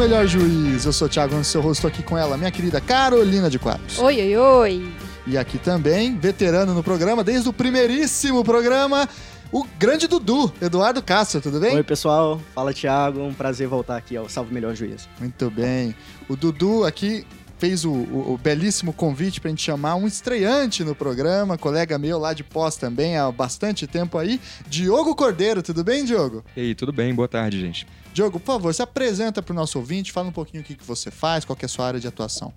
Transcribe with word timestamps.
Melhor 0.00 0.26
Juiz. 0.26 0.86
Eu 0.86 0.94
sou 0.94 1.06
o 1.06 1.10
Thiago, 1.10 1.44
seu 1.44 1.60
rosto 1.60 1.86
aqui 1.86 2.02
com 2.02 2.16
ela, 2.16 2.34
minha 2.38 2.50
querida 2.50 2.80
Carolina 2.80 3.50
de 3.50 3.58
Quadros. 3.58 3.98
Oi, 3.98 4.16
oi, 4.18 4.34
oi. 4.34 4.94
E 5.26 5.36
aqui 5.36 5.58
também, 5.58 6.16
veterano 6.16 6.72
no 6.72 6.82
programa, 6.82 7.22
desde 7.22 7.50
o 7.50 7.52
primeiríssimo 7.52 8.42
programa, 8.42 9.06
o 9.52 9.62
grande 9.78 10.08
Dudu, 10.08 10.50
Eduardo 10.58 11.02
Castro, 11.02 11.42
tudo 11.42 11.60
bem? 11.60 11.76
Oi, 11.76 11.82
pessoal. 11.82 12.40
Fala, 12.54 12.72
Thiago. 12.72 13.20
Um 13.20 13.34
prazer 13.34 13.68
voltar 13.68 13.98
aqui 13.98 14.16
ao 14.16 14.26
Salve 14.26 14.54
Melhor 14.54 14.74
Juiz. 14.74 15.06
Muito 15.18 15.50
bem. 15.50 15.94
O 16.30 16.34
Dudu 16.34 16.86
aqui 16.86 17.26
fez 17.60 17.84
o, 17.84 17.92
o, 17.92 18.32
o 18.32 18.38
belíssimo 18.38 18.90
convite 18.90 19.38
para 19.38 19.48
a 19.48 19.52
gente 19.52 19.62
chamar 19.62 19.94
um 19.94 20.06
estreante 20.06 20.82
no 20.82 20.94
programa, 20.94 21.58
colega 21.58 21.98
meu 21.98 22.18
lá 22.18 22.32
de 22.32 22.42
pós 22.42 22.74
também 22.76 23.18
há 23.18 23.30
bastante 23.30 23.86
tempo 23.86 24.16
aí, 24.16 24.40
Diogo 24.66 25.14
Cordeiro. 25.14 25.62
Tudo 25.62 25.84
bem, 25.84 26.06
Diogo? 26.06 26.42
E 26.56 26.60
aí, 26.60 26.74
tudo 26.74 26.90
bem? 26.90 27.14
Boa 27.14 27.28
tarde, 27.28 27.60
gente. 27.60 27.86
Diogo, 28.14 28.40
por 28.40 28.46
favor, 28.54 28.74
se 28.74 28.80
apresenta 28.80 29.42
para 29.42 29.52
o 29.52 29.54
nosso 29.54 29.78
ouvinte, 29.78 30.10
fala 30.10 30.28
um 30.28 30.32
pouquinho 30.32 30.62
o 30.62 30.66
que, 30.66 30.74
que 30.74 30.82
você 30.82 31.10
faz, 31.10 31.44
qual 31.44 31.56
é 31.60 31.64
a 31.66 31.68
sua 31.68 31.86
área 31.86 32.00
de 32.00 32.08
atuação. 32.08 32.50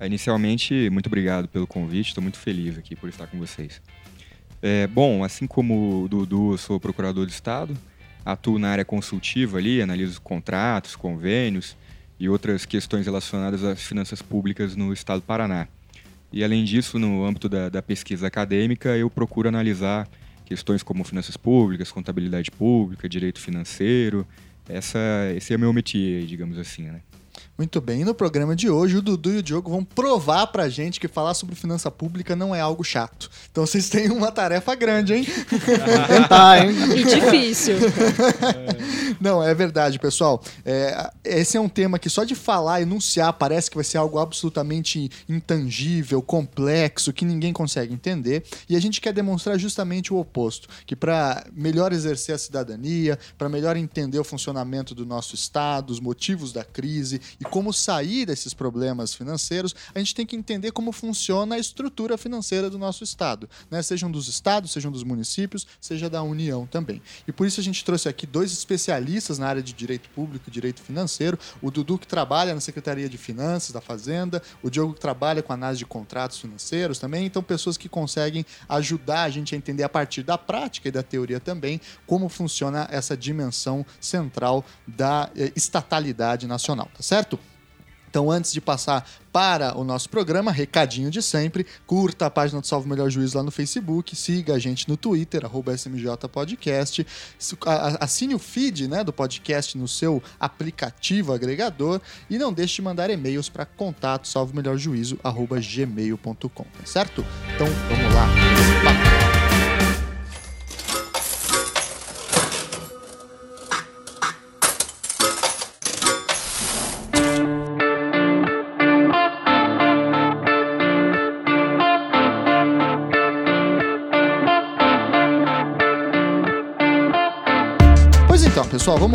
Inicialmente, 0.00 0.88
muito 0.88 1.08
obrigado 1.08 1.48
pelo 1.48 1.66
convite, 1.66 2.10
estou 2.10 2.22
muito 2.22 2.38
feliz 2.38 2.78
aqui 2.78 2.94
por 2.94 3.08
estar 3.08 3.26
com 3.26 3.36
vocês. 3.40 3.82
É, 4.62 4.86
bom, 4.86 5.24
assim 5.24 5.48
como 5.48 6.04
o 6.04 6.08
Dudu, 6.08 6.52
eu 6.52 6.58
sou 6.58 6.78
procurador 6.78 7.26
de 7.26 7.32
Estado, 7.32 7.76
atuo 8.24 8.56
na 8.56 8.70
área 8.70 8.84
consultiva 8.84 9.58
ali, 9.58 9.82
analiso 9.82 10.20
contratos, 10.20 10.94
convênios 10.94 11.76
e 12.18 12.28
outras 12.28 12.64
questões 12.64 13.06
relacionadas 13.06 13.62
às 13.62 13.82
finanças 13.82 14.20
públicas 14.20 14.74
no 14.74 14.92
Estado 14.92 15.20
do 15.20 15.26
Paraná. 15.26 15.68
E 16.32 16.44
além 16.44 16.64
disso, 16.64 16.98
no 16.98 17.24
âmbito 17.24 17.48
da, 17.48 17.68
da 17.68 17.82
pesquisa 17.82 18.26
acadêmica, 18.26 18.96
eu 18.96 19.08
procuro 19.08 19.48
analisar 19.48 20.08
questões 20.44 20.82
como 20.82 21.04
finanças 21.04 21.36
públicas, 21.36 21.90
contabilidade 21.90 22.50
pública, 22.50 23.08
direito 23.08 23.40
financeiro. 23.40 24.26
Essa, 24.68 24.98
esse 25.36 25.52
é 25.52 25.56
o 25.56 25.60
meu 25.60 25.72
métier, 25.72 26.24
digamos 26.26 26.58
assim, 26.58 26.84
né? 26.84 27.00
Muito 27.58 27.80
bem, 27.80 28.02
e 28.02 28.04
no 28.04 28.14
programa 28.14 28.54
de 28.54 28.70
hoje 28.70 28.96
o 28.96 29.02
Dudu 29.02 29.32
e 29.32 29.38
o 29.38 29.42
Diogo 29.42 29.68
vão 29.68 29.82
provar 29.82 30.46
pra 30.46 30.68
gente 30.68 31.00
que 31.00 31.08
falar 31.08 31.34
sobre 31.34 31.56
finança 31.56 31.90
pública 31.90 32.36
não 32.36 32.54
é 32.54 32.60
algo 32.60 32.84
chato. 32.84 33.28
Então 33.50 33.66
vocês 33.66 33.88
têm 33.88 34.12
uma 34.12 34.30
tarefa 34.30 34.76
grande, 34.76 35.12
hein? 35.12 35.26
Tentar, 36.06 36.64
hein? 36.64 36.70
E 36.96 37.02
difícil. 37.02 37.74
Não, 39.20 39.42
é 39.42 39.52
verdade, 39.54 39.98
pessoal. 39.98 40.40
É, 40.64 41.10
esse 41.24 41.56
é 41.56 41.60
um 41.60 41.68
tema 41.68 41.98
que 41.98 42.08
só 42.08 42.22
de 42.22 42.36
falar, 42.36 42.82
enunciar, 42.82 43.32
parece 43.32 43.68
que 43.68 43.76
vai 43.76 43.84
ser 43.84 43.98
algo 43.98 44.18
absolutamente 44.18 45.10
intangível, 45.28 46.22
complexo, 46.22 47.12
que 47.12 47.24
ninguém 47.24 47.52
consegue 47.52 47.92
entender. 47.92 48.44
E 48.68 48.76
a 48.76 48.80
gente 48.80 49.00
quer 49.00 49.12
demonstrar 49.12 49.58
justamente 49.58 50.12
o 50.12 50.18
oposto, 50.18 50.68
que 50.86 50.94
para 50.94 51.44
melhor 51.52 51.92
exercer 51.92 52.34
a 52.34 52.38
cidadania, 52.38 53.18
para 53.36 53.48
melhor 53.48 53.76
entender 53.76 54.20
o 54.20 54.24
funcionamento 54.24 54.94
do 54.94 55.04
nosso 55.04 55.34
Estado, 55.34 55.90
os 55.90 55.98
motivos 55.98 56.52
da 56.52 56.62
crise 56.62 57.20
e 57.40 57.47
como 57.50 57.72
sair 57.72 58.26
desses 58.26 58.54
problemas 58.54 59.14
financeiros, 59.14 59.74
a 59.94 59.98
gente 59.98 60.14
tem 60.14 60.26
que 60.26 60.36
entender 60.36 60.72
como 60.72 60.92
funciona 60.92 61.54
a 61.54 61.58
estrutura 61.58 62.16
financeira 62.18 62.70
do 62.70 62.78
nosso 62.78 63.04
Estado, 63.04 63.48
né? 63.70 63.82
Sejam 63.82 64.10
dos 64.10 64.28
estados, 64.28 64.72
sejam 64.72 64.90
dos 64.90 65.02
municípios, 65.02 65.66
seja 65.80 66.08
da 66.08 66.22
União 66.22 66.66
também. 66.66 67.02
E 67.26 67.32
por 67.32 67.46
isso 67.46 67.60
a 67.60 67.62
gente 67.62 67.84
trouxe 67.84 68.08
aqui 68.08 68.26
dois 68.26 68.52
especialistas 68.52 69.38
na 69.38 69.48
área 69.48 69.62
de 69.62 69.72
direito 69.72 70.08
público 70.10 70.44
e 70.48 70.50
direito 70.50 70.80
financeiro, 70.80 71.38
o 71.62 71.70
Dudu 71.70 71.98
que 71.98 72.06
trabalha 72.06 72.54
na 72.54 72.60
Secretaria 72.60 73.08
de 73.08 73.18
Finanças 73.18 73.72
da 73.72 73.80
Fazenda, 73.80 74.42
o 74.62 74.70
Diogo 74.70 74.94
que 74.94 75.00
trabalha 75.00 75.42
com 75.42 75.52
análise 75.52 75.78
de 75.78 75.86
contratos 75.86 76.38
financeiros 76.38 76.98
também, 76.98 77.26
então 77.26 77.42
pessoas 77.42 77.76
que 77.76 77.88
conseguem 77.88 78.44
ajudar 78.68 79.22
a 79.22 79.30
gente 79.30 79.54
a 79.54 79.58
entender 79.58 79.82
a 79.82 79.88
partir 79.88 80.22
da 80.22 80.36
prática 80.36 80.88
e 80.88 80.92
da 80.92 81.02
teoria 81.02 81.40
também 81.40 81.80
como 82.06 82.28
funciona 82.28 82.88
essa 82.90 83.16
dimensão 83.16 83.84
central 84.00 84.64
da 84.86 85.30
eh, 85.36 85.52
estatalidade 85.56 86.46
nacional, 86.46 86.88
tá 86.94 87.02
certo? 87.02 87.37
Então, 88.08 88.30
antes 88.30 88.52
de 88.52 88.60
passar 88.60 89.08
para 89.32 89.76
o 89.78 89.84
nosso 89.84 90.08
programa, 90.08 90.50
recadinho 90.50 91.10
de 91.10 91.22
sempre, 91.22 91.66
curta 91.86 92.26
a 92.26 92.30
página 92.30 92.60
do 92.60 92.66
Salve 92.66 92.88
Melhor 92.88 93.10
Juiz 93.10 93.34
lá 93.34 93.42
no 93.42 93.50
Facebook, 93.50 94.16
siga 94.16 94.54
a 94.54 94.58
gente 94.58 94.88
no 94.88 94.96
Twitter, 94.96 95.44
arroba 95.44 95.76
SMJ 95.76 96.16
Podcast, 96.32 97.06
assine 98.00 98.34
o 98.34 98.38
feed 98.38 98.88
né, 98.88 99.04
do 99.04 99.12
podcast 99.12 99.76
no 99.76 99.86
seu 99.86 100.22
aplicativo 100.40 101.32
agregador 101.32 102.00
e 102.28 102.38
não 102.38 102.52
deixe 102.52 102.76
de 102.76 102.82
mandar 102.82 103.10
e-mails 103.10 103.48
para 103.48 103.66
contato 103.66 104.26
salvemelhorjuízo, 104.26 105.18
arroba 105.22 105.60
gmail.com, 105.60 106.48
tá 106.48 106.86
certo? 106.86 107.24
Então, 107.54 107.66
vamos 107.88 108.14
lá. 108.14 108.28
Pois 108.82 109.07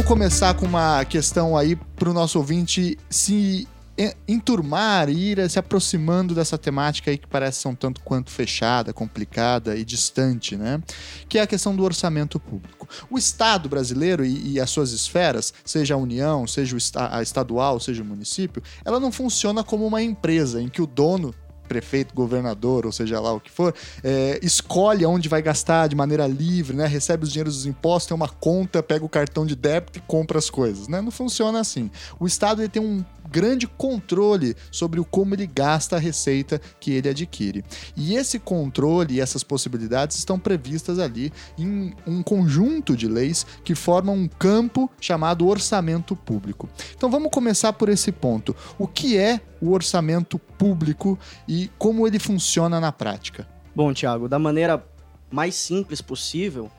vamos 0.04 0.08
começar 0.08 0.54
com 0.54 0.66
uma 0.66 1.04
questão 1.06 1.56
aí 1.58 1.76
para 1.76 2.10
o 2.10 2.14
nosso 2.14 2.38
ouvinte 2.38 2.98
se 3.10 3.68
en- 3.98 4.12
enturmar 4.28 5.10
e 5.10 5.32
ir 5.32 5.50
se 5.50 5.58
aproximando 5.58 6.36
dessa 6.36 6.58
temática 6.58 7.10
aí 7.10 7.18
que 7.18 7.28
parece 7.28 7.68
um 7.68 7.76
tanto 7.76 8.02
quanto 8.02 8.30
fechada, 8.30 8.92
complicada 8.94 9.76
e 9.78 9.86
distante, 9.86 10.56
né? 10.58 10.82
Que 11.30 11.38
é 11.38 11.42
a 11.42 11.48
questão 11.48 11.76
do 11.76 11.84
orçamento 11.84 12.40
público. 12.40 12.88
O 13.10 13.18
Estado 13.18 13.70
brasileiro 13.70 14.26
e, 14.26 14.54
e 14.54 14.60
as 14.60 14.70
suas 14.70 14.92
esferas, 14.92 15.54
seja 15.64 15.94
a 15.94 15.98
União, 15.98 16.46
seja 16.48 16.76
o 16.76 16.78
esta- 16.78 17.16
a 17.16 17.22
estadual, 17.22 17.80
seja 17.80 18.04
o 18.04 18.06
município, 18.06 18.62
ela 18.84 19.00
não 19.00 19.12
funciona 19.12 19.64
como 19.64 19.86
uma 19.86 20.02
empresa 20.02 20.62
em 20.62 20.68
que 20.70 20.82
o 20.82 20.88
dono 20.88 21.34
prefeito, 21.68 22.14
governador, 22.14 22.86
ou 22.86 22.92
seja 22.92 23.20
lá 23.20 23.34
o 23.34 23.40
que 23.40 23.52
for, 23.52 23.74
é, 24.04 24.40
escolhe 24.42 25.06
onde 25.06 25.30
vai 25.30 25.42
gastar 25.42 25.88
de 25.88 25.96
maneira 25.96 26.28
livre, 26.28 26.76
né? 26.76 26.86
Recebe 26.86 27.24
os 27.24 27.32
dinheiros 27.32 27.56
dos 27.56 27.66
impostos, 27.66 28.08
tem 28.08 28.16
uma 28.16 28.30
conta, 28.30 28.84
pega 28.84 29.04
o 29.04 29.10
cartão 29.10 29.46
de 29.46 29.56
débito 29.56 30.00
e 30.00 30.02
compra 30.02 30.38
as 30.38 30.50
coisas, 30.50 30.88
né? 30.88 31.02
Não 31.02 31.12
funciona 31.12 31.60
assim. 31.60 31.90
O 32.20 32.28
Estado 32.28 32.62
ele 32.62 32.70
tem 32.70 32.82
um 32.82 33.04
grande 33.34 33.66
controle 33.66 34.56
sobre 34.72 35.00
o 35.00 35.06
como 35.06 35.34
ele 35.34 35.48
gasta 35.48 35.96
a 35.96 36.00
receita 36.00 36.62
que 36.80 36.92
ele 36.92 37.10
adquire. 37.10 37.66
E 37.98 38.16
esse 38.16 38.38
controle 38.38 39.16
e 39.16 39.20
essas 39.20 39.44
possibilidades 39.44 40.18
estão 40.18 40.38
previstas 40.38 41.00
ali 41.00 41.34
em 41.58 41.96
um 42.06 42.22
conjunto 42.22 42.96
de 42.96 43.08
leis 43.08 43.44
que 43.64 43.74
formam 43.74 44.14
um 44.16 44.28
campo 44.28 44.88
chamado 45.02 45.48
orçamento 45.48 46.16
público. 46.16 46.70
Então 46.96 47.10
vamos 47.10 47.32
começar 47.32 47.74
por 47.74 47.90
esse 47.90 48.12
ponto. 48.12 48.56
O 48.78 48.88
que 48.88 49.18
é 49.18 49.42
o 49.60 49.72
orçamento 49.72 50.38
público 50.38 51.18
e 51.48 51.72
como 51.80 52.08
ele 52.08 52.20
funciona 52.20 52.80
na 52.80 52.92
prática? 52.92 53.48
Bom, 53.76 53.92
Thiago, 53.96 54.30
da 54.30 54.38
maneira 54.38 54.86
mais 55.32 55.56
simples 55.56 56.02
possível, 56.02 56.70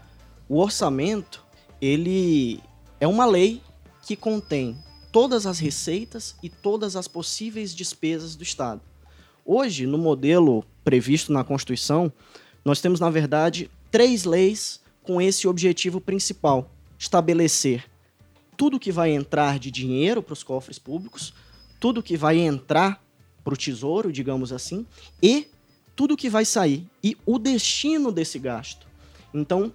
o 0.48 0.60
orçamento, 0.60 1.44
ele 1.80 2.62
é 3.00 3.08
uma 3.08 3.26
lei 3.26 3.60
que 4.06 4.14
contém 4.14 4.78
todas 5.14 5.46
as 5.46 5.60
receitas 5.60 6.34
e 6.42 6.48
todas 6.48 6.96
as 6.96 7.06
possíveis 7.06 7.72
despesas 7.72 8.34
do 8.34 8.42
Estado. 8.42 8.80
Hoje, 9.46 9.86
no 9.86 9.96
modelo 9.96 10.64
previsto 10.82 11.32
na 11.32 11.44
Constituição, 11.44 12.12
nós 12.64 12.80
temos, 12.80 12.98
na 12.98 13.08
verdade, 13.10 13.70
três 13.92 14.24
leis 14.24 14.80
com 15.04 15.22
esse 15.22 15.46
objetivo 15.46 16.00
principal: 16.00 16.68
estabelecer 16.98 17.88
tudo 18.56 18.80
que 18.80 18.90
vai 18.90 19.12
entrar 19.12 19.60
de 19.60 19.70
dinheiro 19.70 20.20
para 20.20 20.32
os 20.32 20.42
cofres 20.42 20.80
públicos, 20.80 21.32
tudo 21.78 22.02
que 22.02 22.16
vai 22.16 22.40
entrar 22.40 23.00
para 23.44 23.54
o 23.54 23.56
tesouro, 23.56 24.10
digamos 24.10 24.52
assim, 24.52 24.84
e 25.22 25.46
tudo 25.94 26.16
que 26.16 26.28
vai 26.28 26.44
sair 26.44 26.88
e 27.04 27.16
o 27.24 27.38
destino 27.38 28.10
desse 28.10 28.36
gasto. 28.36 28.84
Então, 29.32 29.72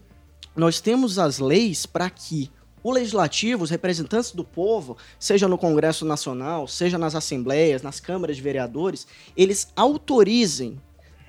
nós 0.53 0.81
temos 0.81 1.17
as 1.17 1.39
leis 1.39 1.85
para 1.85 2.09
que 2.09 2.51
o 2.83 2.91
legislativo, 2.91 3.63
os 3.63 3.69
representantes 3.69 4.31
do 4.31 4.43
povo, 4.43 4.97
seja 5.19 5.47
no 5.47 5.57
Congresso 5.57 6.05
Nacional, 6.05 6.67
seja 6.67 6.97
nas 6.97 7.15
assembleias, 7.15 7.81
nas 7.81 7.99
câmaras 7.99 8.35
de 8.35 8.41
vereadores, 8.41 9.07
eles 9.35 9.71
autorizem 9.75 10.79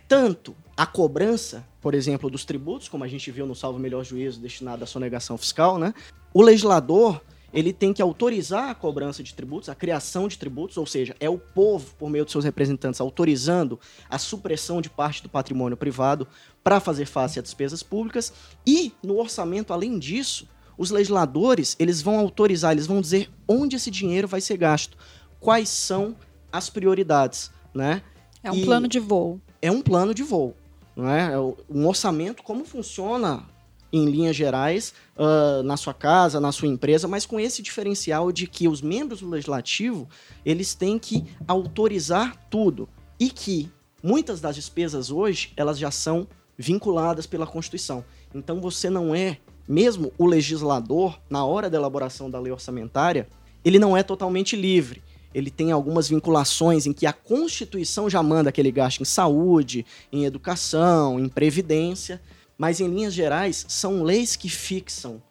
tanto 0.06 0.56
a 0.76 0.86
cobrança, 0.86 1.66
por 1.80 1.94
exemplo, 1.94 2.30
dos 2.30 2.44
tributos, 2.44 2.88
como 2.88 3.04
a 3.04 3.08
gente 3.08 3.30
viu 3.30 3.46
no 3.46 3.54
Salvo 3.54 3.78
Melhor 3.78 4.04
Juízo 4.04 4.40
destinado 4.40 4.82
à 4.82 4.86
sonegação 4.86 5.36
fiscal, 5.36 5.78
né? 5.78 5.94
O 6.32 6.42
legislador, 6.42 7.20
ele 7.52 7.72
tem 7.72 7.92
que 7.92 8.00
autorizar 8.00 8.70
a 8.70 8.74
cobrança 8.74 9.22
de 9.22 9.34
tributos, 9.34 9.68
a 9.68 9.74
criação 9.74 10.26
de 10.26 10.38
tributos, 10.38 10.76
ou 10.76 10.86
seja, 10.86 11.14
é 11.20 11.28
o 11.28 11.38
povo, 11.38 11.94
por 11.96 12.08
meio 12.08 12.24
de 12.24 12.32
seus 12.32 12.44
representantes, 12.44 13.00
autorizando 13.00 13.78
a 14.08 14.18
supressão 14.18 14.80
de 14.80 14.88
parte 14.88 15.22
do 15.22 15.28
patrimônio 15.28 15.76
privado 15.76 16.26
para 16.62 16.80
fazer 16.80 17.06
face 17.06 17.38
a 17.38 17.42
despesas 17.42 17.82
públicas. 17.82 18.32
E 18.66 18.92
no 19.02 19.18
orçamento, 19.18 19.72
além 19.72 19.98
disso, 19.98 20.48
os 20.80 20.90
legisladores 20.90 21.76
eles 21.78 22.00
vão 22.00 22.18
autorizar, 22.18 22.72
eles 22.72 22.86
vão 22.86 23.02
dizer 23.02 23.28
onde 23.46 23.76
esse 23.76 23.90
dinheiro 23.90 24.26
vai 24.26 24.40
ser 24.40 24.56
gasto, 24.56 24.96
quais 25.38 25.68
são 25.68 26.16
as 26.50 26.70
prioridades, 26.70 27.50
né? 27.74 28.02
É 28.42 28.50
um 28.50 28.56
E- 28.56 28.64
plano 28.64 28.88
de 28.88 28.98
voo. 28.98 29.38
é 29.60 29.70
um 29.70 29.82
plano 29.82 30.14
de 30.14 30.22
voo, 30.22 30.56
não 30.96 31.06
é? 31.10 31.38
Um 31.68 31.86
orçamento, 31.86 32.42
como 32.42 32.64
funciona 32.64 33.44
em 33.92 34.06
linhas 34.06 34.34
gerais, 34.36 34.94
uh, 35.18 35.62
na 35.64 35.76
sua 35.76 35.92
casa, 35.92 36.40
na 36.40 36.50
sua 36.52 36.68
empresa, 36.68 37.06
mas 37.06 37.26
com 37.26 37.38
esse 37.38 37.60
diferencial 37.60 38.32
de 38.32 38.46
que 38.46 38.66
os 38.66 38.80
membros 38.80 39.20
do 39.20 39.28
legislativo 39.28 40.08
eles 40.46 40.74
têm 40.74 40.98
que 40.98 41.26
autorizar 41.46 42.36
tudo 42.48 42.88
e 43.18 43.28
que 43.30 43.68
muitas 44.02 44.40
das 44.40 44.54
despesas 44.56 45.10
hoje 45.10 45.52
elas 45.56 45.78
já 45.78 45.90
são 45.90 46.26
vinculadas 46.56 47.26
pela 47.26 47.46
Constituição. 47.46 48.02
Então 48.34 48.60
você 48.60 48.88
não 48.88 49.14
é, 49.14 49.38
mesmo 49.70 50.12
o 50.18 50.26
legislador, 50.26 51.16
na 51.30 51.44
hora 51.44 51.70
da 51.70 51.78
elaboração 51.78 52.28
da 52.28 52.40
lei 52.40 52.50
orçamentária, 52.50 53.28
ele 53.64 53.78
não 53.78 53.96
é 53.96 54.02
totalmente 54.02 54.56
livre. 54.56 55.00
Ele 55.32 55.48
tem 55.48 55.70
algumas 55.70 56.08
vinculações 56.08 56.86
em 56.86 56.92
que 56.92 57.06
a 57.06 57.12
Constituição 57.12 58.10
já 58.10 58.20
manda 58.20 58.50
que 58.50 58.60
ele 58.60 58.72
gaste 58.72 59.00
em 59.00 59.04
saúde, 59.04 59.86
em 60.12 60.24
educação, 60.24 61.20
em 61.20 61.28
previdência, 61.28 62.20
mas 62.58 62.80
em 62.80 62.88
linhas 62.88 63.14
gerais 63.14 63.64
são 63.68 64.02
leis 64.02 64.34
que 64.34 64.48
fixam 64.48 65.22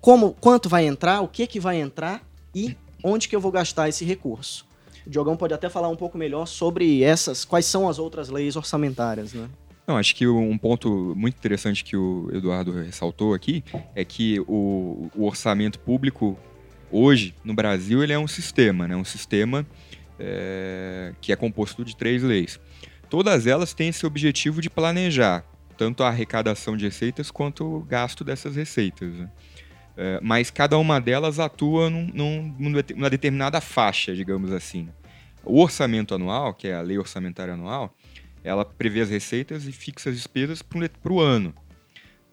como 0.00 0.32
quanto 0.40 0.70
vai 0.70 0.86
entrar, 0.86 1.20
o 1.20 1.28
que 1.28 1.46
que 1.46 1.60
vai 1.60 1.78
entrar 1.78 2.26
e 2.54 2.74
onde 3.04 3.28
que 3.28 3.36
eu 3.36 3.40
vou 3.40 3.52
gastar 3.52 3.90
esse 3.90 4.06
recurso. 4.06 4.64
O 5.06 5.10
Diogão 5.10 5.36
pode 5.36 5.52
até 5.52 5.68
falar 5.68 5.88
um 5.88 5.96
pouco 5.96 6.16
melhor 6.16 6.46
sobre 6.46 7.02
essas, 7.02 7.44
quais 7.44 7.66
são 7.66 7.88
as 7.90 7.98
outras 7.98 8.30
leis 8.30 8.56
orçamentárias, 8.56 9.34
né? 9.34 9.50
Não, 9.86 9.96
acho 9.96 10.14
que 10.16 10.26
um 10.26 10.58
ponto 10.58 11.14
muito 11.16 11.36
interessante 11.36 11.84
que 11.84 11.96
o 11.96 12.28
Eduardo 12.32 12.72
ressaltou 12.72 13.34
aqui 13.34 13.62
é 13.94 14.04
que 14.04 14.40
o, 14.40 15.08
o 15.14 15.24
orçamento 15.24 15.78
público 15.78 16.36
hoje 16.90 17.34
no 17.44 17.54
Brasil 17.54 18.02
ele 18.02 18.12
é 18.12 18.18
um 18.18 18.26
sistema, 18.26 18.88
né? 18.88 18.96
Um 18.96 19.04
sistema 19.04 19.64
é, 20.18 21.12
que 21.20 21.32
é 21.32 21.36
composto 21.36 21.84
de 21.84 21.96
três 21.96 22.22
leis. 22.22 22.58
Todas 23.08 23.46
elas 23.46 23.72
têm 23.72 23.88
esse 23.88 24.04
objetivo 24.04 24.60
de 24.60 24.68
planejar 24.68 25.44
tanto 25.76 26.02
a 26.02 26.08
arrecadação 26.08 26.76
de 26.76 26.86
receitas 26.86 27.30
quanto 27.30 27.64
o 27.64 27.80
gasto 27.80 28.24
dessas 28.24 28.56
receitas. 28.56 29.12
Né? 29.12 29.30
É, 29.96 30.18
mas 30.22 30.50
cada 30.50 30.78
uma 30.78 31.00
delas 31.00 31.38
atua 31.38 31.90
num, 31.90 32.10
num, 32.12 32.82
numa 32.94 33.10
determinada 33.10 33.60
faixa, 33.60 34.14
digamos 34.14 34.52
assim. 34.52 34.88
O 35.44 35.60
orçamento 35.60 36.14
anual, 36.14 36.54
que 36.54 36.66
é 36.66 36.74
a 36.74 36.80
lei 36.80 36.98
orçamentária 36.98 37.54
anual, 37.54 37.94
ela 38.46 38.64
prevê 38.64 39.00
as 39.00 39.10
receitas 39.10 39.66
e 39.66 39.72
fixa 39.72 40.10
as 40.10 40.16
despesas 40.16 40.62
para 40.62 41.12
o 41.12 41.20
ano. 41.20 41.54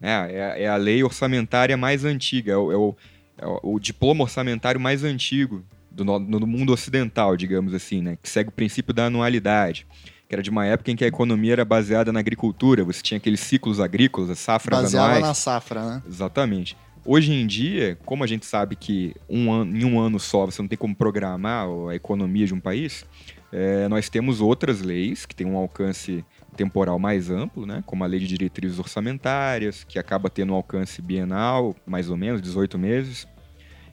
É, 0.01 0.11
é, 0.11 0.63
é, 0.63 0.67
a 0.67 0.75
lei 0.75 1.03
orçamentária 1.03 1.77
mais 1.77 2.03
antiga, 2.05 2.51
é 2.51 2.57
o, 2.57 2.71
é 2.71 2.75
o, 2.75 2.95
é 3.37 3.59
o 3.63 3.79
diploma 3.79 4.23
orçamentário 4.23 4.79
mais 4.79 5.03
antigo 5.03 5.63
do, 5.89 6.03
do, 6.19 6.47
mundo 6.47 6.73
ocidental, 6.73 7.37
digamos 7.37 7.73
assim, 7.73 8.01
né? 8.01 8.17
que 8.21 8.29
segue 8.29 8.49
o 8.49 8.51
princípio 8.51 8.93
da 8.93 9.05
anualidade 9.05 9.87
que 10.27 10.35
era 10.35 10.41
de 10.41 10.49
uma 10.49 10.65
época 10.65 10.89
em 10.89 10.95
que 10.95 11.03
a 11.03 11.07
economia 11.07 11.53
era 11.53 11.65
baseada 11.65 12.11
na 12.11 12.19
agricultura, 12.19 12.83
você 12.83 13.03
tinha 13.03 13.17
aqueles 13.17 13.39
ciclos 13.39 13.79
agrícolas, 13.79 14.31
as 14.31 14.39
safras 14.39 14.81
Baseava 14.81 15.05
anuais. 15.07 15.27
na 15.27 15.33
safra, 15.33 15.85
né? 15.85 16.03
Exatamente. 16.07 16.75
Hoje 17.05 17.33
em 17.33 17.45
dia, 17.45 17.97
como 18.05 18.23
a 18.23 18.27
gente 18.27 18.45
sabe 18.45 18.75
que 18.75 19.13
um 19.29 19.51
ano, 19.51 19.77
em 19.77 19.85
um 19.85 19.99
ano 19.99 20.19
só 20.19 20.45
você 20.45 20.61
não 20.61 20.69
tem 20.69 20.77
como 20.77 20.95
programar 20.95 21.67
a 21.89 21.95
economia 21.95 22.47
de 22.47 22.53
um 22.53 22.59
país, 22.59 23.05
é, 23.55 23.87
nós 23.87 24.09
temos 24.09 24.41
outras 24.41 24.81
leis 24.81 25.27
que 25.27 25.35
têm 25.35 25.45
um 25.45 25.55
alcance 25.55 26.25
temporal 26.57 26.97
mais 26.97 27.29
amplo, 27.29 27.67
né? 27.67 27.83
como 27.85 28.03
a 28.03 28.07
Lei 28.07 28.19
de 28.19 28.25
Diretrizes 28.25 28.79
Orçamentárias, 28.79 29.83
que 29.83 29.99
acaba 29.99 30.27
tendo 30.27 30.53
um 30.53 30.55
alcance 30.55 30.99
bienal, 31.03 31.75
mais 31.85 32.09
ou 32.09 32.17
menos, 32.17 32.41
18 32.41 32.79
meses, 32.79 33.27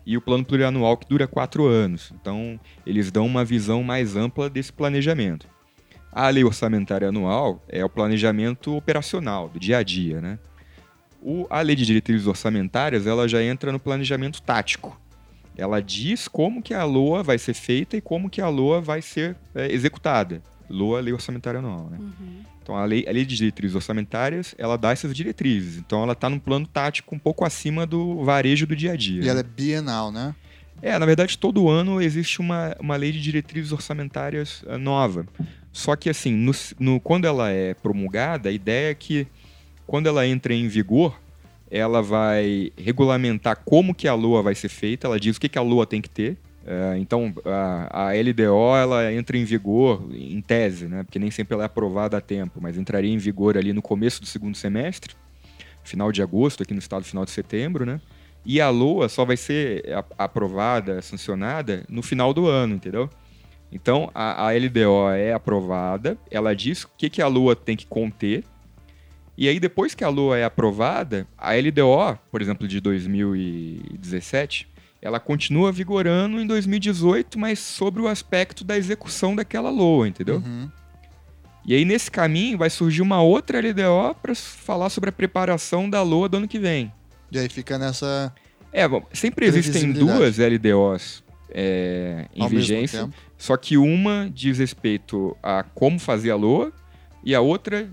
e 0.07 0.17
o 0.17 0.21
Plano 0.23 0.47
Plurianual, 0.47 0.97
que 0.97 1.07
dura 1.07 1.27
quatro 1.27 1.67
anos. 1.67 2.11
Então, 2.19 2.59
eles 2.87 3.11
dão 3.11 3.27
uma 3.27 3.45
visão 3.45 3.83
mais 3.83 4.17
ampla 4.17 4.49
desse 4.49 4.73
planejamento. 4.73 5.47
A 6.11 6.31
Lei 6.31 6.43
Orçamentária 6.43 7.09
Anual 7.09 7.63
é 7.69 7.85
o 7.85 7.89
planejamento 7.91 8.75
operacional, 8.75 9.51
do 9.51 9.61
dia 9.61 9.77
a 9.77 9.83
dia. 9.83 10.23
Né? 10.23 10.39
O, 11.21 11.47
a 11.51 11.61
Lei 11.61 11.77
de 11.77 11.85
Diretrizes 11.85 12.27
Orçamentárias 12.27 13.07
ela 13.07 13.29
já 13.29 13.43
entra 13.43 13.71
no 13.71 13.79
planejamento 13.79 14.41
tático 14.41 14.99
ela 15.61 15.81
diz 15.81 16.27
como 16.27 16.63
que 16.63 16.73
a 16.73 16.85
LOA 16.85 17.23
vai 17.23 17.39
ser 17.39 17.55
feita 17.55 17.97
e 17.97 18.01
como 18.01 18.31
que 18.31 18.41
a 18.41 18.49
LOA 18.49 18.81
vai 18.81 19.03
ser 19.03 19.37
é, 19.55 19.71
executada. 19.71 20.43
LOA, 20.69 21.01
Lei 21.01 21.13
Orçamentária 21.13 21.59
Anual, 21.59 21.91
né? 21.91 21.99
Uhum. 22.01 22.45
Então, 22.63 22.77
a 22.77 22.85
lei, 22.85 23.05
a 23.09 23.13
lei 23.13 23.25
de 23.25 23.37
diretrizes 23.37 23.75
orçamentárias, 23.75 24.55
ela 24.57 24.79
dá 24.79 24.93
essas 24.93 25.15
diretrizes. 25.15 25.77
Então, 25.77 26.03
ela 26.03 26.13
está 26.13 26.31
num 26.31 26.39
plano 26.39 26.67
tático 26.67 27.15
um 27.15 27.19
pouco 27.19 27.45
acima 27.45 27.85
do 27.85 28.23
varejo 28.25 28.67
do 28.67 28.77
dia 28.77 28.93
a 28.93 28.97
dia. 28.97 29.21
E 29.21 29.25
né? 29.25 29.29
ela 29.29 29.41
é 29.41 29.43
bienal, 29.43 30.13
né? 30.13 30.35
É, 30.81 30.99
na 30.99 31.05
verdade, 31.05 31.37
todo 31.37 31.69
ano 31.69 32.01
existe 32.01 32.41
uma, 32.41 32.75
uma 32.81 32.97
lei 32.97 33.13
de 33.13 33.21
diretrizes 33.21 33.73
orçamentárias 33.73 34.63
uh, 34.63 34.79
nova. 34.79 35.27
Só 35.73 35.95
que, 35.97 36.09
assim, 36.09 36.33
no, 36.33 36.53
no, 36.79 37.01
quando 37.01 37.27
ela 37.27 37.51
é 37.51 37.75
promulgada, 37.75 38.49
a 38.49 38.53
ideia 38.53 38.93
é 38.93 38.95
que, 38.95 39.27
quando 39.87 40.07
ela 40.07 40.27
entra 40.27 40.55
em 40.55 40.69
vigor, 40.69 41.21
ela 41.71 42.03
vai 42.03 42.73
regulamentar 42.77 43.63
como 43.65 43.95
que 43.95 44.09
a 44.09 44.15
LOA 44.15 44.43
vai 44.43 44.55
ser 44.55 44.69
feita, 44.69 45.07
ela 45.07 45.21
diz 45.21 45.37
o 45.37 45.41
que, 45.41 45.49
que 45.49 45.59
a 45.59 45.63
LOA 45.63 45.87
tem 45.87 46.01
que 46.01 46.11
ter. 46.11 46.37
É, 46.67 46.99
então, 46.99 47.33
a, 47.45 48.09
a, 48.09 48.13
LDO 48.13 48.77
ela 48.77 49.13
entra 49.13 49.37
em 49.37 49.45
vigor, 49.45 50.07
em 50.13 50.41
tese, 50.41 50.87
né? 50.87 51.03
porque 51.03 51.19
nem 51.19 51.31
sempre 51.31 51.55
ela 51.55 51.65
é 51.65 51.67
aprovada 51.67 52.19
a 52.19 52.21
tempo, 52.21 52.61
mas 52.61 52.77
entraria 52.77 53.13
em 53.13 53.19
vigor 53.19 53.57
ali 53.57 53.73
no 53.73 53.81
começo 53.81 54.21
do 54.21 54.27
segundo 54.27 54.57
semestre, 54.57 55.15
final 55.83 56.13
de 56.13 56.23
agosto, 56.23 56.63
aqui 56.63 56.75
no 56.75 56.81
estado, 56.81 57.05
final 57.05 57.25
de 57.25 57.31
setembro, 57.31 57.87
né? 57.87 58.01
E 58.45 58.61
a 58.61 58.69
LOA 58.71 59.09
só 59.09 59.25
vai 59.25 59.37
ser 59.37 59.85
aprovada, 60.17 61.01
sancionada 61.03 61.85
no 61.89 62.03
final 62.03 62.33
do 62.33 62.47
ano, 62.47 62.75
entendeu? 62.75 63.09
Então, 63.73 64.11
a, 64.15 64.49
a 64.49 64.53
LDO 64.53 65.11
é 65.11 65.33
aprovada, 65.33 66.19
ela 66.31 66.55
diz 66.55 66.85
o 66.85 66.91
que, 66.97 67.09
que 67.09 67.23
a 67.23 67.29
LOA 67.29 67.55
tem 67.55 67.77
que 67.77 67.87
conter, 67.87 68.45
e 69.41 69.49
aí, 69.49 69.59
depois 69.59 69.95
que 69.95 70.05
a 70.05 70.09
Lua 70.11 70.37
é 70.37 70.45
aprovada, 70.45 71.27
a 71.39 71.55
LDO, 71.55 72.19
por 72.31 72.43
exemplo, 72.43 72.69
de 72.69 72.79
2017, 72.79 74.69
ela 75.01 75.19
continua 75.19 75.73
vigorando 75.73 76.39
em 76.39 76.47
2018, 76.47 77.39
mas 77.39 77.59
sobre 77.59 78.03
o 78.03 78.07
aspecto 78.07 78.63
da 78.63 78.77
execução 78.77 79.35
daquela 79.35 79.71
LOA, 79.71 80.09
entendeu? 80.09 80.43
Uhum. 80.45 80.71
E 81.65 81.75
aí, 81.75 81.87
nesse 81.87 82.11
caminho, 82.11 82.59
vai 82.59 82.69
surgir 82.69 83.01
uma 83.01 83.23
outra 83.23 83.61
LDO 83.61 84.15
para 84.21 84.35
falar 84.35 84.91
sobre 84.91 85.09
a 85.09 85.13
preparação 85.13 85.89
da 85.89 86.03
LOA 86.03 86.29
do 86.29 86.37
ano 86.37 86.47
que 86.47 86.59
vem. 86.59 86.93
E 87.33 87.39
aí 87.39 87.49
fica 87.49 87.79
nessa. 87.79 88.35
É, 88.71 88.87
bom, 88.87 89.03
sempre 89.11 89.47
existem 89.47 89.91
duas 89.91 90.37
LDOs 90.37 91.25
é, 91.49 92.27
em 92.35 92.43
Ao 92.43 92.49
vigência, 92.51 93.09
só 93.39 93.57
que 93.57 93.79
uma 93.79 94.31
diz 94.31 94.59
respeito 94.59 95.35
a 95.43 95.63
como 95.63 95.99
fazer 95.99 96.31
a 96.31 96.37
LOA 96.37 96.71
e 97.25 97.35
a 97.35 97.41
outra 97.41 97.89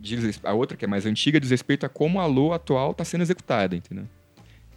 diz, 0.00 0.40
a 0.42 0.52
outra, 0.52 0.76
que 0.76 0.84
é 0.84 0.88
mais 0.88 1.06
antiga, 1.06 1.38
diz 1.38 1.50
respeito 1.50 1.84
a 1.84 1.88
como 1.88 2.20
a 2.20 2.26
LOA 2.26 2.56
atual 2.56 2.92
está 2.92 3.04
sendo 3.04 3.22
executada, 3.22 3.76
entendeu? 3.76 4.06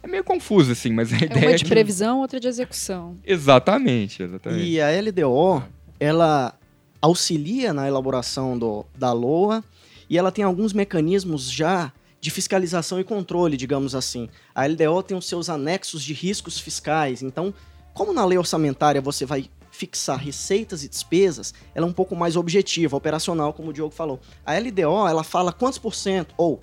É 0.02 0.06
meio 0.06 0.22
confuso, 0.22 0.70
assim, 0.70 0.92
mas 0.92 1.12
a 1.12 1.16
é 1.16 1.24
ideia. 1.24 1.48
Uma 1.48 1.56
de 1.56 1.64
previsão, 1.64 2.20
outra 2.20 2.38
de 2.38 2.46
execução. 2.46 3.16
Exatamente, 3.24 4.22
exatamente. 4.22 4.62
E 4.62 4.80
a 4.80 4.88
LDO, 5.00 5.64
ela 5.98 6.54
auxilia 7.00 7.72
na 7.72 7.88
elaboração 7.88 8.58
do, 8.58 8.84
da 8.96 9.12
LOA 9.12 9.64
e 10.08 10.18
ela 10.18 10.30
tem 10.30 10.44
alguns 10.44 10.74
mecanismos 10.74 11.50
já 11.50 11.90
de 12.20 12.30
fiscalização 12.30 13.00
e 13.00 13.04
controle, 13.04 13.56
digamos 13.56 13.94
assim. 13.94 14.28
A 14.54 14.66
LDO 14.66 15.02
tem 15.02 15.16
os 15.16 15.26
seus 15.26 15.48
anexos 15.48 16.02
de 16.02 16.12
riscos 16.12 16.58
fiscais. 16.58 17.22
Então, 17.22 17.52
como 17.92 18.12
na 18.12 18.24
lei 18.24 18.36
orçamentária 18.36 19.00
você 19.00 19.24
vai 19.24 19.50
fixar 19.74 20.18
receitas 20.18 20.84
e 20.84 20.88
despesas, 20.88 21.52
ela 21.74 21.84
é 21.84 21.88
um 21.88 21.92
pouco 21.92 22.14
mais 22.14 22.36
objetiva, 22.36 22.96
operacional, 22.96 23.52
como 23.52 23.70
o 23.70 23.72
Diogo 23.72 23.92
falou. 23.92 24.20
A 24.46 24.56
LDO, 24.56 25.08
ela 25.08 25.24
fala 25.24 25.52
quantos 25.52 25.78
por 25.78 25.94
cento, 25.94 26.32
ou 26.38 26.60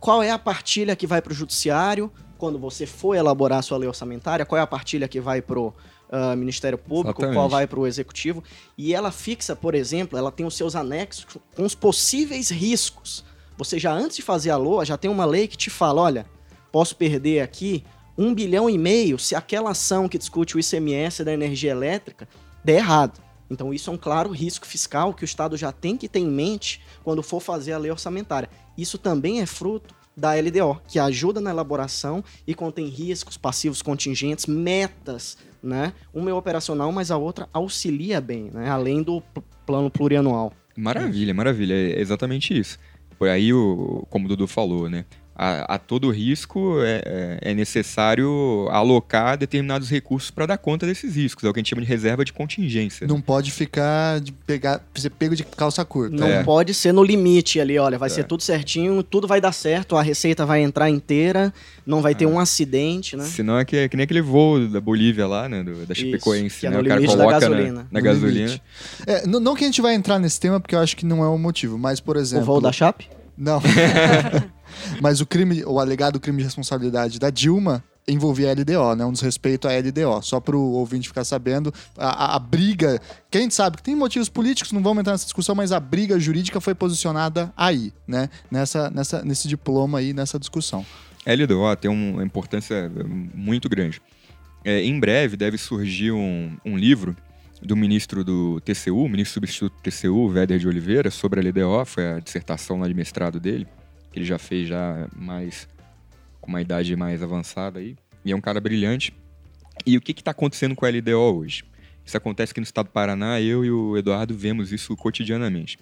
qual 0.00 0.22
é 0.22 0.30
a 0.30 0.38
partilha 0.38 0.96
que 0.96 1.06
vai 1.06 1.20
para 1.20 1.32
o 1.32 1.34
judiciário, 1.34 2.10
quando 2.38 2.58
você 2.58 2.86
for 2.86 3.14
elaborar 3.14 3.58
a 3.58 3.62
sua 3.62 3.76
lei 3.76 3.88
orçamentária, 3.88 4.46
qual 4.46 4.58
é 4.58 4.62
a 4.62 4.66
partilha 4.66 5.06
que 5.06 5.20
vai 5.20 5.42
para 5.42 5.58
o 5.58 5.68
uh, 5.68 5.74
ah, 6.10 6.36
Ministério 6.36 6.78
Público, 6.78 7.20
Exatamente. 7.20 7.36
qual 7.36 7.48
vai 7.48 7.66
para 7.66 7.78
o 7.78 7.86
Executivo. 7.86 8.42
E 8.76 8.94
ela 8.94 9.10
fixa, 9.10 9.54
por 9.54 9.74
exemplo, 9.74 10.18
ela 10.18 10.32
tem 10.32 10.46
os 10.46 10.56
seus 10.56 10.74
anexos 10.74 11.26
com 11.54 11.64
os 11.64 11.74
possíveis 11.74 12.50
riscos. 12.50 13.24
Você 13.58 13.78
já, 13.78 13.92
antes 13.92 14.16
de 14.16 14.22
fazer 14.22 14.50
a 14.50 14.56
LOA, 14.56 14.84
já 14.84 14.96
tem 14.96 15.10
uma 15.10 15.24
lei 15.24 15.46
que 15.46 15.56
te 15.56 15.70
fala, 15.70 16.00
olha, 16.00 16.26
posso 16.72 16.96
perder 16.96 17.40
aqui 17.40 17.84
um 18.16 18.34
bilhão 18.34 18.70
e 18.70 18.78
meio 18.78 19.18
se 19.18 19.34
aquela 19.34 19.70
ação 19.70 20.08
que 20.08 20.18
discute 20.18 20.56
o 20.56 20.60
ICMS 20.60 21.24
da 21.24 21.32
energia 21.32 21.70
elétrica 21.70 22.28
der 22.64 22.76
errado. 22.76 23.22
Então, 23.50 23.74
isso 23.74 23.90
é 23.90 23.92
um 23.92 23.98
claro 23.98 24.30
risco 24.30 24.66
fiscal 24.66 25.12
que 25.12 25.22
o 25.22 25.26
Estado 25.26 25.56
já 25.56 25.70
tem 25.70 25.96
que 25.96 26.08
ter 26.08 26.20
em 26.20 26.28
mente 26.28 26.80
quando 27.02 27.22
for 27.22 27.40
fazer 27.40 27.72
a 27.72 27.78
lei 27.78 27.90
orçamentária. 27.90 28.48
Isso 28.76 28.96
também 28.98 29.40
é 29.40 29.46
fruto 29.46 29.94
da 30.16 30.32
LDO, 30.34 30.80
que 30.88 30.98
ajuda 30.98 31.40
na 31.40 31.50
elaboração 31.50 32.24
e 32.46 32.54
contém 32.54 32.86
riscos, 32.86 33.36
passivos 33.36 33.82
contingentes, 33.82 34.46
metas, 34.46 35.36
né? 35.62 35.92
Uma 36.12 36.30
é 36.30 36.34
operacional, 36.34 36.90
mas 36.92 37.10
a 37.10 37.16
outra 37.16 37.48
auxilia 37.52 38.20
bem, 38.20 38.50
né? 38.52 38.70
Além 38.70 39.02
do 39.02 39.22
plano 39.66 39.90
plurianual. 39.90 40.52
Maravilha, 40.76 41.34
maravilha. 41.34 41.74
É 41.74 42.00
exatamente 42.00 42.58
isso. 42.58 42.78
Por 43.18 43.28
aí, 43.28 43.52
o, 43.52 44.06
como 44.10 44.26
o 44.26 44.28
Dudu 44.28 44.46
falou, 44.46 44.88
né? 44.88 45.04
A, 45.36 45.74
a 45.74 45.78
todo 45.78 46.10
risco 46.10 46.76
é, 46.82 47.02
é, 47.42 47.50
é 47.50 47.54
necessário 47.54 48.68
alocar 48.70 49.36
determinados 49.36 49.90
recursos 49.90 50.30
para 50.30 50.46
dar 50.46 50.58
conta 50.58 50.86
desses 50.86 51.16
riscos. 51.16 51.42
É 51.44 51.48
o 51.48 51.52
que 51.52 51.58
a 51.58 51.62
gente 51.62 51.70
chama 51.70 51.82
de 51.82 51.88
reserva 51.88 52.24
de 52.24 52.32
contingência. 52.32 53.06
Não 53.06 53.20
pode 53.20 53.50
ficar 53.50 54.20
de 54.20 54.30
pegar, 54.32 54.80
ser 54.94 55.10
pego 55.10 55.34
de 55.34 55.42
calça 55.44 55.84
curta. 55.84 56.16
Não 56.16 56.26
É. 56.28 56.42
pode 56.44 56.72
ser 56.74 56.92
no 56.92 57.02
limite 57.02 57.60
ali, 57.60 57.78
olha, 57.78 57.98
vai 57.98 58.08
É. 58.08 58.12
ser 58.12 58.24
tudo 58.24 58.42
certinho, 58.42 59.02
tudo 59.02 59.26
vai 59.26 59.40
dar 59.40 59.52
certo, 59.52 59.96
a 59.96 60.02
receita 60.02 60.46
vai 60.46 60.62
entrar 60.62 60.88
inteira, 60.88 61.52
não 61.84 62.00
vai 62.00 62.14
ter 62.14 62.26
um 62.26 62.38
acidente, 62.38 63.16
né? 63.16 63.24
Senão 63.24 63.58
é 63.58 63.64
que, 63.64 63.76
é 63.76 63.88
que 63.88 63.96
nem 63.96 64.04
aquele 64.04 64.22
voo 64.22 64.68
da 64.68 64.80
Bolívia 64.80 65.26
lá, 65.26 65.48
né? 65.48 65.62
do- 65.64 65.84
da 65.86 65.94
Chapecoense, 65.94 66.60
que 66.60 66.66
é 66.66 66.70
né? 66.70 66.78
o 66.78 66.84
cara 66.84 67.00
coloca 67.04 67.24
na- 67.24 67.30
gasolina. 67.40 67.86
na, 67.90 67.98
No 68.00 68.04
gasolina. 68.04 68.46
limite. 68.46 68.62
É, 69.06 69.24
n- 69.26 69.40
não 69.40 69.54
que 69.54 69.64
a 69.64 69.66
gente 69.66 69.80
vai 69.82 69.94
entrar 69.94 70.18
nesse 70.18 70.38
tema, 70.38 70.60
porque 70.60 70.74
eu 70.74 70.78
acho 70.80 70.96
que 70.96 71.04
não 71.04 71.24
é 71.24 71.28
o 71.28 71.36
motivo, 71.38 71.76
mas, 71.78 71.98
por 72.00 72.16
O 72.16 72.20
exemplo. 72.20 72.44
voo 72.46 72.60
da 72.60 72.70
Chape? 72.70 73.08
Não. 73.36 73.60
Mas 75.00 75.20
o 75.20 75.26
crime, 75.26 75.64
o 75.64 75.78
alegado 75.78 76.18
crime 76.20 76.38
de 76.38 76.44
responsabilidade 76.44 77.18
da 77.18 77.30
Dilma 77.30 77.82
envolvia 78.06 78.50
a 78.50 78.52
LDO, 78.52 78.94
né? 78.96 79.04
Um 79.04 79.12
desrespeito 79.12 79.66
à 79.66 79.72
LDO. 79.72 80.20
Só 80.22 80.38
para 80.38 80.54
o 80.56 80.72
ouvinte 80.72 81.08
ficar 81.08 81.24
sabendo, 81.24 81.72
a, 81.96 82.08
a- 82.32 82.36
a 82.36 82.38
briga, 82.38 83.00
que 83.30 83.38
a 83.38 83.40
gente 83.40 83.54
sabe 83.54 83.78
que 83.78 83.82
tem 83.82 83.96
motivos 83.96 84.28
políticos, 84.28 84.72
não 84.72 84.82
vamos 84.82 85.00
entrar 85.00 85.12
nessa 85.14 85.24
discussão, 85.24 85.54
mas 85.54 85.72
a 85.72 85.80
briga 85.80 86.20
jurídica 86.20 86.60
foi 86.60 86.74
posicionada 86.74 87.50
aí, 87.56 87.92
né? 88.06 88.28
Nessa, 88.50 88.90
nessa, 88.90 89.22
nesse 89.24 89.48
diploma 89.48 90.00
aí, 90.00 90.12
nessa 90.12 90.38
discussão. 90.38 90.84
LDO 91.26 91.76
tem 91.80 91.90
um- 91.90 92.14
uma 92.14 92.24
importância 92.24 92.92
muito 93.34 93.68
grande. 93.70 94.02
É, 94.62 94.82
em 94.84 94.98
breve 95.00 95.36
deve 95.36 95.56
surgir 95.56 96.12
um, 96.12 96.56
um 96.64 96.76
livro 96.76 97.16
do 97.62 97.74
ministro 97.74 98.22
do 98.22 98.60
TCU, 98.60 99.08
ministro 99.08 99.34
substituto 99.40 99.72
do 99.76 99.80
TCU, 99.82 100.28
Véder 100.28 100.58
de 100.58 100.68
Oliveira, 100.68 101.10
sobre 101.10 101.40
a 101.40 101.42
LDO, 101.42 101.84
foi 101.86 102.06
a 102.12 102.18
dissertação 102.20 102.78
lá 102.80 102.86
de 102.86 102.92
mestrado 102.92 103.40
dele, 103.40 103.66
que 104.14 104.20
ele 104.20 104.24
já 104.24 104.38
fez 104.38 104.68
já 104.68 105.08
mais 105.12 105.68
com 106.40 106.48
uma 106.48 106.60
idade 106.62 106.94
mais 106.94 107.20
avançada 107.20 107.80
aí, 107.80 107.96
e 108.24 108.30
é 108.30 108.36
um 108.36 108.40
cara 108.40 108.60
brilhante. 108.60 109.12
E 109.84 109.96
o 109.96 110.00
que 110.00 110.12
está 110.12 110.30
acontecendo 110.30 110.76
com 110.76 110.86
a 110.86 110.88
LDO 110.88 111.18
hoje? 111.18 111.64
Isso 112.04 112.16
acontece 112.16 112.52
aqui 112.52 112.60
no 112.60 112.64
estado 112.64 112.86
do 112.86 112.92
Paraná, 112.92 113.40
eu 113.40 113.64
e 113.64 113.72
o 113.72 113.98
Eduardo 113.98 114.32
vemos 114.32 114.70
isso 114.70 114.96
cotidianamente. 114.96 115.78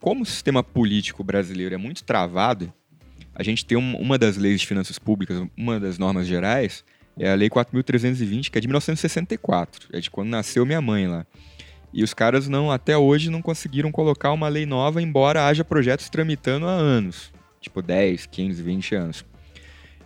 Como 0.00 0.22
o 0.22 0.26
sistema 0.26 0.64
político 0.64 1.22
brasileiro 1.22 1.72
é 1.72 1.78
muito 1.78 2.02
travado, 2.02 2.72
a 3.32 3.42
gente 3.44 3.64
tem 3.64 3.78
um- 3.78 3.96
uma 3.98 4.18
das 4.18 4.36
leis 4.36 4.60
de 4.60 4.66
finanças 4.66 4.98
públicas, 4.98 5.40
uma 5.56 5.78
das 5.78 5.96
normas 5.96 6.26
gerais, 6.26 6.84
é 7.16 7.30
a 7.30 7.36
Lei 7.36 7.48
4.320, 7.48 8.50
que 8.50 8.58
é 8.58 8.60
de 8.60 8.66
1964. 8.66 9.86
É 9.92 10.00
de 10.00 10.10
quando 10.10 10.28
nasceu 10.28 10.66
minha 10.66 10.80
mãe 10.80 11.06
lá. 11.06 11.24
E 11.92 12.02
os 12.02 12.12
caras 12.14 12.48
não, 12.48 12.68
até 12.72 12.98
hoje, 12.98 13.30
não 13.30 13.40
conseguiram 13.42 13.92
colocar 13.92 14.32
uma 14.32 14.48
lei 14.48 14.66
nova, 14.66 15.00
embora 15.00 15.46
haja 15.46 15.64
projetos 15.64 16.08
tramitando 16.10 16.66
há 16.66 16.72
anos. 16.72 17.32
Tipo 17.60 17.82
10, 17.82 18.24
15, 18.24 18.62
20 18.62 18.94
anos. 18.94 19.24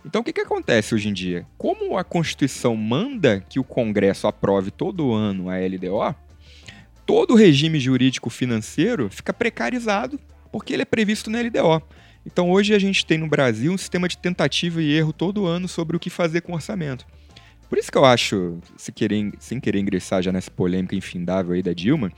Então 0.05 0.21
o 0.21 0.23
que, 0.23 0.33
que 0.33 0.41
acontece 0.41 0.93
hoje 0.93 1.07
em 1.07 1.13
dia? 1.13 1.47
Como 1.57 1.97
a 1.97 2.03
Constituição 2.03 2.75
manda 2.75 3.39
que 3.47 3.59
o 3.59 3.63
Congresso 3.63 4.27
aprove 4.27 4.71
todo 4.71 5.13
ano 5.13 5.49
a 5.49 5.55
LDO, 5.57 6.13
todo 7.05 7.31
o 7.31 7.37
regime 7.37 7.79
jurídico 7.79 8.29
financeiro 8.29 9.09
fica 9.09 9.33
precarizado 9.33 10.19
porque 10.51 10.73
ele 10.73 10.81
é 10.81 10.85
previsto 10.85 11.29
na 11.29 11.39
LDO. 11.39 11.81
Então 12.25 12.51
hoje 12.51 12.73
a 12.73 12.79
gente 12.79 13.05
tem 13.05 13.17
no 13.17 13.27
Brasil 13.27 13.71
um 13.71 13.77
sistema 13.77 14.09
de 14.09 14.17
tentativa 14.17 14.81
e 14.81 14.91
erro 14.91 15.13
todo 15.13 15.45
ano 15.45 15.67
sobre 15.67 15.95
o 15.95 15.99
que 15.99 16.09
fazer 16.09 16.41
com 16.41 16.51
o 16.51 16.55
orçamento. 16.55 17.05
Por 17.69 17.77
isso 17.77 17.91
que 17.91 17.97
eu 17.97 18.05
acho, 18.05 18.59
se 18.75 18.91
querer, 18.91 19.31
sem 19.39 19.61
querer 19.61 19.79
ingressar 19.79 20.21
já 20.21 20.31
nessa 20.31 20.51
polêmica 20.51 20.95
infindável 20.95 21.53
aí 21.53 21.63
da 21.63 21.73
Dilma, 21.73 22.11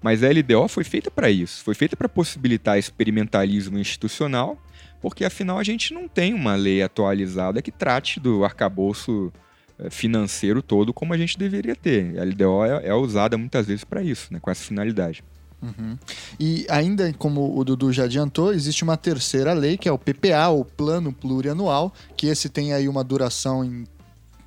mas 0.00 0.22
a 0.22 0.28
LDO 0.28 0.68
foi 0.68 0.84
feita 0.84 1.10
para 1.10 1.30
isso, 1.30 1.64
foi 1.64 1.74
feita 1.74 1.96
para 1.96 2.08
possibilitar 2.08 2.78
experimentalismo 2.78 3.78
institucional, 3.78 4.58
porque 5.04 5.22
afinal 5.22 5.58
a 5.58 5.62
gente 5.62 5.92
não 5.92 6.08
tem 6.08 6.32
uma 6.32 6.54
lei 6.54 6.82
atualizada 6.82 7.60
que 7.60 7.70
trate 7.70 8.18
do 8.18 8.42
arcabouço 8.42 9.30
eh, 9.78 9.90
financeiro 9.90 10.62
todo 10.62 10.94
como 10.94 11.12
a 11.12 11.18
gente 11.18 11.36
deveria 11.36 11.76
ter. 11.76 12.18
A 12.18 12.24
LDO 12.24 12.64
é, 12.64 12.86
é 12.86 12.94
usada 12.94 13.36
muitas 13.36 13.66
vezes 13.66 13.84
para 13.84 14.02
isso, 14.02 14.32
né, 14.32 14.40
com 14.40 14.50
essa 14.50 14.64
finalidade. 14.64 15.22
Uhum. 15.60 15.98
E 16.40 16.64
ainda, 16.70 17.12
como 17.18 17.54
o 17.54 17.62
Dudu 17.62 17.92
já 17.92 18.04
adiantou, 18.04 18.54
existe 18.54 18.82
uma 18.82 18.96
terceira 18.96 19.52
lei, 19.52 19.76
que 19.76 19.90
é 19.90 19.92
o 19.92 19.98
PPA, 19.98 20.48
o 20.48 20.64
Plano 20.64 21.12
Plurianual, 21.12 21.92
que 22.16 22.28
esse 22.28 22.48
tem 22.48 22.72
aí 22.72 22.88
uma 22.88 23.04
duração 23.04 23.62
em 23.62 23.84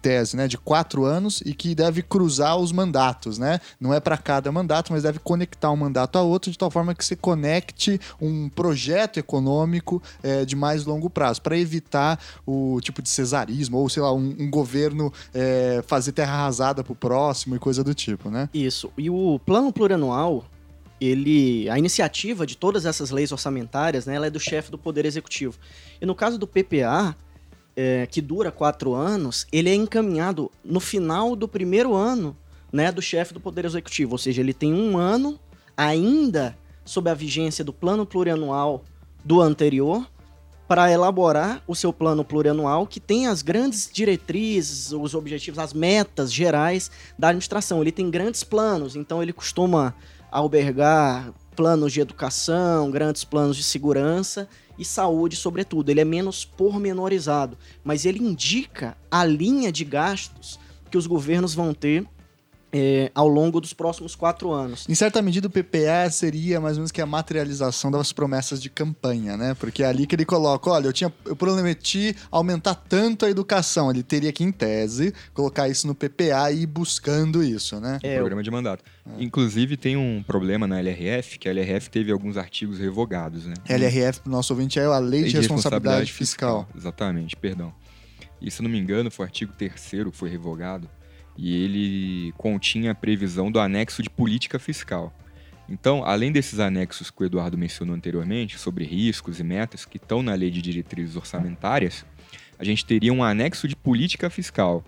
tese, 0.01 0.36
né, 0.38 0.48
de 0.48 0.58
quatro 0.58 1.06
anos 1.06 1.42
e 1.46 1.54
que 1.54 1.75
deve 1.75 2.01
cruzar 2.01 2.58
os 2.58 2.72
mandatos, 2.72 3.38
né? 3.38 3.60
Não 3.80 3.94
é 3.94 4.00
para 4.00 4.18
cada 4.18 4.51
mandato, 4.51 4.92
mas 4.94 5.04
deve 5.04 5.20
conectar 5.20 5.72
um 5.72 5.75
mandato 5.75 6.18
a 6.18 6.22
outro 6.22 6.51
de 6.51 6.58
tal 6.58 6.72
forma 6.72 6.94
que 6.96 7.04
se 7.04 7.16
conecte 7.16 8.00
um 8.22 8.50
projeto 8.50 9.18
econômico 9.18 10.01
eh, 10.24 10.46
de 10.46 10.56
mais 10.56 10.86
longo 10.86 11.10
prazo, 11.10 11.42
para 11.42 11.58
evitar 11.58 12.20
o 12.46 12.80
tipo 12.82 13.01
de 13.01 13.10
cesarismo 13.10 13.77
ou 13.77 13.89
sei 13.89 14.01
lá 14.01 14.13
um, 14.13 14.36
um 14.39 14.50
governo 14.50 15.12
eh, 15.34 15.84
fazer 15.88 16.12
terra 16.12 16.34
arrasada 16.34 16.84
pro 16.84 16.96
próximo 16.96 17.56
e 17.56 17.60
coisa 17.60 17.84
do 17.84 17.94
tipo, 17.94 18.30
né? 18.30 18.50
Isso. 18.54 18.92
E 18.98 19.10
o 19.10 19.39
plano 19.46 19.72
plurianual, 19.72 20.46
ele, 21.00 21.70
a 21.70 21.77
iniciativa 21.77 22.46
de 22.46 22.58
todas 22.58 22.86
essas 22.86 23.12
leis 23.12 23.32
orçamentárias, 23.32 24.06
né, 24.06 24.16
ela 24.16 24.27
é 24.27 24.30
do 24.30 24.39
chefe 24.39 24.72
do 24.72 24.77
Poder 24.77 25.06
Executivo. 25.06 25.58
E 26.01 26.06
no 26.06 26.16
caso 26.16 26.38
do 26.38 26.48
PPA, 26.48 27.16
é, 27.77 28.07
que 28.07 28.19
dura 28.22 28.51
quatro 28.51 28.96
anos, 28.96 29.46
ele 29.51 29.69
é 29.69 29.75
encaminhado 29.75 30.51
no 30.65 30.79
final 30.79 31.36
do 31.36 31.48
primeiro 31.48 31.93
ano, 31.93 32.36
né, 32.74 32.91
do 32.91 33.03
chefe 33.03 33.36
do 33.36 33.39
Poder 33.39 33.65
Executivo. 33.65 34.13
Ou 34.13 34.17
seja, 34.17 34.41
ele 34.41 34.53
tem 34.53 34.74
um 34.74 34.98
ano 34.98 35.39
ainda 35.77 36.57
sob 36.84 37.07
a 37.07 37.13
vigência 37.13 37.63
do 37.63 37.72
plano 37.72 38.03
plurianual 38.03 38.84
do 39.24 39.39
anterior 39.39 40.10
para 40.67 40.91
elaborar 40.91 41.62
o 41.67 41.75
seu 41.75 41.93
plano 41.93 42.25
plurianual 42.25 42.88
que 42.88 43.00
tem 43.00 43.27
as 43.27 43.43
grandes 43.43 43.89
diretrizes, 43.93 44.91
os 44.91 45.13
objetivos, 45.13 45.60
as 45.60 45.72
metas 45.72 46.34
gerais 46.34 46.89
da 47.17 47.27
administração. 47.27 47.81
Ele 47.81 47.91
tem 47.91 48.10
grandes 48.10 48.43
planos, 48.43 48.96
então 48.96 49.22
ele 49.22 49.31
costuma 49.31 49.93
albergar 50.31 51.31
planos 51.55 51.93
de 51.93 52.01
educação, 52.01 52.89
grandes 52.89 53.24
planos 53.24 53.55
de 53.55 53.63
segurança 53.63 54.50
e 54.77 54.86
saúde, 54.86 55.36
sobretudo. 55.36 55.89
Ele 55.89 56.01
é 56.01 56.05
menos 56.05 56.46
pormenorizado, 56.46 57.57
mas 57.84 58.05
ele 58.05 58.19
indica 58.19 58.98
a 59.10 59.25
linha 59.25 59.72
de 59.72 59.84
gastos 59.84 60.60
que 60.89 60.98
os 60.98 61.07
governos 61.07 61.53
vão 61.53 61.74
ter 61.74 62.07
eh, 62.71 63.12
ao 63.15 63.27
longo 63.27 63.62
dos 63.62 63.74
próximos 63.74 64.15
quatro 64.15 64.51
anos. 64.51 64.86
Em 64.89 64.95
certa 64.95 65.21
medida, 65.21 65.47
o 65.47 65.50
PPA 65.50 66.09
seria 66.12 66.59
mais 66.59 66.77
ou 66.77 66.81
menos 66.81 66.91
que 66.91 67.01
a 67.01 67.05
materialização 67.05 67.89
das 67.89 68.12
promessas 68.12 68.62
de 68.62 68.69
campanha, 68.69 69.38
né? 69.38 69.53
Porque 69.53 69.83
é 69.83 69.88
ali 69.88 70.05
que 70.05 70.15
ele 70.15 70.25
coloca, 70.25 70.69
olha, 70.69 70.88
eu 70.88 70.93
tinha, 70.93 71.13
eu 71.25 71.36
prometi 71.36 72.15
aumentar 72.31 72.75
tanto 72.75 73.25
a 73.25 73.29
educação. 73.29 73.89
Ele 73.89 74.03
teria 74.03 74.31
que, 74.31 74.43
em 74.43 74.51
tese, 74.51 75.13
colocar 75.33 75.69
isso 75.69 75.88
no 75.88 75.95
PPA 75.95 76.51
e 76.51 76.63
ir 76.63 76.65
buscando 76.65 77.43
isso, 77.43 77.79
né? 77.79 78.00
É, 78.03 78.17
programa 78.17 78.43
de 78.43 78.51
mandato. 78.51 78.83
Inclusive 79.17 79.77
tem 79.77 79.95
um 79.95 80.21
problema 80.21 80.67
na 80.67 80.79
LRF, 80.79 81.39
que 81.39 81.47
a 81.47 81.51
LRF 81.51 81.89
teve 81.89 82.12
alguns 82.12 82.38
artigos 82.38 82.79
revogados, 82.79 83.45
né? 83.45 83.53
LRF, 83.69 84.21
pro 84.21 84.31
nosso 84.31 84.53
ouvinte, 84.53 84.79
é 84.79 84.86
a 84.86 85.00
Lei, 85.00 85.24
de 85.24 85.38
Responsabilidade, 85.38 86.12
Fiscal. 86.12 86.67
Exatamente, 86.75 87.36
perdão. 87.36 87.74
E 88.41 88.51
se 88.51 88.62
não 88.62 88.69
me 88.69 88.77
engano, 88.77 89.09
foi 89.09 89.25
o 89.25 89.27
artigo 89.27 89.53
3 89.57 89.74
que 89.74 90.12
foi 90.12 90.29
revogado 90.29 90.88
e 91.38 91.63
ele 91.63 92.34
continha 92.38 92.91
a 92.91 92.96
previsão 92.96 93.51
do 93.51 93.60
anexo 93.60 94.01
de 94.01 94.10
política 94.10 94.58
fiscal. 94.58 95.13
Então, 95.70 96.03
além 96.03 96.32
desses 96.32 96.60
anexos 96.60 97.12
que 97.12 97.22
o 97.22 97.25
Eduardo 97.25 97.58
mencionou 97.58 97.96
anteriormente, 97.96 98.58
sobre 98.58 98.86
riscos 98.86 99.39
e 99.39 99.44
metas 99.44 99.86
que 99.86 99.98
estão 99.98 100.24
na 100.24 100.34
lei 100.34 100.50
de 100.50 100.62
diretrizes 100.62 101.15
orçamentárias, 101.15 102.06
a 102.58 102.63
gente 102.63 102.86
teria 102.86 103.13
um 103.13 103.24
anexo 103.24 103.67
de 103.67 103.75
política 103.75 104.29
fiscal, 104.29 104.84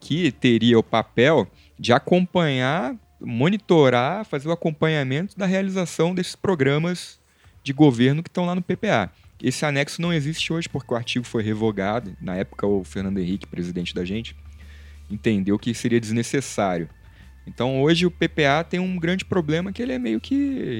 que 0.00 0.30
teria 0.32 0.78
o 0.78 0.82
papel 0.82 1.48
de 1.78 1.92
acompanhar, 1.92 2.94
monitorar, 3.20 4.24
fazer 4.24 4.48
o 4.48 4.52
acompanhamento 4.52 5.38
da 5.38 5.46
realização 5.46 6.14
desses 6.14 6.36
programas 6.36 7.18
de 7.62 7.72
governo 7.72 8.22
que 8.22 8.28
estão 8.28 8.44
lá 8.44 8.54
no 8.54 8.60
PPA. 8.62 9.10
Esse 9.42 9.64
anexo 9.64 10.02
não 10.02 10.12
existe 10.12 10.52
hoje 10.52 10.68
porque 10.68 10.92
o 10.92 10.96
artigo 10.96 11.24
foi 11.24 11.42
revogado. 11.42 12.14
Na 12.20 12.36
época, 12.36 12.66
o 12.66 12.84
Fernando 12.84 13.18
Henrique, 13.18 13.46
presidente 13.46 13.94
da 13.94 14.04
gente, 14.04 14.36
entendeu 15.10 15.58
que 15.58 15.74
seria 15.74 16.00
desnecessário. 16.00 16.88
Então, 17.46 17.82
hoje 17.82 18.06
o 18.06 18.10
PPA 18.10 18.64
tem 18.68 18.80
um 18.80 18.96
grande 18.98 19.24
problema 19.24 19.70
que 19.70 19.82
ele 19.82 19.92
é 19.92 19.98
meio 19.98 20.18
que 20.20 20.34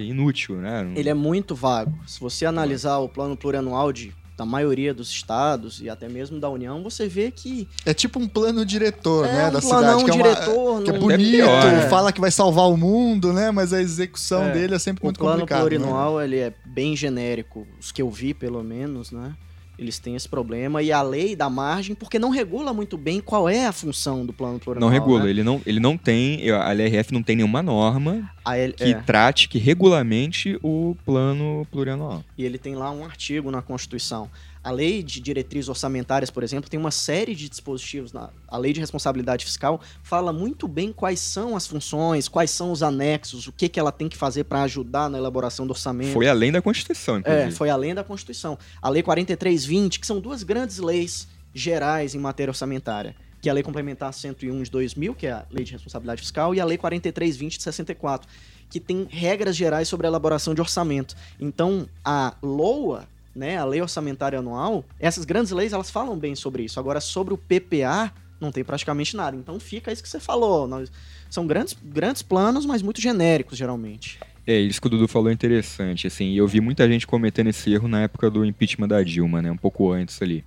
inútil, 0.09 0.57
né? 0.57 0.91
Ele 0.97 1.11
é 1.11 1.15
muito 1.15 1.55
vago. 1.55 1.95
Se 2.07 2.19
você 2.19 2.47
analisar 2.47 2.97
o 2.99 3.09
plano 3.09 3.37
plurianual 3.37 3.93
de, 3.93 4.15
da 4.35 4.47
maioria 4.47 4.95
dos 4.95 5.11
estados 5.11 5.83
e 5.83 5.91
até 5.91 6.09
mesmo 6.09 6.41
da 6.41 6.49
União, 6.49 6.83
você 6.83 7.07
vê 7.07 7.31
que 7.31 7.69
É 7.85 7.93
tipo 7.93 8.19
um 8.19 8.27
plano 8.27 8.65
diretor, 8.65 9.27
é 9.27 9.33
né, 9.33 9.49
um 9.49 9.53
da 9.53 9.61
planão 9.61 9.99
cidade. 10.01 10.05
Que 10.05 10.11
é, 10.11 10.15
uma, 10.15 10.35
diretor, 10.35 10.83
que 10.85 10.91
é 10.91 10.99
bonito, 10.99 11.31
pior, 11.33 11.65
né? 11.67 11.89
fala 11.91 12.11
que 12.11 12.21
vai 12.21 12.31
salvar 12.31 12.71
o 12.71 12.79
mundo, 12.79 13.31
né? 13.35 13.51
Mas 13.51 13.75
a 13.75 13.83
execução 13.83 14.45
É, 14.45 14.53
dele 14.53 14.75
é 14.75 14.79
sempre 14.79 15.03
O 15.03 15.07
muito 15.07 15.19
plano 15.19 15.41
complicado. 15.41 15.65
né? 15.65 15.69
plurianual, 15.69 16.23
ele 16.23 16.39
é 16.39 16.51
bem 16.65 16.97
genérico. 16.97 17.67
Os 17.79 17.93
que 17.93 18.01
eu 18.01 18.11
vi, 18.11 18.33
pelo 18.33 18.65
menos, 18.65 19.11
né? 19.13 19.35
Eles 19.79 19.99
têm 19.99 20.15
esse 20.15 20.29
problema. 20.29 20.83
E 20.83 20.93
a 20.93 21.03
lei 21.03 21.35
da 21.35 21.51
margem, 21.51 21.95
porque 21.95 22.19
não 22.19 22.31
regula 22.31 22.73
muito 22.73 22.97
bem 22.97 23.21
qual 23.21 23.49
é 23.49 23.67
a 23.67 23.73
função 23.73 24.25
do 24.25 24.33
plano 24.33 24.59
plurianual. 24.59 24.91
Não 24.91 24.95
regula, 24.97 25.25
né? 25.25 25.31
ele, 25.31 25.43
não, 25.43 25.61
ele 25.67 25.81
não 25.81 25.97
tem, 25.97 26.49
a 26.51 26.73
LRF 26.73 27.13
não 27.13 27.23
tem 27.23 27.37
nenhuma 27.37 27.63
norma 27.63 28.31
L- 28.47 28.73
que 28.73 28.85
é, 28.85 28.95
trate, 28.95 29.49
que 29.49 29.59
regulamente 29.59 30.59
o 30.63 30.97
plano 31.05 31.67
plurianual. 31.71 32.23
e 32.39 32.45
ele 32.45 32.59
tem 32.59 32.75
lá 32.75 32.91
um 32.91 33.05
artigo 33.05 33.51
na 33.51 33.61
Constituição. 33.63 34.31
A 34.65 34.71
lei 34.71 35.03
de 35.03 35.21
diretrizes 35.21 35.69
orçamentárias, 35.69 36.31
por 36.31 36.43
exemplo, 36.43 36.71
tem 36.71 36.81
uma 36.81 36.91
série 36.91 37.35
de 37.35 37.51
dispositivos. 37.51 38.15
Na, 38.15 38.31
a 38.49 38.57
lei 38.57 38.73
de 38.73 38.81
responsabilidade 38.81 39.45
fiscal 39.45 39.79
fala 40.03 40.33
muito 40.33 40.67
bem 40.67 40.91
quais 40.91 41.21
são 41.21 41.55
as 41.55 41.67
funções, 41.67 42.29
quais 42.29 42.51
são 42.51 42.73
os 42.73 42.83
anexos, 42.83 43.47
o 43.47 43.53
que, 43.53 43.69
que 43.69 43.79
ela 43.79 43.93
tem 43.93 44.09
que 44.09 44.17
fazer 44.17 44.45
para 44.45 44.63
ajudar 44.63 45.11
na 45.11 45.19
elaboração 45.19 45.67
do 45.67 45.73
orçamento. 45.73 46.15
Foi 46.15 46.27
além 46.27 46.51
da 46.51 46.63
Constituição, 46.63 47.19
inclusive. 47.19 47.49
É, 47.49 47.51
foi 47.51 47.69
além 47.69 47.95
da 47.95 48.03
Constituição. 48.03 48.59
A 48.81 48.89
Lei 48.89 49.03
4320, 49.03 50.01
que 50.01 50.07
são 50.07 50.19
duas 50.19 50.43
grandes 50.43 50.79
leis 50.79 51.29
gerais 51.53 52.15
em 52.15 52.19
matéria 52.19 52.51
orçamentária, 52.51 53.15
que 53.43 53.51
é 53.51 53.53
a 53.53 53.55
Lei 53.55 53.63
Complementar 53.63 54.15
101 54.15 54.63
de 54.63 54.71
2000, 54.71 55.15
que 55.15 55.27
é 55.27 55.33
a 55.33 55.45
Lei 55.51 55.65
de 55.65 55.73
Responsabilidade 55.73 56.23
Fiscal, 56.23 56.55
e 56.55 56.61
a 56.61 56.65
Lei 56.65 56.79
4320 56.79 57.59
de 57.59 57.63
64, 57.63 58.27
que 58.71 58.81
tem 58.81 59.07
regras 59.11 59.55
gerais 59.55 59.87
sobre 59.87 60.07
a 60.07 60.09
elaboração 60.09 60.55
de 60.55 60.63
orçamento. 60.63 61.15
Então, 61.39 61.87
a 62.03 62.35
LOA, 62.43 63.07
né, 63.35 63.57
a 63.57 63.65
Lei 63.65 63.81
Orçamentária 63.81 64.39
Anual, 64.39 64.85
essas 64.99 65.25
grandes 65.25 65.53
leis, 65.53 65.73
elas 65.73 65.91
falam 65.91 66.17
bem 66.17 66.35
sobre 66.35 66.63
isso. 66.63 66.79
Agora, 66.79 67.01
sobre 67.01 67.35
o 67.35 67.39
PPA, 67.39 68.13
não 68.41 68.53
tem 68.53 68.63
praticamente 68.63 69.17
nada. 69.17 69.37
Então, 69.37 69.59
fica 69.59 69.93
isso 69.93 70.03
que 70.03 70.09
você 70.09 70.21
falou. 70.21 70.67
Nós, 70.69 70.91
são 71.31 71.47
grandes, 71.47 71.77
grandes 71.83 72.23
planos, 72.23 72.65
mas 72.65 72.83
muito 72.83 73.01
genéricos, 73.01 73.59
geralmente. 73.59 74.19
É, 74.47 74.59
isso 74.59 74.81
que 74.81 74.87
o 74.87 74.91
Dudu 74.91 75.09
falou 75.09 75.31
é 75.31 75.33
interessante, 75.33 76.07
assim, 76.07 76.35
eu 76.35 76.47
vi 76.47 76.61
muita 76.61 76.87
gente 76.87 77.07
cometendo 77.07 77.49
esse 77.49 77.73
erro 77.73 77.89
na 77.89 78.03
época 78.03 78.31
do 78.31 78.45
impeachment 78.45 78.89
da 78.89 79.03
Dilma, 79.03 79.41
né, 79.41 79.51
um 79.51 79.57
pouco 79.57 79.91
antes 79.91 80.21
ali. 80.21 80.45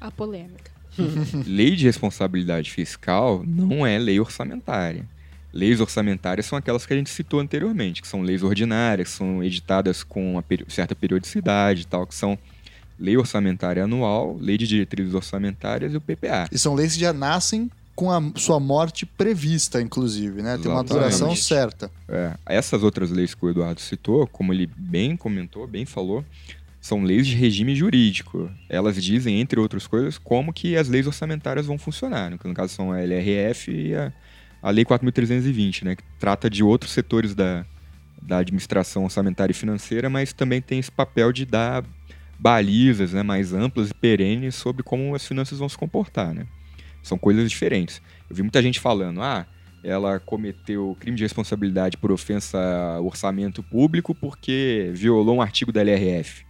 A 0.00 0.10
polêmica. 0.10 0.70
lei 1.44 1.74
de 1.74 1.84
responsabilidade 1.84 2.70
fiscal 2.70 3.42
não 3.44 3.84
é 3.84 3.98
lei 3.98 4.20
orçamentária. 4.20 5.04
Leis 5.54 5.80
orçamentárias 5.80 6.46
são 6.46 6.58
aquelas 6.58 6.84
que 6.84 6.92
a 6.92 6.96
gente 6.96 7.10
citou 7.10 7.38
anteriormente, 7.38 8.02
que 8.02 8.08
são 8.08 8.22
leis 8.22 8.42
ordinárias, 8.42 9.10
são 9.10 9.42
editadas 9.42 10.02
com 10.02 10.32
uma 10.32 10.42
peri 10.42 10.66
certa 10.68 10.96
periodicidade 10.96 11.82
e 11.82 11.84
tal, 11.84 12.04
que 12.08 12.14
são 12.14 12.36
lei 12.98 13.16
orçamentária 13.16 13.84
anual, 13.84 14.36
lei 14.40 14.58
de 14.58 14.66
diretrizes 14.66 15.14
orçamentárias 15.14 15.94
e 15.94 15.96
o 15.96 16.00
PPA. 16.00 16.48
E 16.50 16.58
são 16.58 16.74
leis 16.74 16.94
que 16.94 17.00
já 17.00 17.12
nascem 17.12 17.70
com 17.94 18.10
a 18.10 18.20
sua 18.34 18.58
morte 18.58 19.06
prevista, 19.06 19.80
inclusive, 19.80 20.42
né? 20.42 20.58
Tem 20.60 20.68
uma 20.68 20.82
duração 20.82 21.30
Exatamente. 21.30 21.44
certa. 21.44 21.90
É, 22.08 22.34
essas 22.46 22.82
outras 22.82 23.12
leis 23.12 23.32
que 23.32 23.46
o 23.46 23.50
Eduardo 23.50 23.80
citou, 23.80 24.26
como 24.26 24.52
ele 24.52 24.68
bem 24.76 25.16
comentou, 25.16 25.68
bem 25.68 25.86
falou, 25.86 26.24
são 26.80 27.04
leis 27.04 27.28
de 27.28 27.36
regime 27.36 27.76
jurídico. 27.76 28.50
Elas 28.68 29.00
dizem, 29.02 29.40
entre 29.40 29.60
outras 29.60 29.86
coisas, 29.86 30.18
como 30.18 30.52
que 30.52 30.76
as 30.76 30.88
leis 30.88 31.06
orçamentárias 31.06 31.66
vão 31.66 31.78
funcionar. 31.78 32.30
No 32.30 32.54
caso 32.54 32.74
são 32.74 32.90
a 32.90 33.00
LRF 33.00 33.70
e 33.70 33.94
a, 33.94 34.12
a 34.64 34.70
Lei 34.70 34.82
4.320, 34.82 35.84
né? 35.84 35.94
Que 35.94 36.02
trata 36.18 36.48
de 36.48 36.64
outros 36.64 36.90
setores 36.92 37.34
da, 37.34 37.66
da 38.22 38.38
administração 38.38 39.04
orçamentária 39.04 39.52
e 39.52 39.54
financeira, 39.54 40.08
mas 40.08 40.32
também 40.32 40.62
tem 40.62 40.78
esse 40.78 40.90
papel 40.90 41.30
de 41.34 41.44
dar 41.44 41.84
balizas 42.38 43.12
né, 43.12 43.22
mais 43.22 43.52
amplas 43.52 43.90
e 43.90 43.94
perenes 43.94 44.54
sobre 44.54 44.82
como 44.82 45.14
as 45.14 45.26
finanças 45.26 45.58
vão 45.58 45.68
se 45.68 45.76
comportar, 45.76 46.32
né? 46.32 46.46
São 47.02 47.18
coisas 47.18 47.50
diferentes. 47.50 48.00
Eu 48.28 48.36
vi 48.36 48.40
muita 48.40 48.62
gente 48.62 48.80
falando, 48.80 49.20
ah, 49.20 49.46
ela 49.82 50.18
cometeu 50.18 50.96
crime 50.98 51.18
de 51.18 51.24
responsabilidade 51.24 51.98
por 51.98 52.10
ofensa 52.10 52.58
ao 52.96 53.04
orçamento 53.04 53.62
público 53.62 54.14
porque 54.14 54.90
violou 54.94 55.36
um 55.36 55.42
artigo 55.42 55.70
da 55.70 55.82
LRF. 55.82 56.42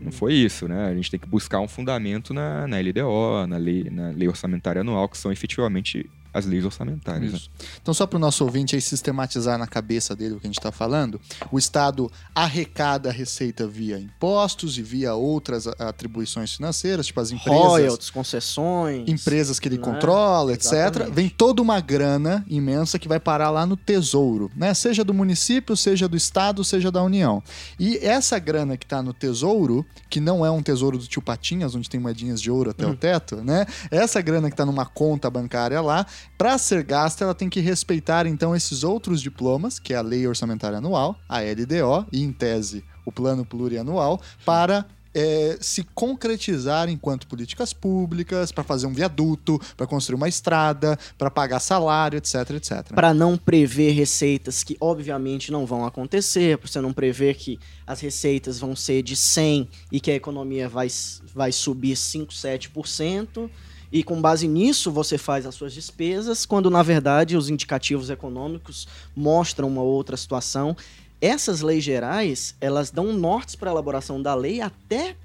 Não 0.00 0.10
foi 0.10 0.34
isso, 0.34 0.66
né? 0.66 0.88
A 0.88 0.94
gente 0.94 1.08
tem 1.08 1.20
que 1.20 1.28
buscar 1.28 1.60
um 1.60 1.68
fundamento 1.68 2.34
na, 2.34 2.66
na 2.66 2.80
LDO, 2.80 3.46
na 3.46 3.58
lei, 3.58 3.84
na 3.88 4.08
lei 4.08 4.26
orçamentária 4.26 4.80
anual, 4.80 5.08
que 5.08 5.16
são 5.16 5.30
efetivamente 5.30 6.10
as 6.32 6.46
leis 6.46 6.64
orçamentárias. 6.64 7.32
né? 7.32 7.38
Então, 7.82 7.92
só 7.92 8.06
para 8.06 8.16
o 8.16 8.20
nosso 8.20 8.44
ouvinte 8.44 8.74
aí 8.74 8.80
sistematizar 8.80 9.58
na 9.58 9.66
cabeça 9.66 10.14
dele 10.14 10.34
o 10.34 10.40
que 10.40 10.46
a 10.46 10.48
gente 10.48 10.58
está 10.58 10.70
falando, 10.72 11.20
o 11.50 11.58
Estado 11.58 12.10
arrecada 12.34 13.08
a 13.08 13.12
receita 13.12 13.66
via 13.66 13.98
impostos 13.98 14.78
e 14.78 14.82
via 14.82 15.14
outras 15.14 15.66
atribuições 15.66 16.52
financeiras, 16.54 17.06
tipo 17.06 17.20
as 17.20 17.30
empresas. 17.30 17.60
Royalties, 17.62 18.10
concessões. 18.10 19.08
Empresas 19.08 19.58
que 19.58 19.68
ele 19.68 19.78
né? 19.78 19.84
controla, 19.84 20.52
etc. 20.52 20.72
Exatamente. 20.72 21.12
Vem 21.12 21.28
toda 21.28 21.60
uma 21.62 21.80
grana 21.80 22.44
imensa 22.48 22.98
que 22.98 23.08
vai 23.08 23.20
parar 23.20 23.50
lá 23.50 23.66
no 23.66 23.76
tesouro, 23.76 24.50
né? 24.54 24.72
Seja 24.74 25.04
do 25.04 25.12
município, 25.12 25.76
seja 25.76 26.08
do 26.08 26.16
estado, 26.16 26.62
seja 26.64 26.90
da 26.90 27.02
União. 27.02 27.42
E 27.78 27.98
essa 27.98 28.38
grana 28.38 28.76
que 28.76 28.84
está 28.84 29.02
no 29.02 29.12
tesouro, 29.12 29.84
que 30.08 30.20
não 30.20 30.44
é 30.44 30.50
um 30.50 30.62
tesouro 30.62 30.96
do 30.98 31.06
tio 31.06 31.20
Patinhas, 31.22 31.74
onde 31.74 31.88
tem 31.90 32.00
moedinhas 32.00 32.40
de 32.40 32.50
ouro 32.50 32.70
até 32.70 32.86
Uhum. 32.86 32.92
o 32.92 32.96
teto, 32.96 33.36
né? 33.36 33.66
Essa 33.90 34.20
grana 34.20 34.48
que 34.48 34.54
está 34.54 34.64
numa 34.64 34.86
conta 34.86 35.28
bancária 35.30 35.80
lá, 35.80 36.06
para 36.36 36.56
ser 36.58 36.82
gasta, 36.82 37.24
ela 37.24 37.34
tem 37.34 37.48
que 37.48 37.60
respeitar 37.60 38.26
então 38.26 38.54
esses 38.54 38.82
outros 38.84 39.20
diplomas, 39.20 39.78
que 39.78 39.92
é 39.92 39.96
a 39.96 40.02
Lei 40.02 40.26
Orçamentária 40.26 40.78
Anual, 40.78 41.18
a 41.28 41.40
LDO 41.40 42.06
e 42.12 42.22
em 42.22 42.32
tese 42.32 42.84
o 43.04 43.12
Plano 43.12 43.44
Plurianual, 43.44 44.20
para 44.44 44.86
é, 45.14 45.58
se 45.60 45.82
concretizar 45.94 46.88
enquanto 46.88 47.26
políticas 47.26 47.72
públicas, 47.72 48.52
para 48.52 48.64
fazer 48.64 48.86
um 48.86 48.92
viaduto, 48.92 49.60
para 49.76 49.86
construir 49.86 50.16
uma 50.16 50.28
estrada, 50.28 50.98
para 51.18 51.30
pagar 51.30 51.60
salário, 51.60 52.16
etc, 52.16 52.50
etc. 52.50 52.92
Para 52.94 53.12
não 53.12 53.36
prever 53.36 53.92
receitas 53.92 54.62
que 54.62 54.76
obviamente 54.80 55.50
não 55.50 55.66
vão 55.66 55.84
acontecer, 55.84 56.58
para 56.58 56.68
você 56.68 56.80
não 56.80 56.92
prever 56.92 57.34
que 57.34 57.58
as 57.86 58.00
receitas 58.00 58.58
vão 58.58 58.76
ser 58.76 59.02
de 59.02 59.16
100 59.16 59.68
e 59.90 60.00
que 60.00 60.10
a 60.10 60.14
economia 60.14 60.68
vai, 60.68 60.88
vai 61.34 61.52
subir 61.52 61.96
5, 61.96 62.32
7%, 62.32 63.50
e 63.92 64.02
com 64.02 64.20
base 64.20 64.46
nisso 64.46 64.90
você 64.90 65.18
faz 65.18 65.46
as 65.46 65.54
suas 65.54 65.72
despesas, 65.72 66.46
quando 66.46 66.70
na 66.70 66.82
verdade 66.82 67.36
os 67.36 67.48
indicativos 67.48 68.10
econômicos 68.10 68.86
mostram 69.16 69.68
uma 69.68 69.82
outra 69.82 70.16
situação. 70.16 70.76
Essas 71.20 71.60
leis 71.60 71.84
gerais, 71.84 72.54
elas 72.60 72.90
dão 72.90 73.12
nortes 73.12 73.54
para 73.54 73.70
a 73.70 73.72
elaboração 73.72 74.22
da 74.22 74.34
lei 74.34 74.60
até 74.60 75.16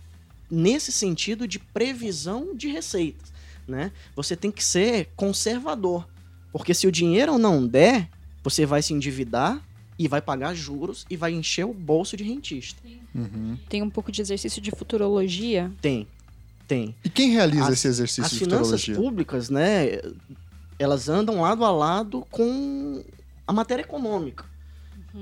nesse 0.50 0.92
sentido 0.92 1.48
de 1.48 1.60
previsão 1.60 2.56
de 2.56 2.68
receitas, 2.68 3.32
né? 3.68 3.92
Você 4.16 4.36
tem 4.36 4.52
que 4.52 4.64
ser 4.64 5.10
conservador, 5.16 6.08
porque 6.52 6.74
se 6.74 6.88
o 6.88 6.92
dinheiro 6.92 7.38
não 7.38 7.66
der, 7.66 8.10
você 8.44 8.66
vai 8.66 8.82
se 8.82 8.94
endividar 8.94 9.62
e 9.98 10.08
vai 10.08 10.22
pagar 10.22 10.54
juros 10.54 11.06
e 11.10 11.16
vai 11.16 11.32
encher 11.32 11.66
o 11.66 11.74
bolso 11.74 12.18
de 12.18 12.24
rentista. 12.24 12.82
Uhum. 13.14 13.58
Tem 13.70 13.82
um 13.82 13.90
pouco 13.90 14.12
de 14.12 14.22
exercício 14.22 14.62
de 14.62 14.72
futurologia. 14.72 15.72
Tem, 15.82 16.06
tem. 16.68 16.96
E 17.04 17.10
quem 17.10 17.32
realiza 17.32 17.68
As- 17.68 17.74
esse 17.74 17.88
exercício 17.88 18.24
As 18.24 18.32
de 18.32 18.40
finanças 18.40 18.82
futurologia? 18.82 18.96
públicas, 18.96 19.50
né, 19.50 20.00
elas 20.78 21.08
andam 21.10 21.42
lado 21.42 21.64
a 21.64 21.72
lado 21.72 22.26
com 22.30 23.04
a 23.48 23.54
matéria 23.54 23.84
econômica. 23.84 24.46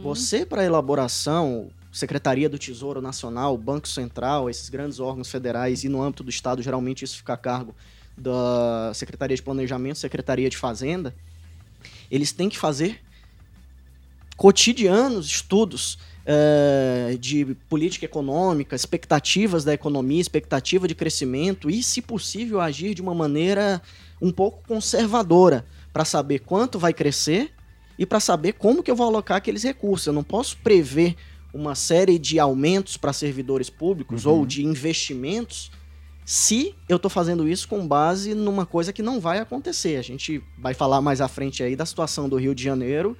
Você, 0.02 0.46
para 0.46 0.64
elaboração, 0.64 1.70
Secretaria 1.92 2.50
do 2.50 2.58
Tesouro 2.58 3.00
Nacional, 3.02 3.56
Banco 3.56 3.88
Central, 3.88 4.50
esses 4.50 4.68
grandes 4.70 5.00
órgãos 5.00 5.30
federais, 5.30 5.84
e 5.84 5.90
no 5.90 6.02
âmbito 6.02 6.24
do 6.24 6.30
Estado, 6.32 6.64
geralmente 6.64 7.06
isso 7.06 7.18
fica 7.18 7.34
a 7.34 7.38
cargo 7.38 7.76
da 8.18 8.92
Secretaria 8.96 9.36
de 9.36 9.44
Planejamento, 9.44 10.00
Secretaria 10.00 10.50
de 10.50 10.58
Fazenda, 10.58 11.14
eles 12.10 12.32
têm 12.32 12.50
que 12.50 12.58
fazer 12.58 13.00
cotidianos 14.36 15.28
estudos 15.28 15.98
eh, 16.26 17.18
de 17.20 17.56
política 17.70 18.06
econômica, 18.06 18.76
expectativas 18.76 19.64
da 19.64 19.74
economia, 19.74 20.22
expectativa 20.22 20.88
de 20.88 20.96
crescimento 20.96 21.70
e, 21.70 21.84
se 21.84 22.02
possível, 22.02 22.62
agir 22.62 22.94
de 22.94 23.02
uma 23.02 23.14
maneira 23.14 23.82
um 24.22 24.32
pouco 24.32 24.64
conservadora 24.68 25.66
para 25.92 26.06
saber 26.06 26.40
quanto 26.40 26.80
vai 26.80 26.94
crescer 26.94 27.52
e 28.00 28.06
para 28.06 28.20
saber 28.20 28.54
como 28.54 28.82
que 28.82 28.90
eu 28.90 28.96
vou 28.96 29.08
alocar 29.08 29.38
aqueles 29.38 29.64
recursos. 29.64 30.08
Eu 30.08 30.14
não 30.14 30.24
posso 30.24 30.58
prever 30.58 31.16
uma 31.54 31.76
série 31.76 32.18
de 32.18 32.40
aumentos 32.40 32.98
para 32.98 33.14
servidores 33.14 33.70
públicos 33.70 34.26
Uhum. 34.26 34.32
ou 34.32 34.46
de 34.46 34.66
investimentos 34.66 35.70
se 36.26 36.74
eu 36.88 36.96
estou 36.96 37.12
fazendo 37.12 37.48
isso 37.48 37.68
com 37.68 37.86
base 37.86 38.34
numa 38.34 38.66
coisa 38.66 38.94
que 38.94 39.04
não 39.04 39.20
vai 39.20 39.40
acontecer. 39.40 39.98
A 39.98 40.02
gente 40.02 40.42
vai 40.58 40.74
falar 40.74 41.02
mais 41.02 41.20
à 41.20 41.28
frente 41.28 41.62
aí 41.62 41.76
da 41.76 41.86
situação 41.86 42.30
do 42.30 42.38
Rio 42.38 42.56
de 42.56 42.64
Janeiro, 42.64 43.16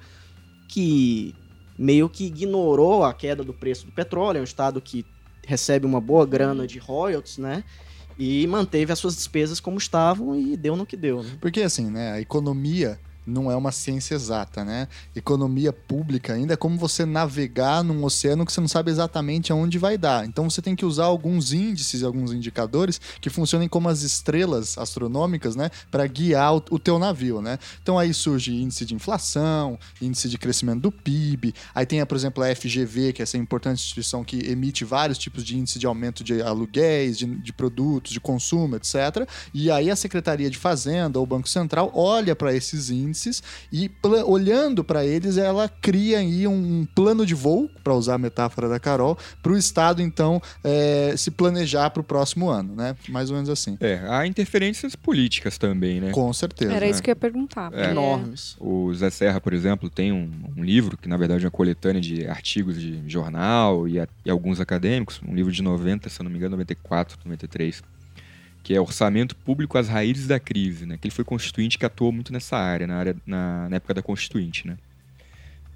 que 0.68 1.34
meio 1.78 2.08
que 2.08 2.26
ignorou 2.26 3.04
a 3.04 3.12
queda 3.12 3.42
do 3.42 3.52
preço 3.52 3.86
do 3.86 3.92
petróleo, 3.92 4.38
é 4.38 4.40
um 4.40 4.44
estado 4.44 4.80
que 4.80 5.04
recebe 5.46 5.86
uma 5.86 6.00
boa 6.00 6.24
grana 6.24 6.66
de 6.66 6.78
royalties, 6.78 7.38
né? 7.38 7.64
E 8.18 8.46
manteve 8.46 8.92
as 8.92 8.98
suas 8.98 9.16
despesas 9.16 9.58
como 9.58 9.76
estavam 9.76 10.36
e 10.36 10.56
deu 10.56 10.76
no 10.76 10.86
que 10.86 10.96
deu, 10.96 11.22
né? 11.22 11.36
Porque 11.40 11.62
assim, 11.62 11.90
né, 11.90 12.12
a 12.12 12.20
economia 12.20 12.98
não 13.26 13.50
é 13.50 13.56
uma 13.56 13.72
ciência 13.72 14.14
exata, 14.14 14.64
né? 14.64 14.88
Economia 15.14 15.72
pública 15.72 16.34
ainda 16.34 16.54
é 16.54 16.56
como 16.56 16.76
você 16.76 17.04
navegar 17.04 17.82
num 17.82 18.04
oceano 18.04 18.44
que 18.44 18.52
você 18.52 18.60
não 18.60 18.68
sabe 18.68 18.90
exatamente 18.90 19.50
aonde 19.50 19.78
vai 19.78 19.96
dar. 19.96 20.26
Então 20.26 20.48
você 20.48 20.60
tem 20.60 20.76
que 20.76 20.84
usar 20.84 21.04
alguns 21.04 21.52
índices 21.52 22.02
alguns 22.02 22.32
indicadores 22.32 23.00
que 23.20 23.30
funcionem 23.30 23.68
como 23.68 23.88
as 23.88 24.02
estrelas 24.02 24.76
astronômicas, 24.76 25.56
né, 25.56 25.70
para 25.90 26.06
guiar 26.06 26.54
o, 26.54 26.62
o 26.70 26.78
teu 26.78 26.98
navio, 26.98 27.40
né? 27.40 27.58
Então 27.82 27.98
aí 27.98 28.12
surge 28.12 28.52
índice 28.52 28.84
de 28.84 28.94
inflação, 28.94 29.78
índice 30.00 30.28
de 30.28 30.36
crescimento 30.36 30.82
do 30.82 30.92
PIB. 30.92 31.54
Aí 31.74 31.86
tem, 31.86 32.04
por 32.04 32.16
exemplo, 32.16 32.42
a 32.42 32.54
FGV, 32.54 33.12
que 33.12 33.22
é 33.22 33.24
essa 33.24 33.38
importante 33.38 33.78
instituição 33.78 34.22
que 34.22 34.50
emite 34.50 34.84
vários 34.84 35.18
tipos 35.18 35.44
de 35.44 35.56
índice 35.56 35.78
de 35.78 35.86
aumento 35.86 36.22
de 36.22 36.42
aluguéis, 36.42 37.16
de, 37.16 37.26
de 37.26 37.52
produtos, 37.52 38.12
de 38.12 38.20
consumo, 38.20 38.76
etc. 38.76 39.28
E 39.52 39.70
aí 39.70 39.90
a 39.90 39.96
Secretaria 39.96 40.50
de 40.50 40.58
Fazenda 40.58 41.18
ou 41.18 41.24
o 41.24 41.26
Banco 41.26 41.48
Central 41.48 41.90
olha 41.94 42.36
para 42.36 42.54
esses 42.54 42.90
índices 42.90 43.13
índices 43.14 43.42
e 43.72 43.90
olhando 44.26 44.82
para 44.82 45.06
eles, 45.06 45.36
ela 45.38 45.68
cria 45.68 46.18
aí 46.18 46.46
um 46.46 46.84
plano 46.94 47.24
de 47.24 47.34
voo, 47.34 47.70
para 47.82 47.94
usar 47.94 48.14
a 48.14 48.18
metáfora 48.18 48.68
da 48.68 48.80
Carol, 48.80 49.16
para 49.42 49.52
o 49.52 49.56
Estado 49.56 50.02
então 50.02 50.42
é, 50.62 51.14
se 51.16 51.30
planejar 51.30 51.90
para 51.90 52.00
o 52.00 52.04
próximo 52.04 52.48
ano, 52.50 52.74
né? 52.74 52.96
Mais 53.08 53.30
ou 53.30 53.36
menos 53.36 53.48
assim. 53.48 53.76
É, 53.80 54.00
há 54.08 54.26
interferências 54.26 54.96
políticas 54.96 55.56
também, 55.58 56.00
né? 56.00 56.10
Com 56.10 56.32
certeza. 56.32 56.72
Era 56.72 56.88
isso 56.88 57.02
que 57.02 57.10
eu 57.10 57.12
ia 57.12 57.16
perguntar. 57.16 57.72
É. 57.72 57.90
Enormes. 57.90 58.56
O 58.58 58.92
Zé 58.94 59.10
Serra, 59.10 59.40
por 59.40 59.52
exemplo, 59.52 59.88
tem 59.88 60.12
um, 60.12 60.30
um 60.56 60.64
livro, 60.64 60.96
que 60.96 61.08
na 61.08 61.16
verdade 61.16 61.44
é 61.44 61.46
uma 61.46 61.50
coletânea 61.52 62.00
de 62.00 62.26
artigos 62.26 62.80
de 62.80 63.02
jornal 63.06 63.86
e, 63.88 64.00
a- 64.00 64.08
e 64.24 64.30
alguns 64.30 64.60
acadêmicos, 64.60 65.20
um 65.26 65.34
livro 65.34 65.52
de 65.52 65.62
90, 65.62 66.08
se 66.08 66.20
eu 66.20 66.24
não 66.24 66.30
me 66.30 66.38
engano, 66.38 66.52
94, 66.52 67.18
93, 67.24 67.82
que 68.64 68.74
é 68.74 68.80
Orçamento 68.80 69.36
Público 69.36 69.78
às 69.78 69.88
Raízes 69.88 70.26
da 70.26 70.40
Crise, 70.40 70.86
né? 70.86 70.98
Que 70.98 71.06
ele 71.06 71.14
foi 71.14 71.24
constituinte 71.24 71.78
que 71.78 71.84
atuou 71.86 72.10
muito 72.10 72.32
nessa 72.32 72.56
área, 72.56 72.86
na, 72.86 72.96
área, 72.96 73.16
na, 73.26 73.68
na 73.68 73.76
época 73.76 73.94
da 73.94 74.02
constituinte, 74.02 74.66
né? 74.66 74.76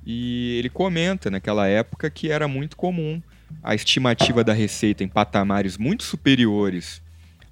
E 0.06 0.56
ele 0.58 0.70
comenta 0.70 1.30
naquela 1.30 1.68
época 1.68 2.08
que 2.08 2.30
era 2.30 2.48
muito 2.48 2.76
comum 2.76 3.20
a 3.62 3.74
estimativa 3.74 4.42
da 4.42 4.52
receita 4.52 5.04
em 5.04 5.08
patamares 5.08 5.76
muito 5.76 6.02
superiores 6.02 7.02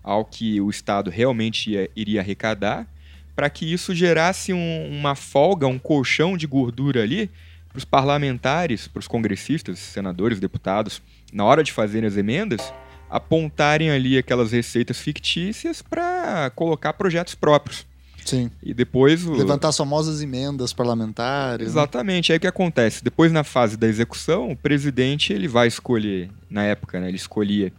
ao 0.03 0.25
que 0.25 0.61
o 0.61 0.71
Estado 0.71 1.11
realmente 1.11 1.71
ia- 1.71 1.91
iria 1.95 2.21
arrecadar, 2.21 2.87
para 3.35 3.51
que 3.51 3.71
isso 3.71 3.95
gerasse 3.95 4.53
um- 4.55 4.89
uma 4.91 5.15
folga, 5.15 5.67
um 5.67 5.79
colchão 5.79 6.37
de 6.37 6.47
gordura 6.47 7.03
ali 7.03 7.31
para 7.69 7.79
os 7.79 7.85
parlamentares, 7.85 8.89
para 8.89 9.01
os 9.01 9.09
congressistas, 9.09 9.79
senadores, 9.79 10.41
deputados, 10.41 11.03
na 11.31 11.45
hora 11.45 11.63
de 11.63 11.73
fazerem 11.73 12.07
as 12.09 12.17
emendas, 12.17 12.73
apontarem 13.11 13.91
ali 13.91 14.19
aquelas 14.19 14.53
receitas 14.53 14.99
fictícias 14.99 15.83
para 15.83 16.51
colocar 16.55 16.93
projetos 16.95 17.35
próprios. 17.35 17.87
Sim. 18.25 18.51
E 18.63 18.75
depois. 18.75 19.25
Levantar 19.25 19.69
as 19.69 19.77
famosas 19.77 20.21
emendas 20.21 20.73
parlamentares. 20.73 21.67
né? 21.67 21.71
Exatamente. 21.71 22.33
Aí 22.33 22.39
o 22.39 22.41
que 22.41 22.47
acontece? 22.47 23.03
Depois, 23.03 23.31
na 23.31 23.45
fase 23.45 23.77
da 23.77 23.87
execução, 23.87 24.51
o 24.51 24.57
presidente 24.57 25.33
ele 25.33 25.47
vai 25.47 25.69
escolher, 25.69 26.29
na 26.51 26.65
época, 26.65 26.99
né, 26.99 27.09
ele 27.09 27.17
escolhia 27.17 27.73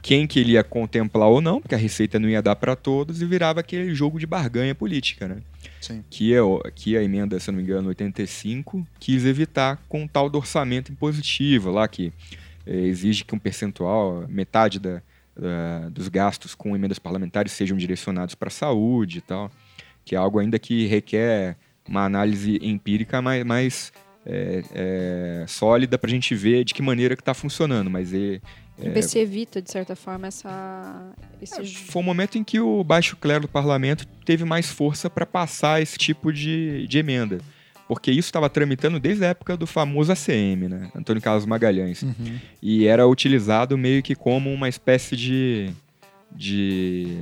quem 0.00 0.26
que 0.26 0.38
ele 0.40 0.52
ia 0.52 0.64
contemplar 0.64 1.28
ou 1.28 1.40
não, 1.40 1.60
porque 1.60 1.74
a 1.74 1.78
receita 1.78 2.18
não 2.18 2.28
ia 2.28 2.40
dar 2.40 2.56
para 2.56 2.74
todos, 2.74 3.20
e 3.20 3.26
virava 3.26 3.60
aquele 3.60 3.94
jogo 3.94 4.18
de 4.18 4.26
barganha 4.26 4.74
política, 4.74 5.28
né? 5.28 5.38
Sim. 5.80 6.02
Que, 6.08 6.34
é, 6.34 6.40
que 6.74 6.96
a 6.96 7.02
emenda, 7.02 7.38
se 7.38 7.50
não 7.50 7.58
me 7.58 7.62
engano, 7.62 7.88
85, 7.88 8.86
quis 8.98 9.24
evitar 9.24 9.82
com 9.88 10.06
tal 10.06 10.30
do 10.30 10.38
orçamento 10.38 10.92
impositivo, 10.92 11.70
lá 11.70 11.86
que 11.86 12.12
exige 12.76 13.24
que 13.24 13.34
um 13.34 13.38
percentual, 13.38 14.26
metade 14.28 14.78
da, 14.78 15.02
da- 15.36 15.88
dos 15.90 16.08
gastos 16.08 16.54
com 16.54 16.74
emendas 16.76 16.98
parlamentares 16.98 17.52
sejam 17.52 17.76
direcionados 17.76 18.34
para 18.34 18.48
a 18.48 18.50
saúde 18.50 19.18
e 19.18 19.20
tal, 19.20 19.50
que 20.04 20.14
é 20.14 20.18
algo 20.18 20.38
ainda 20.38 20.58
que 20.58 20.86
requer 20.86 21.56
uma 21.88 22.04
análise 22.04 22.58
empírica 22.62 23.22
mais, 23.22 23.44
mais 23.44 23.92
é, 24.26 24.62
é, 24.74 25.44
sólida 25.46 25.96
para 25.96 26.08
a 26.08 26.12
gente 26.12 26.34
ver 26.34 26.64
de 26.64 26.74
que 26.74 26.82
maneira 26.82 27.16
que 27.16 27.22
está 27.22 27.32
funcionando, 27.34 27.88
mas 27.88 28.12
é, 28.12 28.40
Ver 28.80 29.02
se 29.02 29.18
evita, 29.18 29.60
de 29.60 29.72
certa 29.72 29.96
forma, 29.96 30.28
essa. 30.28 31.12
Esse... 31.42 31.74
foi 31.74 32.00
um 32.00 32.04
momento 32.04 32.38
em 32.38 32.44
que 32.44 32.60
o 32.60 32.84
baixo 32.84 33.16
clero 33.16 33.42
do 33.42 33.48
parlamento 33.48 34.06
teve 34.24 34.44
mais 34.44 34.70
força 34.70 35.10
para 35.10 35.26
passar 35.26 35.82
esse 35.82 35.98
tipo 35.98 36.32
de, 36.32 36.86
de 36.86 36.96
emenda. 36.98 37.40
Porque 37.88 38.10
isso 38.10 38.28
estava 38.28 38.50
tramitando 38.50 39.00
desde 39.00 39.24
a 39.24 39.28
época 39.28 39.56
do 39.56 39.66
famoso 39.66 40.12
ACM, 40.12 40.68
né? 40.68 40.90
Antônio 40.94 41.22
Carlos 41.22 41.46
Magalhães. 41.46 42.02
Uhum. 42.02 42.38
E 42.62 42.86
era 42.86 43.06
utilizado 43.08 43.78
meio 43.78 44.02
que 44.02 44.14
como 44.14 44.52
uma 44.52 44.68
espécie 44.68 45.16
de. 45.16 45.70
de 46.30 47.16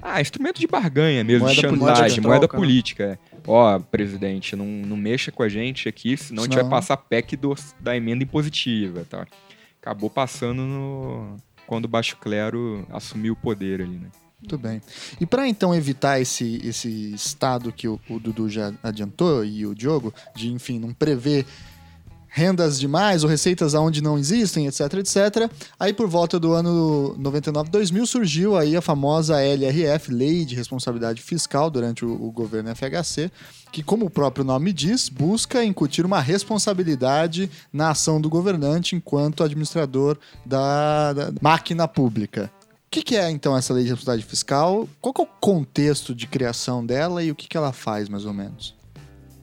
ah, 0.00 0.20
instrumento 0.20 0.60
de 0.60 0.66
barganha 0.66 1.24
mesmo, 1.24 1.46
Moeda 1.46 1.54
de 1.60 1.66
política. 1.66 1.86
chantagem, 1.86 2.00
Moeda 2.02 2.14
de 2.14 2.20
moeda 2.20 2.38
troca, 2.40 2.56
né? 2.56 2.60
política. 2.62 3.04
é. 3.04 3.18
Ó, 3.46 3.78
presidente, 3.78 4.54
não, 4.56 4.66
não 4.66 4.96
mexa 4.96 5.32
com 5.32 5.42
a 5.42 5.48
gente 5.48 5.88
aqui, 5.88 6.16
senão 6.16 6.42
a 6.42 6.46
gente 6.46 6.54
vai 6.54 6.62
Senão- 6.64 6.70
passar 6.76 6.96
PEC 6.96 7.36
do- 7.36 7.54
da 7.80 7.96
emenda 7.96 8.22
impositiva. 8.24 9.04
Tá? 9.08 9.26
Acabou 9.82 10.08
passando 10.10 10.62
no. 10.62 11.36
Quando 11.66 11.86
o 11.86 11.88
baixo 11.88 12.16
clero 12.18 12.86
assumiu 12.92 13.32
o 13.32 13.36
poder 13.36 13.80
ali, 13.80 13.96
né? 13.96 14.08
Muito 14.44 14.58
bem. 14.58 14.82
E 15.18 15.24
para 15.24 15.48
então 15.48 15.74
evitar 15.74 16.20
esse, 16.20 16.60
esse 16.62 17.14
estado 17.14 17.72
que 17.72 17.88
o, 17.88 17.98
o 18.10 18.20
Dudu 18.20 18.46
já 18.50 18.74
adiantou 18.82 19.42
e 19.42 19.66
o 19.66 19.74
Diogo, 19.74 20.12
de 20.36 20.52
enfim, 20.52 20.78
não 20.78 20.92
prever 20.92 21.46
rendas 22.28 22.78
demais 22.78 23.24
ou 23.24 23.30
receitas 23.30 23.74
aonde 23.74 24.02
não 24.02 24.18
existem, 24.18 24.66
etc, 24.66 24.80
etc. 24.94 25.50
Aí 25.80 25.94
por 25.94 26.08
volta 26.08 26.38
do 26.38 26.52
ano 26.52 27.16
99, 27.16 27.70
2000 27.70 28.06
surgiu 28.06 28.56
aí 28.56 28.76
a 28.76 28.82
famosa 28.82 29.40
LRF, 29.40 30.12
Lei 30.12 30.44
de 30.44 30.54
Responsabilidade 30.54 31.22
Fiscal, 31.22 31.70
durante 31.70 32.04
o, 32.04 32.12
o 32.12 32.30
governo 32.30 32.74
FHC, 32.74 33.30
que 33.72 33.82
como 33.82 34.06
o 34.06 34.10
próprio 34.10 34.44
nome 34.44 34.74
diz, 34.74 35.08
busca 35.08 35.64
incutir 35.64 36.04
uma 36.04 36.20
responsabilidade 36.20 37.48
na 37.72 37.90
ação 37.90 38.20
do 38.20 38.28
governante 38.28 38.94
enquanto 38.94 39.42
administrador 39.42 40.18
da, 40.44 41.14
da 41.14 41.32
máquina 41.40 41.88
pública. 41.88 42.50
Que, 42.94 43.02
que 43.02 43.16
é 43.16 43.28
então 43.28 43.56
essa 43.56 43.74
lei 43.74 43.82
de 43.82 43.90
responsabilidade 43.90 44.30
fiscal? 44.30 44.88
Qual 45.00 45.12
é 45.18 45.22
o 45.22 45.26
contexto 45.26 46.14
de 46.14 46.28
criação 46.28 46.86
dela 46.86 47.24
e 47.24 47.30
o 47.32 47.34
que, 47.34 47.48
que 47.48 47.56
ela 47.56 47.72
faz, 47.72 48.08
mais 48.08 48.24
ou 48.24 48.32
menos? 48.32 48.76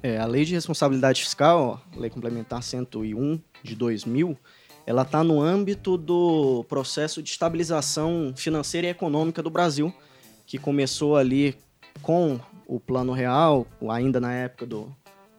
É, 0.01 0.17
a 0.17 0.25
Lei 0.25 0.45
de 0.45 0.53
Responsabilidade 0.53 1.21
Fiscal, 1.21 1.81
Lei 1.93 2.09
Complementar 2.09 2.63
101 2.63 3.41
de 3.61 3.75
2000, 3.75 4.37
ela 4.85 5.01
está 5.01 5.21
no 5.21 5.41
âmbito 5.41 5.97
do 5.97 6.63
processo 6.69 7.21
de 7.21 7.29
estabilização 7.29 8.33
financeira 8.37 8.87
e 8.87 8.89
econômica 8.89 9.43
do 9.43 9.49
Brasil, 9.49 9.93
que 10.47 10.57
começou 10.57 11.17
ali 11.17 11.53
com 12.01 12.39
o 12.65 12.79
Plano 12.79 13.11
Real, 13.11 13.67
ainda 13.89 14.21
na 14.21 14.31
época 14.31 14.65
do 14.65 14.95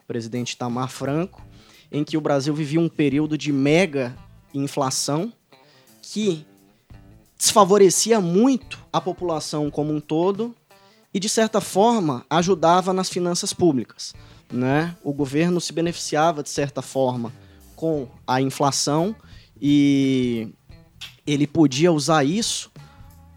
presidente 0.06 0.54
Tamar 0.54 0.90
Franco, 0.90 1.42
em 1.90 2.04
que 2.04 2.18
o 2.18 2.20
Brasil 2.20 2.52
vivia 2.52 2.78
um 2.78 2.90
período 2.90 3.38
de 3.38 3.50
mega 3.50 4.14
inflação 4.52 5.32
que 6.02 6.44
desfavorecia 7.42 8.20
muito 8.20 8.78
a 8.92 9.00
população 9.00 9.68
como 9.68 9.92
um 9.92 9.98
todo 9.98 10.54
e, 11.12 11.18
de 11.18 11.28
certa 11.28 11.60
forma, 11.60 12.24
ajudava 12.30 12.92
nas 12.92 13.08
finanças 13.08 13.52
públicas. 13.52 14.14
Né? 14.48 14.94
O 15.02 15.12
governo 15.12 15.60
se 15.60 15.72
beneficiava, 15.72 16.40
de 16.40 16.50
certa 16.50 16.80
forma, 16.80 17.32
com 17.74 18.06
a 18.24 18.40
inflação 18.40 19.16
e 19.60 20.54
ele 21.26 21.48
podia 21.48 21.90
usar 21.90 22.22
isso 22.22 22.70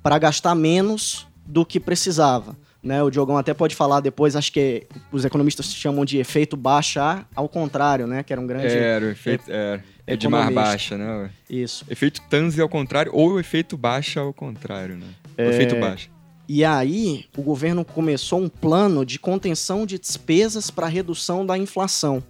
para 0.03 0.19
gastar 0.19 0.53
menos 0.53 1.25
do 1.43 1.65
que 1.65 1.79
precisava. 1.79 2.55
Né? 2.83 3.01
O 3.01 3.09
Diogão 3.09 3.39
até 3.39 3.55
pode 3.55 3.73
falar 3.73 4.01
depois, 4.01 4.35
acho 4.35 4.51
que 4.51 4.85
os 5.11 5.25
economistas 5.25 5.73
chamam 5.73 6.05
de 6.05 6.19
efeito 6.19 6.55
baixa, 6.55 7.25
ao 7.35 7.49
contrário, 7.49 8.05
né? 8.05 8.21
que 8.21 8.31
era 8.31 8.39
um 8.39 8.45
grande... 8.45 8.67
Era, 8.67 9.05
o 9.05 9.09
efeito. 9.09 9.51
Era. 9.51 9.83
É 10.07 10.15
de 10.15 10.27
mar 10.27 10.51
baixa, 10.51 10.97
né? 10.97 11.31
Isso. 11.49 11.85
Efeito 11.89 12.21
Tanzi 12.29 12.61
ao 12.61 12.69
contrário, 12.69 13.11
ou 13.13 13.33
o 13.33 13.39
efeito 13.39 13.75
baixa 13.75 14.19
ao 14.19 14.33
contrário, 14.33 14.97
né? 14.97 15.07
O 15.37 15.41
efeito 15.41 15.75
baixa. 15.79 16.09
E 16.47 16.63
aí, 16.63 17.25
o 17.35 17.41
governo 17.41 17.83
começou 17.83 18.39
um 18.39 18.47
plano 18.47 19.03
de 19.03 19.17
contenção 19.17 19.85
de 19.85 19.97
despesas 19.97 20.69
para 20.69 20.87
redução 20.87 21.43
da 21.43 21.57
inflação. 21.57 22.23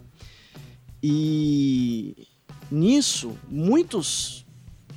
E 1.02 2.26
nisso, 2.70 3.36
muitos 3.48 4.46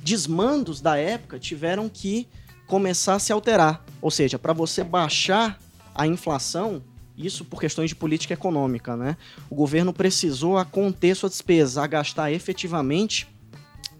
desmandos 0.02 0.80
da 0.80 0.96
época 0.96 1.38
tiveram 1.38 1.88
que 1.88 2.26
começar 2.66 3.16
a 3.16 3.18
se 3.18 3.30
alterar. 3.30 3.84
Ou 4.00 4.10
seja, 4.10 4.38
para 4.38 4.54
você 4.54 4.82
baixar 4.82 5.58
a 5.94 6.06
inflação, 6.06 6.82
isso 7.24 7.44
por 7.44 7.60
questões 7.60 7.90
de 7.90 7.96
política 7.96 8.34
econômica, 8.34 8.96
né? 8.96 9.16
O 9.48 9.54
governo 9.54 9.92
precisou 9.92 10.58
a 10.58 10.64
conter 10.64 11.14
sua 11.14 11.28
despesa, 11.28 11.82
a 11.82 11.86
gastar 11.86 12.32
efetivamente 12.32 13.28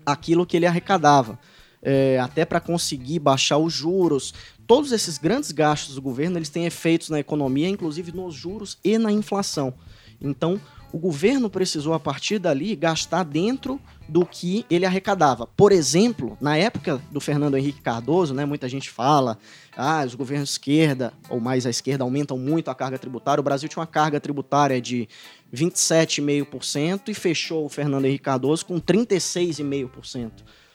aquilo 0.04 0.46
que 0.46 0.56
ele 0.56 0.66
arrecadava. 0.66 1.38
É, 1.82 2.18
até 2.18 2.44
para 2.44 2.60
conseguir 2.60 3.18
baixar 3.18 3.56
os 3.56 3.72
juros. 3.72 4.34
Todos 4.66 4.92
esses 4.92 5.16
grandes 5.16 5.50
gastos 5.50 5.94
do 5.94 6.02
governo 6.02 6.36
eles 6.36 6.50
têm 6.50 6.66
efeitos 6.66 7.08
na 7.08 7.18
economia, 7.18 7.68
inclusive 7.68 8.12
nos 8.12 8.34
juros 8.34 8.78
e 8.84 8.98
na 8.98 9.10
inflação. 9.10 9.72
Então, 10.20 10.60
o 10.92 10.98
governo 10.98 11.48
precisou, 11.48 11.94
a 11.94 12.00
partir 12.00 12.38
dali, 12.38 12.74
gastar 12.74 13.22
dentro 13.24 13.80
do 14.08 14.26
que 14.26 14.64
ele 14.68 14.84
arrecadava. 14.84 15.46
Por 15.56 15.70
exemplo, 15.70 16.36
na 16.40 16.56
época 16.56 17.00
do 17.12 17.20
Fernando 17.20 17.56
Henrique 17.56 17.80
Cardoso, 17.80 18.34
né, 18.34 18.44
muita 18.44 18.68
gente 18.68 18.90
fala, 18.90 19.38
ah, 19.76 20.02
os 20.04 20.14
governos 20.16 20.48
de 20.48 20.52
esquerda, 20.54 21.12
ou 21.28 21.38
mais 21.38 21.64
à 21.64 21.70
esquerda, 21.70 22.02
aumentam 22.02 22.36
muito 22.36 22.70
a 22.70 22.74
carga 22.74 22.98
tributária. 22.98 23.40
O 23.40 23.44
Brasil 23.44 23.68
tinha 23.68 23.80
uma 23.80 23.86
carga 23.86 24.18
tributária 24.18 24.80
de 24.80 25.08
27,5% 25.54 27.08
e 27.08 27.14
fechou 27.14 27.64
o 27.66 27.68
Fernando 27.68 28.04
Henrique 28.04 28.24
Cardoso 28.24 28.66
com 28.66 28.80
36,5%. 28.80 30.30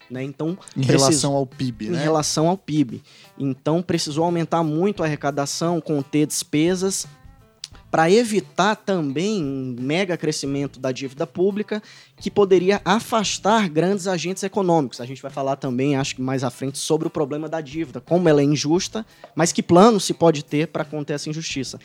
Né? 0.09 0.23
Então, 0.23 0.57
Em 0.77 0.81
precisou- 0.83 0.99
relação 1.09 1.33
ao 1.35 1.45
PIB, 1.47 1.87
em 1.87 1.89
né? 1.91 2.01
relação 2.03 2.47
ao 2.47 2.57
PIB. 2.57 3.01
Então 3.39 3.81
precisou 3.81 4.23
aumentar 4.23 4.63
muito 4.63 5.01
a 5.01 5.07
arrecadação, 5.07 5.81
conter 5.81 6.27
despesas 6.27 7.07
para 7.95 8.11
evitar 8.11 8.75
também 8.75 9.41
um 9.41 9.73
mega 9.79 10.17
crescimento 10.17 10.81
da 10.81 10.91
dívida 10.91 11.25
pública 11.25 11.81
que 12.17 12.29
poderia 12.29 12.81
afastar 12.83 13.69
grandes 13.69 14.05
agentes 14.05 14.43
econômicos. 14.43 14.99
A 14.99 15.05
gente 15.05 15.21
vai 15.21 15.31
falar 15.31 15.55
também, 15.55 15.95
acho 15.95 16.13
que 16.13 16.21
mais 16.21 16.43
à 16.43 16.49
frente, 16.49 16.77
sobre 16.77 17.07
o 17.07 17.09
problema 17.09 17.47
da 17.47 17.61
dívida, 17.61 18.01
como 18.01 18.27
ela 18.27 18.41
é 18.41 18.43
injusta, 18.43 19.05
mas 19.33 19.53
que 19.53 19.63
plano 19.63 19.97
se 19.97 20.13
pode 20.13 20.43
ter 20.43 20.67
para 20.67 20.83
conter 20.83 21.13
essa 21.13 21.29
injustiça. 21.29 21.79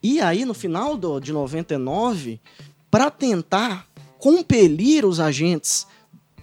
E 0.00 0.20
aí, 0.20 0.44
no 0.44 0.54
final 0.54 0.96
do, 0.96 1.18
de 1.18 1.32
99, 1.32 2.40
para 2.88 3.10
tentar 3.10 3.84
compelir 4.16 5.04
os 5.04 5.18
agentes 5.18 5.88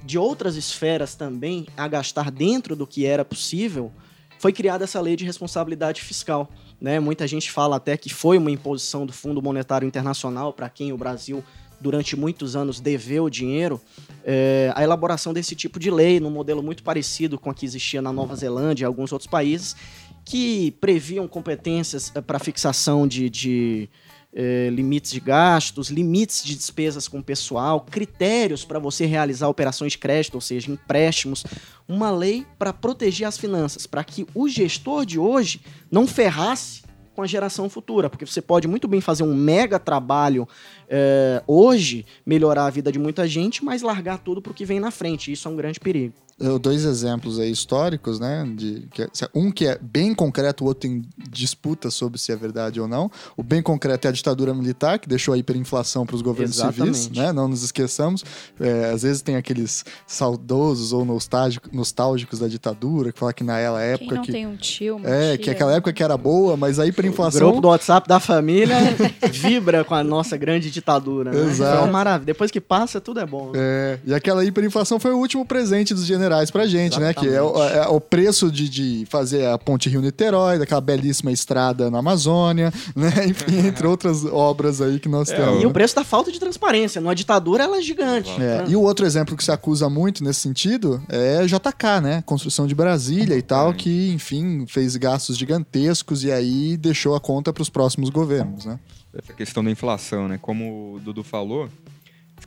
de 0.04 0.18
outras 0.18 0.58
esferas 0.58 1.16
também 1.16 1.68
a 1.78 1.88
gastar 1.88 2.30
dentro 2.30 2.76
do 2.76 2.86
que 2.86 3.06
era 3.06 3.24
possível, 3.24 3.94
foi 4.40 4.52
criada 4.52 4.84
essa 4.84 5.00
lei 5.00 5.16
de 5.16 5.24
responsabilidade 5.24 6.02
fiscal. 6.02 6.52
Né? 6.80 7.00
Muita 7.00 7.28
gente 7.28 7.52
fala 7.52 7.78
até 7.78 7.98
que 7.98 8.14
foi 8.14 8.38
uma 8.38 8.52
imposição 8.52 9.06
do 9.06 9.14
Fundo 9.14 9.42
Monetário 9.42 9.88
Internacional 9.88 10.54
para 10.54 10.70
quem 10.70 10.92
o 10.92 10.98
Brasil 10.98 11.44
durante 11.80 12.16
muitos 12.16 12.56
anos 12.56 12.80
deveu 12.80 13.30
dinheiro, 13.30 13.82
é, 14.24 14.72
a 14.76 14.84
elaboração 14.84 15.34
desse 15.34 15.56
tipo 15.56 15.80
de 15.80 15.92
lei, 15.92 16.20
num 16.20 16.32
modelo 16.32 16.64
muito 16.64 16.82
parecido 16.84 17.38
com 17.38 17.50
a 17.50 17.54
que 17.54 17.66
existia 17.66 18.02
na 18.02 18.12
Nova 18.12 18.36
Zelândia 18.36 18.86
e 18.86 18.88
alguns 18.88 19.12
outros 19.12 19.30
países, 19.30 19.76
que 20.24 20.72
previam 20.82 21.28
competências 21.28 22.12
eh, 22.16 22.22
para 22.22 22.40
fixação 22.40 23.08
de, 23.08 23.30
de 23.30 23.90
eh, 24.38 24.70
limites 24.70 25.14
de 25.14 25.22
gastos, 25.22 25.90
limites 25.90 26.44
de 26.44 26.56
despesas 26.56 27.08
com 27.08 27.22
pessoal, 27.22 27.80
critérios 27.90 28.66
para 28.66 28.80
você 28.80 29.06
realizar 29.06 29.48
operações 29.48 29.94
de 29.94 29.98
crédito, 29.98 30.36
ou 30.36 30.42
seja, 30.42 30.70
empréstimos, 30.70 31.46
uma 31.88 32.12
lei 32.12 32.46
para 32.60 32.74
proteger 32.74 33.26
as 33.26 33.38
finanças, 33.38 33.88
para 33.88 34.04
que 34.04 34.28
o 34.36 34.50
gestor 34.50 35.06
de 35.06 35.18
hoje 35.18 35.62
não 35.90 36.06
ferrasse 36.06 36.84
com 37.16 37.22
a 37.22 37.28
geração 37.28 37.70
futura, 37.70 38.10
porque 38.10 38.26
você 38.26 38.42
pode 38.42 38.68
muito 38.68 38.90
bem 38.90 39.00
fazer 39.00 39.24
um 39.24 39.34
mega 39.34 39.80
trabalho 39.80 40.46
é, 40.90 41.42
hoje, 41.48 42.06
melhorar 42.26 42.66
a 42.66 42.70
vida 42.70 42.92
de 42.92 43.00
muita 43.00 43.26
gente, 43.26 43.64
mas 43.64 43.82
largar 43.82 44.18
tudo 44.18 44.42
para 44.42 44.52
o 44.52 44.54
que 44.54 44.66
vem 44.66 44.82
na 44.82 44.92
frente. 44.92 45.32
Isso 45.32 45.48
é 45.48 45.52
um 45.52 45.56
grande 45.56 45.80
perigo 45.80 46.25
dois 46.62 46.84
exemplos 46.84 47.40
aí 47.40 47.50
históricos, 47.50 48.20
né? 48.20 48.46
De, 48.56 48.88
que, 48.92 49.04
é, 49.04 49.10
um 49.34 49.50
que 49.50 49.68
é 49.68 49.80
bem 49.82 50.14
concreto, 50.14 50.66
o 50.66 50.68
outro 50.68 50.82
tem 50.82 51.02
disputa 51.30 51.90
sobre 51.90 52.20
se 52.20 52.32
é 52.32 52.36
verdade 52.36 52.82
ou 52.82 52.88
não. 52.90 53.10
O 53.38 53.44
bem 53.44 53.62
concreto 53.62 54.06
é 54.06 54.10
a 54.10 54.12
ditadura 54.12 54.54
militar, 54.54 55.00
que 55.00 55.08
deixou 55.08 55.34
a 55.34 55.38
hiperinflação 55.38 56.06
para 56.06 56.16
os 56.16 56.22
governos 56.22 56.58
Exatamente. 56.58 56.98
civis, 56.98 57.18
né? 57.18 57.32
Não 57.32 57.48
nos 57.48 57.64
esqueçamos. 57.64 58.24
É, 58.60 58.92
às 58.94 59.04
vezes 59.04 59.22
tem 59.22 59.38
aqueles 59.38 59.86
saudosos 60.06 60.92
ou 60.92 61.06
nostálgicos, 61.06 61.72
nostálgicos 61.72 62.40
da 62.40 62.50
ditadura, 62.50 63.14
que 63.14 63.20
falam 63.20 63.34
que 63.34 63.44
naquela 63.44 63.82
época. 63.82 64.10
Quem 64.10 64.18
não 64.18 64.24
que, 64.24 64.32
tem 64.34 64.46
um 64.46 64.58
tio, 64.58 64.98
uma 64.98 65.08
É, 65.08 65.38
tia, 65.38 65.38
que 65.38 65.50
aquela 65.50 65.74
época 65.74 65.94
que 65.94 66.04
era 66.04 66.18
boa, 66.18 66.58
mas 66.58 66.80
a 66.80 66.86
hiperinflação. 66.86 67.42
O 67.42 67.46
grupo 67.46 67.62
do 67.62 67.70
WhatsApp 67.70 68.10
da 68.10 68.20
família 68.20 68.76
vibra 69.32 69.86
com 69.86 69.96
a 69.96 70.04
nossa 70.04 70.36
grande 70.36 70.70
ditadura. 70.70 71.32
Né? 71.32 71.50
Exato. 71.50 71.78
É 71.78 71.80
uma 71.80 71.92
maravilha. 71.92 72.26
Depois 72.26 72.52
que 72.52 72.60
passa, 72.60 73.00
tudo 73.00 73.22
é 73.22 73.26
bom. 73.26 73.52
Né? 73.52 73.60
É, 73.62 74.00
e 74.06 74.14
aquela 74.14 74.44
hiperinflação 74.44 75.00
foi 75.00 75.12
o 75.14 75.18
último 75.18 75.46
presente 75.46 75.94
dos 75.94 76.06
generais 76.06 76.25
generais 76.26 76.52
pra 76.52 76.66
gente, 76.66 76.98
Exatamente. 76.98 77.26
né? 77.26 77.32
Que 77.32 77.36
é 77.36 77.42
o, 77.42 77.64
é 77.64 77.88
o 77.88 78.02
preço 78.02 78.52
de, 78.52 78.68
de, 78.68 79.06
fazer 79.10 79.46
a 79.48 79.58
ponte 79.58 79.90
Rio-Niterói, 79.90 80.60
daquela 80.60 80.82
belíssima 80.82 81.32
estrada 81.32 81.90
na 81.90 82.00
Amazônia, 82.00 82.74
né? 82.96 83.12
Enfim, 83.28 83.68
entre 83.68 83.88
outras 83.88 84.26
obras 84.26 84.82
aí 84.82 85.00
que 85.00 85.08
nós 85.08 85.30
é, 85.30 85.36
temos. 85.36 85.64
E 85.64 85.66
o 85.66 85.72
preço 85.72 85.96
da 85.96 86.04
falta 86.04 86.32
de 86.32 86.40
transparência. 86.40 87.00
Numa 87.00 87.16
ditadura, 87.16 87.64
ela 87.64 87.78
é 87.78 87.82
gigante. 87.82 88.32
É. 88.32 88.38
Né? 88.38 88.66
E 88.68 88.76
o 88.76 88.82
outro 88.82 89.06
exemplo 89.06 89.38
que 89.38 89.44
se 89.44 89.52
acusa 89.52 89.90
muito 89.90 90.24
nesse 90.24 90.42
sentido 90.42 91.02
é 91.08 91.46
JK, 91.46 92.02
né? 92.02 92.24
Construção 92.26 92.68
de 92.68 92.76
Brasília 92.76 93.38
e 93.38 93.42
tal, 93.42 93.74
que, 93.74 94.12
enfim, 94.12 94.66
fez 94.68 94.96
gastos 94.96 95.38
gigantescos 95.38 96.24
e 96.24 96.32
aí 96.32 96.78
deixou 96.78 97.16
a 97.16 97.20
conta 97.20 97.54
para 97.54 97.62
os 97.62 97.70
próximos 97.70 98.10
governos, 98.10 98.66
né? 98.66 98.80
Essa 99.18 99.34
questão 99.34 99.64
da 99.64 99.72
inflação, 99.72 100.28
né? 100.28 100.38
Como 100.42 100.96
o 100.96 101.00
Dudu 101.00 101.24
falou, 101.24 101.70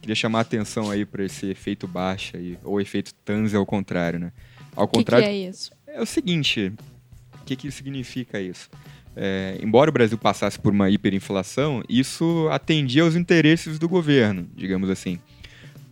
Queria 0.09 0.17
chamar 0.17 0.39
a 0.39 0.41
atenção 0.41 0.91
aí 0.91 1.05
para 1.05 1.23
esse 1.23 1.51
efeito 1.51 1.87
baixa 1.87 2.39
aí, 2.39 2.57
ou 2.65 2.81
efeito 2.81 3.13
Tanzi 3.27 3.55
ao 3.55 3.67
contrário, 3.67 4.19
né? 4.19 4.33
Ao 4.75 4.89
contrário. 4.89 5.27
O 5.27 5.29
que, 5.29 5.35
que, 5.35 5.45
é 5.45 5.51
isso? 5.51 5.71
É 5.87 6.01
o 6.01 6.07
seguinte, 6.07 6.73
o 7.43 7.45
que, 7.45 7.55
que 7.55 7.71
significa 7.71 8.41
isso? 8.41 8.71
É, 9.15 9.59
embora 9.63 9.91
o 9.91 9.93
Brasil 9.93 10.17
passasse 10.17 10.59
por 10.59 10.73
uma 10.73 10.89
hiperinflação, 10.89 11.83
isso 11.91 12.49
atendia 12.51 13.03
aos 13.03 13.17
interesses 13.17 13.79
do 13.79 13.87
governo, 13.87 14.49
digamos 14.57 14.89
assim. 14.89 15.21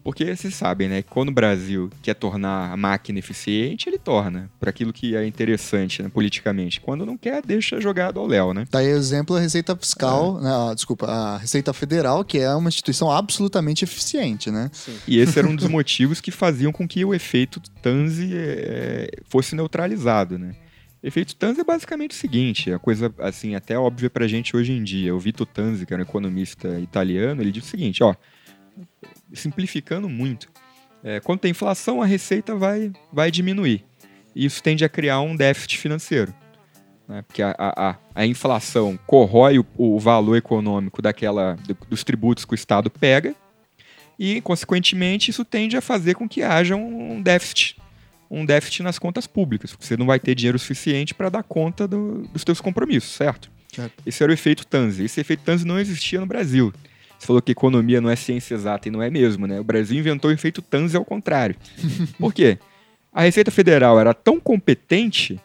Porque 0.07 0.37
vocês 0.37 0.55
sabem, 0.55 0.89
né? 0.89 1.03
Quando 1.03 1.31
o 1.31 1.33
Brasil 1.33 1.91
quer 2.01 2.15
tornar 2.15 2.71
a 2.71 2.77
máquina 2.77 3.19
eficiente, 3.19 3.89
ele 3.89 3.99
torna 3.99 4.49
para 4.61 4.71
aquilo 4.71 4.93
que 4.93 5.17
é 5.17 5.27
interessante 5.27 6.01
né, 6.01 6.09
politicamente. 6.09 6.81
Quando 6.81 7.05
não 7.05 7.19
quer, 7.19 7.45
deixa 7.45 7.81
jogado 7.81 8.21
ao 8.21 8.27
Léo, 8.29 8.55
né? 8.55 8.69
Daí 8.71 8.87
o 8.95 8.97
exemplo 8.97 9.35
a 9.35 9.41
Receita 9.41 9.75
Fiscal, 9.75 10.39
é. 10.39 10.45
né, 10.45 10.51
ah, 10.53 10.73
desculpa, 10.73 11.07
a 11.07 11.39
Receita 11.39 11.73
Federal, 11.73 12.25
que 12.25 12.39
é 12.39 12.55
uma 12.55 12.69
instituição 12.69 13.11
absolutamente 13.11 13.83
eficiente, 13.83 14.49
né? 14.49 14.71
Sim. 14.73 14.97
E 15.09 15.19
esse 15.19 15.41
era 15.41 15.49
um 15.49 15.57
dos 15.57 15.67
motivos 15.67 16.21
que 16.21 16.31
faziam 16.31 16.71
com 16.71 16.87
que 16.87 17.05
o 17.05 17.13
efeito 17.13 17.61
Tanzi 17.83 18.31
é, 18.33 19.11
fosse 19.29 19.57
neutralizado, 19.57 20.39
né? 20.39 20.55
O 21.03 21.07
efeito 21.09 21.35
Tanzi 21.35 21.63
é 21.63 21.65
basicamente 21.65 22.13
o 22.13 22.15
seguinte, 22.15 22.73
a 22.73 22.79
coisa 22.79 23.13
assim 23.19 23.57
até 23.57 23.77
óbvia 23.77 24.09
pra 24.09 24.29
gente 24.29 24.57
hoje 24.57 24.73
em 24.73 24.85
dia. 24.85 25.13
O 25.13 25.19
Vito 25.19 25.45
Tanzi, 25.45 25.85
que 25.85 25.93
era 25.93 26.01
um 26.01 26.07
economista 26.07 26.79
italiano, 26.79 27.43
ele 27.43 27.51
diz 27.51 27.65
o 27.65 27.67
seguinte, 27.67 28.05
ó, 28.05 28.15
simplificando 29.33 30.09
muito. 30.09 30.49
É, 31.03 31.21
quando 31.21 31.41
tem 31.41 31.51
inflação, 31.51 32.03
a 32.03 32.07
receita 32.07 32.55
vai, 32.55 32.93
vai 33.13 33.31
diminuir. 33.31 33.85
E 34.35 34.45
isso 34.45 34.63
tende 34.63 34.85
a 34.85 34.89
criar 34.89 35.21
um 35.21 35.37
déficit 35.37 35.79
financeiro. 35.79 36.35
Né? 37.09 37.23
Porque 37.23 37.43
a, 37.43 37.55
a, 37.59 37.97
a 38.15 38.27
inflação 38.27 38.99
corrói 39.07 39.59
o, 39.59 39.67
o 39.77 39.99
valor 39.99 40.37
econômico 40.37 41.01
daquela, 41.01 41.55
do, 41.67 41.77
dos 41.89 42.03
tributos 42.03 42.45
que 42.45 42.53
o 42.53 42.55
Estado 42.55 42.91
pega 42.91 43.35
e, 44.19 44.41
consequentemente, 44.41 45.31
isso 45.31 45.45
tende 45.45 45.77
a 45.77 45.81
fazer 45.81 46.15
com 46.15 46.29
que 46.29 46.43
haja 46.43 46.75
um, 46.75 47.21
déficit. 47.23 47.77
Um 48.31 48.45
déficit 48.45 48.83
nas 48.83 48.99
contas 48.99 49.27
públicas, 49.27 49.71
porque 49.71 49.87
você 49.87 49.97
não 49.97 50.07
vai 50.07 50.19
ter 50.19 50.35
dinheiro 50.35 50.59
suficiente 50.59 51.15
para 51.15 51.29
dar 51.29 51.43
conta 51.43 51.87
do, 51.87 52.27
dos 52.33 52.43
seus 52.43 52.61
compromissos, 52.61 53.13
certo? 53.13 53.51
certo? 53.73 54.03
Esse 54.05 54.23
era 54.23 54.31
o 54.31 54.35
efeito 54.35 54.67
Tanzi. 54.67 55.05
Esse 55.05 55.21
efeito 55.21 55.45
Tanzi 55.45 55.65
não 55.65 55.79
existia 55.79 56.19
no 56.19 56.27
Brasil. 56.27 56.73
Você 57.19 57.27
falou 57.27 57.41
que 57.41 57.53
economia 57.53 58.01
não 58.01 58.11
é 58.11 58.17
ciência 58.17 58.55
exata 58.55 58.89
e 58.89 58.91
não 58.91 59.03
é 59.03 59.11
mesmo, 59.11 59.47
né? 59.47 59.59
O 59.59 59.65
Brasil 59.65 59.99
inventou 59.99 60.31
o 60.31 60.35
efeito 60.35 60.61
Tanzi 60.61 60.97
ao 60.97 61.05
contrário. 61.05 61.57
Por 62.19 62.33
quê? 62.33 62.59
A 63.13 63.23
Receita 63.23 63.51
Federal 63.51 63.99
era 63.99 64.13
tão 64.13 64.39
competente 64.39 65.41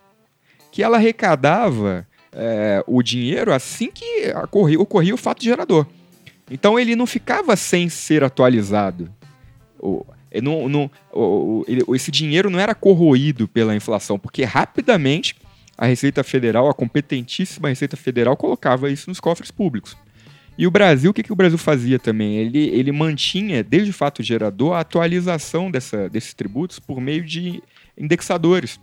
que 0.71 0.83
ela 0.83 0.97
arrecadava 0.97 2.05
é, 2.33 2.83
o 2.87 3.01
dinheiro 3.01 3.53
assim 3.53 3.89
que 3.91 4.31
ocorria, 4.43 4.79
ocorria 4.79 5.13
o 5.13 5.17
fato 5.17 5.43
gerador. 5.43 5.85
Então 6.49 6.77
ele 6.77 6.95
não 6.95 7.07
ficava 7.07 7.55
sem 7.55 7.87
ser 7.87 8.23
atualizado. 8.23 9.09
O, 9.79 10.05
não, 10.41 10.69
não, 10.69 10.91
o, 11.11 11.65
ele, 11.67 11.83
esse 11.93 12.11
dinheiro 12.11 12.49
não 12.49 12.59
era 12.59 12.75
corroído 12.75 13.47
pela 13.47 13.75
inflação, 13.75 14.19
porque 14.19 14.43
rapidamente 14.43 15.35
a 15.77 15.85
Receita 15.85 16.23
Federal, 16.23 16.69
a 16.69 16.73
competentíssima 16.73 17.69
Receita 17.69 17.97
Federal, 17.97 18.37
colocava 18.37 18.89
isso 18.89 19.09
nos 19.09 19.19
cofres 19.19 19.49
públicos. 19.49 19.97
E 20.57 20.67
o 20.67 20.71
Brasil, 20.71 21.11
o 21.11 21.13
que, 21.13 21.23
que 21.23 21.31
o 21.31 21.35
Brasil 21.35 21.57
fazia 21.57 21.97
também? 21.97 22.37
Ele, 22.37 22.59
ele 22.69 22.91
mantinha, 22.91 23.63
desde 23.63 23.89
o 23.89 23.93
fato 23.93 24.21
gerador, 24.21 24.73
a 24.73 24.81
atualização 24.81 25.71
dessa, 25.71 26.09
desses 26.09 26.33
tributos 26.33 26.79
por 26.79 26.99
meio 26.99 27.23
de 27.23 27.63
indexadores. 27.97 28.79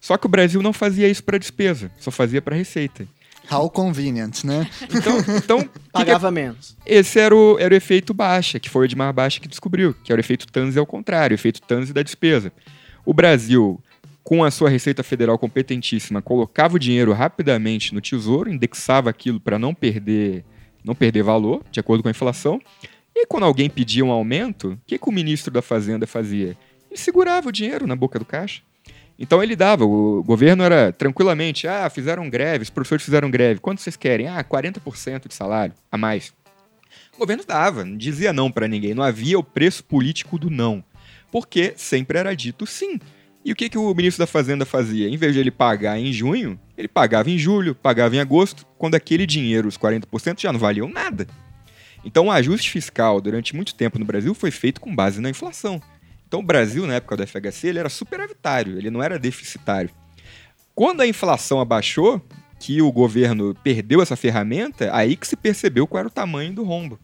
Só 0.00 0.16
que 0.16 0.26
o 0.26 0.28
Brasil 0.28 0.62
não 0.62 0.72
fazia 0.72 1.08
isso 1.08 1.24
para 1.24 1.38
despesa, 1.38 1.90
só 1.98 2.10
fazia 2.10 2.42
para 2.42 2.54
receita. 2.54 3.08
How 3.50 3.68
convenient, 3.70 4.44
né? 4.44 4.68
Então, 4.82 5.18
então 5.36 5.70
pagava 5.92 6.28
que 6.28 6.34
que... 6.34 6.42
menos. 6.42 6.76
Esse 6.84 7.18
era 7.18 7.34
o, 7.34 7.58
era 7.58 7.74
o 7.74 7.76
efeito 7.76 8.14
baixa, 8.14 8.58
que 8.58 8.70
foi 8.70 8.82
o 8.82 8.84
Edmar 8.84 9.12
Baixa 9.12 9.40
que 9.40 9.48
descobriu, 9.48 9.94
que 10.04 10.12
era 10.12 10.18
o 10.18 10.24
efeito 10.24 10.46
Tanzi 10.46 10.78
ao 10.78 10.86
contrário, 10.86 11.34
o 11.34 11.38
efeito 11.38 11.60
Tanzi 11.62 11.92
da 11.92 12.02
despesa. 12.02 12.52
O 13.04 13.12
Brasil, 13.12 13.80
com 14.22 14.42
a 14.42 14.50
sua 14.50 14.70
Receita 14.70 15.02
Federal 15.02 15.38
competentíssima, 15.38 16.22
colocava 16.22 16.76
o 16.76 16.78
dinheiro 16.78 17.12
rapidamente 17.12 17.94
no 17.94 18.00
tesouro, 18.00 18.50
indexava 18.50 19.10
aquilo 19.10 19.38
para 19.38 19.58
não 19.58 19.74
perder 19.74 20.44
não 20.84 20.94
perder 20.94 21.22
valor, 21.22 21.62
de 21.70 21.80
acordo 21.80 22.02
com 22.02 22.08
a 22.08 22.10
inflação. 22.10 22.60
E 23.14 23.26
quando 23.26 23.44
alguém 23.44 23.70
pedia 23.70 24.04
um 24.04 24.10
aumento, 24.10 24.72
o 24.72 24.78
que, 24.86 24.98
que 24.98 25.08
o 25.08 25.12
ministro 25.12 25.52
da 25.52 25.62
Fazenda 25.62 26.06
fazia? 26.06 26.56
Ele 26.90 27.00
segurava 27.00 27.48
o 27.48 27.52
dinheiro 27.52 27.86
na 27.86 27.96
boca 27.96 28.18
do 28.18 28.24
caixa. 28.24 28.62
Então 29.18 29.42
ele 29.42 29.54
dava, 29.54 29.84
o 29.84 30.22
governo 30.24 30.64
era 30.64 30.92
tranquilamente, 30.92 31.68
ah, 31.68 31.88
fizeram 31.88 32.28
greve, 32.28 32.64
os 32.64 32.70
professores 32.70 33.04
fizeram 33.04 33.30
greve, 33.30 33.60
quanto 33.60 33.80
vocês 33.80 33.96
querem? 33.96 34.26
Ah, 34.26 34.42
40% 34.42 35.28
de 35.28 35.34
salário 35.34 35.74
a 35.90 35.96
mais. 35.96 36.32
O 37.14 37.18
governo 37.18 37.44
dava, 37.46 37.84
não 37.84 37.96
dizia 37.96 38.32
não 38.32 38.50
para 38.50 38.66
ninguém, 38.66 38.92
não 38.92 39.04
havia 39.04 39.38
o 39.38 39.44
preço 39.44 39.84
político 39.84 40.36
do 40.36 40.50
não, 40.50 40.82
porque 41.30 41.74
sempre 41.76 42.18
era 42.18 42.34
dito 42.34 42.66
sim. 42.66 42.98
E 43.44 43.52
o 43.52 43.56
que, 43.56 43.68
que 43.68 43.76
o 43.76 43.94
ministro 43.94 44.22
da 44.22 44.26
Fazenda 44.26 44.64
fazia? 44.64 45.06
Em 45.06 45.16
vez 45.18 45.34
de 45.34 45.40
ele 45.40 45.50
pagar 45.50 45.98
em 45.98 46.10
junho, 46.10 46.58
ele 46.78 46.88
pagava 46.88 47.30
em 47.30 47.36
julho, 47.36 47.74
pagava 47.74 48.16
em 48.16 48.18
agosto, 48.18 48.64
quando 48.78 48.94
aquele 48.94 49.26
dinheiro, 49.26 49.68
os 49.68 49.76
40%, 49.76 50.40
já 50.40 50.50
não 50.50 50.58
valiam 50.58 50.88
nada. 50.88 51.26
Então 52.02 52.26
o 52.26 52.30
ajuste 52.30 52.70
fiscal 52.70 53.20
durante 53.20 53.54
muito 53.54 53.74
tempo 53.74 53.98
no 53.98 54.04
Brasil 54.04 54.34
foi 54.34 54.50
feito 54.50 54.80
com 54.80 54.94
base 54.94 55.20
na 55.20 55.28
inflação. 55.28 55.80
Então 56.26 56.40
o 56.40 56.42
Brasil, 56.42 56.86
na 56.86 56.94
época 56.94 57.18
do 57.18 57.26
FHC, 57.26 57.68
ele 57.68 57.78
era 57.78 57.90
superavitário, 57.90 58.78
ele 58.78 58.90
não 58.90 59.02
era 59.02 59.18
deficitário. 59.18 59.90
Quando 60.74 61.02
a 61.02 61.06
inflação 61.06 61.60
abaixou, 61.60 62.20
que 62.58 62.80
o 62.80 62.90
governo 62.90 63.54
perdeu 63.62 64.00
essa 64.00 64.16
ferramenta, 64.16 64.88
aí 64.94 65.16
que 65.16 65.26
se 65.26 65.36
percebeu 65.36 65.86
qual 65.86 65.98
era 65.98 66.08
o 66.08 66.10
tamanho 66.10 66.54
do 66.54 66.64
rombo. 66.64 66.98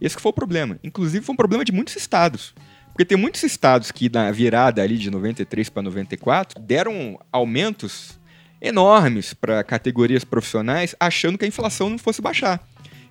Esse 0.00 0.16
foi 0.20 0.30
o 0.30 0.34
problema. 0.34 0.78
Inclusive, 0.84 1.24
foi 1.24 1.32
um 1.32 1.36
problema 1.36 1.64
de 1.64 1.72
muitos 1.72 1.96
estados. 1.96 2.54
Porque 2.92 3.04
tem 3.04 3.16
muitos 3.16 3.42
estados 3.42 3.90
que, 3.90 4.10
na 4.10 4.30
virada 4.30 4.82
ali 4.82 4.98
de 4.98 5.10
93 5.10 5.68
para 5.70 5.82
94, 5.82 6.60
deram 6.60 7.18
aumentos 7.32 8.20
enormes 8.60 9.34
para 9.34 9.64
categorias 9.64 10.24
profissionais, 10.24 10.94
achando 11.00 11.38
que 11.38 11.44
a 11.44 11.48
inflação 11.48 11.88
não 11.88 11.98
fosse 11.98 12.20
baixar. 12.20 12.60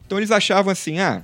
Então 0.05 0.19
eles 0.19 0.31
achavam 0.31 0.71
assim: 0.71 0.99
ah, 0.99 1.23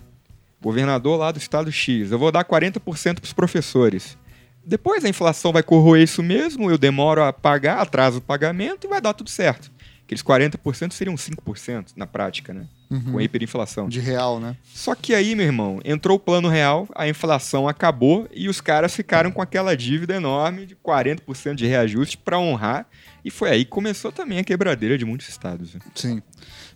governador 0.61 1.19
lá 1.19 1.31
do 1.31 1.37
estado 1.37 1.71
X, 1.71 2.11
eu 2.11 2.19
vou 2.19 2.31
dar 2.31 2.43
40% 2.43 3.15
para 3.15 3.23
os 3.23 3.33
professores. 3.33 4.17
Depois 4.65 5.05
a 5.05 5.09
inflação 5.09 5.53
vai 5.53 5.63
corroer 5.63 6.03
isso 6.03 6.21
mesmo, 6.21 6.69
eu 6.69 6.77
demoro 6.77 7.23
a 7.23 7.31
pagar, 7.31 7.79
atraso 7.79 8.17
o 8.17 8.21
pagamento 8.21 8.85
e 8.85 8.89
vai 8.89 8.99
dar 8.99 9.13
tudo 9.13 9.29
certo. 9.29 9.71
Aqueles 10.03 10.23
40% 10.23 10.91
seriam 10.91 11.15
5% 11.15 11.93
na 11.95 12.05
prática, 12.05 12.53
né? 12.53 12.67
Uhum. 12.89 13.11
Com 13.11 13.17
a 13.17 13.23
hiperinflação. 13.23 13.89
De 13.89 13.99
real, 13.99 14.39
né? 14.39 14.55
Só 14.63 14.95
que 14.95 15.13
aí, 15.13 15.35
meu 15.35 15.45
irmão, 15.45 15.79
entrou 15.83 16.15
o 16.15 16.19
plano 16.19 16.47
real, 16.47 16.87
a 16.95 17.07
inflação 17.07 17.67
acabou 17.67 18.27
e 18.33 18.47
os 18.47 18.61
caras 18.61 18.95
ficaram 18.95 19.29
com 19.29 19.41
aquela 19.41 19.75
dívida 19.75 20.15
enorme 20.15 20.65
de 20.65 20.75
40% 20.75 21.55
de 21.55 21.65
reajuste 21.67 22.17
para 22.17 22.39
honrar. 22.39 22.87
E 23.25 23.29
foi 23.29 23.49
aí 23.49 23.65
que 23.65 23.71
começou 23.71 24.11
também 24.11 24.39
a 24.39 24.43
quebradeira 24.43 24.97
de 24.97 25.03
muitos 25.03 25.27
estados. 25.27 25.73
né? 25.73 25.81
Sim. 25.93 26.21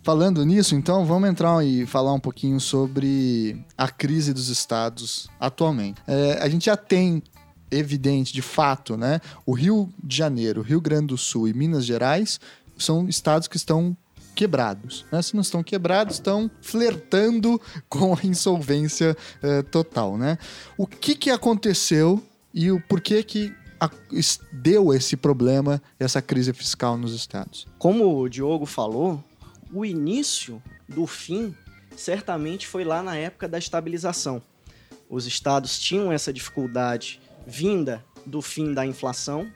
Falando 0.02 0.44
nisso, 0.44 0.74
então, 0.74 1.06
vamos 1.06 1.30
entrar 1.30 1.64
e 1.64 1.86
falar 1.86 2.12
um 2.12 2.20
pouquinho 2.20 2.60
sobre 2.60 3.56
a 3.78 3.88
crise 3.88 4.34
dos 4.34 4.48
estados 4.48 5.28
atualmente. 5.40 6.02
É, 6.06 6.38
a 6.42 6.48
gente 6.48 6.66
já 6.66 6.76
tem 6.76 7.22
evidente, 7.70 8.32
de 8.32 8.42
fato, 8.42 8.96
né? 8.96 9.20
O 9.46 9.52
Rio 9.52 9.88
de 10.02 10.14
Janeiro, 10.16 10.60
Rio 10.60 10.80
Grande 10.80 11.06
do 11.06 11.16
Sul 11.16 11.48
e 11.48 11.54
Minas 11.54 11.86
Gerais 11.86 12.38
são 12.76 13.08
estados 13.08 13.48
que 13.48 13.56
estão 13.56 13.96
quebrados. 14.34 15.04
Né? 15.12 15.20
Se 15.22 15.34
não 15.34 15.42
estão 15.42 15.62
quebrados, 15.62 16.14
estão 16.16 16.50
flertando 16.60 17.60
com 17.88 18.14
a 18.14 18.18
insolvência 18.24 19.16
eh, 19.42 19.62
total, 19.62 20.16
né? 20.16 20.38
O 20.76 20.86
que, 20.86 21.14
que 21.14 21.30
aconteceu 21.30 22.22
e 22.52 22.70
o 22.70 22.80
porquê 22.80 23.22
que 23.22 23.52
a- 23.80 23.90
deu 24.52 24.92
esse 24.94 25.16
problema, 25.16 25.80
essa 25.98 26.20
crise 26.22 26.52
fiscal 26.52 26.96
nos 26.96 27.14
estados? 27.14 27.66
Como 27.78 28.18
o 28.18 28.28
Diogo 28.28 28.66
falou, 28.66 29.22
o 29.72 29.84
início 29.84 30.62
do 30.88 31.06
fim 31.06 31.54
certamente 31.96 32.66
foi 32.66 32.84
lá 32.84 33.02
na 33.02 33.16
época 33.16 33.48
da 33.48 33.58
estabilização. 33.58 34.42
Os 35.08 35.26
estados 35.26 35.78
tinham 35.78 36.10
essa 36.10 36.32
dificuldade 36.32 37.20
vinda 37.46 38.02
do 38.24 38.40
fim 38.40 38.72
da 38.72 38.86
inflação. 38.86 39.46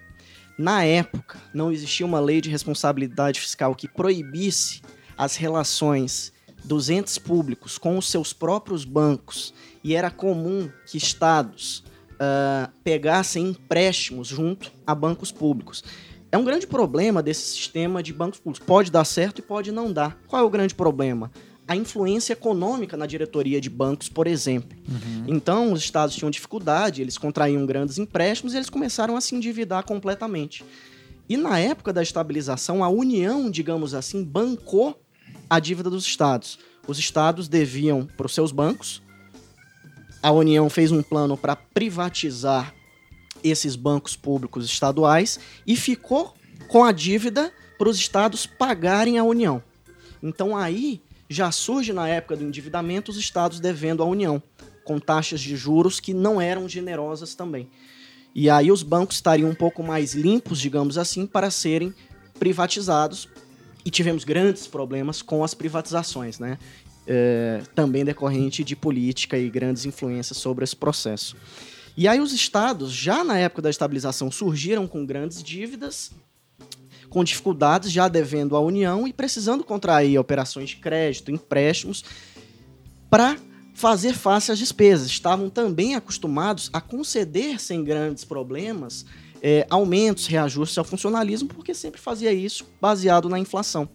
Na 0.59 0.85
época, 0.85 1.39
não 1.53 1.71
existia 1.71 2.07
uma 2.07 2.21
lei 2.21 2.41
de 2.41 2.51
responsabilidade 2.51 3.41
fiscal 3.41 3.75
que 3.75 3.87
proibisse 3.87 4.81
as 5.17 5.37
relações 5.37 6.33
dos 6.65 6.89
entes 6.91 7.19
públicos 7.19 7.79
com 7.79 7.97
os 7.99 8.11
seus 8.11 8.33
próprios 8.33 8.85
bancos 8.85 9.55
e 9.85 9.95
era 9.95 10.11
comum 10.11 10.69
que 10.87 10.99
estados 10.99 11.85
ah, 12.19 12.71
pegassem 12.83 13.51
empréstimos 13.51 14.29
junto 14.29 14.73
a 14.87 14.95
bancos 14.95 15.31
públicos. 15.31 15.85
É 16.33 16.39
um 16.39 16.45
grande 16.45 16.67
problema 16.67 17.23
desse 17.23 17.47
sistema 17.55 18.03
de 18.03 18.13
bancos 18.13 18.41
públicos. 18.41 18.67
Pode 18.67 18.91
dar 18.91 19.05
certo 19.05 19.39
e 19.39 19.43
pode 19.43 19.71
não 19.71 19.93
dar. 19.93 20.19
Qual 20.27 20.43
é 20.43 20.45
o 20.45 20.51
grande 20.51 20.75
problema? 20.75 21.31
A 21.69 21.75
influência 21.75 22.33
econômica 22.33 22.97
na 22.97 23.07
diretoria 23.07 23.61
de 23.61 23.69
bancos, 23.69 24.09
por 24.09 24.27
exemplo. 24.27 24.77
Então, 25.27 25.73
os 25.73 25.81
estados 25.81 26.15
tinham 26.15 26.31
dificuldade, 26.31 27.03
eles 27.03 27.19
contraíam 27.19 27.67
grandes 27.67 27.99
empréstimos 27.99 28.55
e 28.55 28.57
eles 28.57 28.71
começaram 28.71 29.17
a 29.17 29.21
se 29.21 29.35
endividar 29.35 29.85
completamente. 29.85 30.65
E 31.29 31.37
na 31.37 31.59
época 31.59 31.93
da 31.93 32.03
estabilização, 32.03 32.85
a 32.85 32.89
União, 32.89 33.51
digamos 33.51 33.95
assim, 33.95 34.23
bancou 34.23 35.01
a 35.51 35.59
dívida 35.59 35.91
dos 35.91 36.07
estados. 36.07 36.59
Os 36.87 36.99
estados 36.99 37.49
deviam 37.49 38.07
para 38.17 38.27
os 38.27 38.35
seus 38.35 38.53
bancos. 38.53 39.03
A 40.23 40.31
União 40.31 40.71
fez 40.71 40.93
um 40.93 41.03
plano 41.03 41.37
para 41.37 41.57
privatizar 41.57 42.73
esses 43.43 43.77
bancos 43.77 44.17
públicos 44.17 44.65
estaduais 44.65 45.39
e 45.67 45.77
ficou 45.77 46.35
com 46.69 46.85
a 46.85 46.93
dívida 46.93 47.53
para 47.79 47.89
os 47.89 47.99
estados 47.99 48.47
pagarem 48.47 49.19
a 49.19 49.25
União. 49.25 49.63
Então 50.23 50.57
aí 50.57 51.01
já 51.29 51.51
surge 51.51 51.93
na 51.93 52.09
época 52.09 52.37
do 52.37 52.45
endividamento 52.45 53.11
os 53.11 53.17
estados 53.17 53.61
devendo 53.61 54.03
à 54.03 54.07
União, 54.07 54.43
com 54.85 54.99
taxas 54.99 55.41
de 55.41 55.57
juros 55.57 55.99
que 56.01 56.15
não 56.15 56.41
eram 56.41 56.69
generosas 56.69 57.35
também. 57.35 57.69
E 58.35 58.51
aí 58.51 58.71
os 58.71 58.83
bancos 58.83 59.17
estariam 59.17 59.49
um 59.49 59.55
pouco 59.55 59.83
mais 59.83 60.15
limpos, 60.15 60.61
digamos 60.61 60.99
assim, 60.99 61.27
para 61.27 61.51
serem 61.51 61.95
privatizados. 62.39 63.29
E 63.85 63.91
tivemos 63.91 64.25
grandes 64.25 64.67
problemas 64.67 65.23
com 65.23 65.43
as 65.43 65.55
privatizações, 65.55 66.39
né? 66.39 66.59
É, 67.07 67.63
também 67.75 68.05
decorrente 68.05 68.65
de 68.65 68.75
política 68.75 69.39
e 69.39 69.49
grandes 69.49 69.87
influências 69.87 70.37
sobre 70.39 70.65
esse 70.65 70.75
processo. 70.75 71.37
E 71.97 72.07
aí 72.07 72.21
os 72.21 72.33
estados, 72.33 72.93
já 72.93 73.25
na 73.25 73.39
época 73.39 73.63
da 73.63 73.71
estabilização, 73.71 74.31
surgiram 74.31 74.87
com 74.87 75.07
grandes 75.07 75.43
dívidas, 75.43 76.11
com 77.17 77.25
dificuldades, 77.25 77.91
já 77.91 78.09
devendo 78.09 78.55
à 78.55 78.61
União 78.61 79.09
e 79.09 79.13
precisando 79.13 79.65
contrair 79.65 80.19
operações 80.19 80.69
de 80.69 80.77
crédito, 80.77 81.31
empréstimos, 81.31 82.05
para 83.09 83.39
fazer 83.73 84.13
face 84.13 84.53
às 84.53 84.59
despesas. 84.59 85.07
Estavam 85.07 85.49
também 85.49 85.95
acostumados 85.95 86.69
a 86.75 86.79
conceder 86.79 87.59
sem 87.59 87.83
grandes 87.83 88.23
problemas 88.23 89.07
eh, 89.41 89.67
aumentos, 89.71 90.27
reajustes 90.27 90.77
ao 90.77 90.85
funcionalismo, 90.85 91.49
porque 91.49 91.73
sempre 91.73 91.99
fazia 91.99 92.35
isso 92.35 92.67
baseado 92.79 93.31
na 93.31 93.39
inflação. 93.39 93.89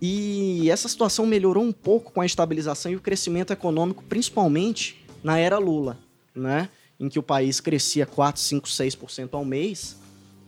E 0.00 0.70
essa 0.70 0.88
situação 0.88 1.26
melhorou 1.26 1.62
um 1.62 1.72
pouco 1.72 2.10
com 2.10 2.22
a 2.22 2.26
estabilização 2.26 2.90
e 2.90 2.96
o 2.96 3.02
crescimento 3.02 3.52
econômico, 3.52 4.02
principalmente 4.04 5.04
na 5.22 5.36
era 5.36 5.58
Lula, 5.58 5.98
né? 6.34 6.70
em 6.98 7.10
que 7.10 7.18
o 7.18 7.22
país 7.22 7.60
crescia 7.60 8.06
4, 8.06 8.40
5, 8.40 8.66
6% 8.66 9.28
ao 9.34 9.44
mês 9.44 10.00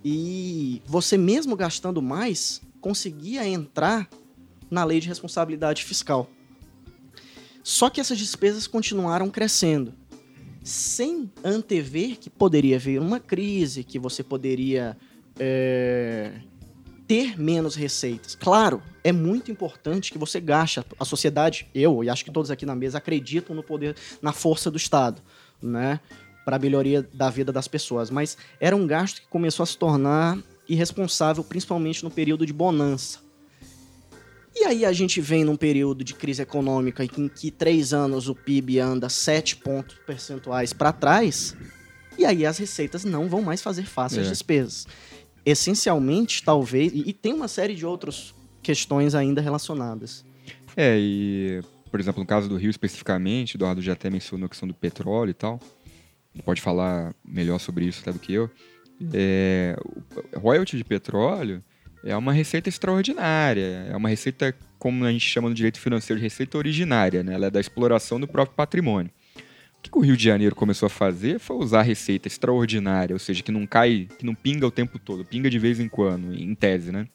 e 0.04 0.82
você 0.84 1.16
mesmo 1.16 1.56
gastando 1.56 2.02
mais 2.02 2.60
conseguia 2.80 3.46
entrar 3.46 4.08
na 4.70 4.84
lei 4.84 5.00
de 5.00 5.08
responsabilidade 5.08 5.84
fiscal. 5.84 6.28
Só 7.62 7.88
que 7.88 8.00
essas 8.00 8.18
despesas 8.18 8.66
continuaram 8.66 9.30
crescendo, 9.30 9.94
sem 10.64 11.30
antever 11.44 12.18
que 12.18 12.28
poderia 12.28 12.78
vir 12.78 13.00
uma 13.00 13.20
crise, 13.20 13.84
que 13.84 13.98
você 13.98 14.22
poderia 14.22 14.96
é, 15.38 16.32
ter 17.06 17.38
menos 17.38 17.76
receitas. 17.76 18.34
Claro, 18.34 18.82
é 19.04 19.12
muito 19.12 19.50
importante 19.50 20.10
que 20.10 20.18
você 20.18 20.40
gaste. 20.40 20.80
A 20.98 21.04
sociedade, 21.04 21.68
eu 21.74 22.02
e 22.02 22.10
acho 22.10 22.24
que 22.24 22.30
todos 22.30 22.50
aqui 22.50 22.66
na 22.66 22.74
mesa 22.74 22.98
acreditam 22.98 23.54
no 23.54 23.62
poder, 23.62 23.96
na 24.20 24.32
força 24.32 24.70
do 24.70 24.76
Estado, 24.76 25.22
né? 25.60 26.00
Para 26.44 26.56
a 26.56 26.58
melhoria 26.58 27.08
da 27.14 27.30
vida 27.30 27.52
das 27.52 27.68
pessoas. 27.68 28.10
Mas 28.10 28.36
era 28.60 28.74
um 28.76 28.86
gasto 28.86 29.20
que 29.20 29.28
começou 29.28 29.62
a 29.64 29.66
se 29.66 29.76
tornar 29.78 30.38
irresponsável, 30.68 31.42
principalmente 31.44 32.02
no 32.04 32.10
período 32.10 32.46
de 32.46 32.52
bonança. 32.52 33.18
E 34.54 34.64
aí 34.64 34.84
a 34.84 34.92
gente 34.92 35.20
vem 35.20 35.44
num 35.44 35.56
período 35.56 36.04
de 36.04 36.14
crise 36.14 36.42
econômica 36.42 37.02
em 37.04 37.28
que 37.28 37.50
três 37.50 37.92
anos 37.94 38.28
o 38.28 38.34
PIB 38.34 38.78
anda 38.80 39.08
7 39.08 39.56
pontos 39.56 39.96
percentuais 40.06 40.72
para 40.74 40.92
trás, 40.92 41.56
e 42.18 42.24
aí 42.26 42.44
as 42.44 42.58
receitas 42.58 43.02
não 43.04 43.28
vão 43.28 43.40
mais 43.40 43.62
fazer 43.62 43.84
face 43.84 44.20
às 44.20 44.26
É. 44.26 44.30
despesas. 44.30 44.86
Essencialmente, 45.44 46.42
talvez, 46.44 46.92
e, 46.92 47.08
e 47.08 47.12
tem 47.12 47.32
uma 47.32 47.48
série 47.48 47.74
de 47.74 47.84
outras 47.84 48.34
questões 48.62 49.14
ainda 49.14 49.40
relacionadas. 49.40 50.24
É, 50.76 50.96
e, 50.98 51.60
por 51.90 51.98
exemplo, 51.98 52.20
no 52.20 52.26
caso 52.26 52.48
do 52.48 52.56
Rio 52.56 52.70
especificamente, 52.70 53.56
Eduardo 53.56 53.82
já 53.82 53.94
até 53.94 54.08
mencionou 54.08 54.46
a 54.46 54.48
questão 54.48 54.68
do 54.68 54.74
petróleo 54.74 55.30
e 55.30 55.34
tal. 55.34 55.58
Pode 56.44 56.60
falar 56.60 57.14
melhor 57.24 57.58
sobre 57.58 57.84
isso 57.84 58.00
até 58.02 58.12
do 58.12 58.18
que 58.18 58.32
eu. 58.32 58.50
É, 59.12 59.76
royalty 60.36 60.76
de 60.76 60.84
petróleo 60.84 61.62
é 62.04 62.16
uma 62.16 62.32
receita 62.32 62.68
extraordinária. 62.68 63.86
É 63.90 63.96
uma 63.96 64.08
receita, 64.08 64.54
como 64.78 65.04
a 65.04 65.12
gente 65.12 65.26
chama 65.26 65.48
no 65.48 65.54
direito 65.54 65.78
financeiro, 65.78 66.18
de 66.18 66.24
receita 66.24 66.56
originária. 66.56 67.22
Né? 67.22 67.34
Ela 67.34 67.46
é 67.46 67.50
da 67.50 67.60
exploração 67.60 68.18
do 68.18 68.26
próprio 68.26 68.56
patrimônio. 68.56 69.10
O 69.78 69.82
que, 69.82 69.90
o 69.98 70.00
Rio 70.00 70.16
de 70.16 70.24
Janeiro 70.24 70.54
começou 70.54 70.86
a 70.86 70.90
fazer 70.90 71.40
foi 71.40 71.56
usar 71.56 71.80
a 71.80 71.82
receita 71.82 72.28
extraordinária, 72.28 73.14
ou 73.14 73.18
seja, 73.18 73.42
que 73.42 73.50
não 73.50 73.66
cai, 73.66 74.08
que 74.16 74.24
não 74.24 74.34
pinga 74.34 74.64
o 74.64 74.70
tempo 74.70 74.98
todo, 74.98 75.24
pinga 75.24 75.50
de 75.50 75.58
vez 75.58 75.80
em 75.80 75.88
quando, 75.88 76.32
em 76.32 76.54
tese, 76.54 76.92
né? 76.92 77.08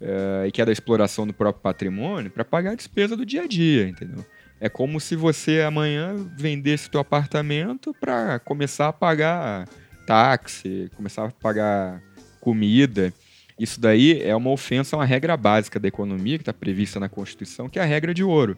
eh, 0.00 0.46
e 0.46 0.50
que 0.50 0.62
é 0.62 0.64
da 0.64 0.72
exploração 0.72 1.26
do 1.26 1.32
próprio 1.32 1.62
patrimônio 1.62 2.30
para 2.30 2.44
pagar 2.44 2.72
a 2.72 2.74
despesa 2.74 3.16
do 3.16 3.26
dia 3.26 3.42
a 3.42 3.46
dia, 3.46 3.88
entendeu? 3.88 4.24
É 4.60 4.68
como 4.68 5.00
se 5.00 5.16
você 5.16 5.62
amanhã 5.62 6.14
vendesse 6.36 6.90
teu 6.90 7.00
apartamento 7.00 7.94
para 7.98 8.38
começar 8.40 8.88
a 8.88 8.92
pagar 8.92 9.66
táxi, 10.06 10.90
começar 10.96 11.24
a 11.24 11.30
pagar 11.30 12.02
comida. 12.40 13.12
Isso 13.58 13.80
daí 13.80 14.22
é 14.22 14.34
uma 14.36 14.50
ofensa 14.50 14.94
a 14.94 14.98
uma 14.98 15.04
regra 15.04 15.36
básica 15.36 15.80
da 15.80 15.88
economia 15.88 16.36
que 16.36 16.42
está 16.42 16.52
prevista 16.52 17.00
na 17.00 17.08
Constituição, 17.08 17.68
que 17.68 17.78
é 17.78 17.82
a 17.82 17.86
regra 17.86 18.12
de 18.12 18.22
ouro. 18.22 18.56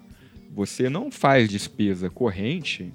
Você 0.55 0.90
não 0.90 1.11
faz 1.11 1.48
despesa 1.48 2.11
corrente 2.11 2.92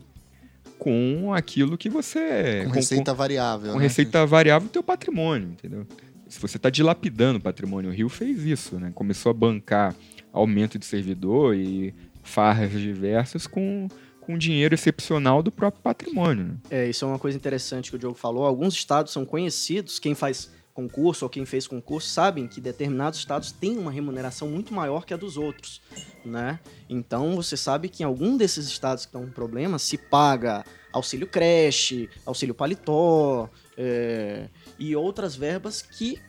com 0.78 1.34
aquilo 1.34 1.78
que 1.78 1.89
você 1.89 2.64
com 2.66 2.72
receita 2.72 3.14
variável. 3.14 3.72
com 3.72 3.80
né? 3.80 3.84
receita 3.84 4.26
variável 4.26 4.68
do 4.68 4.72
teu 4.72 4.84
patrimônio, 4.84 5.49
entendeu? 5.49 5.88
se 6.30 6.39
você 6.39 6.58
está 6.58 6.70
dilapidando 6.70 7.39
o 7.39 7.41
patrimônio, 7.41 7.89
o 7.89 7.93
Rio 7.93 8.10
fez 8.10 8.43
isso, 8.43 8.80
né? 8.80 8.91
Começou 8.93 9.30
a 9.30 9.34
bancar 9.34 9.95
aumento 10.32 10.78
de 10.78 10.86
servidor 10.86 11.55
e 11.55 11.93
farras 12.28 12.71
diversas 12.71 13.47
com, 13.47 13.88
com 14.21 14.38
dinheiro 14.38 14.75
excepcional 14.75 15.41
do 15.41 15.51
próprio 15.51 15.82
patrimônio. 15.82 16.45
Né? 16.45 16.57
É, 16.69 16.89
isso 16.89 17.05
é 17.05 17.07
uma 17.07 17.19
coisa 17.19 17.38
interessante 17.38 17.89
que 17.89 17.95
o 17.95 17.99
Diogo 17.99 18.17
falou. 18.17 18.45
Alguns 18.45 18.73
estados 18.73 19.11
são 19.11 19.25
conhecidos, 19.25 19.99
quem 19.99 20.13
faz 20.13 20.51
concurso 20.78 21.25
ou 21.25 21.30
quem 21.30 21.43
fez 21.43 21.65
concurso 21.65 22.07
sabem 22.07 22.47
que 22.47 22.61
determinados 22.61 23.17
estados 23.17 23.51
têm 23.51 23.80
uma 23.80 23.91
remuneração 23.91 24.47
muito 24.47 24.71
maior 24.71 25.05
que 25.05 25.13
a 25.13 25.17
dos 25.17 25.36
outros, 25.36 25.82
né? 26.23 26.59
Então 26.88 27.36
você 27.36 27.57
sabe 27.57 27.89
que 27.89 28.03
em 28.03 28.05
algum 28.05 28.38
desses 28.38 28.67
estados 28.67 29.03
que 29.03 29.09
estão 29.09 29.25
com 29.25 29.32
problema 29.32 29.80
se 29.80 29.97
paga 29.97 30.63
auxílio 30.93 31.25
creche, 31.25 32.07
auxílio 32.23 32.53
paletó 32.53 33.49
é, 33.75 34.49
e 34.78 34.95
outras 34.95 35.36
verbas 35.36 35.82
que 35.82 36.19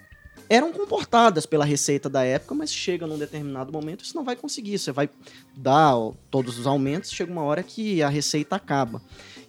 eram 0.48 0.72
comportadas 0.72 1.44
pela 1.44 1.64
receita 1.64 2.08
da 2.08 2.24
época, 2.24 2.54
mas 2.54 2.72
chega 2.72 3.06
num 3.06 3.18
determinado 3.18 3.72
momento 3.72 4.06
você 4.06 4.16
não 4.16 4.24
vai 4.24 4.34
conseguir. 4.34 4.78
Você 4.78 4.90
vai 4.90 5.10
dar 5.56 5.94
todos 6.30 6.58
os 6.58 6.66
aumentos, 6.66 7.10
chega 7.10 7.30
uma 7.30 7.42
hora 7.42 7.62
que 7.62 8.02
a 8.02 8.08
receita 8.08 8.56
acaba. 8.56 9.02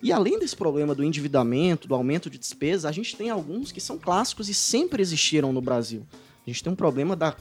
E 0.04 0.12
além 0.12 0.38
desse 0.38 0.56
problema 0.56 0.94
do 0.94 1.04
endividamento, 1.04 1.88
do 1.88 1.96
aumento 1.96 2.30
de 2.30 2.38
despesa, 2.38 2.90
a 2.90 2.92
gente 2.92 3.16
tem 3.16 3.30
alguns 3.30 3.72
que 3.72 3.80
são 3.80 3.98
clássicos 3.98 4.50
e 4.50 4.54
sempre 4.54 5.02
existiram 5.02 5.54
no 5.54 5.62
Brasil. 5.62 6.06
A 6.46 6.50
gente 6.50 6.64
tem 6.64 6.74
um 6.74 6.76
problema 6.76 7.16
da 7.16 7.36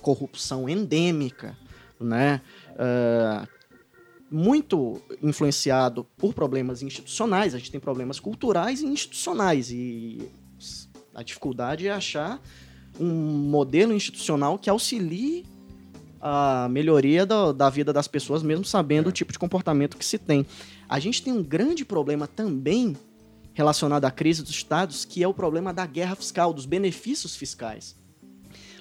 corrupção 0.00 0.68
endêmica, 0.68 1.56
né? 2.00 2.40
Uh, 2.72 3.56
muito 4.30 5.00
influenciado 5.22 6.04
por 6.16 6.34
problemas 6.34 6.82
institucionais. 6.82 7.54
A 7.54 7.58
gente 7.58 7.70
tem 7.70 7.80
problemas 7.80 8.18
culturais 8.18 8.82
e 8.82 8.86
institucionais. 8.86 9.70
E 9.70 10.28
a 11.14 11.22
dificuldade 11.22 11.86
é 11.86 11.92
achar 11.92 12.40
um 12.98 13.48
modelo 13.48 13.92
institucional 13.92 14.58
que 14.58 14.70
auxilie 14.70 15.44
a 16.20 16.68
melhoria 16.70 17.24
do, 17.24 17.52
da 17.52 17.70
vida 17.70 17.92
das 17.92 18.08
pessoas, 18.08 18.42
mesmo 18.42 18.64
sabendo 18.64 19.06
é. 19.06 19.10
o 19.10 19.12
tipo 19.12 19.32
de 19.32 19.38
comportamento 19.38 19.96
que 19.96 20.04
se 20.04 20.18
tem. 20.18 20.46
A 20.88 20.98
gente 20.98 21.22
tem 21.22 21.32
um 21.32 21.42
grande 21.42 21.84
problema 21.84 22.26
também 22.26 22.96
relacionado 23.54 24.04
à 24.04 24.10
crise 24.10 24.42
dos 24.42 24.50
estados, 24.50 25.04
que 25.04 25.22
é 25.22 25.28
o 25.28 25.32
problema 25.32 25.72
da 25.72 25.86
guerra 25.86 26.14
fiscal, 26.14 26.52
dos 26.52 26.66
benefícios 26.66 27.34
fiscais. 27.34 27.96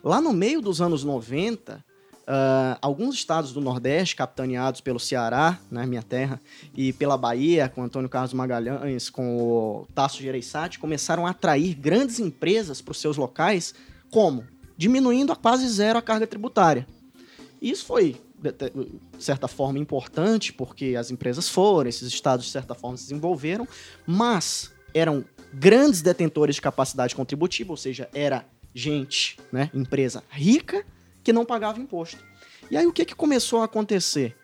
Lá 0.03 0.19
no 0.19 0.33
meio 0.33 0.61
dos 0.61 0.81
anos 0.81 1.03
90, 1.03 1.77
uh, 1.77 1.81
ah, 2.27 2.77
alguns 2.81 3.15
estados 3.15 3.53
do 3.53 3.61
Nordeste, 3.61 4.15
capitaneados 4.15 4.81
pelo 4.81 4.99
Ceará, 4.99 5.59
né, 5.71 5.85
minha 5.85 6.03
terra, 6.03 6.41
e 6.75 6.91
pela 6.91 7.17
Bahia, 7.17 7.69
com 7.69 7.83
Antônio 7.83 8.09
Carlos 8.09 8.33
Magalhães, 8.33 9.09
com 9.09 9.37
o 9.37 9.87
Tasso 9.95 10.21
Gereissati, 10.21 10.77
começaram 10.77 11.25
a 11.25 11.29
atrair 11.29 11.73
grandes 11.73 12.19
empresas 12.19 12.81
para 12.81 12.91
os 12.91 12.99
seus 12.99 13.17
locais, 13.17 13.73
como? 14.11 14.45
Diminuindo 14.77 15.31
a 15.31 15.35
quase 15.35 15.67
zero 15.67 15.99
a 15.99 16.01
carga 16.01 16.27
tributária. 16.27 16.87
Isso 17.61 17.85
foi 17.85 18.21
de 19.17 19.23
certa 19.23 19.47
forma 19.47 19.79
importante, 19.79 20.53
porque 20.53 20.95
as 20.97 21.09
empresas 21.09 21.49
foram, 21.49 21.89
esses 21.89 22.07
estados 22.07 22.45
de 22.45 22.51
certa 22.51 22.75
forma 22.75 22.97
se 22.97 23.03
desenvolveram, 23.03 23.67
mas 24.05 24.71
eram 24.93 25.25
grandes 25.53 26.01
detentores 26.01 26.55
de 26.55 26.61
capacidade 26.61 27.15
contributiva, 27.15 27.71
ou 27.71 27.77
seja, 27.77 28.09
era 28.13 28.45
gente, 28.73 29.37
né, 29.51 29.69
empresa 29.73 30.23
rica 30.29 30.85
que 31.23 31.33
não 31.33 31.45
pagava 31.45 31.79
imposto. 31.79 32.19
E 32.69 32.77
aí 32.77 32.85
o 32.85 32.93
que, 32.93 33.05
que 33.05 33.15
começou 33.15 33.61
a 33.61 33.65
acontecer? 33.65 34.35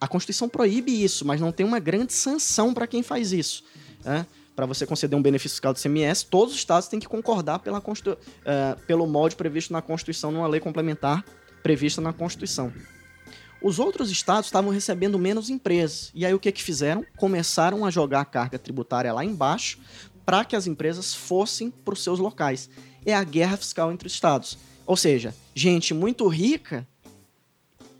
A 0.00 0.06
Constituição 0.06 0.48
proíbe 0.48 1.02
isso, 1.02 1.24
mas 1.24 1.40
não 1.40 1.50
tem 1.50 1.66
uma 1.66 1.80
grande 1.80 2.12
sanção 2.12 2.72
para 2.72 2.86
quem 2.86 3.02
faz 3.02 3.32
isso. 3.32 3.64
Né? 4.04 4.26
Para 4.58 4.66
você 4.66 4.84
conceder 4.84 5.16
um 5.16 5.22
benefício 5.22 5.54
fiscal 5.54 5.72
do 5.72 5.78
CMS, 5.78 6.24
todos 6.24 6.52
os 6.52 6.58
estados 6.58 6.88
têm 6.88 6.98
que 6.98 7.06
concordar 7.06 7.60
pela 7.60 7.80
Constitu... 7.80 8.14
uh, 8.14 8.76
pelo 8.88 9.06
molde 9.06 9.36
previsto 9.36 9.72
na 9.72 9.80
Constituição, 9.80 10.32
numa 10.32 10.48
lei 10.48 10.58
complementar 10.58 11.24
prevista 11.62 12.00
na 12.00 12.12
Constituição. 12.12 12.72
Os 13.62 13.78
outros 13.78 14.10
estados 14.10 14.46
estavam 14.46 14.72
recebendo 14.72 15.16
menos 15.16 15.48
empresas. 15.48 16.10
E 16.12 16.26
aí 16.26 16.34
o 16.34 16.40
que, 16.40 16.50
que 16.50 16.60
fizeram? 16.60 17.06
Começaram 17.16 17.84
a 17.84 17.90
jogar 17.92 18.22
a 18.22 18.24
carga 18.24 18.58
tributária 18.58 19.12
lá 19.12 19.24
embaixo 19.24 19.78
para 20.26 20.44
que 20.44 20.56
as 20.56 20.66
empresas 20.66 21.14
fossem 21.14 21.70
para 21.70 21.94
os 21.94 22.02
seus 22.02 22.18
locais. 22.18 22.68
É 23.06 23.14
a 23.14 23.22
guerra 23.22 23.56
fiscal 23.56 23.92
entre 23.92 24.08
os 24.08 24.12
estados. 24.12 24.58
Ou 24.84 24.96
seja, 24.96 25.32
gente 25.54 25.94
muito 25.94 26.26
rica 26.26 26.84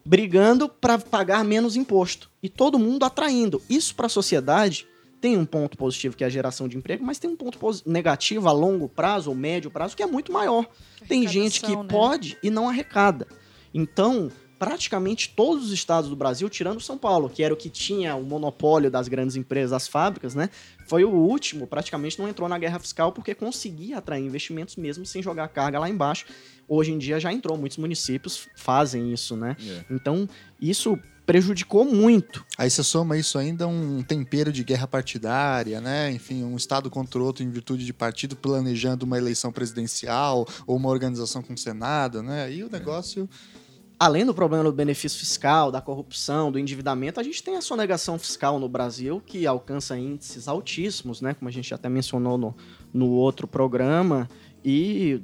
brigando 0.05 0.69
para 0.69 0.99
pagar 0.99 1.45
menos 1.45 1.77
imposto 1.77 2.29
e 2.43 2.49
todo 2.49 2.81
mundo 2.81 3.05
atraindo. 3.05 3.63
Isso 3.71 3.95
para 3.95 4.07
a 4.07 4.11
sociedade 4.11 4.89
tem 5.21 5.37
um 5.37 5.45
ponto 5.45 5.77
positivo 5.77 6.16
que 6.16 6.25
é 6.25 6.27
a 6.27 6.31
geração 6.31 6.69
de 6.69 6.77
emprego, 6.77 7.05
mas 7.05 7.19
tem 7.19 7.31
um 7.31 7.37
ponto 7.37 7.59
negativo 7.87 8.49
a 8.49 8.53
longo 8.53 8.89
prazo 8.89 9.31
ou 9.31 9.37
médio 9.37 9.71
prazo 9.71 9.97
que 9.97 10.03
é 10.03 10.07
muito 10.07 10.33
maior. 10.33 10.66
Tem 11.09 11.27
gente 11.27 11.61
que 11.61 11.75
né? 11.75 11.85
pode 11.89 12.37
e 12.43 12.51
não 12.51 12.69
arrecada. 12.69 13.27
Então, 13.75 14.31
praticamente 14.59 15.33
todos 15.35 15.66
os 15.66 15.73
estados 15.73 16.11
do 16.11 16.16
Brasil, 16.16 16.49
tirando 16.49 16.81
São 16.81 16.99
Paulo, 16.99 17.29
que 17.29 17.43
era 17.43 17.55
o 17.55 17.57
que 17.57 17.71
tinha 17.71 18.16
o 18.16 18.25
monopólio 18.25 18.91
das 18.91 19.07
grandes 19.09 19.37
empresas, 19.37 19.71
das 19.71 19.87
fábricas, 19.87 20.35
né? 20.35 20.51
Foi 20.87 21.05
o 21.05 21.11
último, 21.11 21.66
praticamente 21.66 22.19
não 22.19 22.29
entrou 22.29 22.49
na 22.49 22.59
guerra 22.59 22.79
fiscal 22.79 23.12
porque 23.12 23.35
conseguia 23.35 23.99
atrair 23.99 24.25
investimentos 24.25 24.77
mesmo 24.77 25.07
sem 25.07 25.23
jogar 25.23 25.49
carga 25.49 25.79
lá 25.79 25.89
embaixo. 25.89 26.27
Hoje 26.66 26.93
em 26.93 26.99
dia 26.99 27.21
já 27.21 27.33
entrou, 27.33 27.57
muitos 27.57 27.79
municípios 27.79 28.49
fazem 28.57 29.12
isso, 29.12 29.37
né? 29.37 29.57
Yeah. 29.61 29.87
É. 29.89 29.95
Então, 29.95 30.29
isso 30.61 30.99
prejudicou 31.29 31.85
muito. 31.85 32.43
Aí 32.57 32.70
você 32.70 32.83
soma 32.83 33.18
isso 33.18 33.37
ainda 33.37 33.68
um 33.68 34.03
tempero 34.03 34.51
de 34.51 34.64
guerra 34.64 34.87
partidária, 34.87 35.79
né? 35.79 36.11
Enfim, 36.11 36.43
um 36.43 36.57
estado 36.57 36.89
contra 36.89 37.20
o 37.20 37.22
outro 37.22 37.45
em 37.45 37.51
virtude 37.51 37.85
de 37.85 37.93
partido 37.93 38.35
planejando 38.35 39.05
uma 39.05 39.18
eleição 39.18 39.53
presidencial 39.53 40.49
ou 40.66 40.74
uma 40.74 40.89
organização 40.89 41.43
com 41.43 41.53
o 41.53 41.59
Senado, 41.59 42.22
né? 42.22 42.45
Aí 42.45 42.64
o 42.64 42.70
negócio 42.70 43.29
é 43.45 43.59
além 43.99 44.24
do 44.24 44.33
problema 44.33 44.64
do 44.64 44.72
benefício 44.72 45.18
fiscal, 45.18 45.70
da 45.70 45.83
corrupção, 45.83 46.51
do 46.51 46.59
endividamento, 46.59 47.20
a 47.20 47.22
gente 47.22 47.43
tem 47.43 47.57
a 47.57 47.61
sonegação 47.61 48.18
fiscal 48.18 48.59
no 48.59 48.66
Brasil, 48.66 49.20
que 49.26 49.47
alcança 49.47 49.99
índices 49.99 50.49
altíssimos, 50.49 51.20
né? 51.20 51.35
Como 51.35 51.47
a 51.47 51.53
gente 51.53 51.74
até 51.74 51.91
mencionou 51.91 52.39
no, 52.39 52.57
no 52.91 53.11
outro 53.11 53.47
programa. 53.47 54.31
E 54.64 55.20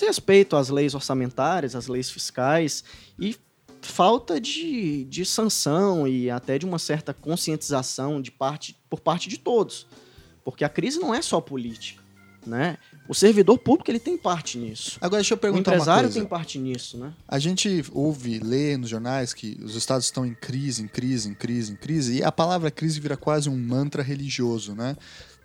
respeito 0.00 0.54
às 0.54 0.68
leis 0.68 0.94
orçamentárias, 0.94 1.74
às 1.74 1.88
leis 1.88 2.08
fiscais, 2.08 2.84
e 3.18 3.36
falta 3.82 4.40
de, 4.40 5.04
de 5.04 5.24
sanção 5.24 6.06
e 6.06 6.30
até 6.30 6.58
de 6.58 6.64
uma 6.64 6.78
certa 6.78 7.12
conscientização 7.12 8.20
de 8.20 8.30
parte, 8.30 8.76
por 8.88 9.00
parte 9.00 9.28
de 9.28 9.38
todos. 9.38 9.86
Porque 10.44 10.64
a 10.64 10.68
crise 10.68 10.98
não 10.98 11.14
é 11.14 11.22
só 11.22 11.40
política, 11.40 12.02
né? 12.46 12.78
O 13.08 13.14
servidor 13.14 13.58
público 13.58 13.90
ele 13.90 13.98
tem 13.98 14.16
parte 14.16 14.58
nisso. 14.58 14.96
Agora 15.00 15.20
deixa 15.20 15.34
eu 15.34 15.38
perguntar 15.38 15.72
O 15.72 15.74
empresário 15.74 16.10
tem 16.10 16.24
parte 16.24 16.58
nisso, 16.58 16.96
né? 16.96 17.12
A 17.26 17.38
gente 17.38 17.84
ouve, 17.92 18.38
lê 18.38 18.76
nos 18.76 18.88
jornais 18.88 19.34
que 19.34 19.58
os 19.62 19.74
estados 19.74 20.06
estão 20.06 20.24
em 20.24 20.34
crise, 20.34 20.82
em 20.82 20.88
crise, 20.88 21.28
em 21.28 21.34
crise, 21.34 21.72
em 21.72 21.76
crise, 21.76 22.18
e 22.18 22.24
a 22.24 22.32
palavra 22.32 22.70
crise 22.70 23.00
vira 23.00 23.16
quase 23.16 23.48
um 23.48 23.56
mantra 23.56 24.02
religioso, 24.02 24.74
né? 24.74 24.96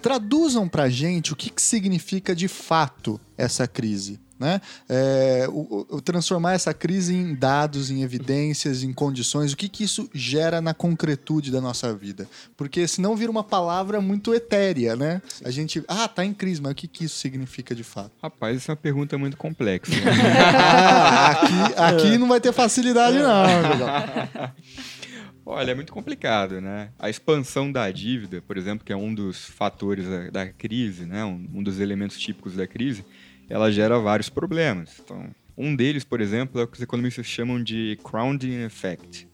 Traduzam 0.02 0.70
pra 0.70 0.90
gente 0.90 1.34
o 1.34 1.36
que, 1.36 1.50
que 1.50 1.62
significa 1.62 2.36
de 2.36 2.48
fato 2.48 3.20
essa 3.36 3.68
crise 3.68 4.20
né? 4.40 4.62
É, 4.88 5.48
o, 5.50 5.86
o, 5.90 6.02
transformar 6.02 6.54
essa 6.54 6.74
crise 6.74 7.14
em 7.14 7.34
dados, 7.34 7.90
em 7.90 8.04
evidências, 8.04 8.84
em 8.84 8.94
condições, 8.94 9.54
o 9.54 9.58
que, 9.58 9.68
que 9.68 9.84
isso 9.84 10.10
gera 10.14 10.62
na 10.62 10.74
concretude 10.74 11.52
da 11.52 11.60
nossa 11.62 11.94
vida? 11.94 12.28
Porque 12.56 12.88
senão 12.88 13.16
vira 13.16 13.32
uma 13.32 13.44
palavra 13.44 14.00
muito 14.00 14.34
etérea, 14.34 14.96
né? 14.96 15.22
A 15.44 15.52
gente, 15.52 15.84
ah, 15.88 16.08
tá 16.08 16.24
em 16.24 16.34
crise, 16.34 16.62
mas 16.62 16.72
o 16.72 16.76
que, 16.76 16.88
que 16.88 17.06
isso 17.06 17.18
significa 17.18 17.74
de 17.74 17.84
fato? 17.84 18.12
Rapaz, 18.22 18.58
isso 18.58 18.72
é 18.72 18.74
uma 18.74 18.78
pergunta 18.78 19.18
muito 19.18 19.38
complexa. 19.38 19.92
Né? 19.92 20.02
ah, 20.54 21.32
aqui, 21.32 21.74
aqui 21.78 22.18
não 22.18 22.28
vai 22.28 22.40
ter 22.40 22.54
facilidade, 22.54 23.18
não. 23.18 24.48
Olha, 25.50 25.72
é 25.72 25.76
muito 25.76 25.94
complicado, 25.94 26.60
né? 26.60 26.90
A 27.00 27.10
expansão 27.10 27.72
da 27.72 27.90
dívida, 27.90 28.42
por 28.42 28.58
exemplo, 28.58 28.86
que 28.86 28.92
é 28.92 28.98
um 28.98 29.16
dos 29.16 29.46
fatores 29.46 30.06
da, 30.06 30.30
da 30.30 30.48
crise, 30.48 31.06
né? 31.06 31.24
Um, 31.24 31.48
um 31.56 31.64
dos 31.64 31.80
elementos 31.80 32.20
típicos 32.20 32.54
da 32.54 32.68
crise, 32.68 33.06
ela 33.50 33.72
gera 33.72 34.00
vários 34.00 34.30
problemas. 34.30 35.00
Então, 35.04 35.30
um 35.58 35.76
deles, 35.76 36.04
por 36.04 36.22
exemplo, 36.22 36.62
é 36.62 36.64
o 36.64 36.68
que 36.68 36.78
os 36.78 36.84
economistas 36.84 37.26
chamam 37.26 37.62
de 37.62 37.98
crowding 38.04 38.64
effect, 38.64 39.28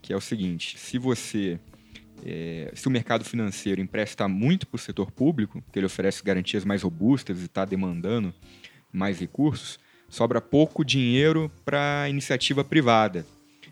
que 0.00 0.12
é 0.12 0.16
o 0.16 0.20
seguinte: 0.20 0.78
se 0.78 0.98
você 0.98 1.58
é, 2.24 2.70
se 2.74 2.88
o 2.88 2.90
mercado 2.90 3.24
financeiro 3.24 3.80
empresta 3.80 4.26
muito 4.28 4.66
para 4.66 4.76
o 4.76 4.78
setor 4.80 5.10
público, 5.10 5.62
que 5.72 5.78
ele 5.78 5.86
oferece 5.86 6.22
garantias 6.22 6.64
mais 6.64 6.82
robustas 6.82 7.40
e 7.40 7.44
está 7.44 7.64
demandando 7.64 8.32
mais 8.92 9.18
recursos, 9.18 9.78
sobra 10.08 10.40
pouco 10.40 10.84
dinheiro 10.84 11.50
para 11.64 12.08
iniciativa 12.08 12.64
privada. 12.64 13.26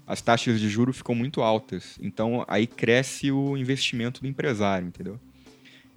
As 0.07 0.21
taxas 0.21 0.61
de 0.61 0.69
juro 0.69 0.93
ficam 0.93 1.15
muito 1.15 1.41
altas, 1.41 1.99
então 2.01 2.45
aí 2.47 2.67
cresce 2.67 3.33
o 3.33 3.57
investimento 3.57 4.21
do 4.21 4.27
empresário, 4.27 4.87
entendeu? 4.87 5.19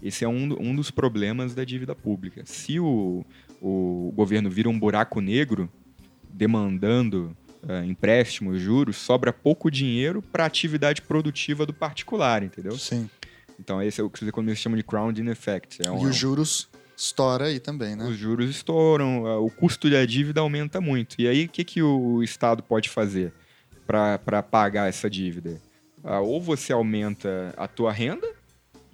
Esse 0.01 0.23
é 0.23 0.27
um, 0.27 0.55
um 0.61 0.75
dos 0.75 0.91
problemas 0.91 1.53
da 1.53 1.65
dívida 1.65 1.93
pública. 1.93 2.43
Se 2.45 2.79
o, 2.79 3.25
o 3.61 4.11
governo 4.15 4.49
vira 4.49 4.69
um 4.69 4.77
buraco 4.79 5.19
negro, 5.21 5.69
demandando 6.29 7.35
uh, 7.63 7.83
empréstimos, 7.85 8.61
juros, 8.61 8.95
sobra 8.97 9.33
pouco 9.33 9.69
dinheiro 9.71 10.21
para 10.21 10.43
a 10.43 10.47
atividade 10.47 11.01
produtiva 11.01 11.65
do 11.65 11.73
particular, 11.73 12.43
entendeu? 12.43 12.77
Sim. 12.77 13.09
Então 13.59 13.81
esse 13.81 13.99
é 13.99 14.03
o 14.03 14.09
que 14.09 14.21
os 14.21 14.27
economistas 14.27 14.61
chamam 14.61 14.77
de 14.77 14.83
crowding 14.83 15.27
effect. 15.29 15.81
É 15.85 15.89
um, 15.91 16.03
e 16.03 16.05
os 16.05 16.15
juros 16.15 16.69
estoura 16.95 17.45
aí 17.45 17.59
também, 17.59 17.95
né? 17.95 18.05
Os 18.05 18.15
juros 18.17 18.49
estouram, 18.49 19.25
a- 19.25 19.39
o 19.39 19.49
custo 19.49 19.89
da 19.89 20.05
dívida 20.05 20.41
aumenta 20.41 20.79
muito. 20.79 21.15
E 21.19 21.27
aí, 21.27 21.45
o 21.45 21.49
que, 21.49 21.63
que 21.63 21.81
o 21.81 22.21
Estado 22.23 22.61
pode 22.61 22.89
fazer 22.89 23.33
para 23.85 24.43
pagar 24.43 24.87
essa 24.89 25.09
dívida? 25.09 25.59
Ah, 26.03 26.19
ou 26.19 26.39
você 26.41 26.71
aumenta 26.71 27.53
a 27.57 27.67
tua 27.67 27.91
renda, 27.91 28.27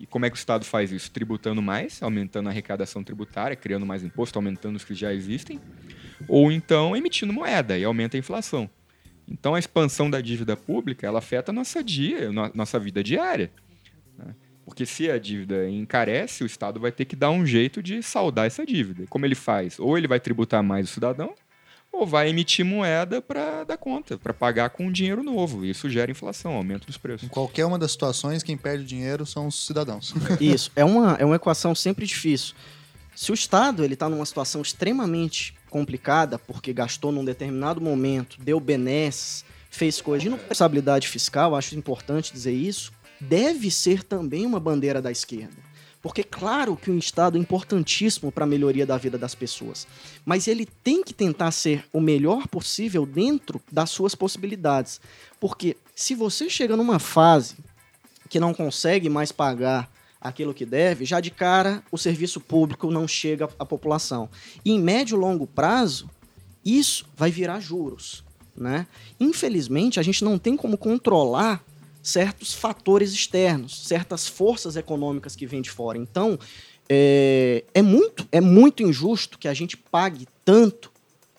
e 0.04 0.06
como 0.06 0.26
é 0.26 0.30
que 0.30 0.36
o 0.36 0.38
Estado 0.38 0.66
faz 0.66 0.91
isso? 0.91 1.10
Tributando 1.10 1.62
mais, 1.62 2.04
aumentando 2.04 2.49
a 2.49 2.51
arrecadação 2.51 3.01
tributária, 3.01 3.56
criando 3.56 3.86
mais 3.86 4.04
imposto, 4.04 4.38
aumentando 4.38 4.76
os 4.76 4.84
que 4.84 4.93
já 4.93 5.14
existem, 5.14 5.62
ou 6.28 6.51
então 6.51 6.93
emitindo 6.93 7.32
moeda 7.32 7.78
e 7.78 7.86
aumenta 7.86 8.18
a 8.18 8.20
inflação. 8.20 8.70
Então, 9.26 9.56
a 9.56 9.60
expansão 9.60 10.10
da 10.10 10.20
dívida 10.20 10.58
pública, 10.58 11.08
ela 11.08 11.20
afeta 11.20 11.51
a 11.51 11.54
nossa, 11.54 11.82
dia, 11.82 12.34
no- 12.34 12.51
nossa 12.54 12.78
vida 12.78 13.01
diária. 13.01 13.49
né? 14.18 14.36
Porque 14.66 14.86
se 14.86 15.10
a 15.10 15.18
dívida 15.18 15.70
encarece, 15.70 16.43
o 16.43 16.45
Estado 16.45 16.82
vai 16.82 16.91
ter 16.91 17.06
que 17.06 17.16
dar 17.16 17.32
um 17.32 17.45
jeito 17.45 17.82
de 17.82 18.04
saldar 18.04 18.45
essa 18.45 18.66
dívida. 18.66 19.06
Como 19.08 19.26
ele 19.26 19.36
faz? 19.36 19.80
Ou 19.80 19.97
ele 19.97 20.08
vai 20.08 20.20
tributar 20.20 20.62
mais 20.62 20.89
o 20.89 20.93
cidadão, 20.93 21.34
ou 21.94 22.08
vai 22.08 22.28
emitir 22.28 22.66
moeda 22.66 23.22
para 23.22 23.64
dar 23.64 23.78
conta, 23.78 24.18
para 24.18 24.34
pagar 24.34 24.72
com 24.72 24.91
dinheiro 24.91 25.22
novo. 25.22 25.64
Isso 25.64 25.88
gera 25.88 26.10
inflação, 26.10 26.54
aumento 26.54 26.88
dos 26.88 26.98
preços. 26.98 27.24
Em 27.24 27.30
qualquer 27.30 27.66
uma 27.66 27.78
das 27.78 27.91
situações, 27.91 28.41
quem 28.41 28.58
perde 28.58 28.84
dinheiro 28.84 29.26
são 29.28 29.46
os 29.48 29.68
cidadãos. 29.68 30.14
Isso, 30.41 30.72
é 30.76 30.84
uma, 30.84 31.14
é 31.20 31.24
uma 31.24 31.36
equação 31.36 31.76
sempre 31.76 32.06
difícil. 32.08 32.56
Se 33.16 33.32
o 33.32 33.36
Estado 33.36 33.84
ele 33.84 33.94
está 33.94 34.10
numa 34.10 34.26
situação 34.26 34.62
extremamente 34.62 35.56
complicada, 35.70 36.39
porque 36.39 36.74
gastou 36.74 37.12
num 37.12 37.24
determinado 37.24 37.80
momento, 37.80 38.38
deu 38.41 38.60
benesses, 38.60 39.46
fez 39.70 40.02
coisas 40.02 40.24
de 40.24 40.30
responsabilidade 40.30 41.08
fiscal, 41.08 41.56
acho 41.56 41.76
importante 41.76 42.34
dizer 42.34 42.54
isso, 42.54 42.91
deve 43.20 43.70
ser 43.70 44.04
também 44.04 44.48
uma 44.48 44.60
bandeira 44.60 45.00
da 45.00 45.12
esquerda. 45.12 45.73
Porque 46.04 46.22
claro 46.22 46.76
que 46.76 46.91
o 46.91 46.97
Estado 46.99 47.38
é 47.38 47.41
importantíssimo 47.41 48.30
para 48.30 48.43
a 48.43 48.47
melhoria 48.47 48.86
da 48.86 48.97
vida 48.97 49.18
das 49.18 49.34
pessoas, 49.34 49.88
mas 50.26 50.49
ele 50.49 50.66
tem 50.66 51.01
que 51.01 51.14
tentar 51.14 51.51
ser 51.51 51.86
o 51.93 52.01
melhor 52.01 52.45
possível 52.49 53.06
dentro 53.06 53.62
das 53.72 53.89
suas 53.89 54.14
possibilidades. 54.14 54.99
Porque 55.39 55.78
se 55.95 56.14
você 56.14 56.49
chega 56.49 56.76
numa 56.76 56.99
fase 56.99 57.56
que 58.30 58.38
não 58.38 58.54
consegue 58.54 59.08
mais 59.08 59.32
pagar 59.32 59.89
aquilo 60.20 60.54
que 60.54 60.66
deve, 60.66 61.06
já 61.06 61.22
de 61.22 61.32
cara 61.32 61.82
o 61.89 61.97
serviço 61.97 62.41
público 62.41 62.91
não 62.91 63.08
chega 63.08 63.47
à 63.58 63.66
população. 63.66 64.30
E 64.66 64.72
em 64.72 64.82
médio 64.82 65.16
e 65.16 65.20
longo 65.20 65.47
prazo, 65.47 66.10
isso 66.66 67.06
vai 67.16 67.32
virar 67.32 67.62
juros. 67.62 68.26
Né? 68.58 68.88
Infelizmente, 69.22 70.01
a 70.01 70.04
gente 70.04 70.22
não 70.22 70.38
tem 70.38 70.58
como 70.58 70.78
controlar 70.78 71.64
certos 72.04 72.54
fatores 72.54 73.14
externos, 73.14 73.88
certas 73.88 74.28
forças 74.28 74.76
econômicas 74.76 75.36
que 75.38 75.47
vêm 75.47 75.62
de 75.62 75.72
fora. 75.72 75.97
Então, 75.97 76.38
é, 76.89 77.64
é 77.74 77.82
muito, 77.82 78.28
é 78.30 78.41
muito 78.41 78.84
injusto 78.84 79.39
que 79.39 79.47
a 79.47 79.54
gente 79.54 79.78
pague 79.78 80.28
tanto 80.43 80.91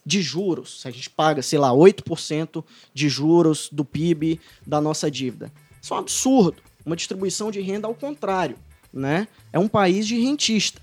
de 0.04 0.22
juros. 0.22 0.82
A 0.86 0.90
gente 0.90 1.10
paga, 1.10 1.42
sei 1.42 1.58
lá, 1.58 1.70
8% 1.70 2.64
de 2.94 3.08
juros 3.10 3.68
do 3.70 3.84
PIB 3.84 4.40
da 4.66 4.80
nossa 4.80 5.10
dívida. 5.10 5.52
Isso 5.80 5.92
é 5.92 5.96
um 5.96 6.00
absurdo. 6.00 6.62
Uma 6.84 6.96
distribuição 6.96 7.50
de 7.50 7.60
renda 7.60 7.86
ao 7.86 7.94
contrário. 7.94 8.56
Né? 8.92 9.28
É 9.52 9.58
um 9.58 9.68
país 9.68 10.06
de 10.06 10.18
rentista. 10.18 10.80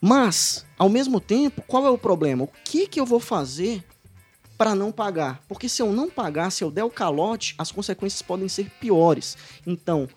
Mas, 0.00 0.66
ao 0.78 0.88
mesmo 0.88 1.20
tempo, 1.20 1.62
qual 1.66 1.86
é 1.86 1.90
o 1.90 1.98
problema? 1.98 2.44
O 2.44 2.50
que, 2.64 2.86
que 2.86 3.00
eu 3.00 3.06
vou 3.06 3.20
fazer 3.20 3.82
para 4.56 4.74
não 4.74 4.90
pagar? 4.90 5.42
Porque 5.48 5.68
se 5.68 5.82
eu 5.82 5.92
não 5.92 6.08
pagar, 6.08 6.50
se 6.50 6.64
eu 6.64 6.70
der 6.70 6.84
o 6.84 6.90
calote, 6.90 7.54
as 7.58 7.70
consequências 7.70 8.22
podem 8.22 8.48
ser 8.48 8.70
piores. 8.80 9.36
Então, 9.66 10.08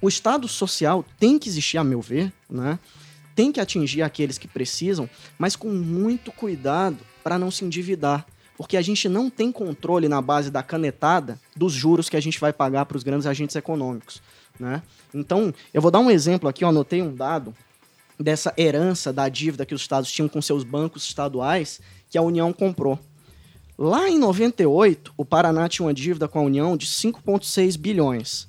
o 0.00 0.08
Estado 0.08 0.48
social 0.48 1.04
tem 1.18 1.38
que 1.38 1.48
existir, 1.48 1.78
a 1.78 1.84
meu 1.84 2.00
ver, 2.00 2.32
né? 2.48 2.78
tem 3.34 3.50
que 3.50 3.60
atingir 3.60 4.02
aqueles 4.02 4.38
que 4.38 4.46
precisam, 4.46 5.08
mas 5.38 5.56
com 5.56 5.68
muito 5.68 6.30
cuidado 6.32 6.98
para 7.22 7.38
não 7.38 7.50
se 7.50 7.64
endividar. 7.64 8.26
Porque 8.56 8.76
a 8.76 8.82
gente 8.82 9.08
não 9.08 9.28
tem 9.28 9.50
controle 9.50 10.08
na 10.08 10.22
base 10.22 10.50
da 10.50 10.62
canetada 10.62 11.40
dos 11.56 11.72
juros 11.72 12.08
que 12.08 12.16
a 12.16 12.20
gente 12.20 12.38
vai 12.38 12.52
pagar 12.52 12.86
para 12.86 12.96
os 12.96 13.02
grandes 13.02 13.26
agentes 13.26 13.56
econômicos. 13.56 14.22
Né? 14.58 14.80
Então, 15.12 15.52
eu 15.72 15.82
vou 15.82 15.90
dar 15.90 15.98
um 15.98 16.10
exemplo 16.10 16.48
aqui, 16.48 16.62
eu 16.62 16.68
anotei 16.68 17.02
um 17.02 17.12
dado 17.12 17.54
dessa 18.18 18.54
herança 18.56 19.12
da 19.12 19.28
dívida 19.28 19.66
que 19.66 19.74
os 19.74 19.80
estados 19.80 20.12
tinham 20.12 20.28
com 20.28 20.40
seus 20.40 20.62
bancos 20.62 21.04
estaduais 21.04 21.80
que 22.08 22.16
a 22.16 22.22
União 22.22 22.52
comprou. 22.52 22.98
Lá 23.76 24.08
em 24.08 24.18
98, 24.18 25.12
o 25.16 25.24
Paraná 25.24 25.68
tinha 25.68 25.86
uma 25.86 25.94
dívida 25.94 26.28
com 26.28 26.38
a 26.38 26.42
União 26.42 26.76
de 26.76 26.86
5,6 26.86 27.76
bilhões. 27.76 28.48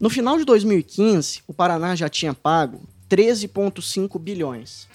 No 0.00 0.08
final 0.08 0.38
de 0.38 0.44
2015, 0.44 1.42
o 1.46 1.52
Paraná 1.52 1.94
já 1.94 2.08
tinha 2.08 2.32
pago 2.32 2.82
13,5 3.08 4.18
bilhões. 4.18 4.88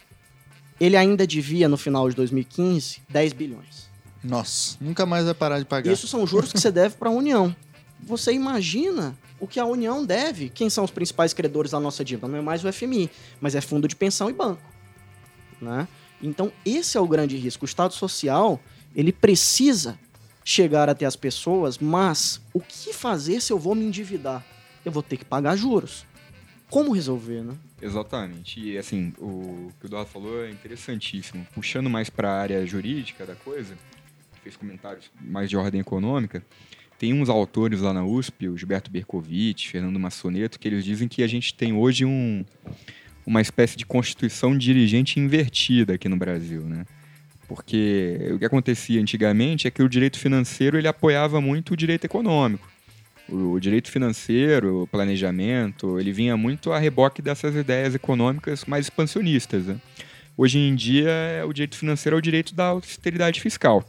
Ele 0.80 0.98
ainda 0.98 1.26
devia, 1.26 1.70
no 1.70 1.78
final 1.78 2.10
de 2.10 2.16
2015, 2.16 3.02
10 3.08 3.34
bilhões. 3.34 3.88
Nossa, 4.24 4.78
nunca 4.82 5.06
mais 5.06 5.26
vai 5.26 5.34
parar 5.34 5.60
de 5.60 5.66
pagar. 5.66 5.92
Isso 5.92 6.08
são 6.08 6.26
juros 6.26 6.52
que 6.52 6.60
você 6.60 6.72
deve 6.72 6.96
para 6.96 7.10
a 7.10 7.14
União. 7.14 7.56
Você 8.04 8.34
imagina 8.34 9.18
o 9.40 9.48
que 9.48 9.60
a 9.60 9.66
União 9.66 10.04
deve? 10.04 10.50
Quem 10.50 10.70
são 10.70 10.84
os 10.84 10.92
principais 10.92 11.34
credores 11.34 11.72
da 11.72 11.80
nossa 11.80 12.04
dívida? 12.04 12.28
Não 12.28 12.38
é 12.38 12.42
mais 12.42 12.66
o 12.66 12.72
FMI, 12.72 13.10
mas 13.40 13.56
é 13.56 13.62
fundo 13.62 13.88
de 13.88 13.96
pensão 13.96 14.30
e 14.30 14.34
banco. 14.34 14.62
Né? 15.62 15.88
Então, 16.22 16.52
esse 16.66 16.98
é 16.98 17.02
o 17.02 17.08
grande 17.08 17.38
risco. 17.38 17.64
O 17.64 17.68
Estado 17.68 17.94
Social, 17.94 18.60
ele 18.98 19.14
precisa 19.14 20.00
chegar 20.44 20.90
até 20.90 21.06
as 21.06 21.16
pessoas, 21.16 21.78
mas 21.78 22.42
o 22.52 22.60
que 22.60 22.92
fazer 22.92 23.40
se 23.40 23.54
eu 23.54 23.60
vou 23.60 23.76
me 23.76 23.86
endividar? 23.86 24.44
Eu 24.84 24.92
vou 24.92 25.04
ter 25.04 25.18
que 25.18 25.26
pagar 25.26 25.56
juros. 25.56 26.04
Como 26.68 26.94
resolver, 26.94 27.44
né? 27.44 27.54
Exatamente. 27.80 28.60
E 28.60 28.76
assim, 28.76 29.14
o 29.20 29.72
que 29.80 29.86
o 29.86 29.88
Eduardo 29.88 30.10
falou 30.10 30.44
é 30.44 30.50
interessantíssimo. 30.50 31.46
Puxando 31.54 31.92
mais 31.92 32.10
para 32.10 32.32
a 32.32 32.42
área 32.42 32.66
jurídica 32.66 33.24
da 33.24 33.36
coisa, 33.36 33.78
fez 34.42 34.58
comentários 34.58 35.12
mais 35.22 35.48
de 35.48 35.56
ordem 35.56 35.80
econômica, 35.80 36.44
tem 36.98 37.14
uns 37.14 37.30
autores 37.30 37.82
lá 37.82 37.94
na 37.94 38.04
USP, 38.04 38.48
o 38.48 38.58
Gilberto 38.58 38.90
Bercovitch, 38.90 39.68
Fernando 39.68 40.00
Massoneto, 40.00 40.60
que 40.60 40.68
eles 40.68 40.84
dizem 40.84 41.08
que 41.08 41.22
a 41.22 41.28
gente 41.28 41.54
tem 41.54 41.72
hoje 41.72 42.04
um, 42.04 42.44
uma 43.26 43.42
espécie 43.42 43.78
de 43.78 43.86
constituição 43.86 44.58
dirigente 44.58 45.20
invertida 45.20 45.94
aqui 45.94 46.10
no 46.10 46.18
Brasil, 46.18 46.64
né? 46.64 46.86
Porque 47.48 48.18
o 48.34 48.40
que 48.40 48.46
acontecia 48.46 49.00
antigamente 49.02 49.68
é 49.68 49.72
que 49.72 49.82
o 49.82 49.88
direito 49.88 50.20
financeiro 50.20 50.78
ele 50.78 50.88
apoiava 50.88 51.40
muito 51.40 51.74
o 51.74 51.78
direito 51.78 52.06
econômico. 52.06 52.68
O, 53.30 53.60
direito 53.60 53.92
financeiro, 53.92 54.84
o 54.84 54.88
planejamento, 54.88 56.00
ele 56.00 56.14
vinha 56.14 56.38
muito 56.38 56.72
a 56.72 56.80
reboque 56.80 57.22
dessas 57.22 57.56
ideias 57.56 57.94
econômicas 57.94 58.66
mais 58.66 58.86
expansionistas. 58.86 59.66
Né? 59.66 59.78
Hoje 60.38 60.60
em 60.60 60.76
dia, 60.76 61.12
o 61.48 61.54
direito 61.54 61.78
financeiro 61.78 62.16
é 62.16 62.20
o 62.20 62.22
direito 62.22 62.56
da 62.56 62.68
austeridade 62.68 63.42
fiscal. 63.42 63.84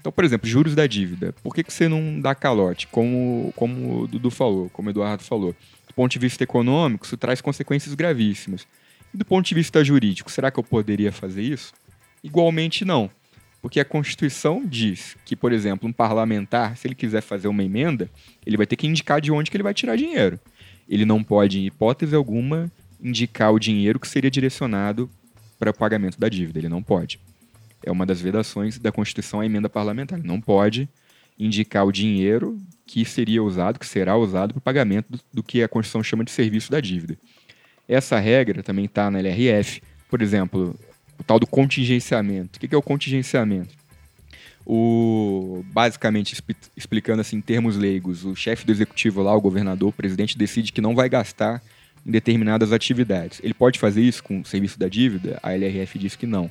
Então, 0.00 0.12
por 0.12 0.24
exemplo, 0.24 0.48
juros 0.48 0.74
da 0.74 0.86
dívida. 0.86 1.32
Por 1.42 1.54
que, 1.54 1.64
que 1.64 1.72
você 1.72 1.88
não 1.88 2.20
dá 2.20 2.34
calote? 2.34 2.86
Como, 2.86 3.52
como 3.56 4.02
o 4.02 4.06
Dudu 4.06 4.30
falou, 4.30 4.70
como 4.70 4.88
o 4.88 4.90
Eduardo 4.92 5.22
falou. 5.22 5.54
Do 5.86 5.94
ponto 5.94 6.12
de 6.12 6.18
vista 6.18 6.44
econômico, 6.44 7.04
isso 7.04 7.16
traz 7.16 7.40
consequências 7.40 7.94
gravíssimas. 7.94 8.66
E 9.12 9.16
do 9.16 9.24
ponto 9.24 9.46
de 9.46 9.54
vista 9.54 9.82
jurídico, 9.82 10.30
será 10.30 10.50
que 10.50 10.58
eu 10.58 10.64
poderia 10.64 11.10
fazer 11.10 11.42
isso? 11.42 11.72
Igualmente 12.22 12.84
não. 12.84 13.10
Porque 13.60 13.80
a 13.80 13.84
Constituição 13.84 14.64
diz 14.64 15.16
que, 15.24 15.34
por 15.34 15.52
exemplo, 15.52 15.88
um 15.88 15.92
parlamentar, 15.92 16.76
se 16.76 16.86
ele 16.86 16.94
quiser 16.94 17.20
fazer 17.20 17.48
uma 17.48 17.64
emenda, 17.64 18.08
ele 18.44 18.56
vai 18.56 18.66
ter 18.66 18.76
que 18.76 18.86
indicar 18.86 19.20
de 19.20 19.32
onde 19.32 19.50
que 19.50 19.56
ele 19.56 19.64
vai 19.64 19.74
tirar 19.74 19.96
dinheiro. 19.96 20.38
Ele 20.88 21.04
não 21.04 21.22
pode, 21.22 21.58
em 21.58 21.66
hipótese 21.66 22.14
alguma, 22.14 22.70
indicar 23.02 23.52
o 23.52 23.58
dinheiro 23.58 23.98
que 23.98 24.06
seria 24.06 24.30
direcionado 24.30 25.10
para 25.58 25.70
o 25.70 25.74
pagamento 25.74 26.18
da 26.18 26.28
dívida. 26.28 26.60
Ele 26.60 26.68
não 26.68 26.82
pode. 26.82 27.18
É 27.82 27.90
uma 27.90 28.06
das 28.06 28.20
vedações 28.20 28.78
da 28.78 28.92
Constituição 28.92 29.40
a 29.40 29.46
emenda 29.46 29.68
parlamentar. 29.68 30.18
Ele 30.18 30.28
não 30.28 30.40
pode 30.40 30.88
indicar 31.38 31.84
o 31.84 31.92
dinheiro 31.92 32.58
que 32.86 33.04
seria 33.04 33.42
usado, 33.42 33.78
que 33.78 33.86
será 33.86 34.16
usado 34.16 34.54
para 34.54 34.58
o 34.58 34.62
pagamento 34.62 35.10
do, 35.10 35.20
do 35.34 35.42
que 35.42 35.62
a 35.62 35.68
Constituição 35.68 36.02
chama 36.02 36.24
de 36.24 36.30
serviço 36.30 36.70
da 36.70 36.80
dívida. 36.80 37.18
Essa 37.88 38.18
regra 38.18 38.62
também 38.62 38.84
está 38.84 39.10
na 39.10 39.18
LRF. 39.18 39.82
Por 40.08 40.22
exemplo, 40.22 40.78
o 41.18 41.24
tal 41.24 41.38
do 41.38 41.46
contingenciamento. 41.46 42.56
O 42.56 42.60
que 42.60 42.74
é 42.74 42.78
o 42.78 42.82
contingenciamento? 42.82 43.74
O, 44.64 45.64
basicamente, 45.72 46.32
expli- 46.32 46.56
explicando 46.76 47.20
assim, 47.20 47.36
em 47.36 47.40
termos 47.40 47.76
leigos, 47.76 48.24
o 48.24 48.34
chefe 48.34 48.66
do 48.66 48.72
executivo 48.72 49.22
lá, 49.22 49.34
o 49.34 49.40
governador, 49.40 49.90
o 49.90 49.92
presidente, 49.92 50.36
decide 50.36 50.72
que 50.72 50.80
não 50.80 50.94
vai 50.94 51.08
gastar 51.08 51.62
em 52.04 52.10
determinadas 52.10 52.72
atividades. 52.72 53.40
Ele 53.44 53.54
pode 53.54 53.78
fazer 53.78 54.02
isso 54.02 54.24
com 54.24 54.40
o 54.40 54.44
serviço 54.44 54.78
da 54.78 54.88
dívida? 54.88 55.38
A 55.42 55.52
LRF 55.54 55.98
diz 55.98 56.16
que 56.16 56.26
não. 56.26 56.50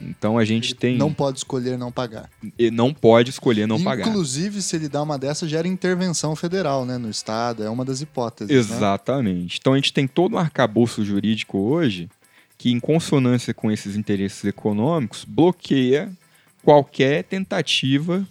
Então 0.00 0.38
a 0.38 0.44
gente 0.44 0.74
tem. 0.74 0.96
Não 0.96 1.12
pode 1.12 1.38
escolher 1.38 1.78
não 1.78 1.90
pagar. 1.90 2.28
e 2.58 2.70
não 2.70 2.92
pode 2.92 3.30
escolher 3.30 3.66
não 3.66 3.80
pagar. 3.82 4.08
Inclusive, 4.08 4.60
se 4.60 4.74
ele 4.76 4.88
dá 4.88 5.00
uma 5.02 5.16
dessa, 5.16 5.46
gera 5.48 5.68
intervenção 5.68 6.34
federal, 6.34 6.84
né? 6.84 6.98
No 6.98 7.08
Estado. 7.08 7.62
É 7.62 7.70
uma 7.70 7.84
das 7.84 8.00
hipóteses. 8.00 8.50
né? 8.52 8.58
Exatamente. 8.76 9.58
Então 9.60 9.72
a 9.72 9.76
gente 9.76 9.92
tem 9.92 10.06
todo 10.08 10.34
um 10.34 10.38
arcabouço 10.38 11.04
jurídico 11.04 11.58
hoje 11.58 12.08
que, 12.64 12.70
em 12.70 12.80
consonância 12.80 13.52
com 13.52 13.70
esses 13.70 13.94
interesses 13.94 14.42
econômicos, 14.42 15.22
bloqueia 15.22 16.10
qualquer 16.62 17.22
tentativa 17.22 18.26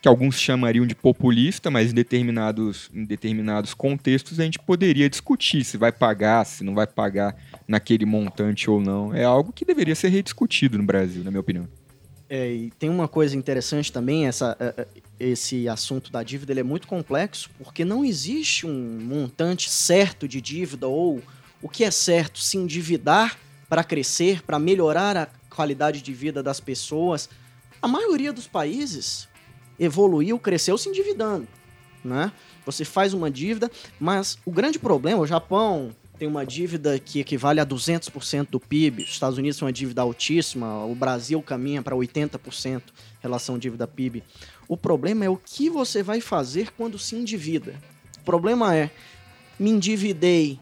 que 0.00 0.08
alguns 0.08 0.40
chamariam 0.40 0.86
de 0.86 0.94
populista, 0.94 1.70
mas 1.70 1.90
em 1.92 1.94
determinados, 1.94 2.88
em 2.94 3.04
determinados 3.04 3.74
contextos 3.74 4.40
a 4.40 4.44
gente 4.44 4.58
poderia 4.58 5.10
discutir 5.10 5.62
se 5.62 5.76
vai 5.76 5.92
pagar, 5.92 6.46
se 6.46 6.64
não 6.64 6.74
vai 6.74 6.86
pagar 6.86 7.36
naquele 7.68 8.06
montante 8.06 8.70
ou 8.70 8.80
não. 8.80 9.14
É 9.14 9.24
algo 9.24 9.52
que 9.52 9.62
deveria 9.62 9.94
ser 9.94 10.08
rediscutido 10.08 10.78
no 10.78 10.84
Brasil, 10.84 11.22
na 11.22 11.30
minha 11.30 11.40
opinião. 11.42 11.68
É, 12.30 12.50
e 12.50 12.70
tem 12.78 12.88
uma 12.88 13.06
coisa 13.06 13.36
interessante 13.36 13.92
também, 13.92 14.26
essa, 14.26 14.56
é, 14.58 14.74
é, 14.74 14.86
esse 15.20 15.68
assunto 15.68 16.10
da 16.10 16.22
dívida 16.22 16.50
ele 16.50 16.60
é 16.60 16.64
muito 16.64 16.88
complexo, 16.88 17.50
porque 17.58 17.84
não 17.84 18.06
existe 18.06 18.66
um 18.66 19.00
montante 19.02 19.68
certo 19.68 20.26
de 20.26 20.40
dívida 20.40 20.88
ou 20.88 21.22
o 21.60 21.68
que 21.68 21.84
é 21.84 21.90
certo, 21.90 22.38
se 22.38 22.56
endividar 22.56 23.38
para 23.68 23.84
crescer, 23.84 24.42
para 24.42 24.58
melhorar 24.58 25.16
a 25.16 25.28
qualidade 25.50 26.02
de 26.02 26.12
vida 26.12 26.42
das 26.42 26.60
pessoas. 26.60 27.28
A 27.80 27.88
maioria 27.88 28.32
dos 28.32 28.46
países 28.46 29.28
evoluiu, 29.78 30.38
cresceu 30.38 30.78
se 30.78 30.88
endividando, 30.88 31.46
né? 32.04 32.32
Você 32.64 32.84
faz 32.84 33.12
uma 33.12 33.30
dívida, 33.30 33.70
mas 34.00 34.38
o 34.44 34.50
grande 34.50 34.78
problema, 34.78 35.22
o 35.22 35.26
Japão 35.26 35.94
tem 36.18 36.26
uma 36.26 36.46
dívida 36.46 36.98
que 36.98 37.20
equivale 37.20 37.60
a 37.60 37.66
200% 37.66 38.48
do 38.50 38.58
PIB, 38.58 39.02
os 39.02 39.10
Estados 39.10 39.38
Unidos 39.38 39.58
tem 39.58 39.66
uma 39.66 39.72
dívida 39.72 40.02
altíssima, 40.02 40.84
o 40.84 40.94
Brasil 40.94 41.40
caminha 41.42 41.82
para 41.82 41.94
80% 41.94 42.82
relação 43.20 43.58
dívida-PIB. 43.58 44.22
O 44.66 44.76
problema 44.76 45.24
é 45.24 45.28
o 45.28 45.36
que 45.36 45.68
você 45.68 46.02
vai 46.02 46.20
fazer 46.20 46.72
quando 46.72 46.98
se 46.98 47.14
endivida. 47.14 47.74
O 48.20 48.24
problema 48.24 48.74
é, 48.74 48.90
me 49.58 49.70
endividei 49.70 50.58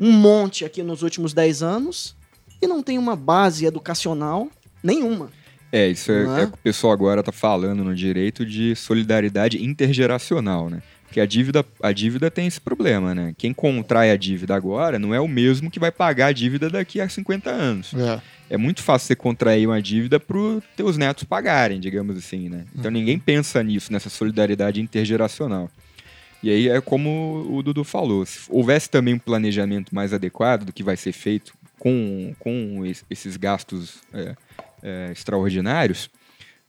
um 0.00 0.12
monte 0.12 0.64
aqui 0.64 0.82
nos 0.82 1.02
últimos 1.02 1.32
10 1.32 1.62
anos 1.62 2.16
e 2.60 2.66
não 2.66 2.82
tem 2.82 2.98
uma 2.98 3.16
base 3.16 3.66
educacional 3.66 4.48
nenhuma. 4.82 5.30
É, 5.72 5.88
isso 5.88 6.12
é, 6.12 6.24
é? 6.24 6.42
é 6.42 6.46
que 6.46 6.54
o 6.54 6.58
pessoal 6.58 6.92
agora 6.92 7.22
tá 7.22 7.32
falando 7.32 7.82
no 7.82 7.94
direito 7.94 8.46
de 8.46 8.74
solidariedade 8.76 9.62
intergeracional, 9.64 10.70
né? 10.70 10.82
Porque 11.04 11.20
a 11.20 11.26
dívida, 11.26 11.64
a 11.82 11.92
dívida 11.92 12.30
tem 12.30 12.46
esse 12.46 12.60
problema, 12.60 13.14
né? 13.14 13.34
Quem 13.38 13.52
contrai 13.52 14.10
a 14.10 14.16
dívida 14.16 14.54
agora 14.54 14.98
não 14.98 15.14
é 15.14 15.20
o 15.20 15.28
mesmo 15.28 15.70
que 15.70 15.78
vai 15.78 15.90
pagar 15.90 16.26
a 16.26 16.32
dívida 16.32 16.68
daqui 16.68 17.00
a 17.00 17.08
50 17.08 17.50
anos. 17.50 17.94
É. 17.94 18.20
É 18.50 18.56
muito 18.56 18.82
fácil 18.82 19.08
você 19.08 19.16
contrair 19.16 19.66
uma 19.66 19.80
dívida 19.82 20.20
para 20.20 20.36
os 20.36 20.62
teus 20.76 20.96
netos 20.96 21.24
pagarem, 21.24 21.80
digamos 21.80 22.16
assim, 22.16 22.48
né? 22.48 22.64
Então 22.76 22.90
ninguém 22.90 23.18
pensa 23.18 23.62
nisso, 23.62 23.92
nessa 23.92 24.08
solidariedade 24.08 24.80
intergeracional. 24.80 25.70
E 26.42 26.50
aí 26.50 26.68
é 26.68 26.80
como 26.80 27.46
o 27.50 27.62
Dudu 27.62 27.82
falou, 27.84 28.24
se 28.26 28.40
houvesse 28.48 28.88
também 28.90 29.14
um 29.14 29.18
planejamento 29.18 29.94
mais 29.94 30.12
adequado 30.12 30.64
do 30.64 30.72
que 30.72 30.82
vai 30.82 30.96
ser 30.96 31.12
feito 31.12 31.54
com, 31.78 32.34
com 32.38 32.84
es- 32.84 33.04
esses 33.10 33.36
gastos 33.36 34.00
é, 34.12 34.34
é, 34.82 35.08
extraordinários, 35.12 36.10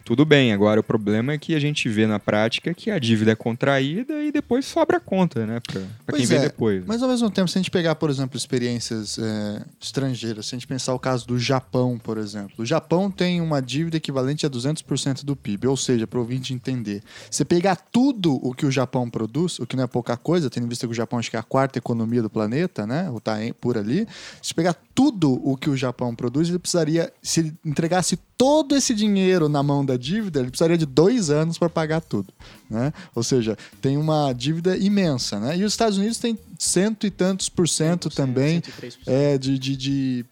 tudo 0.08 0.24
bem. 0.24 0.53
Agora 0.53 0.80
o 0.80 0.84
problema 0.84 1.34
é 1.34 1.38
que 1.38 1.53
a 1.53 1.60
gente 1.60 1.89
vê 1.89 2.08
na 2.08 2.18
prática 2.18 2.74
que 2.74 2.89
a 2.89 2.97
dívida 2.97 3.34
é 3.34 3.36
contraída 3.36 4.24
e 4.24 4.32
depois 4.32 4.66
sobra 4.66 4.95
a 4.95 4.99
conta, 5.01 5.45
né? 5.45 5.60
Para 5.60 5.82
quem 5.82 5.89
Pois 6.05 6.30
vê 6.30 6.38
é, 6.38 6.39
depois. 6.39 6.86
Mas 6.86 7.03
ao 7.03 7.10
mesmo 7.10 7.30
tempo, 7.30 7.49
se 7.49 7.58
a 7.58 7.62
gente 7.62 7.70
pegar, 7.70 7.93
por 7.95 8.10
exemplo, 8.10 8.38
experiências 8.38 9.20
é, 9.20 9.66
estrangeiras, 9.82 10.45
se 10.45 10.55
a 10.55 10.58
gente 10.58 10.66
pensar 10.66 10.93
o 10.93 10.99
caso 10.99 11.28
do 11.28 11.38
Japão, 11.38 11.99
por 12.01 12.18
exemplo. 12.18 12.53
O 12.60 12.66
Japão 12.66 13.12
tem 13.12 13.41
uma 13.41 13.62
dívida 13.62 13.97
equivalente 13.97 14.45
a 14.45 14.49
200% 14.49 15.26
do 15.26 15.36
PIB, 15.36 15.68
ou 15.68 15.76
seja, 15.76 16.08
para 16.08 16.20
o 16.20 16.22
ouvinte 16.22 16.53
entender. 16.53 17.03
Você 17.30 17.43
pegar 17.43 17.76
tudo 17.76 18.39
o 18.41 18.53
que 18.53 18.66
o 18.66 18.72
Japão 18.72 19.10
produz, 19.10 19.60
o 19.60 19.68
que 19.68 19.76
não 19.76 19.84
é 19.84 19.88
pouca 19.88 20.16
coisa, 20.16 20.49
tendo 20.49 20.68
em 20.68 20.70
vista 20.70 20.88
que 20.88 20.91
o 20.93 20.95
Japão 20.95 21.20
acho 21.20 21.30
que 21.30 21.36
é 21.36 21.39
a 21.39 21.43
quarta 21.43 21.78
economia 21.78 22.22
do 22.22 22.30
planeta, 22.30 22.88
né? 22.88 23.10
Ou 23.12 23.20
tá 23.20 23.36
por 23.60 23.78
ali. 23.78 24.08
Se 24.41 24.53
pegar 24.53 24.74
tudo 24.95 25.34
o 25.43 25.58
que 25.58 25.70
o 25.70 25.76
Japão 25.76 26.16
produz, 26.16 26.47
ele 26.47 26.60
precisaria, 26.60 27.12
se 27.22 27.41
ele 27.41 27.53
entregasse 27.66 28.18
todo 28.38 28.76
esse 28.76 28.93
dinheiro 28.93 29.49
na 29.49 29.62
mão 29.62 29.84
da 29.84 29.97
dívida, 29.98 30.39
ele 30.39 30.50
precisaria 30.50 30.78
de 30.78 30.86
dois 30.86 31.30
anos 31.30 31.58
para 31.58 31.70
pagar 31.70 32.02
tudo. 32.02 32.34
Né? 32.70 32.91
Ou 33.16 33.24
seja, 33.24 33.58
tem 33.82 33.98
uma 33.98 34.34
dívida 34.34 34.76
imensa. 34.78 35.39
Né? 35.39 35.58
E 35.58 35.64
os 35.64 35.74
Estados 35.74 35.98
Unidos 35.98 36.18
têm 36.18 36.38
cento 36.58 37.06
e 37.08 37.12
tantos 37.12 37.50
por 37.50 37.68
cento 37.68 38.10
também 38.10 38.62
103%. 38.62 38.98
é, 39.06 39.38
de, 39.38 39.58
de, 39.60 39.76
de- 39.78 40.26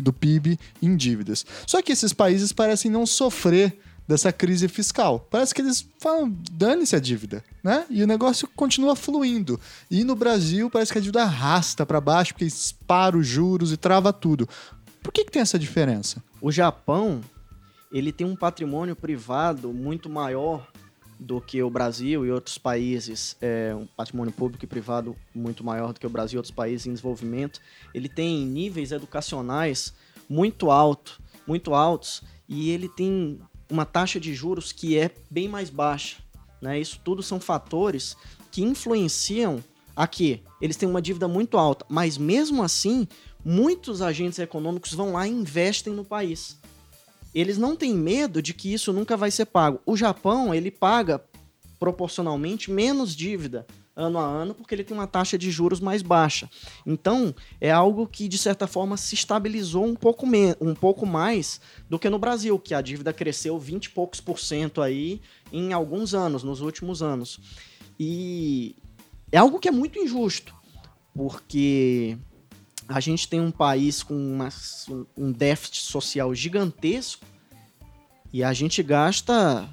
do 0.00 0.12
PIB 0.12 0.58
em 0.82 0.96
dívidas. 0.96 1.44
Só 1.66 1.82
que 1.82 1.92
esses 1.92 2.12
países 2.12 2.52
parecem 2.52 2.90
não 2.90 3.04
sofrer 3.06 3.78
dessa 4.08 4.32
crise 4.32 4.68
fiscal. 4.68 5.26
Parece 5.30 5.52
que 5.52 5.60
eles 5.60 5.84
falam, 5.98 6.32
dane-se 6.52 6.94
a 6.94 7.00
dívida, 7.00 7.42
né? 7.62 7.84
E 7.90 8.02
o 8.02 8.06
negócio 8.06 8.48
continua 8.54 8.94
fluindo. 8.94 9.60
E 9.90 10.04
no 10.04 10.14
Brasil 10.14 10.70
parece 10.70 10.92
que 10.92 10.98
a 10.98 11.00
dívida 11.00 11.22
arrasta 11.24 11.84
para 11.84 12.00
baixo, 12.00 12.32
porque 12.32 12.44
dispara 12.44 13.18
os 13.18 13.26
juros 13.26 13.72
e 13.72 13.76
trava 13.76 14.12
tudo. 14.12 14.48
Por 15.02 15.12
que, 15.12 15.24
que 15.24 15.32
tem 15.32 15.42
essa 15.42 15.58
diferença? 15.58 16.22
O 16.40 16.52
Japão, 16.52 17.20
ele 17.92 18.12
tem 18.12 18.26
um 18.26 18.36
patrimônio 18.36 18.96
privado 18.96 19.72
muito 19.72 20.08
maior 20.08 20.66
do 21.18 21.40
que 21.40 21.62
o 21.62 21.70
Brasil 21.70 22.26
e 22.26 22.30
outros 22.30 22.58
países, 22.58 23.36
é, 23.40 23.74
um 23.74 23.86
patrimônio 23.86 24.32
público 24.32 24.64
e 24.64 24.68
privado 24.68 25.16
muito 25.34 25.64
maior 25.64 25.92
do 25.92 26.00
que 26.00 26.06
o 26.06 26.10
Brasil 26.10 26.36
e 26.36 26.38
outros 26.38 26.54
países 26.54 26.86
em 26.86 26.92
desenvolvimento. 26.92 27.60
Ele 27.94 28.08
tem 28.08 28.44
níveis 28.44 28.92
educacionais 28.92 29.94
muito 30.28 30.70
alto, 30.70 31.20
muito 31.46 31.74
altos 31.74 32.22
e 32.48 32.70
ele 32.70 32.88
tem 32.88 33.40
uma 33.70 33.84
taxa 33.84 34.20
de 34.20 34.34
juros 34.34 34.72
que 34.72 34.98
é 34.98 35.10
bem 35.30 35.48
mais 35.48 35.70
baixa. 35.70 36.18
Né? 36.60 36.78
Isso 36.78 37.00
tudo 37.02 37.22
são 37.22 37.40
fatores 37.40 38.16
que 38.50 38.62
influenciam 38.62 39.62
aqui. 39.94 40.42
Eles 40.60 40.76
têm 40.76 40.88
uma 40.88 41.02
dívida 41.02 41.26
muito 41.26 41.56
alta, 41.56 41.84
mas 41.88 42.18
mesmo 42.18 42.62
assim, 42.62 43.08
muitos 43.44 44.02
agentes 44.02 44.38
econômicos 44.38 44.92
vão 44.92 45.12
lá 45.12 45.26
e 45.26 45.30
investem 45.30 45.92
no 45.92 46.04
país. 46.04 46.58
Eles 47.34 47.58
não 47.58 47.76
têm 47.76 47.94
medo 47.94 48.40
de 48.40 48.54
que 48.54 48.72
isso 48.72 48.92
nunca 48.92 49.16
vai 49.16 49.30
ser 49.30 49.46
pago. 49.46 49.80
O 49.84 49.96
Japão, 49.96 50.54
ele 50.54 50.70
paga 50.70 51.22
proporcionalmente 51.78 52.70
menos 52.70 53.14
dívida 53.14 53.66
ano 53.96 54.18
a 54.18 54.22
ano 54.22 54.54
porque 54.54 54.74
ele 54.74 54.84
tem 54.84 54.94
uma 54.94 55.06
taxa 55.06 55.38
de 55.38 55.50
juros 55.50 55.80
mais 55.80 56.02
baixa. 56.02 56.50
Então, 56.84 57.34
é 57.58 57.70
algo 57.70 58.06
que 58.06 58.28
de 58.28 58.36
certa 58.36 58.66
forma 58.66 58.96
se 58.96 59.14
estabilizou 59.14 59.86
um 59.86 59.94
pouco, 59.94 60.26
um 60.60 60.74
pouco 60.74 61.06
mais 61.06 61.60
do 61.88 61.98
que 61.98 62.10
no 62.10 62.18
Brasil, 62.18 62.58
que 62.58 62.74
a 62.74 62.82
dívida 62.82 63.12
cresceu 63.12 63.58
20 63.58 63.86
e 63.86 63.90
poucos 63.90 64.20
por 64.20 64.38
cento 64.38 64.82
aí 64.82 65.22
em 65.50 65.72
alguns 65.72 66.12
anos, 66.12 66.42
nos 66.42 66.60
últimos 66.60 67.02
anos. 67.02 67.40
E 67.98 68.76
é 69.32 69.38
algo 69.38 69.58
que 69.58 69.68
é 69.68 69.72
muito 69.72 69.98
injusto, 69.98 70.54
porque 71.14 72.18
a 72.88 73.00
gente 73.00 73.28
tem 73.28 73.40
um 73.40 73.50
país 73.50 74.02
com 74.02 74.14
uma- 74.14 74.48
um 75.16 75.32
déficit 75.32 75.82
social 75.82 76.34
gigantesco 76.34 77.24
e 78.32 78.42
a 78.44 78.52
gente 78.52 78.82
gasta 78.82 79.68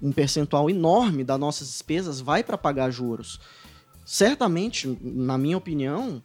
um 0.00 0.12
percentual 0.12 0.68
enorme 0.68 1.22
das 1.22 1.38
nossas 1.38 1.68
despesas 1.68 2.20
vai 2.20 2.42
para 2.42 2.58
pagar 2.58 2.90
juros. 2.90 3.40
Certamente, 4.04 4.98
na 5.00 5.38
minha 5.38 5.56
opinião, 5.56 6.22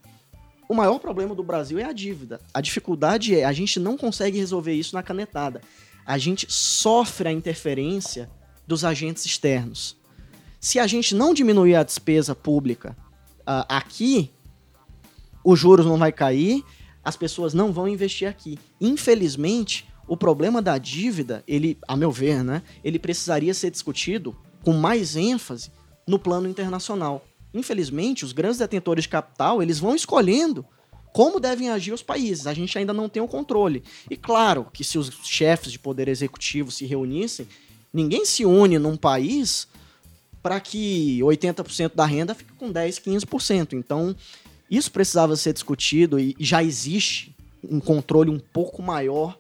o 0.68 0.74
maior 0.74 1.00
problema 1.00 1.36
do 1.36 1.44
Brasil 1.44 1.78
é 1.80 1.84
a 1.84 1.94
dívida. 1.94 2.42
A 2.54 2.60
dificuldade 2.60 3.36
é 3.36 3.46
a 3.46 3.54
gente 3.54 3.80
não 3.80 3.96
consegue 3.96 4.38
resolver 4.38 4.74
isso 4.74 4.96
na 4.96 5.04
canetada. 5.04 5.62
A 6.06 6.18
gente 6.18 6.48
sofre 6.50 7.30
a 7.30 7.32
interferência 7.32 8.30
dos 8.66 8.84
agentes 8.84 9.26
externos. 9.26 9.96
Se 10.60 10.80
a 10.80 10.88
gente 10.88 11.14
não 11.14 11.34
diminuir 11.34 11.76
a 11.76 11.84
despesa 11.84 12.34
pública 12.34 12.98
ah, 13.46 13.66
aqui, 13.70 14.32
os 15.50 15.58
juros 15.58 15.86
não 15.86 15.98
vai 15.98 16.12
cair, 16.12 16.62
as 17.02 17.16
pessoas 17.16 17.54
não 17.54 17.72
vão 17.72 17.88
investir 17.88 18.28
aqui. 18.28 18.60
Infelizmente, 18.82 19.88
o 20.06 20.18
problema 20.18 20.62
da 20.62 20.78
dívida, 20.78 21.42
ele, 21.48 21.78
a 21.88 21.96
meu 21.96 22.12
ver, 22.12 22.44
né, 22.44 22.62
ele 22.84 23.00
precisaria 23.00 23.54
ser 23.54 23.72
discutido 23.72 24.36
com 24.62 24.74
mais 24.74 25.16
ênfase 25.16 25.72
no 26.06 26.20
plano 26.20 26.50
internacional. 26.50 27.26
Infelizmente, 27.54 28.26
os 28.26 28.34
grandes 28.34 28.58
detentores 28.58 29.04
de 29.04 29.10
capital, 29.10 29.64
eles 29.64 29.80
vão 29.80 29.96
escolhendo 29.96 30.66
como 31.14 31.40
devem 31.40 31.70
agir 31.70 31.94
os 31.94 32.04
países. 32.04 32.46
A 32.46 32.54
gente 32.54 32.78
ainda 32.78 32.92
não 32.92 33.08
tem 33.08 33.24
o 33.24 33.28
controle. 33.28 33.86
E 34.12 34.18
claro 34.18 34.68
que 34.74 34.84
se 34.84 34.98
os 34.98 35.10
chefes 35.24 35.72
de 35.72 35.80
poder 35.80 36.10
executivo 36.10 36.72
se 36.72 36.86
reunissem, 36.86 37.48
ninguém 37.94 38.26
se 38.26 38.44
une 38.44 38.78
num 38.78 38.98
país 38.98 39.66
para 40.44 40.60
que 40.60 41.20
80% 41.22 41.96
da 41.96 42.06
renda 42.06 42.36
fique 42.36 42.52
com 42.54 42.70
10, 42.70 43.00
15%. 43.00 43.74
Então, 43.74 44.14
isso 44.70 44.92
precisava 44.92 45.36
ser 45.36 45.54
discutido 45.54 46.20
e 46.20 46.36
já 46.40 46.64
existe 46.64 47.36
um 47.70 47.80
controle 47.80 48.30
um 48.30 48.40
pouco 48.40 48.82
maior 48.82 49.38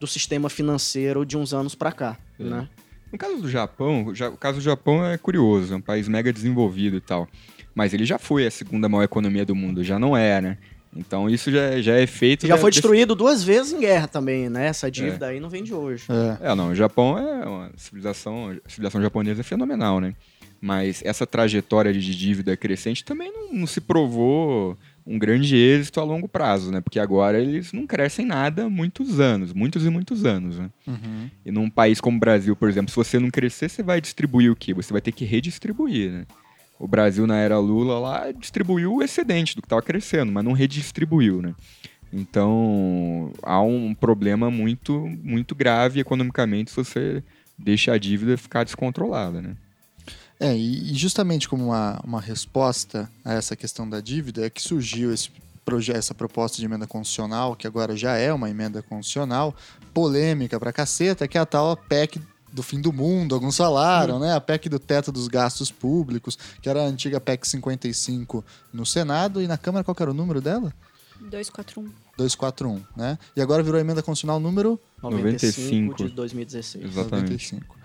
do 0.00 0.06
sistema 0.06 0.48
financeiro 0.48 1.24
de 1.24 1.36
uns 1.36 1.52
anos 1.54 1.74
para 1.74 1.92
cá, 1.92 2.16
É. 2.38 2.44
né? 2.44 2.68
No 3.12 3.18
caso 3.18 3.36
do 3.38 3.48
Japão, 3.48 4.14
já- 4.14 4.28
o 4.28 4.36
caso 4.36 4.58
do 4.58 4.62
Japão 4.64 5.04
é 5.06 5.16
curioso, 5.16 5.72
é 5.72 5.76
um 5.76 5.80
país 5.80 6.08
mega 6.08 6.32
desenvolvido 6.32 6.96
e 6.96 7.00
tal. 7.00 7.28
Mas 7.74 7.94
ele 7.94 8.04
já 8.04 8.18
foi 8.18 8.46
a 8.46 8.50
segunda 8.50 8.88
maior 8.88 9.04
economia 9.04 9.44
do 9.44 9.54
mundo, 9.54 9.82
já 9.84 9.98
não 9.98 10.16
é, 10.16 10.40
né? 10.40 10.58
Então 10.94 11.28
isso 11.28 11.50
já, 11.50 11.80
já 11.80 11.94
é 11.94 12.06
feito. 12.06 12.46
Já 12.46 12.54
da- 12.54 12.60
foi 12.60 12.70
desse- 12.70 12.80
destruído 12.80 13.14
duas 13.14 13.42
vezes 13.44 13.72
em 13.72 13.80
guerra 13.80 14.08
também, 14.08 14.48
né? 14.48 14.66
Essa 14.66 14.90
dívida 14.90 15.26
aí 15.26 15.38
não 15.40 15.48
vem 15.50 15.62
de 15.62 15.74
hoje. 15.74 16.04
É. 16.40 16.50
É, 16.50 16.54
não, 16.54 16.70
o 16.70 16.74
Japão 16.74 17.18
é 17.18 17.46
uma 17.46 17.70
civilização, 17.76 18.50
a 18.64 18.68
civilização 18.68 19.00
japonesa 19.02 19.40
é 19.40 19.44
fenomenal, 19.44 20.00
né? 20.00 20.14
Mas 20.60 21.02
essa 21.04 21.26
trajetória 21.26 21.92
de 21.92 22.16
dívida 22.16 22.56
crescente 22.56 23.04
também 23.04 23.32
não, 23.32 23.52
não 23.52 23.66
se 23.66 23.80
provou 23.80 24.76
um 25.06 25.18
grande 25.18 25.54
êxito 25.56 26.00
a 26.00 26.04
longo 26.04 26.26
prazo, 26.26 26.72
né? 26.72 26.80
Porque 26.80 26.98
agora 26.98 27.38
eles 27.38 27.72
não 27.72 27.86
crescem 27.86 28.26
nada 28.26 28.64
há 28.64 28.70
muitos 28.70 29.20
anos, 29.20 29.52
muitos 29.52 29.86
e 29.86 29.90
muitos 29.90 30.24
anos, 30.24 30.58
né? 30.58 30.70
Uhum. 30.86 31.30
E 31.44 31.52
num 31.52 31.70
país 31.70 32.00
como 32.00 32.16
o 32.16 32.20
Brasil, 32.20 32.56
por 32.56 32.68
exemplo, 32.68 32.90
se 32.90 32.96
você 32.96 33.18
não 33.18 33.30
crescer, 33.30 33.68
você 33.68 33.82
vai 33.82 34.00
distribuir 34.00 34.50
o 34.50 34.56
quê? 34.56 34.74
Você 34.74 34.92
vai 34.92 35.00
ter 35.00 35.12
que 35.12 35.24
redistribuir, 35.24 36.10
né? 36.10 36.26
O 36.78 36.88
Brasil, 36.88 37.26
na 37.26 37.36
era 37.36 37.58
Lula, 37.58 37.98
lá, 37.98 38.32
distribuiu 38.32 38.94
o 38.94 39.02
excedente 39.02 39.54
do 39.54 39.62
que 39.62 39.66
estava 39.66 39.80
crescendo, 39.80 40.32
mas 40.32 40.44
não 40.44 40.52
redistribuiu, 40.52 41.40
né? 41.40 41.54
Então, 42.12 43.32
há 43.42 43.60
um 43.60 43.94
problema 43.94 44.50
muito, 44.50 45.08
muito 45.22 45.54
grave 45.54 46.00
economicamente 46.00 46.70
se 46.70 46.76
você 46.76 47.22
deixa 47.58 47.92
a 47.92 47.98
dívida 47.98 48.36
ficar 48.36 48.64
descontrolada, 48.64 49.40
né? 49.40 49.56
É, 50.38 50.54
e 50.56 50.92
justamente 50.94 51.48
como 51.48 51.66
uma, 51.66 51.98
uma 52.04 52.20
resposta 52.20 53.10
a 53.24 53.32
essa 53.34 53.56
questão 53.56 53.88
da 53.88 54.00
dívida 54.00 54.44
é 54.46 54.50
que 54.50 54.60
surgiu 54.60 55.12
esse 55.12 55.30
proje- 55.64 55.92
essa 55.92 56.14
proposta 56.14 56.58
de 56.58 56.64
emenda 56.64 56.86
constitucional, 56.86 57.56
que 57.56 57.66
agora 57.66 57.96
já 57.96 58.16
é 58.16 58.32
uma 58.32 58.48
emenda 58.50 58.82
constitucional, 58.82 59.54
polêmica 59.94 60.60
pra 60.60 60.72
caceta, 60.72 61.26
que 61.26 61.38
é 61.38 61.40
a 61.40 61.46
tal 61.46 61.76
PEC 61.76 62.20
do 62.52 62.62
fim 62.62 62.80
do 62.80 62.92
mundo, 62.92 63.34
alguns 63.34 63.56
falaram, 63.56 64.18
né? 64.18 64.34
A 64.34 64.40
PEC 64.40 64.68
do 64.68 64.78
teto 64.78 65.10
dos 65.10 65.26
gastos 65.26 65.70
públicos, 65.70 66.38
que 66.62 66.68
era 66.68 66.82
a 66.82 66.86
antiga 66.86 67.18
PEC 67.20 67.46
55 67.48 68.44
no 68.72 68.84
Senado, 68.86 69.42
e 69.42 69.46
na 69.46 69.58
Câmara 69.58 69.82
qual 69.84 69.96
era 69.98 70.10
o 70.10 70.14
número 70.14 70.40
dela? 70.40 70.72
241. 71.20 71.90
241, 72.16 72.82
né? 72.96 73.18
E 73.34 73.40
agora 73.40 73.62
virou 73.62 73.78
a 73.78 73.80
emenda 73.80 74.02
constitucional 74.02 74.38
número 74.38 74.78
95 75.02 75.86
95. 75.90 76.04
de 76.08 76.14
2016. 76.14 76.84
Exatamente. 76.84 77.52
95. 77.54 77.76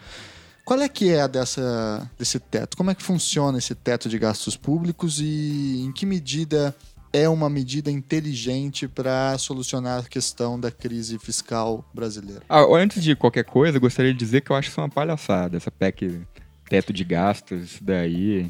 Qual 0.66 0.80
é 0.80 0.88
que 0.88 1.10
é 1.10 1.22
a 1.22 1.28
dessa, 1.28 2.10
desse 2.18 2.40
teto? 2.40 2.78
Como 2.78 2.92
é 2.92 2.96
que 2.96 3.04
funciona 3.04 3.58
esse 3.58 3.76
teto 3.76 4.08
de 4.08 4.18
gastos 4.18 4.56
públicos 4.56 5.20
e 5.20 5.82
em 5.82 5.92
que 5.92 6.06
medida 6.06 6.76
é 7.14 7.28
uma 7.28 7.50
medida 7.50 7.92
inteligente 7.92 8.88
para 8.88 9.38
solucionar 9.38 10.00
a 10.00 10.08
questão 10.08 10.60
da 10.60 10.72
crise 10.72 11.20
fiscal 11.20 11.86
brasileira? 11.94 12.42
Ah, 12.48 12.64
antes 12.74 13.04
de 13.04 13.16
qualquer 13.16 13.44
coisa, 13.44 13.78
eu 13.78 13.82
gostaria 13.82 14.14
de 14.14 14.20
dizer 14.20 14.42
que 14.42 14.52
eu 14.52 14.56
acho 14.56 14.70
isso 14.70 14.80
uma 14.80 14.90
palhaçada, 14.90 15.58
essa 15.58 15.70
PEC 15.70 16.22
teto 16.70 16.94
de 16.94 17.04
gastos, 17.04 17.64
isso 17.64 17.84
daí. 17.84 18.50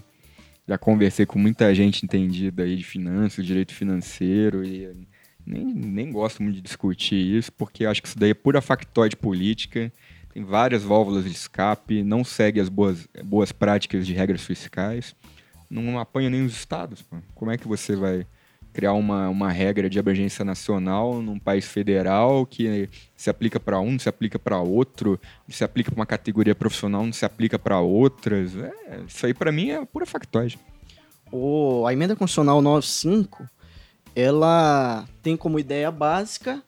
Já 0.68 0.78
conversei 0.78 1.26
com 1.26 1.40
muita 1.40 1.74
gente 1.74 2.06
entendida 2.06 2.64
aí 2.64 2.78
de 2.78 2.84
finanças, 2.84 3.46
direito 3.46 3.74
financeiro, 3.74 4.64
e 4.64 5.08
nem, 5.46 5.66
nem 5.66 6.12
gosto 6.12 6.44
muito 6.44 6.56
de 6.56 6.62
discutir 6.62 7.16
isso, 7.16 7.52
porque 7.52 7.84
acho 7.84 8.02
que 8.02 8.08
isso 8.08 8.20
daí 8.20 8.30
é 8.30 8.36
pura 8.36 8.62
factóide 8.62 9.16
política, 9.16 9.92
tem 10.34 10.44
várias 10.44 10.84
válvulas 10.84 11.26
de 11.26 11.32
escape, 11.32 12.04
não 12.04 12.24
segue 12.24 12.60
as 12.60 12.70
boas, 12.70 13.08
boas 13.24 13.52
práticas 13.52 14.06
de 14.06 14.14
regras 14.14 14.42
fiscais, 14.42 15.16
não 15.70 16.00
apanha 16.00 16.30
nem 16.30 16.46
os 16.46 16.54
estados. 16.54 17.02
pô. 17.02 17.18
Como 17.36 17.52
é 17.52 17.58
que 17.58 17.68
você 17.68 17.96
vai 17.96 18.26
criar 18.74 18.94
uma, 18.94 19.28
uma 19.30 19.52
regra 19.52 19.90
de 19.90 20.00
abrangência 20.00 20.46
nacional 20.46 21.22
num 21.22 21.38
país 21.38 21.66
federal 21.66 22.46
que 22.46 22.90
se 23.16 23.30
aplica 23.30 23.60
para 23.60 23.80
um, 23.80 23.92
não 23.92 24.00
se 24.00 24.08
aplica 24.08 24.40
para 24.40 24.60
outro, 24.60 25.20
se 25.50 25.64
aplica 25.64 25.92
para 25.92 26.00
uma 26.00 26.06
categoria 26.06 26.56
profissional, 26.56 27.06
não 27.06 27.14
se 27.14 27.26
aplica 27.26 27.60
para 27.60 27.80
outras. 27.80 28.56
É, 28.56 29.02
isso 29.08 29.26
aí 29.26 29.34
para 29.34 29.52
mim 29.52 29.72
é 29.72 29.86
pura 29.86 30.06
factóide. 30.06 30.58
O, 31.32 31.86
a 31.86 31.94
emenda 31.94 32.16
constitucional 32.16 32.62
95, 32.62 33.46
ela 34.16 35.06
tem 35.22 35.36
como 35.36 35.60
ideia 35.60 35.92
básica 35.92 36.64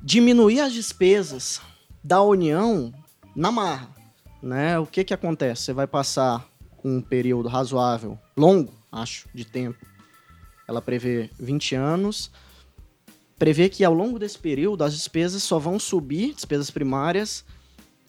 diminuir 0.00 0.60
as 0.60 0.72
despesas 0.72 1.60
da 2.06 2.22
União 2.22 2.94
na 3.34 3.50
marra. 3.50 3.90
Né? 4.40 4.78
O 4.78 4.86
que, 4.86 5.02
que 5.02 5.12
acontece? 5.12 5.64
Você 5.64 5.72
vai 5.72 5.88
passar 5.88 6.48
um 6.84 7.00
período 7.02 7.48
razoável, 7.48 8.16
longo, 8.36 8.72
acho, 8.92 9.28
de 9.34 9.44
tempo. 9.44 9.84
Ela 10.68 10.80
prevê 10.80 11.28
20 11.36 11.74
anos. 11.74 12.30
Prevê 13.36 13.68
que 13.68 13.84
ao 13.84 13.92
longo 13.92 14.20
desse 14.20 14.38
período 14.38 14.84
as 14.84 14.94
despesas 14.94 15.42
só 15.42 15.58
vão 15.58 15.80
subir, 15.80 16.32
despesas 16.32 16.70
primárias, 16.70 17.44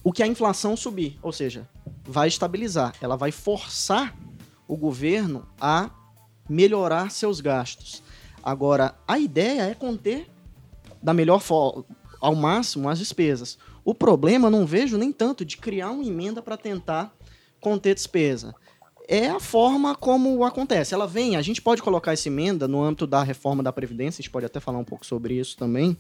o 0.03 0.13
que 0.13 0.21
a 0.21 0.27
inflação 0.27 0.77
subir. 0.77 1.17
Ou 1.23 1.31
seja, 1.31 1.67
vai 2.05 2.27
estabilizar. 2.27 2.93
Ela 3.01 3.15
vai 3.15 3.31
forçar 3.31 4.15
o 4.67 4.77
governo 4.77 5.47
a 5.59 5.89
melhorar 6.47 7.09
seus 7.09 7.41
gastos. 7.41 8.03
Agora, 8.43 8.95
a 9.07 9.17
ideia 9.17 9.63
é 9.63 9.73
conter 9.73 10.29
da 11.01 11.15
melhor 11.15 11.39
forma, 11.39 11.83
ao 12.21 12.35
máximo, 12.35 12.89
as 12.89 12.99
despesas. 12.99 13.57
O 13.88 13.95
problema, 13.95 14.49
não 14.49 14.65
vejo 14.65 14.97
nem 14.97 15.13
tanto 15.13 15.45
de 15.45 15.55
criar 15.55 15.91
uma 15.91 16.03
emenda 16.03 16.41
para 16.41 16.57
tentar 16.57 17.15
conter 17.61 17.95
despesa. 17.95 18.53
É 19.07 19.29
a 19.29 19.39
forma 19.39 19.95
como 19.95 20.43
acontece. 20.43 20.93
Ela 20.93 21.07
vem, 21.07 21.38
a 21.38 21.41
gente 21.41 21.61
pode 21.61 21.81
colocar 21.81 22.11
essa 22.11 22.27
emenda 22.27 22.67
no 22.67 22.83
âmbito 22.83 23.07
da 23.07 23.23
reforma 23.23 23.63
da 23.63 23.71
Previdência, 23.71 24.19
a 24.19 24.23
gente 24.23 24.29
pode 24.29 24.45
até 24.45 24.59
falar 24.59 24.77
um 24.77 24.83
pouco 24.83 25.05
sobre 25.05 25.35
isso 25.35 25.55
também, 25.55 25.97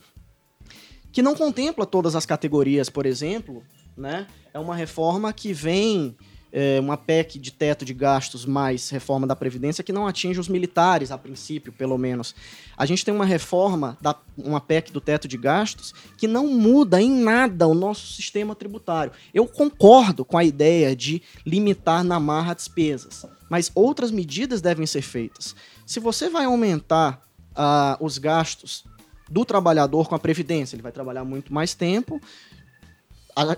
que 1.13 1.21
não 1.21 1.33
contempla 1.33 1.85
todas 1.85 2.13
as 2.13 2.25
categorias, 2.25 2.89
por 2.89 3.05
exemplo, 3.05 3.63
né? 3.95 4.27
É 4.53 4.59
uma 4.59 4.75
reforma 4.75 5.31
que 5.31 5.53
vem 5.53 6.13
é, 6.51 6.79
uma 6.79 6.97
PEC 6.97 7.37
de 7.39 7.51
teto 7.51 7.83
de 7.83 7.93
gastos 7.93 8.45
mais 8.45 8.89
reforma 8.89 9.27
da 9.27 9.35
Previdência 9.35 9.83
que 9.83 9.93
não 9.93 10.07
atinge 10.07 10.39
os 10.39 10.47
militares, 10.47 11.11
a 11.11 11.17
princípio, 11.17 11.71
pelo 11.71 11.97
menos. 11.97 12.33
A 12.75 12.85
gente 12.85 13.03
tem 13.03 13.13
uma 13.13 13.25
reforma, 13.25 13.97
da, 14.01 14.15
uma 14.37 14.61
PEC 14.61 14.91
do 14.91 15.01
teto 15.01 15.27
de 15.27 15.37
gastos, 15.37 15.93
que 16.17 16.27
não 16.27 16.47
muda 16.47 17.01
em 17.01 17.11
nada 17.11 17.67
o 17.67 17.73
nosso 17.73 18.13
sistema 18.13 18.55
tributário. 18.55 19.11
Eu 19.33 19.45
concordo 19.45 20.23
com 20.23 20.37
a 20.37 20.43
ideia 20.43 20.95
de 20.95 21.21
limitar 21.45 22.03
na 22.03 22.19
marra 22.19 22.53
despesas, 22.53 23.25
mas 23.49 23.71
outras 23.73 24.11
medidas 24.11 24.61
devem 24.61 24.85
ser 24.85 25.01
feitas. 25.01 25.55
Se 25.85 25.99
você 25.99 26.29
vai 26.29 26.45
aumentar 26.45 27.21
ah, 27.55 27.97
os 27.99 28.17
gastos 28.17 28.83
do 29.29 29.43
trabalhador 29.43 30.07
com 30.07 30.15
a 30.15 30.19
Previdência, 30.19 30.75
ele 30.75 30.83
vai 30.83 30.91
trabalhar 30.91 31.23
muito 31.23 31.53
mais 31.53 31.73
tempo, 31.73 32.21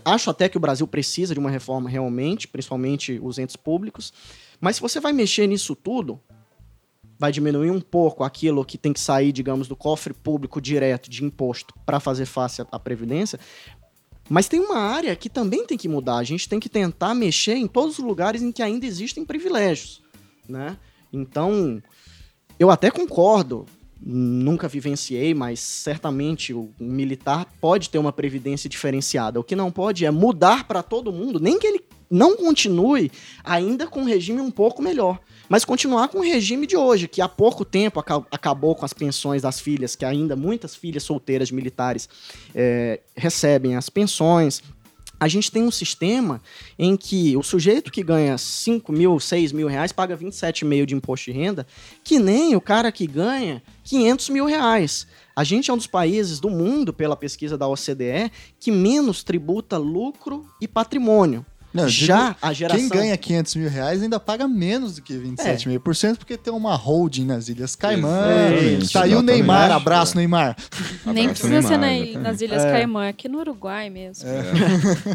acho 0.05 0.29
até 0.29 0.49
que 0.49 0.57
o 0.57 0.59
Brasil 0.59 0.87
precisa 0.87 1.33
de 1.33 1.39
uma 1.39 1.49
reforma 1.49 1.89
realmente, 1.89 2.47
principalmente 2.47 3.19
os 3.23 3.37
entes 3.37 3.55
públicos. 3.55 4.11
Mas 4.59 4.75
se 4.75 4.81
você 4.81 4.99
vai 4.99 5.13
mexer 5.13 5.47
nisso 5.47 5.75
tudo, 5.75 6.19
vai 7.17 7.31
diminuir 7.31 7.71
um 7.71 7.81
pouco 7.81 8.23
aquilo 8.23 8.63
que 8.65 8.77
tem 8.77 8.93
que 8.93 8.99
sair, 8.99 9.31
digamos, 9.31 9.67
do 9.67 9.75
cofre 9.75 10.13
público 10.13 10.61
direto 10.61 11.09
de 11.09 11.23
imposto 11.23 11.73
para 11.85 11.99
fazer 11.99 12.25
face 12.25 12.61
à- 12.71 12.79
previdência. 12.79 13.39
Mas 14.29 14.47
tem 14.47 14.59
uma 14.59 14.77
área 14.77 15.15
que 15.15 15.29
também 15.29 15.65
tem 15.65 15.77
que 15.77 15.87
mudar. 15.89 16.17
A 16.17 16.23
gente 16.23 16.47
tem 16.47 16.59
que 16.59 16.69
tentar 16.69 17.13
mexer 17.15 17.55
em 17.55 17.67
todos 17.67 17.97
os 17.99 18.05
lugares 18.05 18.41
em 18.41 18.51
que 18.51 18.61
ainda 18.61 18.85
existem 18.85 19.25
privilégios, 19.25 20.01
né? 20.47 20.77
Então, 21.11 21.81
eu 22.59 22.69
até 22.69 22.91
concordo, 22.91 23.65
nunca 24.01 24.67
vivenciei, 24.67 25.33
mas 25.33 25.59
certamente 25.59 26.53
o 26.53 26.69
militar 26.79 27.45
pode 27.59 27.89
ter 27.89 27.97
uma 27.97 28.13
previdência 28.13 28.69
diferenciada. 28.69 29.39
O 29.39 29.43
que 29.43 29.55
não 29.55 29.71
pode 29.71 30.05
é 30.05 30.11
mudar 30.11 30.67
para 30.67 30.81
todo 30.81 31.11
mundo, 31.11 31.39
nem 31.39 31.59
que 31.59 31.67
ele 31.67 31.81
não 32.09 32.35
continue 32.35 33.11
ainda 33.43 33.85
com 33.85 34.01
um 34.01 34.05
regime 34.05 34.41
um 34.41 34.49
pouco 34.49 34.81
melhor, 34.81 35.19
mas 35.47 35.63
continuar 35.63 36.07
com 36.07 36.19
o 36.19 36.23
regime 36.23 36.65
de 36.65 36.75
hoje, 36.75 37.07
que 37.07 37.21
há 37.21 37.29
pouco 37.29 37.63
tempo 37.63 37.99
aca- 37.99 38.25
acabou 38.31 38.73
com 38.73 38.83
as 38.85 38.93
pensões 38.93 39.43
das 39.43 39.59
filhas, 39.59 39.95
que 39.95 40.05
ainda 40.05 40.35
muitas 40.35 40.75
filhas 40.75 41.03
solteiras 41.03 41.51
militares 41.51 42.09
eh, 42.55 42.99
recebem 43.15 43.75
as 43.75 43.89
pensões. 43.89 44.63
A 45.19 45.27
gente 45.27 45.51
tem 45.51 45.63
um 45.63 45.71
sistema 45.71 46.41
em 46.77 46.95
que 46.95 47.35
o 47.35 47.43
sujeito 47.43 47.91
que 47.91 48.01
ganha 48.01 48.37
5 48.37 48.91
mil, 48.91 49.19
6 49.19 49.51
mil 49.51 49.67
reais 49.67 49.91
paga 49.91 50.17
27,5 50.17 50.85
de 50.85 50.95
imposto 50.95 51.31
de 51.31 51.37
renda, 51.37 51.67
que 52.03 52.17
nem 52.17 52.55
o 52.55 52.61
cara 52.61 52.89
que 52.91 53.05
ganha 53.05 53.61
500 53.83 54.29
mil 54.29 54.45
reais. 54.45 55.05
A 55.35 55.43
gente 55.43 55.69
é 55.69 55.73
um 55.73 55.77
dos 55.77 55.87
países 55.87 56.39
do 56.39 56.49
mundo, 56.49 56.93
pela 56.93 57.17
pesquisa 57.17 57.57
da 57.57 57.67
OCDE, 57.67 58.31
que 58.59 58.71
menos 58.71 59.21
tributa 59.21 59.77
lucro 59.77 60.45
e 60.61 60.67
patrimônio. 60.67 61.45
Não, 61.73 61.83
eu 61.83 61.89
digo, 61.89 62.05
Já 62.05 62.35
a 62.41 62.51
geração... 62.51 62.79
Quem 62.79 62.89
ganha 62.89 63.15
500 63.17 63.55
mil 63.55 63.69
reais 63.69 64.01
ainda 64.01 64.19
paga 64.19 64.47
menos 64.47 64.95
do 64.95 65.01
que 65.01 65.13
27,5% 65.13 66.17
porque 66.17 66.35
tem 66.37 66.51
uma 66.51 66.75
holding 66.75 67.25
nas 67.25 67.47
Ilhas 67.47 67.75
Caimã. 67.75 68.17
Exatamente, 68.53 68.93
Tá 68.93 69.03
aí 69.03 69.15
o. 69.15 69.21
Neymar, 69.21 69.71
abraço 69.71 70.15
Neymar. 70.17 70.55
Nem 71.05 71.25
Abraço, 71.25 71.41
precisa 71.41 71.61
ser 71.61 71.77
Neymar, 71.77 71.79
na- 71.79 71.93
exatamente. 71.97 72.17
nas 72.17 72.41
Ilhas 72.41 72.63
Caimã, 72.63 73.05
é 73.05 73.09
aqui 73.09 73.29
no 73.29 73.39
Uruguai 73.39 73.89
mesmo. 73.89 74.27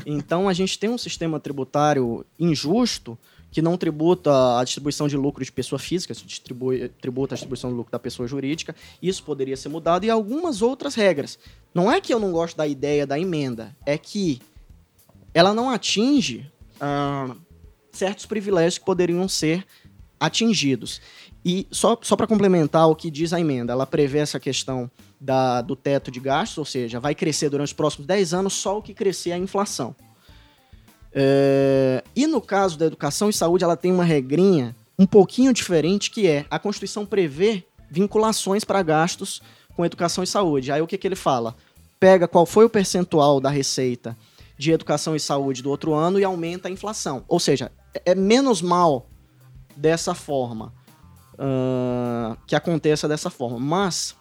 Então 0.07 0.49
a 0.49 0.53
gente 0.53 0.79
tem 0.79 0.91
um 0.91 0.99
sistema 0.99 1.39
tributário 1.41 2.25
injusto 2.39 3.19
que 3.51 3.63
não 3.63 3.77
tributa 3.77 4.59
a 4.59 4.65
distribuição 4.65 5.07
de 5.07 5.17
lucro 5.17 5.45
de 5.45 5.53
pessoa 5.53 5.79
física, 5.79 6.13
se 6.13 6.25
distribui, 6.25 6.89
tributa 7.01 7.35
a 7.35 7.37
distribuição 7.37 7.71
de 7.71 7.77
lucro 7.77 7.93
da 7.93 8.01
pessoa 8.01 8.27
jurídica. 8.27 8.75
Isso 9.01 9.23
poderia 9.23 9.57
ser 9.57 9.69
mudado 9.69 10.05
e 10.05 10.11
algumas 10.11 10.61
outras 10.61 10.97
regras. 10.97 11.39
Não 11.73 11.91
é 11.91 12.01
que 12.01 12.13
eu 12.13 12.19
não 12.19 12.33
gosto 12.33 12.57
da 12.57 12.67
ideia 12.67 13.07
da 13.07 13.17
emenda, 13.19 13.75
é 13.87 13.97
que 13.97 14.41
ela 15.35 15.53
não 15.53 15.69
atinge 15.69 16.51
certos 17.93 18.25
privilégios 18.25 18.79
que 18.79 18.85
poderiam 18.85 19.29
ser 19.29 19.67
atingidos. 20.19 21.01
E 21.45 21.67
só, 21.71 21.99
só 22.01 22.17
para 22.17 22.27
complementar 22.27 22.89
o 22.89 22.97
que 22.97 23.11
diz 23.11 23.33
a 23.33 23.41
emenda, 23.41 23.73
ela 23.73 23.87
prevê 23.87 24.19
essa 24.19 24.41
questão 24.41 24.91
da, 25.21 25.61
do 25.61 25.77
teto 25.77 26.11
de 26.11 26.19
gastos, 26.21 26.59
ou 26.59 26.65
seja, 26.65 26.99
vai 26.99 27.15
crescer 27.15 27.51
durante 27.51 27.69
os 27.69 27.73
próximos 27.75 28.07
10 28.07 28.33
anos 28.33 28.53
só 28.55 28.79
o 28.79 28.83
que 28.83 28.95
crescer 28.95 29.33
a 29.33 29.39
inflação. 29.39 29.95
É, 31.13 32.03
e 32.17 32.27
no 32.27 32.41
caso 32.41 32.79
da 32.79 32.87
educação 32.87 33.29
e 33.29 33.33
saúde, 33.33 33.63
ela 33.63 33.77
tem 33.77 33.93
uma 33.93 34.05
regrinha 34.05 34.75
um 34.99 35.07
pouquinho 35.07 35.53
diferente, 35.53 36.11
que 36.11 36.27
é 36.27 36.47
a 36.51 36.59
Constituição 36.59 37.05
prevê 37.05 37.65
vinculações 37.91 38.65
para 38.65 38.83
gastos 38.83 39.43
com 39.77 39.85
educação 39.85 40.25
e 40.25 40.27
saúde. 40.27 40.73
Aí 40.73 40.81
o 40.81 40.87
que, 40.87 40.97
que 40.97 41.07
ele 41.07 41.17
fala? 41.17 41.55
Pega 42.01 42.27
qual 42.27 42.47
foi 42.47 42.65
o 42.65 42.71
percentual 42.71 43.41
da 43.41 43.51
receita 43.51 44.17
de 44.57 44.71
educação 44.73 45.17
e 45.17 45.21
saúde 45.21 45.63
do 45.63 45.71
outro 45.71 45.95
ano 45.95 46.19
e 46.19 46.25
aumenta 46.25 46.69
a 46.69 46.71
inflação. 46.71 47.25
Ou 47.29 47.41
seja, 47.41 47.73
é, 48.05 48.15
menos 48.15 48.63
mal 48.63 49.09
dessa 49.77 50.15
forma, 50.15 50.73
uh, 51.35 52.37
que 52.47 52.55
aconteça 52.55 53.09
dessa 53.09 53.31
forma. 53.31 53.59
Mas, 53.59 54.15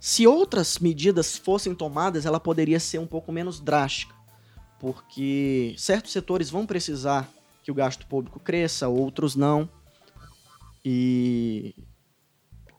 se 0.00 0.26
outras 0.26 0.78
medidas 0.78 1.36
fossem 1.36 1.74
tomadas, 1.74 2.26
ela 2.26 2.40
poderia 2.40 2.80
ser 2.80 2.98
um 2.98 3.06
pouco 3.06 3.30
menos 3.30 3.60
drástica, 3.60 4.14
porque 4.78 5.74
certos 5.78 6.12
setores 6.12 6.50
vão 6.50 6.66
precisar 6.66 7.28
que 7.62 7.70
o 7.70 7.74
gasto 7.74 8.06
público 8.06 8.40
cresça, 8.40 8.88
outros 8.88 9.36
não. 9.36 9.68
E 10.84 11.74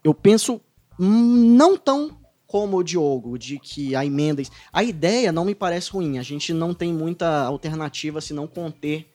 eu 0.02 0.12
penso 0.12 0.60
não 0.98 1.76
tão 1.76 2.23
como 2.54 2.76
o 2.76 2.84
Diogo, 2.84 3.36
de 3.36 3.58
que 3.58 3.96
a 3.96 4.06
emenda. 4.06 4.40
A 4.72 4.84
ideia 4.84 5.32
não 5.32 5.44
me 5.44 5.56
parece 5.56 5.90
ruim. 5.90 6.18
A 6.18 6.22
gente 6.22 6.52
não 6.52 6.72
tem 6.72 6.92
muita 6.92 7.42
alternativa 7.42 8.20
se 8.20 8.32
não 8.32 8.46
conter 8.46 9.10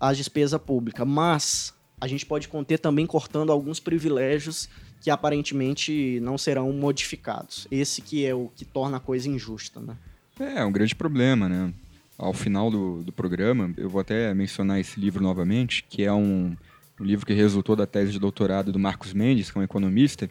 a 0.00 0.12
despesa 0.12 0.58
pública. 0.58 1.04
Mas 1.04 1.72
a 2.00 2.08
gente 2.08 2.26
pode 2.26 2.48
conter 2.48 2.78
também 2.80 3.06
cortando 3.06 3.52
alguns 3.52 3.78
privilégios 3.78 4.68
que 5.00 5.08
aparentemente 5.08 6.18
não 6.18 6.36
serão 6.36 6.72
modificados. 6.72 7.68
Esse 7.70 8.02
que 8.02 8.26
é 8.26 8.34
o 8.34 8.50
que 8.56 8.64
torna 8.64 8.96
a 8.96 9.00
coisa 9.00 9.28
injusta, 9.28 9.78
né? 9.78 9.96
É, 10.40 10.58
é 10.58 10.64
um 10.64 10.72
grande 10.72 10.96
problema, 10.96 11.48
né? 11.48 11.72
Ao 12.18 12.32
final 12.32 12.72
do, 12.72 13.04
do 13.04 13.12
programa, 13.12 13.72
eu 13.76 13.88
vou 13.88 14.00
até 14.00 14.34
mencionar 14.34 14.80
esse 14.80 14.98
livro 14.98 15.22
novamente, 15.22 15.84
que 15.88 16.02
é 16.02 16.12
um, 16.12 16.56
um 17.00 17.04
livro 17.04 17.24
que 17.24 17.34
resultou 17.34 17.76
da 17.76 17.86
tese 17.86 18.10
de 18.10 18.18
doutorado 18.18 18.72
do 18.72 18.80
Marcos 18.80 19.12
Mendes, 19.12 19.48
que 19.48 19.58
é 19.58 19.60
um 19.60 19.64
economista, 19.64 20.28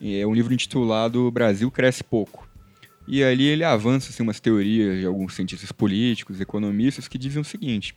é 0.00 0.26
um 0.26 0.34
livro 0.34 0.52
intitulado 0.52 1.30
Brasil 1.30 1.70
Cresce 1.70 2.02
Pouco. 2.02 2.48
E 3.06 3.22
ali 3.22 3.44
ele 3.44 3.64
avança 3.64 4.10
assim, 4.10 4.22
umas 4.22 4.40
teorias 4.40 5.00
de 5.00 5.06
alguns 5.06 5.34
cientistas 5.34 5.70
políticos, 5.70 6.40
economistas, 6.40 7.06
que 7.06 7.18
dizem 7.18 7.42
o 7.42 7.44
seguinte: 7.44 7.94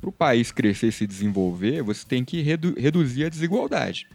para 0.00 0.08
o 0.08 0.12
país 0.12 0.52
crescer 0.52 0.88
e 0.88 0.92
se 0.92 1.06
desenvolver, 1.06 1.82
você 1.82 2.06
tem 2.06 2.24
que 2.24 2.40
redu 2.40 2.74
reduzir 2.76 3.24
a 3.24 3.28
desigualdade. 3.28 4.06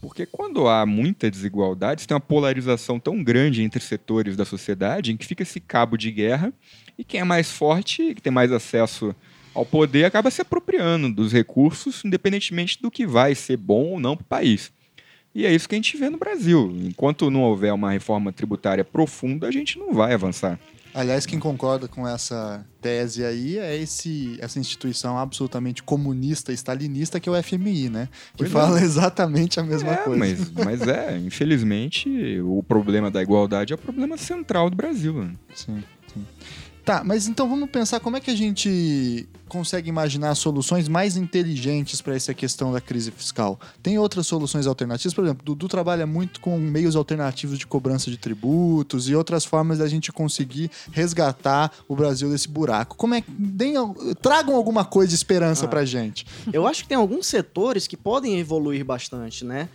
Porque 0.00 0.26
quando 0.26 0.68
há 0.68 0.84
muita 0.84 1.30
desigualdade, 1.30 2.02
você 2.02 2.06
tem 2.06 2.14
uma 2.14 2.20
polarização 2.20 3.00
tão 3.00 3.24
grande 3.24 3.62
entre 3.62 3.80
setores 3.80 4.36
da 4.36 4.44
sociedade 4.44 5.10
em 5.10 5.16
que 5.16 5.26
fica 5.26 5.42
esse 5.42 5.58
cabo 5.58 5.96
de 5.96 6.10
guerra 6.10 6.52
e 6.98 7.02
quem 7.02 7.20
é 7.20 7.24
mais 7.24 7.50
forte, 7.50 8.14
que 8.14 8.20
tem 8.20 8.32
mais 8.32 8.52
acesso 8.52 9.14
ao 9.54 9.64
poder, 9.64 10.04
acaba 10.04 10.30
se 10.30 10.42
apropriando 10.42 11.10
dos 11.10 11.32
recursos, 11.32 12.04
independentemente 12.04 12.80
do 12.80 12.90
que 12.90 13.06
vai 13.06 13.34
ser 13.34 13.56
bom 13.56 13.92
ou 13.92 14.00
não 14.00 14.14
para 14.14 14.22
o 14.22 14.26
país. 14.26 14.70
E 15.36 15.44
é 15.44 15.54
isso 15.54 15.68
que 15.68 15.74
a 15.74 15.76
gente 15.76 15.94
vê 15.98 16.08
no 16.08 16.16
Brasil. 16.16 16.74
Enquanto 16.82 17.30
não 17.30 17.42
houver 17.42 17.70
uma 17.70 17.90
reforma 17.90 18.32
tributária 18.32 18.82
profunda, 18.82 19.46
a 19.46 19.50
gente 19.50 19.78
não 19.78 19.92
vai 19.92 20.14
avançar. 20.14 20.58
Aliás, 20.94 21.26
quem 21.26 21.38
concorda 21.38 21.86
com 21.86 22.08
essa 22.08 22.64
tese 22.80 23.22
aí 23.22 23.58
é 23.58 23.76
esse, 23.76 24.38
essa 24.40 24.58
instituição 24.58 25.18
absolutamente 25.18 25.82
comunista, 25.82 26.54
stalinista, 26.54 27.20
que 27.20 27.28
é 27.28 27.32
o 27.32 27.42
FMI, 27.42 27.90
né? 27.90 28.08
Que 28.30 28.44
pois 28.44 28.50
fala 28.50 28.80
é. 28.80 28.82
exatamente 28.84 29.60
a 29.60 29.62
mesma 29.62 29.92
é, 29.92 29.96
coisa. 29.96 30.18
Mas, 30.18 30.52
mas 30.52 30.88
é, 30.88 31.18
infelizmente, 31.18 32.40
o 32.40 32.62
problema 32.62 33.10
da 33.10 33.22
igualdade 33.22 33.74
é 33.74 33.76
o 33.76 33.78
problema 33.78 34.16
central 34.16 34.70
do 34.70 34.76
Brasil. 34.76 35.22
Né? 35.22 35.32
Sim, 35.54 35.84
sim. 36.14 36.24
Tá, 36.86 37.02
mas 37.04 37.26
então 37.26 37.48
vamos 37.48 37.68
pensar 37.68 37.98
como 37.98 38.16
é 38.16 38.20
que 38.20 38.30
a 38.30 38.36
gente 38.36 39.28
consegue 39.48 39.88
imaginar 39.88 40.36
soluções 40.36 40.86
mais 40.86 41.16
inteligentes 41.16 42.00
para 42.00 42.14
essa 42.14 42.32
questão 42.32 42.72
da 42.72 42.80
crise 42.80 43.10
fiscal. 43.10 43.58
Tem 43.82 43.98
outras 43.98 44.28
soluções 44.28 44.68
alternativas? 44.68 45.12
Por 45.12 45.24
exemplo, 45.24 45.44
Dudu 45.44 45.66
trabalha 45.66 46.06
muito 46.06 46.40
com 46.40 46.56
meios 46.56 46.94
alternativos 46.94 47.58
de 47.58 47.66
cobrança 47.66 48.08
de 48.08 48.16
tributos 48.16 49.08
e 49.08 49.16
outras 49.16 49.44
formas 49.44 49.78
da 49.78 49.88
gente 49.88 50.12
conseguir 50.12 50.70
resgatar 50.92 51.72
o 51.88 51.96
Brasil 51.96 52.30
desse 52.30 52.48
buraco. 52.48 52.96
Como 52.96 53.16
é 53.16 53.20
que 53.20 53.32
tragam 54.22 54.54
alguma 54.54 54.84
coisa 54.84 55.08
de 55.08 55.16
esperança 55.16 55.64
ah, 55.64 55.68
para 55.68 55.84
gente? 55.84 56.24
Eu 56.52 56.68
acho 56.68 56.84
que 56.84 56.88
tem 56.88 56.96
alguns 56.96 57.26
setores 57.26 57.88
que 57.88 57.96
podem 57.96 58.38
evoluir 58.38 58.84
bastante, 58.84 59.44
né? 59.44 59.68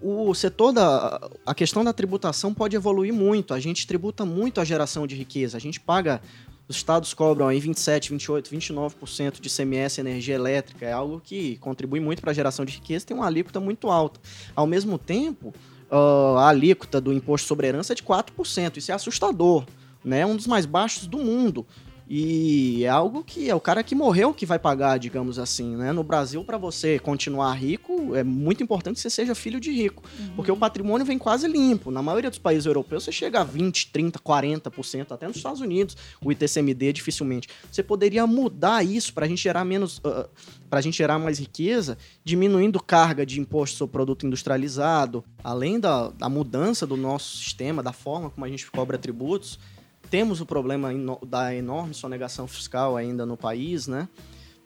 O 0.00 0.34
setor 0.34 0.72
da. 0.72 1.20
A 1.44 1.54
questão 1.54 1.84
da 1.84 1.92
tributação 1.92 2.54
pode 2.54 2.74
evoluir 2.74 3.12
muito. 3.12 3.52
A 3.52 3.60
gente 3.60 3.86
tributa 3.86 4.24
muito 4.24 4.60
a 4.60 4.64
geração 4.64 5.06
de 5.06 5.14
riqueza. 5.14 5.56
A 5.56 5.60
gente 5.60 5.78
paga. 5.78 6.20
Os 6.68 6.76
estados 6.76 7.12
cobram 7.12 7.48
aí 7.48 7.58
27, 7.58 8.10
28, 8.10 8.48
29% 8.48 9.40
de 9.40 9.50
CMS 9.50 9.98
energia 9.98 10.36
elétrica. 10.36 10.86
É 10.86 10.92
algo 10.92 11.20
que 11.20 11.56
contribui 11.56 11.98
muito 11.98 12.20
para 12.22 12.30
a 12.30 12.34
geração 12.34 12.64
de 12.64 12.74
riqueza 12.74 13.04
tem 13.04 13.16
uma 13.16 13.26
alíquota 13.26 13.58
muito 13.58 13.90
alta. 13.90 14.20
Ao 14.54 14.68
mesmo 14.68 14.96
tempo, 14.96 15.52
uh, 15.90 16.36
a 16.38 16.48
alíquota 16.48 17.00
do 17.00 17.12
imposto 17.12 17.48
sobre 17.48 17.66
herança 17.66 17.92
é 17.92 17.96
de 17.96 18.04
4%. 18.04 18.76
Isso 18.76 18.92
é 18.92 18.94
assustador. 18.94 19.66
Né? 20.04 20.20
É 20.20 20.26
um 20.26 20.36
dos 20.36 20.46
mais 20.46 20.64
baixos 20.64 21.08
do 21.08 21.18
mundo. 21.18 21.66
E 22.12 22.82
é 22.82 22.88
algo 22.88 23.22
que 23.22 23.48
é 23.48 23.54
o 23.54 23.60
cara 23.60 23.84
que 23.84 23.94
morreu 23.94 24.34
que 24.34 24.44
vai 24.44 24.58
pagar, 24.58 24.98
digamos 24.98 25.38
assim, 25.38 25.76
né? 25.76 25.92
No 25.92 26.02
Brasil, 26.02 26.42
para 26.42 26.58
você 26.58 26.98
continuar 26.98 27.52
rico, 27.52 28.16
é 28.16 28.24
muito 28.24 28.64
importante 28.64 28.96
que 28.96 29.00
você 29.02 29.08
seja 29.08 29.32
filho 29.32 29.60
de 29.60 29.70
rico, 29.70 30.02
uhum. 30.18 30.30
porque 30.34 30.50
o 30.50 30.56
patrimônio 30.56 31.06
vem 31.06 31.16
quase 31.16 31.46
limpo. 31.46 31.88
Na 31.88 32.02
maioria 32.02 32.28
dos 32.28 32.40
países 32.40 32.66
europeus, 32.66 33.04
você 33.04 33.12
chega 33.12 33.42
a 33.42 33.44
20, 33.44 33.92
30, 33.92 34.18
40%, 34.18 35.12
até 35.12 35.28
nos 35.28 35.36
Estados 35.36 35.60
Unidos, 35.60 35.96
o 36.20 36.32
ITCMD 36.32 36.92
dificilmente. 36.92 37.46
Você 37.70 37.80
poderia 37.80 38.26
mudar 38.26 38.84
isso 38.84 39.14
para 39.14 39.26
a 39.26 39.28
gente 39.28 39.40
gerar 39.40 39.64
menos, 39.64 39.98
uh, 39.98 40.28
para 40.68 40.80
a 40.80 40.82
gente 40.82 40.98
gerar 40.98 41.16
mais 41.16 41.38
riqueza, 41.38 41.96
diminuindo 42.24 42.82
carga 42.82 43.24
de 43.24 43.38
imposto 43.38 43.76
sobre 43.76 43.92
produto 43.92 44.26
industrializado, 44.26 45.24
além 45.44 45.78
da, 45.78 46.08
da 46.08 46.28
mudança 46.28 46.84
do 46.84 46.96
nosso 46.96 47.36
sistema, 47.36 47.84
da 47.84 47.92
forma 47.92 48.30
como 48.30 48.44
a 48.44 48.48
gente 48.48 48.68
cobra 48.68 48.98
tributos 48.98 49.60
temos 50.10 50.40
o 50.40 50.46
problema 50.46 50.90
da 51.24 51.54
enorme 51.54 51.94
sonegação 51.94 52.48
fiscal 52.48 52.96
ainda 52.96 53.24
no 53.24 53.36
país, 53.36 53.86
né? 53.86 54.08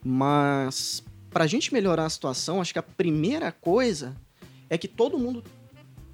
Mas 0.02 1.04
para 1.30 1.44
a 1.44 1.46
gente 1.46 1.72
melhorar 1.72 2.06
a 2.06 2.10
situação, 2.10 2.60
acho 2.60 2.72
que 2.72 2.78
a 2.78 2.82
primeira 2.82 3.52
coisa 3.52 4.16
é 4.70 4.78
que 4.78 4.88
todo 4.88 5.18
mundo 5.18 5.44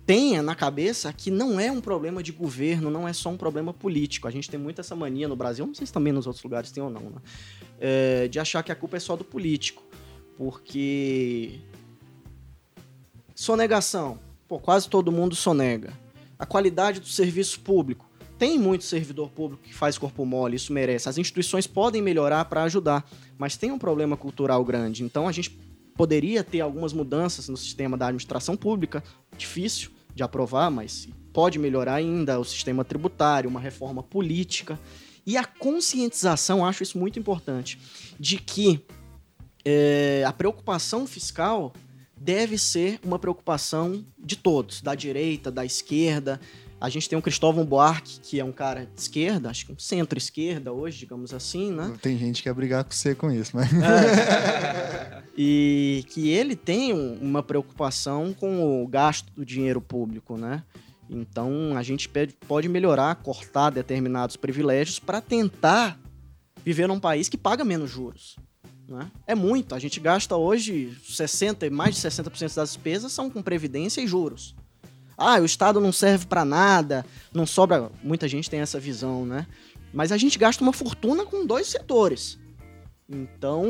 tenha 0.05 0.43
na 0.43 0.57
cabeça 0.57 1.13
que 1.13 1.31
não 1.31 1.61
é 1.61 1.71
um 1.71 1.81
problema 1.81 2.21
de 2.21 2.33
governo, 2.33 2.91
não 2.91 3.07
é 3.07 3.13
só 3.13 3.31
um 3.31 3.37
problema 3.37 3.73
político. 3.73 4.27
A 4.27 4.31
gente 4.31 4.51
tem 4.51 4.59
muito 4.59 4.81
essa 4.81 4.97
mania 4.97 5.29
no 5.29 5.37
Brasil, 5.37 5.65
não 5.65 5.75
sei 5.75 5.87
se 5.87 5.93
também 5.93 6.13
nos 6.13 6.27
outros 6.27 6.43
lugares 6.43 6.73
tem 6.73 6.83
ou 6.83 6.91
não, 6.91 7.03
né? 7.03 7.21
É, 7.79 8.29
de 8.29 8.41
achar 8.41 8.65
que 8.65 8.73
a 8.73 8.75
culpa 8.75 8.97
é 8.97 9.01
só 9.01 9.15
do 9.15 9.25
político. 9.25 9.85
Porque 10.37 11.61
sonegação, 13.35 14.19
pô, 14.49 14.59
quase 14.59 14.89
todo 14.89 15.13
mundo 15.13 15.37
sonega. 15.37 15.93
A 16.37 16.45
qualidade 16.45 16.99
do 16.99 17.07
serviço 17.07 17.61
público 17.61 18.10
tem 18.41 18.59
muito 18.59 18.85
servidor 18.85 19.29
público 19.29 19.63
que 19.63 19.75
faz 19.75 19.99
corpo 19.99 20.25
mole, 20.25 20.57
isso 20.57 20.73
merece. 20.73 21.11
As 21.11 21.19
instituições 21.19 21.67
podem 21.67 22.01
melhorar 22.01 22.47
para 22.47 22.63
ajudar, 22.63 23.07
mas 23.37 23.59
tem 23.59 23.71
um 23.71 23.79
problema 23.79 24.17
cultural 24.17 24.65
grande. 24.65 25.05
Então 25.05 25.29
a 25.29 25.33
gente 25.33 25.51
poderia 25.95 26.43
ter 26.43 26.63
algumas 26.63 26.95
mudanças 26.95 27.51
no 27.51 27.57
sistema 27.59 27.99
da 27.99 28.07
administração 28.07 28.57
pública, 28.57 29.05
difícil 29.37 29.91
de 30.15 30.23
aprovar, 30.23 30.71
mas 30.71 31.07
pode 31.35 31.59
melhorar 31.59 31.97
ainda 31.97 32.41
o 32.41 32.45
sistema 32.45 32.83
tributário, 32.83 33.51
uma 33.51 33.61
reforma 33.61 34.03
política. 34.03 34.81
E 35.27 35.37
a 35.37 35.45
conscientização, 35.45 36.65
acho 36.65 36.83
isso 36.83 36.97
muito 36.97 37.19
importante, 37.19 37.79
de 38.19 38.39
que 38.39 38.83
é, 39.63 40.25
a 40.27 40.33
preocupação 40.33 41.07
fiscal 41.07 41.75
deve 42.17 42.57
ser 42.57 43.01
uma 43.05 43.19
preocupação 43.19 44.03
de 44.19 44.37
todos, 44.37 44.81
da 44.81 44.95
direita, 44.95 45.51
da 45.51 45.63
esquerda, 45.63 46.41
a 46.81 46.89
gente 46.89 47.09
tem 47.09 47.19
o 47.19 47.23
Cristóvão 47.23 47.65
Buarque, 47.65 48.21
que 48.21 48.41
é 48.41 48.45
um 48.45 48.53
cara 48.53 48.87
de 48.87 49.01
esquerda, 49.01 49.51
acho 49.51 49.67
que 49.67 49.73
um 49.73 49.79
centro-esquerda 49.79 50.73
hoje, 50.73 50.99
digamos 50.99 51.35
assim, 51.35 51.71
né? 51.71 51.95
Tem 52.01 52.17
gente 52.17 52.37
que 52.37 52.45
quer 52.45 52.55
brigar 52.55 52.85
com 52.85 52.91
você 52.91 53.15
com 53.15 53.31
isso, 53.31 53.55
mas... 53.55 53.71
É. 53.71 55.23
e 55.37 56.05
que 56.09 56.31
ele 56.31 56.57
tem 56.57 56.93
uma 56.93 57.43
preocupação 57.43 58.33
com 58.33 58.83
o 58.83 58.89
gasto 58.89 59.31
do 59.35 59.45
dinheiro 59.45 59.81
público, 59.81 60.39
né? 60.39 60.63
Então, 61.09 61.77
a 61.77 61.83
gente 61.83 62.09
pode 62.49 62.69
melhorar, 62.69 63.15
cortar 63.17 63.69
determinados 63.69 64.37
privilégios 64.37 64.99
para 64.99 65.21
tentar 65.21 66.01
viver 66.65 66.87
num 66.87 67.01
país 67.01 67.29
que 67.29 67.37
paga 67.37 67.63
menos 67.63 67.91
juros. 67.91 68.37
Né? 68.89 69.11
É 69.27 69.35
muito. 69.35 69.75
A 69.75 69.79
gente 69.79 70.01
gasta 70.01 70.37
hoje 70.37 70.97
60, 71.05 71.69
mais 71.69 71.97
de 71.97 72.01
60% 72.01 72.55
das 72.55 72.71
despesas 72.71 73.13
são 73.13 73.29
com 73.29 73.43
previdência 73.43 74.01
e 74.01 74.07
juros 74.07 74.55
ah, 75.21 75.41
o 75.41 75.45
Estado 75.45 75.81
não 75.81 75.93
serve 75.93 76.27
para 76.27 76.45
nada, 76.45 77.05
não 77.33 77.47
sobra. 77.47 77.91
Muita 78.03 78.27
gente 78.27 78.49
tem 78.49 78.61
essa 78.61 78.81
visão, 78.81 79.27
né? 79.27 79.47
Mas 79.93 80.13
a 80.13 80.17
gente 80.17 80.39
gasta 80.39 80.63
uma 80.63 80.73
fortuna 80.73 81.25
com 81.25 81.47
dois 81.47 81.67
setores. 81.67 82.39
Então, 83.09 83.65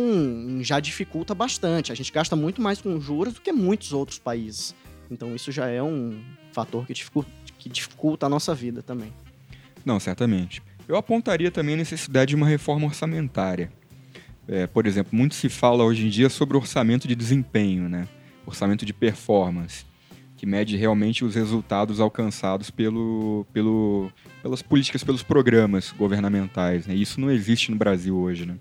já 0.60 0.78
dificulta 0.78 1.34
bastante. 1.34 1.90
A 1.90 1.94
gente 1.94 2.12
gasta 2.12 2.36
muito 2.36 2.60
mais 2.60 2.80
com 2.80 3.00
juros 3.00 3.34
do 3.34 3.40
que 3.40 3.52
muitos 3.52 3.92
outros 3.92 4.18
países. 4.18 4.74
Então, 5.10 5.34
isso 5.34 5.50
já 5.50 5.66
é 5.66 5.82
um 5.82 6.22
fator 6.52 6.86
que 6.86 6.92
dificulta, 6.92 7.30
que 7.58 7.68
dificulta 7.68 8.26
a 8.26 8.28
nossa 8.28 8.54
vida 8.54 8.82
também. 8.82 9.12
Não, 9.84 9.98
certamente. 9.98 10.62
Eu 10.86 10.96
apontaria 10.96 11.50
também 11.50 11.74
a 11.74 11.78
necessidade 11.78 12.30
de 12.30 12.36
uma 12.36 12.46
reforma 12.46 12.86
orçamentária. 12.86 13.72
É, 14.46 14.66
por 14.66 14.86
exemplo, 14.86 15.16
muito 15.16 15.34
se 15.34 15.48
fala 15.48 15.84
hoje 15.84 16.06
em 16.06 16.10
dia 16.10 16.28
sobre 16.28 16.56
orçamento 16.56 17.08
de 17.08 17.14
desempenho, 17.14 17.88
né? 17.88 18.06
orçamento 18.46 18.84
de 18.84 18.92
performance. 18.92 19.84
Que 20.40 20.46
mede 20.46 20.74
realmente 20.74 21.22
os 21.22 21.34
resultados 21.34 22.00
alcançados 22.00 22.70
pelo, 22.70 23.46
pelo, 23.52 24.10
pelas 24.42 24.62
políticas, 24.62 25.04
pelos 25.04 25.22
programas 25.22 25.92
governamentais. 25.92 26.86
Né? 26.86 26.94
Isso 26.94 27.20
não 27.20 27.30
existe 27.30 27.70
no 27.70 27.76
Brasil 27.76 28.16
hoje. 28.16 28.46
Né? 28.46 28.56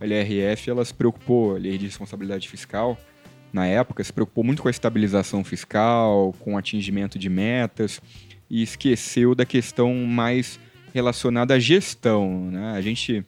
A 0.00 0.06
LRF 0.06 0.70
ela 0.70 0.82
se 0.82 0.94
preocupou, 0.94 1.54
a 1.54 1.58
Lei 1.58 1.76
de 1.76 1.84
Responsabilidade 1.84 2.48
Fiscal, 2.48 2.96
na 3.52 3.66
época, 3.66 4.02
se 4.02 4.10
preocupou 4.10 4.42
muito 4.42 4.62
com 4.62 4.68
a 4.68 4.70
estabilização 4.70 5.44
fiscal, 5.44 6.34
com 6.40 6.54
o 6.54 6.56
atingimento 6.56 7.18
de 7.18 7.28
metas 7.28 8.00
e 8.48 8.62
esqueceu 8.62 9.34
da 9.34 9.44
questão 9.44 9.94
mais 9.94 10.58
relacionada 10.94 11.52
à 11.52 11.58
gestão. 11.58 12.50
Né? 12.50 12.72
A 12.72 12.80
gente 12.80 13.22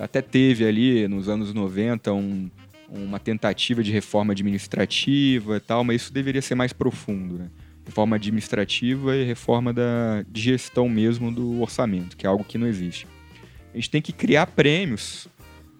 até 0.00 0.20
teve 0.20 0.66
ali 0.66 1.06
nos 1.06 1.28
anos 1.28 1.54
90 1.54 2.12
um, 2.12 2.50
uma 2.88 3.18
tentativa 3.18 3.82
de 3.82 3.90
reforma 3.92 4.32
administrativa 4.32 5.56
e 5.56 5.60
tal, 5.60 5.84
mas 5.84 6.02
isso 6.02 6.12
deveria 6.12 6.42
ser 6.42 6.54
mais 6.54 6.72
profundo. 6.72 7.38
Né? 7.38 7.50
Reforma 7.86 8.16
administrativa 8.16 9.16
e 9.16 9.24
reforma 9.24 9.72
da, 9.72 10.24
de 10.28 10.40
gestão 10.40 10.88
mesmo 10.88 11.30
do 11.30 11.60
orçamento, 11.60 12.16
que 12.16 12.26
é 12.26 12.28
algo 12.28 12.44
que 12.44 12.58
não 12.58 12.66
existe. 12.66 13.06
A 13.72 13.76
gente 13.76 13.90
tem 13.90 14.00
que 14.00 14.12
criar 14.12 14.46
prêmios 14.46 15.28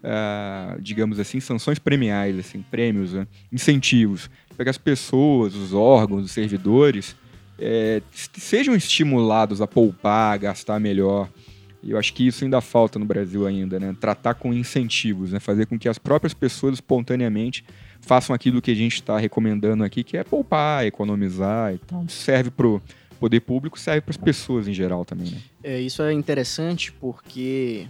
uh, 0.05 0.81
digamos 0.81 1.19
assim, 1.19 1.41
sanções 1.41 1.79
premiais, 1.79 2.39
assim, 2.39 2.63
prêmios, 2.63 3.15
né? 3.15 3.27
incentivos, 3.51 4.31
para 4.55 4.65
que 4.65 4.71
as 4.71 4.79
pessoas, 4.79 5.55
os 5.55 5.73
órgãos, 5.73 6.25
os 6.25 6.31
servidores 6.31 7.17
é, 7.59 8.03
sejam 8.13 8.75
estimulados 8.75 9.61
a 9.61 9.67
poupar, 9.67 10.35
a 10.35 10.37
gastar 10.37 10.79
melhor. 10.79 11.29
E 11.85 11.91
eu 11.91 11.99
acho 11.99 12.14
que 12.14 12.26
isso 12.26 12.45
ainda 12.45 12.62
falta 12.62 12.99
no 12.99 13.05
Brasil 13.05 13.47
ainda, 13.47 13.78
né? 13.78 13.95
Tratar 14.01 14.35
com 14.35 14.55
incentivos, 14.55 15.32
né? 15.32 15.39
Fazer 15.39 15.66
com 15.66 15.78
que 15.78 15.87
as 15.87 15.99
próprias 15.99 16.32
pessoas 16.32 16.74
espontaneamente 16.74 17.62
façam 18.01 18.35
aquilo 18.35 18.62
que 18.62 18.70
a 18.70 18.74
gente 18.74 18.95
está 18.95 19.18
recomendando 19.18 19.85
aqui, 19.85 20.03
que 20.03 20.16
é 20.16 20.24
poupar, 20.24 20.87
economizar 20.87 21.74
e 21.74 21.78
tal. 21.78 22.09
Serve 22.09 22.51
para 22.51 22.66
o 22.66 22.82
poder 23.20 23.41
público, 23.41 23.78
serve 23.78 24.01
para 24.01 24.12
as 24.12 24.16
pessoas 24.16 24.66
em 24.66 24.72
geral 24.72 25.05
também, 25.05 25.30
né? 25.30 25.39
É, 25.62 25.78
isso 25.78 26.03
é 26.03 26.12
interessante 26.12 26.91
porque 26.91 27.87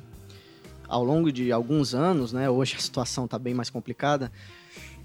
ao 0.88 1.05
longo 1.05 1.30
de 1.30 1.53
alguns 1.53 1.95
anos, 1.95 2.32
né, 2.32 2.51
hoje 2.51 2.74
a 2.76 2.80
situação 2.80 3.24
está 3.24 3.38
bem 3.38 3.55
mais 3.55 3.70
complicada, 3.70 4.30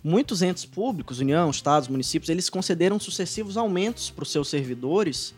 muitos 0.04 0.42
entes 0.42 0.66
públicos, 0.66 1.20
União, 1.20 1.50
Estados, 1.50 1.88
municípios, 1.88 2.30
eles 2.30 2.50
concederam 2.50 3.00
sucessivos 3.00 3.56
aumentos 3.56 4.10
para 4.10 4.24
os 4.24 4.32
seus 4.32 4.50
servidores 4.50 5.34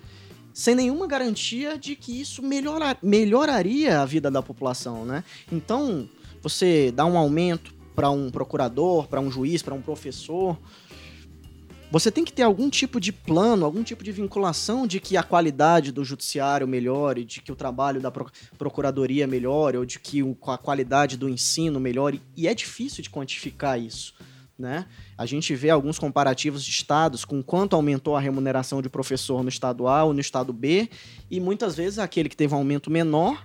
sem 0.53 0.75
nenhuma 0.75 1.07
garantia 1.07 1.77
de 1.77 1.95
que 1.95 2.19
isso 2.19 2.41
melhorar, 2.41 2.97
melhoraria 3.01 4.01
a 4.01 4.05
vida 4.05 4.29
da 4.29 4.41
população, 4.41 5.05
né? 5.05 5.23
Então, 5.51 6.07
você 6.41 6.91
dá 6.91 7.05
um 7.05 7.17
aumento 7.17 7.73
para 7.95 8.09
um 8.09 8.29
procurador, 8.29 9.07
para 9.07 9.19
um 9.19 9.29
juiz, 9.29 9.61
para 9.61 9.73
um 9.73 9.81
professor, 9.81 10.57
você 11.91 12.09
tem 12.09 12.23
que 12.23 12.31
ter 12.31 12.43
algum 12.43 12.69
tipo 12.69 13.01
de 13.01 13.11
plano, 13.11 13.65
algum 13.65 13.83
tipo 13.83 14.01
de 14.01 14.13
vinculação 14.13 14.87
de 14.87 14.97
que 14.97 15.17
a 15.17 15.23
qualidade 15.23 15.91
do 15.91 16.05
judiciário 16.05 16.65
melhore, 16.65 17.25
de 17.25 17.41
que 17.41 17.51
o 17.51 17.55
trabalho 17.55 17.99
da 17.99 18.09
procuradoria 18.57 19.27
melhore, 19.27 19.77
ou 19.77 19.83
de 19.83 19.99
que 19.99 20.21
a 20.47 20.57
qualidade 20.57 21.17
do 21.17 21.27
ensino 21.27 21.81
melhore. 21.81 22.21
E 22.37 22.47
é 22.47 22.53
difícil 22.53 23.03
de 23.03 23.09
quantificar 23.09 23.77
isso. 23.77 24.13
Né? 24.62 24.86
A 25.18 25.26
gente 25.26 25.55
vê 25.55 25.72
alguns 25.72 25.97
comparativos 25.97 26.64
de 26.64 26.70
estados 26.70 27.26
com 27.26 27.41
quanto 27.41 27.76
aumentou 27.76 28.16
a 28.16 28.20
remuneração 28.20 28.80
de 28.80 28.89
professor 28.89 29.41
no 29.41 29.49
estado 29.49 29.88
A 29.88 30.03
ou 30.03 30.14
no 30.14 30.20
estado 30.20 30.53
B, 30.53 30.88
e 31.32 31.39
muitas 31.39 31.76
vezes 31.76 31.97
aquele 31.97 32.30
que 32.30 32.38
teve 32.38 32.53
um 32.53 32.57
aumento 32.57 32.91
menor 32.91 33.43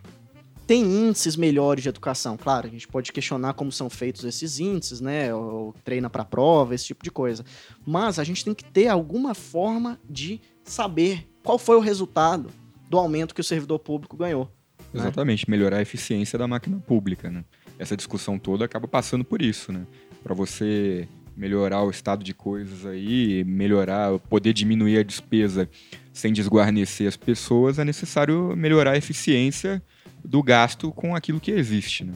tem 0.67 0.83
índices 0.83 1.37
melhores 1.37 1.83
de 1.83 1.89
educação. 1.89 2.37
Claro, 2.37 2.67
a 2.67 2.71
gente 2.71 2.87
pode 2.87 3.13
questionar 3.13 3.55
como 3.55 3.71
são 3.73 3.89
feitos 3.89 4.25
esses 4.25 4.59
índices, 4.59 5.01
né? 5.01 5.33
Ou 5.33 5.75
treina 5.85 6.11
para 6.11 6.25
prova, 6.25 6.75
esse 6.75 6.87
tipo 6.87 7.05
de 7.05 7.11
coisa. 7.11 7.45
Mas 7.87 8.19
a 8.19 8.25
gente 8.25 8.45
tem 8.45 8.53
que 8.53 8.65
ter 8.65 8.89
alguma 8.89 9.33
forma 9.33 9.99
de 10.11 10.41
saber 10.65 11.27
qual 11.43 11.59
foi 11.59 11.77
o 11.77 11.81
resultado 11.81 12.51
do 12.91 12.99
aumento 12.99 13.35
que 13.35 13.41
o 13.41 13.45
servidor 13.45 13.79
público 13.79 14.17
ganhou. 14.17 14.51
Né? 14.93 15.01
Exatamente, 15.03 15.49
né? 15.49 15.57
melhorar 15.57 15.79
a 15.79 15.83
eficiência 15.83 16.39
da 16.39 16.49
máquina 16.49 16.79
pública, 16.79 17.31
né? 17.31 17.45
Essa 17.79 17.97
discussão 17.97 18.39
toda 18.39 18.65
acaba 18.65 18.89
passando 18.89 19.25
por 19.25 19.41
isso, 19.43 19.73
né? 19.73 19.87
Para 20.27 20.35
você 20.35 21.07
melhorar 21.37 21.85
o 21.85 21.91
estado 21.91 22.25
de 22.25 22.35
coisas 22.35 22.85
aí, 22.85 23.45
melhorar, 23.45 24.19
poder 24.19 24.53
diminuir 24.53 24.99
a 24.99 25.05
despesa 25.05 25.71
sem 26.13 26.33
desguarnecer 26.33 27.07
as 27.07 27.17
pessoas, 27.17 27.79
é 27.79 27.85
necessário 27.85 28.53
melhorar 28.57 28.91
a 28.91 28.97
eficiência 28.97 29.81
do 30.25 30.43
gasto 30.43 30.91
com 30.91 31.15
aquilo 31.15 31.39
que 31.39 31.53
existe. 31.53 32.03
Né? 32.03 32.15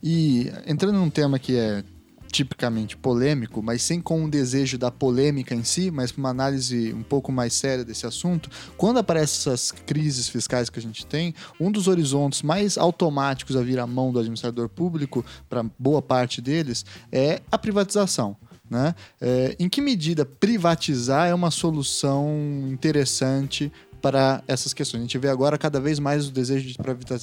E 0.00 0.48
entrando 0.64 0.98
num 0.98 1.10
tema 1.10 1.40
que 1.40 1.56
é 1.56 1.82
tipicamente 2.30 2.96
polêmico, 2.96 3.62
mas 3.62 3.82
sem 3.82 4.00
com 4.00 4.24
o 4.24 4.30
desejo 4.30 4.78
da 4.78 4.90
polêmica 4.90 5.54
em 5.54 5.64
si, 5.64 5.90
mas 5.90 6.12
uma 6.12 6.30
análise 6.30 6.92
um 6.94 7.02
pouco 7.02 7.32
mais 7.32 7.52
séria 7.52 7.84
desse 7.84 8.06
assunto, 8.06 8.48
quando 8.76 8.98
aparecem 8.98 9.52
essas 9.52 9.72
crises 9.72 10.28
fiscais 10.28 10.70
que 10.70 10.78
a 10.78 10.82
gente 10.82 11.04
tem, 11.04 11.34
um 11.60 11.70
dos 11.70 11.88
horizontes 11.88 12.42
mais 12.42 12.78
automáticos 12.78 13.56
a 13.56 13.62
vir 13.62 13.78
à 13.78 13.86
mão 13.86 14.12
do 14.12 14.18
administrador 14.18 14.68
público, 14.68 15.24
para 15.48 15.64
boa 15.78 16.00
parte 16.00 16.40
deles, 16.40 16.84
é 17.10 17.40
a 17.50 17.58
privatização. 17.58 18.36
Né? 18.70 18.94
É, 19.20 19.56
em 19.58 19.68
que 19.68 19.80
medida 19.80 20.24
privatizar 20.24 21.26
é 21.28 21.34
uma 21.34 21.50
solução 21.50 22.68
interessante 22.70 23.72
para 24.00 24.42
essas 24.46 24.72
questões. 24.72 25.00
A 25.00 25.04
gente 25.04 25.18
vê 25.18 25.28
agora 25.28 25.58
cada 25.58 25.80
vez 25.80 25.98
mais 25.98 26.28
o 26.28 26.32
desejo 26.32 26.68
de 26.68 26.76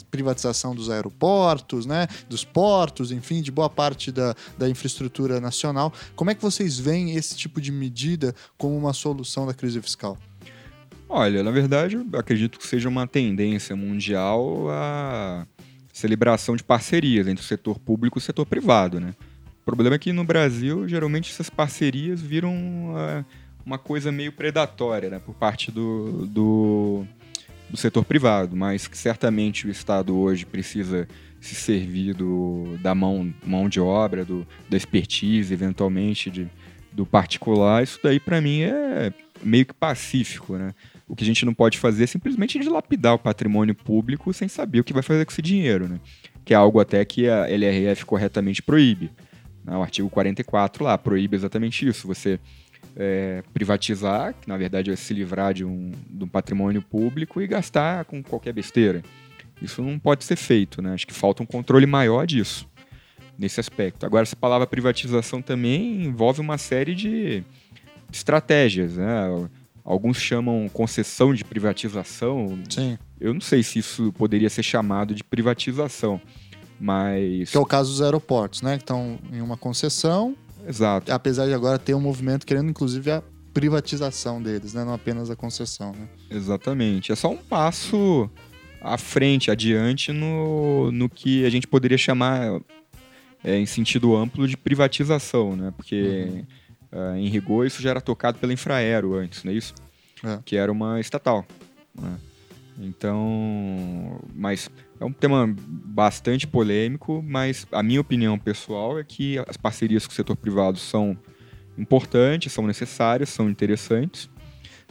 privatização 0.09 0.75
dos 0.75 0.89
aeroportos, 0.89 1.85
né, 1.85 2.07
dos 2.29 2.43
portos, 2.43 3.11
enfim, 3.11 3.41
de 3.41 3.51
boa 3.51 3.69
parte 3.69 4.11
da, 4.11 4.35
da 4.57 4.69
infraestrutura 4.69 5.39
nacional. 5.39 5.91
Como 6.15 6.31
é 6.31 6.35
que 6.35 6.41
vocês 6.41 6.77
veem 6.77 7.15
esse 7.15 7.35
tipo 7.35 7.59
de 7.59 7.71
medida 7.71 8.35
como 8.57 8.77
uma 8.77 8.93
solução 8.93 9.45
da 9.45 9.53
crise 9.53 9.81
fiscal? 9.81 10.17
Olha, 11.09 11.41
na 11.41 11.51
verdade, 11.51 11.97
acredito 12.13 12.59
que 12.59 12.67
seja 12.67 12.89
uma 12.89 13.07
tendência 13.07 13.75
mundial 13.75 14.69
a 14.69 15.47
celebração 15.93 16.55
de 16.55 16.63
parcerias 16.63 17.27
entre 17.27 17.43
o 17.43 17.47
setor 17.47 17.79
público 17.79 18.17
e 18.17 18.19
o 18.19 18.21
setor 18.21 18.45
privado, 18.45 18.99
né? 18.99 19.15
O 19.61 19.65
problema 19.65 19.95
é 19.95 19.99
que 19.99 20.13
no 20.13 20.23
Brasil, 20.23 20.87
geralmente, 20.87 21.31
essas 21.31 21.49
parcerias 21.49 22.21
viram 22.21 22.53
uh, 22.93 23.25
uma 23.67 23.77
coisa 23.77 24.13
meio 24.13 24.31
predatória 24.31 25.09
né, 25.09 25.19
por 25.19 25.35
parte 25.35 25.69
do, 25.69 26.25
do, 26.25 27.05
do, 27.69 27.75
setor 27.75 28.05
privado, 28.05 28.55
mas 28.55 28.87
que 28.87 28.97
certamente 28.97 29.67
o 29.67 29.69
Estado 29.69 30.17
hoje 30.17 30.45
precisa 30.45 31.05
se 31.41 31.53
servir 31.53 32.13
do, 32.13 32.77
da 32.81 32.95
mão, 32.95 33.33
mão 33.45 33.67
de 33.67 33.81
obra, 33.81 34.23
do, 34.23 34.47
da 34.69 34.77
expertise, 34.77 35.53
eventualmente, 35.53 36.31
de, 36.31 36.47
do 36.93 37.05
particular. 37.05 37.83
Isso 37.83 37.99
daí, 38.01 38.21
para 38.21 38.39
mim, 38.39 38.61
é 38.61 39.11
meio 39.43 39.65
que 39.65 39.73
pacífico. 39.73 40.55
Né? 40.55 40.73
O 41.05 41.13
que 41.13 41.25
a 41.25 41.27
gente 41.27 41.45
não 41.45 41.53
pode 41.53 41.77
fazer 41.77 42.05
é 42.05 42.07
simplesmente 42.07 42.57
dilapidar 42.57 43.15
o 43.15 43.19
patrimônio 43.19 43.75
público 43.75 44.31
sem 44.31 44.47
saber 44.47 44.79
o 44.79 44.83
que 44.83 44.93
vai 44.93 45.03
fazer 45.03 45.25
com 45.25 45.31
esse 45.33 45.41
dinheiro, 45.41 45.89
né? 45.89 45.99
que 46.45 46.53
é 46.53 46.57
algo 46.57 46.79
até 46.79 47.03
que 47.03 47.27
a 47.27 47.49
LRF 47.49 48.05
corretamente 48.05 48.61
proíbe. 48.61 49.11
Né? 49.65 49.75
O 49.75 49.81
artigo 49.81 50.09
44 50.09 50.85
lá 50.85 50.97
proíbe 50.97 51.35
exatamente 51.35 51.85
isso. 51.85 52.07
Você 52.07 52.39
é, 52.97 53.43
privatizar, 53.53 54.33
que 54.33 54.49
na 54.49 54.57
verdade 54.57 54.91
é 54.91 54.95
se 54.95 55.13
livrar 55.13 55.53
de 55.53 55.63
um, 55.63 55.91
de 56.09 56.23
um 56.23 56.27
patrimônio 56.27 56.81
público 56.81 57.39
e 57.41 57.47
gastar 57.47 58.05
com 58.05 58.23
qualquer 58.23 58.51
besteira. 58.51 59.03
Isso 59.61 59.81
não 59.81 59.99
pode 59.99 60.23
ser 60.23 60.35
feito, 60.35 60.81
né? 60.81 60.93
Acho 60.93 61.05
que 61.05 61.13
falta 61.13 61.43
um 61.43 61.45
controle 61.45 61.85
maior 61.85 62.25
disso, 62.25 62.67
nesse 63.37 63.59
aspecto. 63.59 64.05
Agora, 64.05 64.23
essa 64.23 64.35
palavra 64.35 64.65
privatização 64.65 65.41
também 65.41 66.03
envolve 66.05 66.41
uma 66.41 66.57
série 66.57 66.95
de 66.95 67.43
estratégias, 68.11 68.97
né? 68.97 69.47
Alguns 69.83 70.17
chamam 70.17 70.67
concessão 70.69 71.33
de 71.33 71.45
privatização. 71.45 72.59
Sim. 72.69 72.97
Eu 73.19 73.33
não 73.33 73.41
sei 73.41 73.63
se 73.63 73.79
isso 73.79 74.11
poderia 74.13 74.49
ser 74.49 74.63
chamado 74.63 75.15
de 75.15 75.23
privatização, 75.23 76.19
mas... 76.79 77.51
Que 77.51 77.57
é 77.57 77.59
o 77.59 77.65
caso 77.65 77.91
dos 77.91 78.01
aeroportos, 78.01 78.61
né? 78.61 78.77
Que 78.77 78.83
estão 78.83 79.17
em 79.31 79.41
uma 79.41 79.57
concessão 79.57 80.35
Exato. 80.67 81.11
Apesar 81.11 81.45
de 81.45 81.53
agora 81.53 81.79
ter 81.79 81.93
um 81.93 82.01
movimento 82.01 82.45
querendo, 82.45 82.69
inclusive, 82.69 83.09
a 83.11 83.23
privatização 83.53 84.41
deles, 84.41 84.73
né? 84.73 84.83
não 84.83 84.93
apenas 84.93 85.29
a 85.29 85.35
concessão. 85.35 85.93
Né? 85.93 86.07
Exatamente. 86.29 87.11
É 87.11 87.15
só 87.15 87.29
um 87.29 87.37
passo 87.37 88.29
à 88.81 88.97
frente, 88.97 89.49
adiante, 89.49 90.11
no, 90.11 90.91
no 90.91 91.09
que 91.09 91.45
a 91.45 91.49
gente 91.49 91.65
poderia 91.65 91.97
chamar, 91.97 92.61
é, 93.43 93.57
em 93.57 93.65
sentido 93.65 94.15
amplo, 94.15 94.47
de 94.47 94.55
privatização, 94.55 95.55
né? 95.55 95.73
Porque, 95.75 96.45
uhum. 96.91 96.99
uh, 96.99 97.15
em 97.17 97.27
rigor, 97.27 97.65
isso 97.65 97.81
já 97.81 97.89
era 97.89 98.01
tocado 98.01 98.37
pela 98.37 98.53
Infraero 98.53 99.15
antes, 99.15 99.43
não 99.43 99.51
é 99.51 99.55
isso? 99.55 99.73
É. 100.23 100.39
Que 100.45 100.55
era 100.55 100.71
uma 100.71 100.99
estatal. 100.99 101.45
Né? 101.99 102.17
Então, 102.79 104.19
mas 104.35 104.69
é 104.99 105.05
um 105.05 105.11
tema 105.11 105.53
bastante 105.57 106.47
polêmico, 106.47 107.23
mas 107.25 107.65
a 107.71 107.83
minha 107.83 108.01
opinião 108.01 108.37
pessoal 108.37 108.99
é 108.99 109.03
que 109.03 109.37
as 109.47 109.57
parcerias 109.57 110.05
com 110.05 110.11
o 110.11 110.15
setor 110.15 110.35
privado 110.35 110.77
são 110.77 111.17
importantes, 111.77 112.51
são 112.51 112.65
necessárias, 112.65 113.29
são 113.29 113.49
interessantes, 113.49 114.29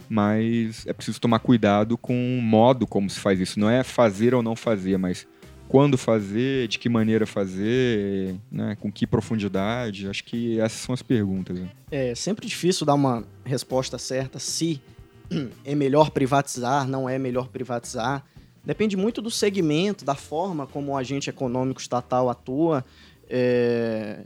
mas 0.09 0.87
é 0.87 0.93
preciso 0.93 1.19
tomar 1.19 1.39
cuidado 1.39 1.97
com 1.97 2.13
o 2.13 2.41
modo 2.41 2.87
como 2.87 3.09
se 3.09 3.19
faz 3.19 3.39
isso. 3.39 3.59
Não 3.59 3.69
é 3.69 3.83
fazer 3.83 4.33
ou 4.33 4.41
não 4.41 4.55
fazer, 4.55 4.97
mas 4.97 5.27
quando 5.67 5.97
fazer, 5.97 6.67
de 6.67 6.79
que 6.79 6.87
maneira 6.87 7.25
fazer, 7.25 8.35
né, 8.49 8.77
com 8.79 8.91
que 8.91 9.05
profundidade. 9.05 10.07
Acho 10.07 10.23
que 10.23 10.59
essas 10.59 10.79
são 10.79 10.93
as 10.93 11.01
perguntas. 11.01 11.59
Né? 11.59 11.69
É 11.91 12.15
sempre 12.15 12.47
difícil 12.47 12.85
dar 12.85 12.93
uma 12.93 13.25
resposta 13.43 13.97
certa 13.97 14.39
se 14.39 14.81
é 15.65 15.75
melhor 15.75 16.11
privatizar, 16.11 16.87
não 16.87 17.09
é 17.09 17.19
melhor 17.19 17.49
privatizar. 17.49 18.25
Depende 18.67 18.97
muito 18.97 19.21
do 19.21 19.31
segmento, 19.31 20.03
da 20.03 20.13
forma 20.13 20.67
como 20.67 20.91
o 20.91 20.97
agente 20.97 21.29
econômico 21.29 21.79
estatal 21.79 22.29
atua. 22.29 22.83
É... 23.29 24.25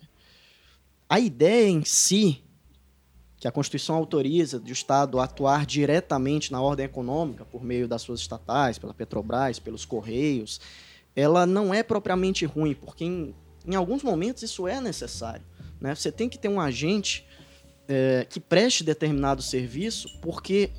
A 1.07 1.19
ideia 1.19 1.69
em 1.69 1.85
si, 1.85 2.43
que 3.37 3.47
a 3.47 3.51
Constituição 3.51 3.95
autoriza 3.95 4.59
do 4.59 4.71
Estado 4.71 5.19
atuar 5.19 5.63
diretamente 5.63 6.51
na 6.51 6.59
ordem 6.59 6.87
econômica, 6.87 7.45
por 7.45 7.63
meio 7.63 7.87
das 7.87 8.01
suas 8.01 8.19
estatais, 8.19 8.79
pela 8.79 8.95
Petrobras, 8.95 9.59
pelos 9.59 9.85
Correios, 9.85 10.59
ela 11.15 11.45
não 11.45 11.71
é 11.71 11.83
propriamente 11.83 12.43
ruim, 12.43 12.73
porque 12.73 13.05
em, 13.05 13.35
em 13.63 13.75
alguns 13.75 14.01
momentos 14.01 14.41
isso 14.41 14.67
é 14.67 14.81
necessário. 14.81 15.45
Né? 15.79 15.93
Você 15.93 16.11
tem 16.11 16.27
que 16.27 16.39
ter 16.39 16.47
um 16.47 16.59
agente 16.59 17.27
é, 17.87 18.25
que 18.27 18.39
preste 18.39 18.83
determinado 18.83 19.43
serviço, 19.43 20.09
porque 20.19 20.71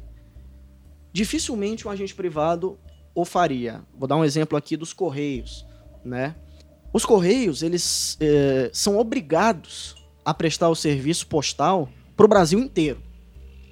dificilmente 1.12 1.86
um 1.86 1.92
agente 1.92 2.12
privado 2.12 2.76
o 3.14 3.24
faria. 3.24 3.82
Vou 3.98 4.08
dar 4.08 4.16
um 4.16 4.24
exemplo 4.24 4.56
aqui 4.56 4.76
dos 4.76 4.92
Correios, 4.92 5.66
né? 6.04 6.34
Os 6.92 7.04
Correios, 7.04 7.62
eles 7.62 8.16
é, 8.20 8.70
são 8.72 8.98
obrigados 8.98 9.94
a 10.24 10.34
prestar 10.34 10.68
o 10.68 10.74
serviço 10.74 11.26
postal 11.26 11.88
para 12.16 12.26
o 12.26 12.28
Brasil 12.28 12.58
inteiro. 12.58 13.02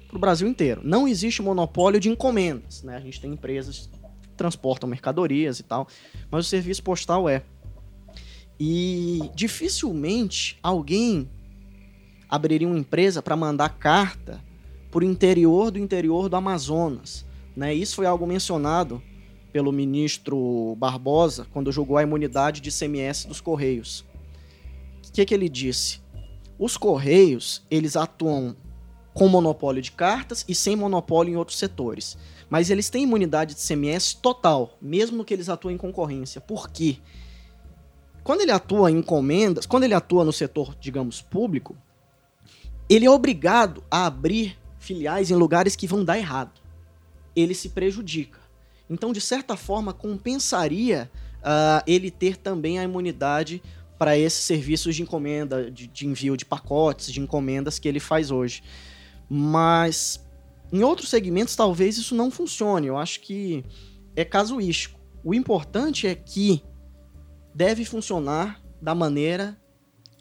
Para 0.07 0.17
o 0.17 0.19
Brasil 0.19 0.47
inteiro. 0.47 0.81
Não 0.83 1.07
existe 1.07 1.41
monopólio 1.41 1.99
de 1.99 2.09
encomendas, 2.09 2.83
né? 2.83 2.97
A 2.97 2.99
gente 2.99 3.21
tem 3.21 3.31
empresas 3.31 3.89
que 4.21 4.29
transportam 4.35 4.89
mercadorias 4.89 5.59
e 5.59 5.63
tal, 5.63 5.87
mas 6.29 6.45
o 6.45 6.49
serviço 6.49 6.83
postal 6.83 7.29
é. 7.29 7.43
E 8.59 9.29
dificilmente 9.35 10.57
alguém 10.61 11.29
abriria 12.29 12.67
uma 12.67 12.77
empresa 12.77 13.21
para 13.21 13.35
mandar 13.35 13.69
carta 13.69 14.41
por 14.89 15.03
interior 15.03 15.71
do 15.71 15.79
interior 15.79 16.27
do 16.27 16.35
Amazonas. 16.35 17.25
Né? 17.55 17.73
Isso 17.73 17.95
foi 17.95 18.05
algo 18.05 18.25
mencionado 18.25 19.01
pelo 19.51 19.71
ministro 19.71 20.75
Barbosa 20.77 21.45
quando 21.51 21.71
julgou 21.71 21.97
a 21.97 22.03
imunidade 22.03 22.61
de 22.61 22.71
CMS 22.71 23.25
dos 23.25 23.41
Correios. 23.41 24.05
O 25.07 25.11
que, 25.11 25.25
que 25.25 25.33
ele 25.33 25.49
disse? 25.49 25.99
Os 26.57 26.77
Correios, 26.77 27.65
eles 27.69 27.95
atuam 27.95 28.55
com 29.13 29.27
monopólio 29.27 29.81
de 29.81 29.91
cartas 29.91 30.45
e 30.47 30.55
sem 30.55 30.75
monopólio 30.75 31.33
em 31.33 31.37
outros 31.37 31.57
setores. 31.57 32.17
Mas 32.49 32.69
eles 32.69 32.89
têm 32.89 33.03
imunidade 33.03 33.55
de 33.55 33.61
CMS 33.61 34.13
total, 34.13 34.77
mesmo 34.81 35.23
que 35.23 35.33
eles 35.33 35.49
atuem 35.49 35.75
em 35.75 35.77
concorrência. 35.77 36.41
Por 36.41 36.69
quê? 36.69 36.97
Quando 38.23 38.41
ele 38.41 38.51
atua 38.51 38.91
em 38.91 38.97
encomendas, 38.97 39.65
quando 39.65 39.83
ele 39.83 39.93
atua 39.93 40.23
no 40.23 40.33
setor, 40.33 40.75
digamos, 40.79 41.21
público, 41.21 41.75
ele 42.89 43.05
é 43.05 43.09
obrigado 43.09 43.83
a 43.89 44.05
abrir 44.05 44.57
filiais 44.77 45.31
em 45.31 45.35
lugares 45.35 45.75
que 45.75 45.87
vão 45.87 46.03
dar 46.03 46.17
errado. 46.17 46.59
Ele 47.35 47.53
se 47.53 47.69
prejudica. 47.69 48.40
Então, 48.91 49.13
de 49.13 49.21
certa 49.21 49.55
forma, 49.55 49.93
compensaria 49.93 51.09
uh, 51.37 51.81
ele 51.87 52.11
ter 52.11 52.35
também 52.35 52.77
a 52.77 52.83
imunidade 52.83 53.63
para 53.97 54.17
esses 54.17 54.43
serviços 54.43 54.97
de 54.97 55.01
encomenda, 55.01 55.71
de, 55.71 55.87
de, 55.87 56.05
envio 56.05 56.35
de 56.35 56.43
pacotes, 56.43 57.09
de 57.09 57.21
encomendas 57.21 57.79
que 57.79 57.87
ele 57.87 58.01
faz 58.01 58.31
hoje. 58.31 58.61
Mas 59.29 60.21
em 60.73 60.83
outros 60.83 61.09
segmentos, 61.09 61.55
talvez 61.55 61.97
isso 61.97 62.13
não 62.13 62.29
funcione. 62.29 62.87
Eu 62.87 62.97
acho 62.97 63.21
que 63.21 63.63
é 64.13 64.25
casuístico. 64.25 64.99
O 65.23 65.33
importante 65.33 66.05
é 66.05 66.13
que 66.13 66.61
deve 67.55 67.85
funcionar 67.85 68.61
da 68.81 68.93
maneira 68.93 69.57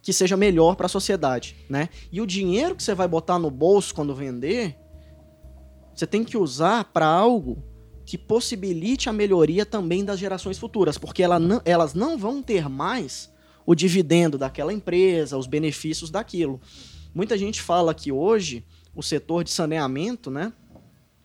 que 0.01 0.13
seja 0.13 0.37
melhor 0.37 0.77
para 0.77 0.87
a 0.87 0.89
sociedade, 0.89 1.57
né? 1.69 1.89
E 2.13 2.21
o 2.21 2.27
dinheiro 2.27 2.77
que 2.77 2.85
você 2.85 2.95
vai 2.95 3.09
botar 3.09 3.39
no 3.39 3.51
bolso 3.51 3.93
quando 3.95 4.15
vender, 4.15 4.79
você 5.93 6.07
tem 6.07 6.23
que 6.23 6.39
usar 6.39 6.85
para 6.85 7.07
algo 7.07 7.70
que 8.11 8.19
possibilite 8.19 9.09
a 9.09 9.13
melhoria 9.13 9.65
também 9.65 10.05
das 10.05 10.19
gerações 10.19 10.59
futuras, 10.59 10.99
porque 10.99 11.23
ela 11.23 11.39
não, 11.39 11.63
elas 11.65 11.95
não 11.95 12.19
vão 12.19 12.43
ter 12.43 12.69
mais 12.69 13.31
o 13.65 13.73
dividendo 13.73 14.37
daquela 14.37 14.73
empresa, 14.73 15.39
os 15.39 15.47
benefícios 15.47 16.11
daquilo. 16.11 16.61
Muita 17.15 17.39
gente 17.39 17.63
fala 17.63 17.95
que 17.95 18.11
hoje 18.11 18.65
o 18.97 19.01
setor 19.01 19.45
de 19.45 19.53
saneamento, 19.53 20.29
né, 20.29 20.53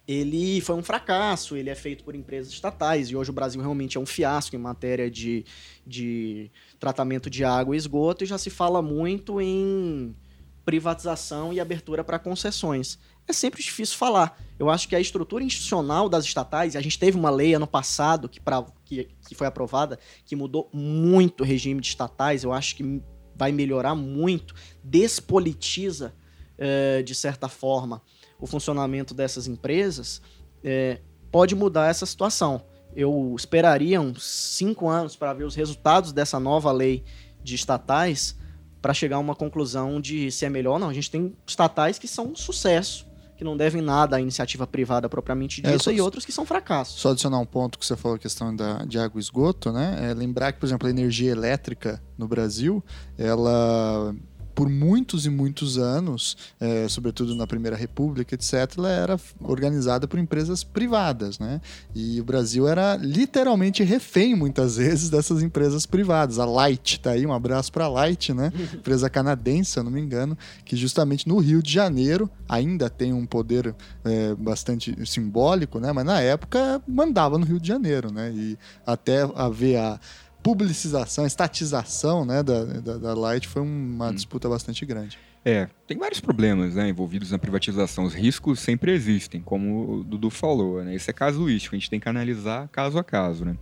ele 0.07 0.61
foi 0.61 0.75
um 0.75 0.83
fracasso, 0.83 1.57
ele 1.57 1.71
é 1.71 1.75
feito 1.75 2.03
por 2.03 2.13
empresas 2.13 2.53
estatais 2.53 3.09
e 3.09 3.15
hoje 3.15 3.31
o 3.31 3.33
Brasil 3.33 3.59
realmente 3.59 3.97
é 3.97 3.99
um 3.99 4.05
fiasco 4.05 4.55
em 4.55 4.59
matéria 4.59 5.09
de, 5.09 5.43
de 5.88 6.51
tratamento 6.79 7.31
de 7.31 7.43
água 7.43 7.73
e 7.73 7.79
esgoto 7.79 8.23
e 8.23 8.27
já 8.27 8.38
se 8.38 8.51
fala 8.51 8.79
muito 8.79 9.41
em 9.41 10.15
privatização 10.63 11.51
e 11.51 11.59
abertura 11.59 12.03
para 12.03 12.19
concessões 12.19 12.99
é 13.28 13.34
sempre 13.34 13.61
difícil 13.61 13.97
falar. 13.97 14.39
Eu 14.57 14.69
acho 14.69 14.88
que 14.88 14.95
a 14.95 14.99
estrutura 14.99 15.43
institucional 15.43 16.07
das 16.07 16.26
estatais, 16.26 16.76
a 16.76 16.82
gente 16.82 16.97
teve 16.97 17.17
uma 17.17 17.30
lei 17.30 17.53
ano 17.53 17.67
passado 17.67 18.30
que, 18.30 18.39
pra, 18.39 18.65
que, 18.86 19.09
que 19.28 19.36
foi 19.36 19.47
aprovada, 19.47 19.99
que 20.26 20.36
mudou 20.36 20.69
muito 20.71 21.41
o 21.41 21.45
regime 21.45 21.82
de 21.82 21.88
estatais, 21.88 22.43
eu 22.43 22.53
acho 22.53 22.76
que 22.76 23.01
vai 23.36 23.51
melhorar 23.51 23.95
muito, 23.95 24.55
despolitiza, 24.84 26.13
é, 26.57 27.03
de 27.03 27.13
certa 27.13 27.49
forma, 27.49 28.01
o 28.39 28.47
funcionamento 28.47 29.13
dessas 29.13 29.45
empresas, 29.47 30.21
é, 30.63 31.01
pode 31.32 31.53
mudar 31.53 31.89
essa 31.89 32.05
situação. 32.05 32.63
Eu 32.95 33.36
esperaria 33.38 33.99
uns 33.99 34.23
cinco 34.23 34.88
anos 34.88 35.17
para 35.17 35.34
ver 35.34 35.43
os 35.43 35.53
resultados 35.53 36.13
dessa 36.13 36.39
nova 36.39 36.71
lei 36.71 37.03
de 37.43 37.55
estatais 37.55 38.38
para 38.82 38.93
chegar 38.93 39.17
a 39.17 39.19
uma 39.19 39.36
conclusão 39.36 39.99
de 39.99 40.32
se 40.32 40.45
é 40.45 40.49
melhor 40.49 40.73
ou 40.73 40.80
não. 40.80 40.89
A 40.89 40.93
gente 40.93 41.11
tem 41.11 41.36
estatais 41.45 41.99
que 41.99 42.07
são 42.07 42.28
um 42.28 42.36
sucesso, 42.36 43.05
que 43.38 43.43
não 43.43 43.57
devem 43.57 43.81
nada 43.81 44.17
à 44.17 44.21
iniciativa 44.21 44.65
privada 44.65 45.09
propriamente 45.09 45.57
dita, 45.57 45.75
é, 45.75 45.79
só, 45.79 45.91
e 45.91 45.99
outros 45.99 46.25
que 46.25 46.31
são 46.31 46.45
fracassos. 46.45 46.99
Só 46.99 47.11
adicionar 47.11 47.39
um 47.39 47.45
ponto 47.45 47.77
que 47.77 47.86
você 47.86 47.95
falou, 47.95 48.15
a 48.15 48.19
questão 48.19 48.55
da, 48.55 48.86
de 48.86 48.97
água 48.97 49.19
e 49.19 49.21
esgoto, 49.21 49.71
né? 49.71 50.09
É 50.09 50.13
lembrar 50.13 50.53
que, 50.53 50.59
por 50.59 50.65
exemplo, 50.65 50.88
a 50.88 50.89
energia 50.89 51.31
elétrica 51.31 52.01
no 52.17 52.27
Brasil, 52.27 52.83
ela 53.17 54.15
por 54.56 54.70
muitos 54.70 55.26
e 55.26 55.30
muitos 55.30 55.78
anos, 55.78 56.38
é, 56.60 56.88
sobretudo 56.88 57.36
na 57.36 57.45
Primeira 57.45 57.76
República, 57.76 58.34
etc., 58.34 58.78
ela 58.78 58.89
era 58.89 59.20
organizada 59.41 60.08
por 60.08 60.18
empresas 60.18 60.64
privadas, 60.64 61.38
né? 61.38 61.60
E 61.93 62.22
o 62.22 62.24
Brasil 62.24 62.66
era 62.68 62.95
literalmente 62.95 63.84
refém, 63.84 64.34
muitas 64.34 64.78
vezes, 64.78 65.10
dessas 65.10 65.43
empresas 65.43 65.86
privadas. 65.86 66.39
A 66.39 66.45
Light, 66.45 67.01
tá 67.01 67.12
aí, 67.12 67.26
um 67.26 67.34
abraço 67.34 67.72
para 67.72 67.86
a 67.86 67.89
Light, 67.89 68.34
né? 68.34 68.51
Empresa 68.74 69.10
canadense, 69.10 69.72
se 69.72 69.80
eu 69.80 69.84
não 69.84 69.91
me 69.91 69.99
engano, 69.99 70.38
que 70.64 70.78
justamente 70.78 71.28
no 71.28 71.38
Rio 71.38 71.62
de 71.62 71.72
Janeiro 71.72 72.30
ainda 72.47 72.89
tem 72.89 73.12
um 73.12 73.26
poder 73.26 73.76
é, 74.06 74.34
bastante 74.36 74.95
simbólico, 75.06 75.80
né? 75.80 75.91
Mas 75.91 76.06
na 76.06 76.22
época 76.22 76.82
mandava 76.88 77.38
no 77.38 77.45
Rio 77.45 77.60
de 77.60 77.68
Janeiro, 77.68 78.12
né? 78.12 78.32
E 78.34 78.58
até 78.86 79.24
haver 79.36 79.78
a 79.78 79.99
publicização, 80.45 81.25
estatização 81.25 82.23
né, 82.23 82.43
da, 82.43 82.63
da, 82.65 82.97
da 82.99 83.13
Light 83.15 83.47
foi 83.47 83.63
uma 83.63 84.09
hum. 84.09 84.13
disputa 84.13 84.47
bastante 84.47 84.85
grande. 84.85 85.17
É, 85.43 85.67
tem 85.87 85.97
vários 85.97 86.19
problemas 86.19 86.75
né, 86.75 86.87
envolvidos 86.87 87.31
na 87.31 87.39
privatização. 87.39 88.03
Os 88.03 88.13
riscos 88.13 88.59
sempre 88.59 88.91
existem, 88.91 89.41
como 89.41 89.91
o 89.91 90.03
Dudu 90.03 90.29
falou. 90.29 90.83
Né? 90.83 90.93
Isso 90.93 91.09
é 91.09 91.13
casuístico, 91.13 91.75
a 91.75 91.79
gente 91.79 91.89
tem 91.89 91.99
que 91.99 92.07
analisar 92.07 92.67
caso 92.67 92.99
a 92.99 93.03
caso. 93.03 93.43
Né? 93.43 93.57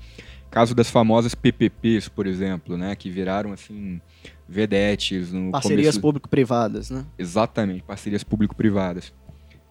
Caso 0.52 0.76
das 0.76 0.90
famosas 0.90 1.34
PPPs, 1.34 2.10
por 2.10 2.28
exemplo, 2.28 2.76
né, 2.78 2.94
que 2.98 3.10
viraram 3.10 3.54
assim 3.54 4.02
vedetes 4.48 5.32
no 5.32 5.52
Parcerias 5.52 5.86
começo... 5.86 6.02
público-privadas, 6.02 6.90
né? 6.90 7.06
Exatamente, 7.18 7.82
parcerias 7.84 8.26
público-privadas. 8.26 9.14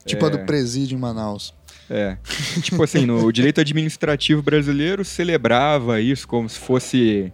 Tipo 0.06 0.24
é... 0.24 0.28
a 0.28 0.30
do 0.30 0.38
presídio 0.46 0.96
em 0.96 1.00
Manaus. 1.00 1.54
É. 1.95 2.16
tipo 2.62 2.82
assim, 2.82 3.05
no 3.05 3.30
direito 3.30 3.61
administrativo 3.61 4.40
brasileiro 4.43 5.05
celebrava 5.05 6.01
isso 6.01 6.26
como 6.26 6.49
se 6.49 6.59
fosse, 6.59 7.30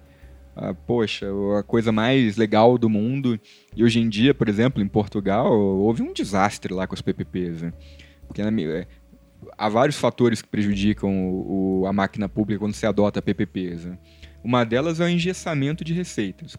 ah, 0.57 0.75
poxa, 0.75 1.29
a 1.57 1.63
coisa 1.63 1.93
mais 1.93 2.37
legal 2.37 2.77
do 2.77 2.89
mundo. 2.89 3.39
E 3.77 3.85
hoje 3.85 4.01
em 4.01 4.09
dia, 4.09 4.35
por 4.35 4.49
exemplo, 4.49 4.83
em 4.83 4.89
Portugal, 4.89 5.57
houve 5.57 6.03
um 6.03 6.13
desastre 6.13 6.75
lá 6.75 6.89
com 6.89 6.95
os 6.95 7.01
PPPs. 7.01 7.63
Né? 7.63 7.73
Porque 8.27 8.43
é, 8.43 8.87
há 9.57 9.69
vários 9.69 9.97
fatores 9.97 10.43
que 10.43 10.49
prejudicam 10.49 11.09
o, 11.09 11.83
o, 11.83 11.87
a 11.87 11.93
máquina 11.93 12.29
pública 12.29 12.59
quando 12.59 12.75
se 12.75 12.85
adota 12.85 13.23
PPPs. 13.23 13.85
Né? 13.85 13.97
Uma 14.43 14.65
delas 14.65 14.99
é 14.99 15.05
o 15.05 15.09
engessamento 15.09 15.85
de 15.85 15.93
receitas. 15.93 16.57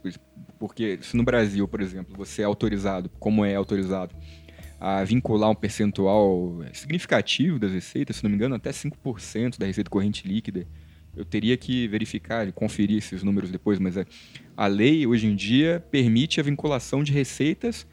Porque 0.58 1.00
se 1.02 1.18
no 1.18 1.24
Brasil, 1.24 1.68
por 1.68 1.82
exemplo, 1.82 2.16
você 2.16 2.44
é 2.44 2.46
autorizado, 2.46 3.10
como 3.20 3.44
é 3.44 3.56
autorizado, 3.56 4.16
a 4.80 5.04
vincular 5.04 5.50
um 5.50 5.56
percentual 5.56 6.62
significativo 6.74 7.60
das 7.60 7.72
receitas, 7.72 8.16
se 8.16 8.24
não 8.24 8.30
me 8.30 8.36
engano, 8.36 8.56
até 8.56 8.72
5% 8.72 9.58
da 9.60 9.66
receita 9.66 9.90
corrente 9.90 10.28
líquida. 10.28 10.66
Eu 11.16 11.26
teria 11.26 11.58
que 11.58 11.88
verificar 11.88 12.48
e 12.48 12.52
conferir 12.52 12.98
esses 12.98 13.22
números 13.22 13.52
depois, 13.52 13.78
mas 13.78 13.98
a, 13.98 14.06
a 14.56 14.68
lei 14.68 15.06
hoje 15.06 15.28
em 15.28 15.36
dia 15.36 15.84
permite 15.92 16.40
a 16.40 16.44
vinculação 16.44 17.04
de 17.04 17.12
receitas 17.12 17.86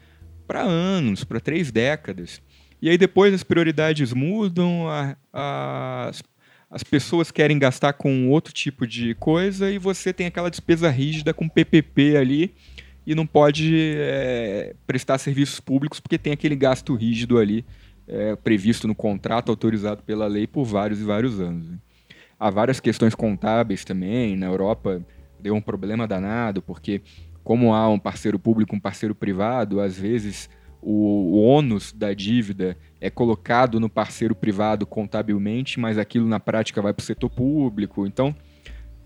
para 0.47 0.61
anos, 0.61 1.25
para 1.25 1.39
três 1.41 1.71
décadas. 1.71 2.41
E 2.81 2.89
aí 2.89 2.97
depois 2.97 3.33
as 3.33 3.43
prioridades 3.43 4.13
mudam, 4.13 4.87
a, 4.87 5.17
a, 5.33 6.11
as 6.69 6.83
pessoas 6.83 7.31
querem 7.31 7.59
gastar 7.59 7.93
com 7.93 8.29
outro 8.29 8.53
tipo 8.53 8.87
de 8.87 9.13
coisa 9.15 9.69
e 9.69 9.77
você 9.77 10.13
tem 10.13 10.27
aquela 10.27 10.49
despesa 10.49 10.89
rígida 10.89 11.33
com 11.33 11.49
PPP 11.49 12.15
ali 12.15 12.55
e 13.07 13.15
não 13.15 13.25
pode 13.25 13.95
é, 13.97 14.75
prestar 14.85 15.17
serviços 15.17 15.61
públicos 15.61 15.97
porque 15.97 16.17
tem 16.17 16.33
aquele 16.33 16.57
gasto 16.57 16.93
rígido 16.93 17.37
ali 17.37 17.65
é, 18.05 18.35
previsto 18.35 18.85
no 18.85 18.93
contrato, 18.93 19.49
autorizado 19.49 20.03
pela 20.03 20.27
lei 20.27 20.45
por 20.45 20.65
vários 20.65 20.99
e 20.99 21.05
vários 21.05 21.39
anos. 21.39 21.69
Né? 21.69 21.77
Há 22.37 22.49
várias 22.49 22.81
questões 22.81 23.15
contábeis 23.15 23.85
também. 23.85 24.35
Na 24.35 24.47
Europa 24.47 25.01
deu 25.39 25.55
um 25.55 25.61
problema 25.61 26.05
danado, 26.05 26.61
porque 26.61 27.01
como 27.45 27.73
há 27.73 27.87
um 27.87 27.97
parceiro 27.97 28.37
público 28.37 28.75
um 28.75 28.79
parceiro 28.79 29.15
privado, 29.15 29.79
às 29.79 29.97
vezes 29.97 30.49
o, 30.81 30.91
o 30.91 31.41
ônus 31.43 31.93
da 31.93 32.13
dívida 32.13 32.77
é 32.99 33.09
colocado 33.09 33.79
no 33.79 33.89
parceiro 33.89 34.35
privado 34.35 34.85
contabilmente, 34.85 35.79
mas 35.79 35.97
aquilo 35.97 36.27
na 36.27 36.41
prática 36.41 36.81
vai 36.81 36.93
para 36.93 37.03
o 37.03 37.05
setor 37.05 37.29
público. 37.29 38.05
Então, 38.05 38.35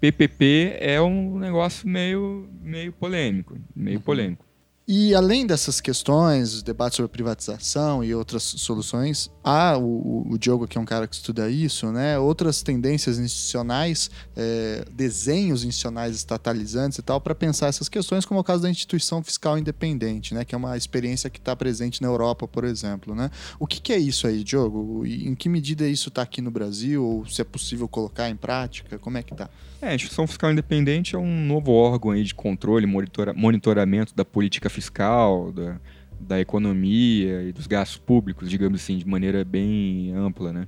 PPP 0.01 0.77
é 0.79 0.99
um 0.99 1.37
negócio 1.37 1.87
meio, 1.87 2.49
meio 2.59 2.91
polêmico, 2.91 3.55
meio 3.75 3.97
uhum. 3.97 4.03
polêmico. 4.03 4.51
E 4.87 5.13
além 5.13 5.45
dessas 5.45 5.79
questões, 5.79 6.63
debates 6.63 6.97
sobre 6.97 7.09
privatização 7.09 8.03
e 8.03 8.13
outras 8.15 8.41
soluções, 8.43 9.29
há 9.43 9.77
o, 9.77 10.27
o 10.29 10.37
Diogo, 10.39 10.67
que 10.67 10.77
é 10.77 10.81
um 10.81 10.85
cara 10.85 11.07
que 11.07 11.15
estuda 11.15 11.49
isso, 11.49 11.91
né? 11.91 12.17
Outras 12.17 12.63
tendências 12.63 13.19
institucionais, 13.19 14.09
é, 14.35 14.83
desenhos 14.91 15.63
institucionais 15.63 16.15
estatalizantes 16.15 16.97
e 16.97 17.01
tal, 17.03 17.21
para 17.21 17.35
pensar 17.35 17.67
essas 17.67 17.87
questões, 17.87 18.25
como 18.25 18.39
é 18.39 18.41
o 18.41 18.43
caso 18.43 18.63
da 18.63 18.69
instituição 18.69 19.23
fiscal 19.23 19.57
independente, 19.57 20.33
né? 20.33 20.43
Que 20.43 20.55
é 20.55 20.57
uma 20.57 20.75
experiência 20.75 21.29
que 21.29 21.39
está 21.39 21.55
presente 21.55 22.01
na 22.01 22.07
Europa, 22.07 22.47
por 22.47 22.63
exemplo, 22.63 23.13
né? 23.13 23.29
O 23.59 23.67
que, 23.67 23.79
que 23.79 23.93
é 23.93 23.99
isso 23.99 24.25
aí, 24.25 24.43
Diogo? 24.43 25.05
Em 25.05 25.35
que 25.35 25.47
medida 25.47 25.87
isso 25.87 26.09
está 26.09 26.23
aqui 26.23 26.41
no 26.41 26.49
Brasil? 26.49 27.05
Ou 27.05 27.25
se 27.27 27.39
é 27.39 27.45
possível 27.45 27.87
colocar 27.87 28.29
em 28.29 28.35
prática? 28.35 28.97
Como 28.97 29.17
é 29.17 29.23
que 29.23 29.33
está? 29.33 29.47
É, 29.81 29.89
a 29.89 29.95
instituição 29.95 30.27
fiscal 30.27 30.51
independente 30.51 31.15
é 31.15 31.17
um 31.17 31.45
novo 31.45 31.71
órgão 31.71 32.11
aí 32.11 32.23
de 32.23 32.35
controle, 32.35 32.85
monitora, 32.85 33.33
monitoramento 33.33 34.13
da 34.15 34.23
política 34.23 34.69
fiscal, 34.69 35.51
da, 35.51 35.79
da 36.19 36.39
economia 36.39 37.41
e 37.41 37.51
dos 37.51 37.65
gastos 37.65 37.97
públicos, 37.97 38.47
digamos 38.47 38.79
assim, 38.79 38.97
de 38.97 39.07
maneira 39.07 39.43
bem 39.43 40.13
ampla, 40.13 40.53
né? 40.53 40.67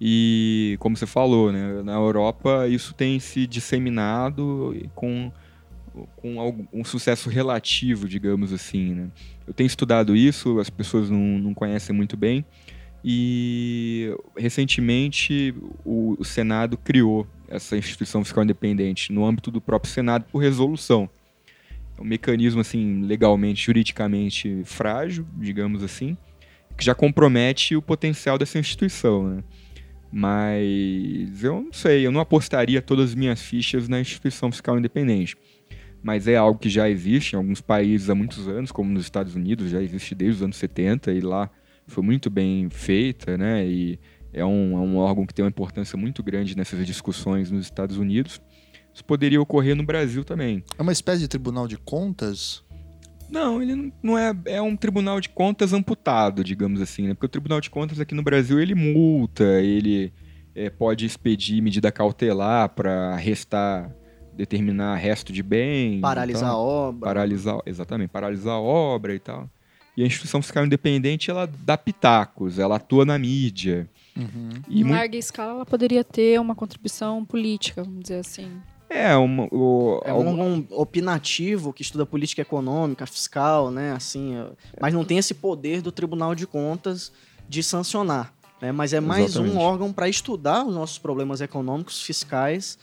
E 0.00 0.78
como 0.80 0.96
você 0.96 1.06
falou, 1.06 1.52
né, 1.52 1.82
na 1.82 1.92
Europa 1.92 2.66
isso 2.66 2.94
tem 2.94 3.20
se 3.20 3.46
disseminado 3.46 4.74
com 4.94 5.30
com 6.16 6.40
algum, 6.40 6.64
um 6.72 6.84
sucesso 6.84 7.28
relativo, 7.28 8.08
digamos 8.08 8.52
assim. 8.52 8.94
Né? 8.94 9.08
Eu 9.46 9.52
tenho 9.52 9.66
estudado 9.66 10.14
isso, 10.14 10.58
as 10.60 10.70
pessoas 10.70 11.10
não, 11.10 11.18
não 11.18 11.52
conhecem 11.52 11.94
muito 11.94 12.16
bem, 12.16 12.44
e 13.04 14.14
recentemente 14.36 15.54
o, 15.84 16.16
o 16.18 16.24
Senado 16.24 16.76
criou 16.76 17.26
essa 17.48 17.76
instituição 17.76 18.22
fiscal 18.22 18.44
independente 18.44 19.12
no 19.12 19.24
âmbito 19.24 19.50
do 19.50 19.60
próprio 19.60 19.92
Senado 19.92 20.24
por 20.30 20.38
resolução. 20.38 21.08
É 21.98 22.00
um 22.00 22.04
mecanismo 22.04 22.60
assim 22.60 23.02
legalmente, 23.02 23.64
juridicamente 23.64 24.62
frágil, 24.64 25.26
digamos 25.36 25.82
assim, 25.82 26.16
que 26.76 26.84
já 26.84 26.94
compromete 26.94 27.74
o 27.74 27.82
potencial 27.82 28.38
dessa 28.38 28.58
instituição, 28.58 29.28
né? 29.28 29.44
Mas 30.12 31.44
eu 31.44 31.62
não 31.62 31.72
sei, 31.72 32.04
eu 32.04 32.10
não 32.10 32.20
apostaria 32.20 32.82
todas 32.82 33.10
as 33.10 33.14
minhas 33.14 33.40
fichas 33.40 33.88
na 33.88 34.00
instituição 34.00 34.50
fiscal 34.50 34.76
independente. 34.76 35.36
Mas 36.02 36.26
é 36.26 36.36
algo 36.36 36.58
que 36.58 36.68
já 36.68 36.88
existe 36.88 37.34
em 37.34 37.36
alguns 37.36 37.60
países 37.60 38.10
há 38.10 38.14
muitos 38.14 38.48
anos, 38.48 38.72
como 38.72 38.90
nos 38.90 39.04
Estados 39.04 39.36
Unidos, 39.36 39.70
já 39.70 39.80
existe 39.80 40.14
desde 40.14 40.38
os 40.38 40.42
anos 40.42 40.56
70 40.56 41.12
e 41.12 41.20
lá 41.20 41.48
foi 41.90 42.02
muito 42.02 42.30
bem 42.30 42.68
feita, 42.70 43.36
né? 43.36 43.66
E 43.66 43.98
é 44.32 44.44
um, 44.44 44.72
é 44.72 44.80
um 44.80 44.96
órgão 44.96 45.26
que 45.26 45.34
tem 45.34 45.44
uma 45.44 45.50
importância 45.50 45.98
muito 45.98 46.22
grande 46.22 46.56
nessas 46.56 46.86
discussões 46.86 47.50
nos 47.50 47.64
Estados 47.64 47.96
Unidos. 47.96 48.40
Isso 48.92 49.04
poderia 49.04 49.40
ocorrer 49.40 49.76
no 49.76 49.84
Brasil 49.84 50.24
também. 50.24 50.64
É 50.78 50.82
uma 50.82 50.92
espécie 50.92 51.20
de 51.20 51.28
tribunal 51.28 51.68
de 51.68 51.76
contas? 51.76 52.64
Não, 53.30 53.62
ele 53.62 53.92
não 54.02 54.18
é. 54.18 54.34
É 54.46 54.60
um 54.60 54.76
tribunal 54.76 55.20
de 55.20 55.28
contas 55.28 55.72
amputado, 55.72 56.42
digamos 56.42 56.80
assim, 56.80 57.06
né? 57.06 57.14
Porque 57.14 57.26
o 57.26 57.28
tribunal 57.28 57.60
de 57.60 57.70
contas 57.70 58.00
aqui 58.00 58.14
no 58.14 58.22
Brasil 58.22 58.58
ele 58.58 58.74
multa, 58.74 59.44
ele 59.60 60.12
é, 60.54 60.68
pode 60.68 61.06
expedir 61.06 61.62
medida 61.62 61.92
cautelar 61.92 62.68
para 62.70 63.14
arrestar, 63.14 63.94
determinar 64.34 64.96
resto 64.96 65.32
de 65.32 65.42
bem. 65.42 66.00
Paralisar 66.00 66.50
a 66.50 66.56
obra. 66.56 67.08
Paralisar, 67.08 67.60
exatamente, 67.64 68.10
paralisar 68.10 68.54
a 68.54 68.60
obra 68.60 69.14
e 69.14 69.20
tal. 69.20 69.48
E 70.00 70.02
a 70.02 70.06
instituição 70.06 70.40
fiscal 70.40 70.64
independente 70.64 71.30
ela 71.30 71.46
dá 71.46 71.76
pitacos, 71.76 72.58
ela 72.58 72.76
atua 72.76 73.04
na 73.04 73.18
mídia. 73.18 73.86
Uhum. 74.16 74.48
em 74.66 74.82
muito... 74.82 74.96
larga 74.96 75.16
escala, 75.18 75.52
ela 75.52 75.66
poderia 75.66 76.02
ter 76.02 76.40
uma 76.40 76.54
contribuição 76.54 77.22
política, 77.22 77.84
vamos 77.84 78.00
dizer 78.04 78.20
assim. 78.20 78.50
É, 78.88 79.14
uma, 79.14 79.44
o, 79.52 80.00
é 80.02 80.12
um, 80.14 80.54
um, 80.54 80.66
opinativo 80.70 81.70
que 81.70 81.82
estuda 81.82 82.06
política 82.06 82.40
econômica, 82.40 83.06
fiscal, 83.06 83.70
né? 83.70 83.92
Assim, 83.92 84.36
é, 84.36 84.46
mas 84.80 84.94
não 84.94 85.04
tem 85.04 85.18
esse 85.18 85.34
poder 85.34 85.82
do 85.82 85.92
Tribunal 85.92 86.34
de 86.34 86.46
Contas 86.46 87.12
de 87.46 87.62
sancionar. 87.62 88.32
Né? 88.58 88.72
Mas 88.72 88.94
é 88.94 89.00
mais 89.00 89.32
Exatamente. 89.32 89.54
um 89.54 89.58
órgão 89.60 89.92
para 89.92 90.08
estudar 90.08 90.64
os 90.64 90.74
nossos 90.74 90.96
problemas 90.96 91.42
econômicos, 91.42 92.02
fiscais. 92.02 92.78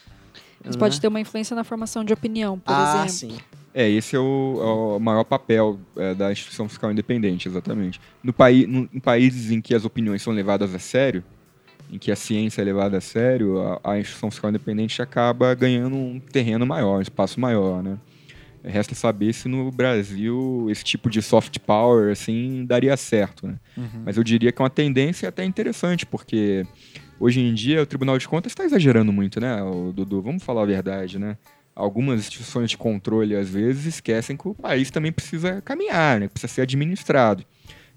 Mas 0.63 0.75
né? 0.75 0.79
pode 0.79 1.01
ter 1.01 1.07
uma 1.07 1.19
influência 1.19 1.55
na 1.55 1.63
formação 1.63 2.05
de 2.05 2.13
opinião, 2.13 2.59
por 2.59 2.73
ah, 2.73 3.05
exemplo. 3.05 3.09
Sim. 3.09 3.56
É, 3.73 3.87
esse 3.89 4.15
é 4.15 4.19
o, 4.19 4.59
é 4.59 4.95
o 4.95 4.99
maior 4.99 5.23
papel 5.23 5.79
é, 5.95 6.13
da 6.15 6.31
instituição 6.31 6.67
fiscal 6.67 6.91
independente, 6.91 7.47
exatamente. 7.47 8.01
No 8.23 8.33
paí 8.33 8.65
no, 8.65 8.89
em 8.91 8.99
países 8.99 9.51
em 9.51 9.61
que 9.61 9.75
as 9.75 9.85
opiniões 9.85 10.21
são 10.21 10.33
levadas 10.33 10.73
a 10.73 10.79
sério, 10.79 11.23
em 11.91 11.97
que 11.97 12.11
a 12.11 12.15
ciência 12.15 12.61
é 12.61 12.65
levada 12.65 12.97
a 12.97 13.01
sério, 13.01 13.59
a, 13.59 13.91
a 13.91 13.99
instituição 13.99 14.31
fiscal 14.31 14.49
independente 14.49 15.01
acaba 15.01 15.53
ganhando 15.53 15.95
um 15.95 16.19
terreno 16.19 16.65
maior, 16.65 16.97
um 16.97 17.01
espaço 17.01 17.39
maior, 17.39 17.83
né? 17.83 17.97
Resta 18.63 18.95
saber 18.95 19.31
se 19.33 19.47
no 19.47 19.71
Brasil 19.71 20.67
esse 20.69 20.83
tipo 20.83 21.09
de 21.09 21.21
soft 21.21 21.59
power 21.59 22.11
assim 22.11 22.65
daria 22.65 22.97
certo, 22.97 23.47
né? 23.47 23.55
Uhum. 23.77 24.03
Mas 24.05 24.17
eu 24.17 24.23
diria 24.23 24.51
que 24.51 24.61
é 24.61 24.63
uma 24.63 24.69
tendência 24.69 25.29
até 25.29 25.45
interessante, 25.45 26.05
porque 26.05 26.65
hoje 27.19 27.39
em 27.39 27.53
dia 27.53 27.81
o 27.83 27.85
Tribunal 27.85 28.17
de 28.17 28.27
Contas 28.27 28.51
está 28.51 28.65
exagerando 28.65 29.13
muito, 29.13 29.39
né, 29.39 29.61
o 29.63 29.93
Dudu? 29.93 30.21
Vamos 30.21 30.43
falar 30.43 30.63
a 30.63 30.65
verdade, 30.65 31.17
né? 31.17 31.37
Algumas 31.77 32.21
instituições 32.21 32.71
de 32.71 32.77
controle 32.77 33.35
às 33.35 33.47
vezes 33.47 33.85
esquecem 33.85 34.35
que 34.35 34.47
o 34.47 34.55
país 34.55 34.89
também 34.89 35.11
precisa 35.11 35.61
caminhar, 35.61 36.19
né? 36.19 36.27
precisa 36.27 36.51
ser 36.51 36.61
administrado. 36.61 37.45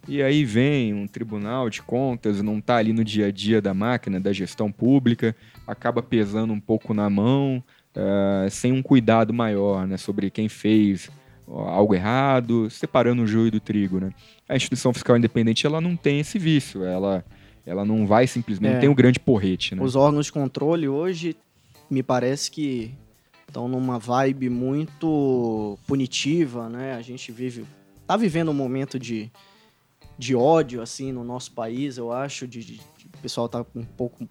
E 0.06 0.22
aí 0.22 0.44
vem 0.44 0.92
um 0.92 1.06
tribunal 1.06 1.70
de 1.70 1.82
contas, 1.82 2.42
não 2.42 2.58
está 2.58 2.76
ali 2.76 2.92
no 2.92 3.02
dia 3.02 3.26
a 3.26 3.30
dia 3.30 3.60
da 3.60 3.72
máquina, 3.72 4.20
da 4.20 4.32
gestão 4.32 4.70
pública, 4.70 5.34
acaba 5.66 6.02
pesando 6.02 6.52
um 6.52 6.60
pouco 6.60 6.92
na 6.92 7.08
mão, 7.08 7.62
uh, 7.96 8.50
sem 8.50 8.72
um 8.72 8.82
cuidado 8.82 9.32
maior 9.32 9.86
né, 9.86 9.96
sobre 9.96 10.30
quem 10.30 10.48
fez 10.48 11.10
algo 11.46 11.94
errado, 11.94 12.70
separando 12.70 13.22
o 13.22 13.26
joio 13.26 13.50
do 13.50 13.60
trigo. 13.60 13.98
Né? 13.98 14.12
A 14.48 14.56
instituição 14.56 14.92
fiscal 14.92 15.16
independente 15.16 15.66
ela 15.66 15.80
não 15.80 15.96
tem 15.96 16.20
esse 16.20 16.38
vício, 16.38 16.84
ela, 16.84 17.24
ela 17.66 17.84
não 17.84 18.06
vai 18.06 18.26
simplesmente, 18.26 18.70
é. 18.70 18.74
não 18.74 18.80
tem 18.80 18.88
um 18.90 18.94
grande 18.94 19.18
porrete. 19.18 19.74
Né? 19.74 19.82
Os 19.82 19.96
órgãos 19.96 20.26
de 20.26 20.32
controle 20.32 20.88
hoje, 20.88 21.36
me 21.90 22.02
parece 22.02 22.50
que 22.50 22.94
estão 23.50 23.68
numa 23.68 23.98
vibe 23.98 24.48
muito 24.48 25.78
punitiva, 25.86 26.68
né? 26.68 26.94
A 26.94 27.02
gente 27.02 27.30
vive, 27.30 27.66
tá 28.06 28.16
vivendo 28.16 28.50
um 28.50 28.54
momento 28.54 28.98
de, 28.98 29.30
de 30.16 30.34
ódio, 30.34 30.80
assim, 30.80 31.12
no 31.12 31.24
nosso 31.24 31.52
país, 31.52 31.98
eu 31.98 32.12
acho, 32.12 32.46
de, 32.46 32.64
de, 32.64 32.76
de 32.76 33.06
o 33.06 33.18
pessoal 33.20 33.48
tá 33.48 33.66
um 33.74 33.84
pouco 33.84 34.26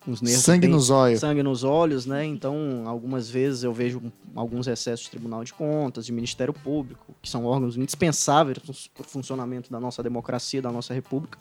com 0.00 0.10
os 0.10 0.20
nervos. 0.20 0.42
Sangue 0.42 0.66
nos 0.66 0.90
olhos. 0.90 1.20
Sangue 1.20 1.42
nos 1.42 1.62
olhos, 1.62 2.06
né? 2.06 2.24
Então, 2.24 2.84
algumas 2.86 3.28
vezes 3.28 3.62
eu 3.62 3.72
vejo 3.72 4.02
alguns 4.34 4.66
excessos 4.66 5.04
de 5.04 5.10
Tribunal 5.10 5.44
de 5.44 5.52
Contas, 5.52 6.06
de 6.06 6.12
Ministério 6.12 6.52
Público, 6.52 7.14
que 7.22 7.28
são 7.28 7.44
órgãos 7.44 7.76
indispensáveis 7.76 8.58
para 8.58 8.70
o 9.00 9.04
funcionamento 9.04 9.70
da 9.70 9.78
nossa 9.78 10.02
democracia, 10.02 10.60
da 10.60 10.72
nossa 10.72 10.92
república, 10.92 11.38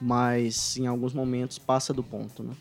mas 0.00 0.76
em 0.76 0.86
alguns 0.86 1.12
momentos 1.12 1.58
passa 1.58 1.92
do 1.92 2.02
ponto, 2.02 2.42
né? 2.42 2.52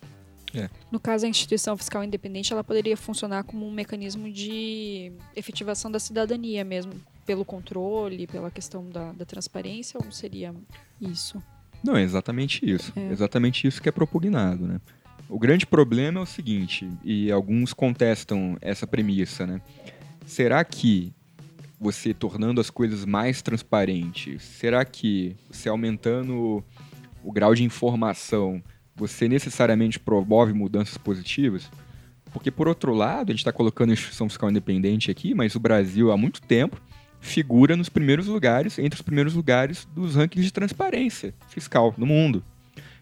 É. 0.56 0.70
No 0.92 1.00
caso, 1.00 1.26
a 1.26 1.30
instituição 1.30 1.76
fiscal 1.76 2.04
independente 2.04 2.54
ela 2.54 2.64
poderia 2.64 2.96
funcionar 2.96 3.44
como 3.44 3.68
um 3.68 3.72
mecanismo 3.72 4.32
de 4.32 5.12
efetivação 5.36 5.92
da 5.92 6.00
cidadania 6.00 6.64
mesmo, 6.64 6.94
pelo 7.26 7.44
controle, 7.44 8.28
pela 8.28 8.52
questão 8.52 8.90
da, 8.90 9.12
da 9.14 9.26
transparência, 9.26 10.00
ou 10.04 10.12
seria 10.12 10.54
isso? 11.02 11.42
Não, 11.84 11.98
é 11.98 12.04
exatamente 12.04 12.70
isso. 12.70 12.94
É. 12.96 13.12
Exatamente 13.12 13.68
isso 13.68 13.82
que 13.82 13.90
é 13.90 13.92
propugnado, 13.92 14.66
né? 14.68 14.80
O 15.28 15.40
grande 15.40 15.66
problema 15.66 16.20
é 16.20 16.24
o 16.24 16.26
seguinte, 16.26 16.88
e 17.04 17.32
alguns 17.32 17.74
contestam 17.74 18.58
essa 18.62 18.86
premissa, 18.86 19.48
né? 19.48 19.62
Será 20.26 20.64
que 20.64 21.12
você 21.80 22.14
tornando 22.14 22.62
as 22.62 22.70
coisas 22.70 23.04
mais 23.04 23.42
transparentes, 23.42 24.42
será 24.42 24.86
que 24.86 25.36
você 25.50 25.68
aumentando 25.68 26.64
o 27.24 27.32
grau 27.32 27.54
de 27.54 27.64
informação 27.64 28.64
você 28.96 29.28
necessariamente 29.28 30.00
promove 30.00 30.54
mudanças 30.54 30.98
positivas? 30.98 31.70
Porque, 32.32 32.50
por 32.50 32.68
outro 32.68 32.94
lado, 32.94 33.30
a 33.30 33.32
gente 33.32 33.40
está 33.40 33.52
colocando 33.52 33.92
a 33.92 33.94
instituição 33.94 34.28
fiscal 34.28 34.50
independente 34.50 35.12
aqui, 35.12 35.34
mas 35.34 35.56
o 35.56 35.60
Brasil, 35.60 36.12
há 36.12 36.18
muito 36.18 36.42
tempo, 36.42 36.82
figura 37.20 37.76
nos 37.76 37.90
primeiros 37.90 38.28
lugares, 38.28 38.80
entre 38.80 38.98
os 38.98 39.02
primeiros 39.02 39.34
lugares 39.34 39.88
dos 39.96 40.16
rankings 40.16 40.46
de 40.46 40.54
transparência 40.54 41.34
fiscal 41.48 41.94
no 41.98 42.06
mundo. 42.06 42.44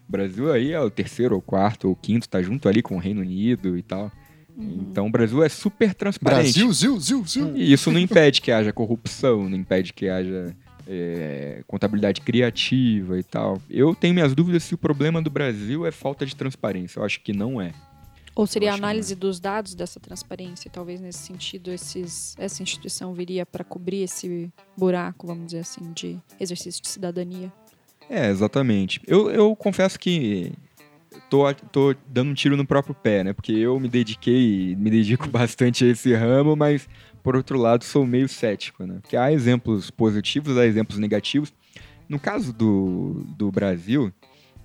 Brasil 0.08 0.52
aí 0.52 0.72
é 0.72 0.80
o 0.80 0.90
terceiro, 0.90 1.34
ou 1.34 1.40
quarto, 1.40 1.88
ou 1.88 1.96
quinto, 1.96 2.28
tá 2.28 2.42
junto 2.42 2.68
ali 2.68 2.82
com 2.82 2.96
o 2.96 2.98
Reino 2.98 3.22
Unido 3.22 3.78
e 3.78 3.82
tal. 3.82 4.12
Então 4.56 5.06
o 5.06 5.10
Brasil 5.10 5.42
é 5.42 5.48
super 5.48 5.94
transparente. 5.94 6.42
Brasil, 6.42 6.72
zil, 6.72 7.00
zil, 7.00 7.24
zil. 7.26 7.56
E 7.56 7.72
isso 7.72 7.90
não 7.90 7.98
impede 7.98 8.42
que 8.42 8.52
haja 8.52 8.72
corrupção, 8.72 9.48
não 9.48 9.56
impede 9.56 9.92
que 9.92 10.08
haja 10.08 10.54
é, 10.86 11.62
contabilidade 11.66 12.20
criativa 12.20 13.18
e 13.18 13.22
tal. 13.22 13.60
Eu 13.68 13.94
tenho 13.94 14.14
minhas 14.14 14.34
dúvidas 14.34 14.64
se 14.64 14.74
o 14.74 14.78
problema 14.78 15.20
do 15.20 15.30
Brasil 15.30 15.86
é 15.86 15.90
falta 15.90 16.26
de 16.26 16.34
transparência. 16.34 17.00
Eu 17.00 17.04
acho 17.04 17.20
que 17.20 17.32
não 17.32 17.60
é. 17.60 17.72
Ou 18.34 18.46
seria 18.46 18.70
a 18.70 18.74
que 18.74 18.80
análise 18.80 19.14
dos 19.14 19.38
dados 19.38 19.74
dessa 19.74 20.00
transparência? 20.00 20.70
Talvez 20.70 21.00
nesse 21.00 21.18
sentido 21.18 21.70
esses, 21.70 22.34
essa 22.38 22.62
instituição 22.62 23.12
viria 23.12 23.44
para 23.44 23.62
cobrir 23.62 24.02
esse 24.02 24.50
buraco, 24.76 25.26
vamos 25.26 25.46
dizer 25.46 25.60
assim, 25.60 25.92
de 25.92 26.18
exercício 26.40 26.80
de 26.80 26.88
cidadania. 26.88 27.52
É, 28.08 28.30
exatamente. 28.30 29.00
Eu, 29.06 29.30
eu 29.30 29.54
confesso 29.54 29.98
que 29.98 30.52
tô, 31.28 31.52
tô 31.70 31.94
dando 32.06 32.30
um 32.30 32.34
tiro 32.34 32.56
no 32.56 32.66
próprio 32.66 32.94
pé, 32.94 33.22
né? 33.22 33.32
Porque 33.32 33.52
eu 33.52 33.78
me 33.78 33.88
dediquei, 33.88 34.74
me 34.76 34.90
dedico 34.90 35.28
bastante 35.30 35.84
a 35.84 35.88
esse 35.88 36.14
ramo, 36.14 36.56
mas 36.56 36.88
por 37.22 37.36
outro 37.36 37.58
lado 37.58 37.84
sou 37.84 38.06
meio 38.06 38.28
cético, 38.28 38.84
né? 38.84 38.98
Porque 39.00 39.16
há 39.16 39.32
exemplos 39.32 39.90
positivos, 39.90 40.56
há 40.58 40.66
exemplos 40.66 40.98
negativos. 40.98 41.52
No 42.08 42.18
caso 42.18 42.52
do, 42.52 43.24
do 43.36 43.50
Brasil, 43.50 44.12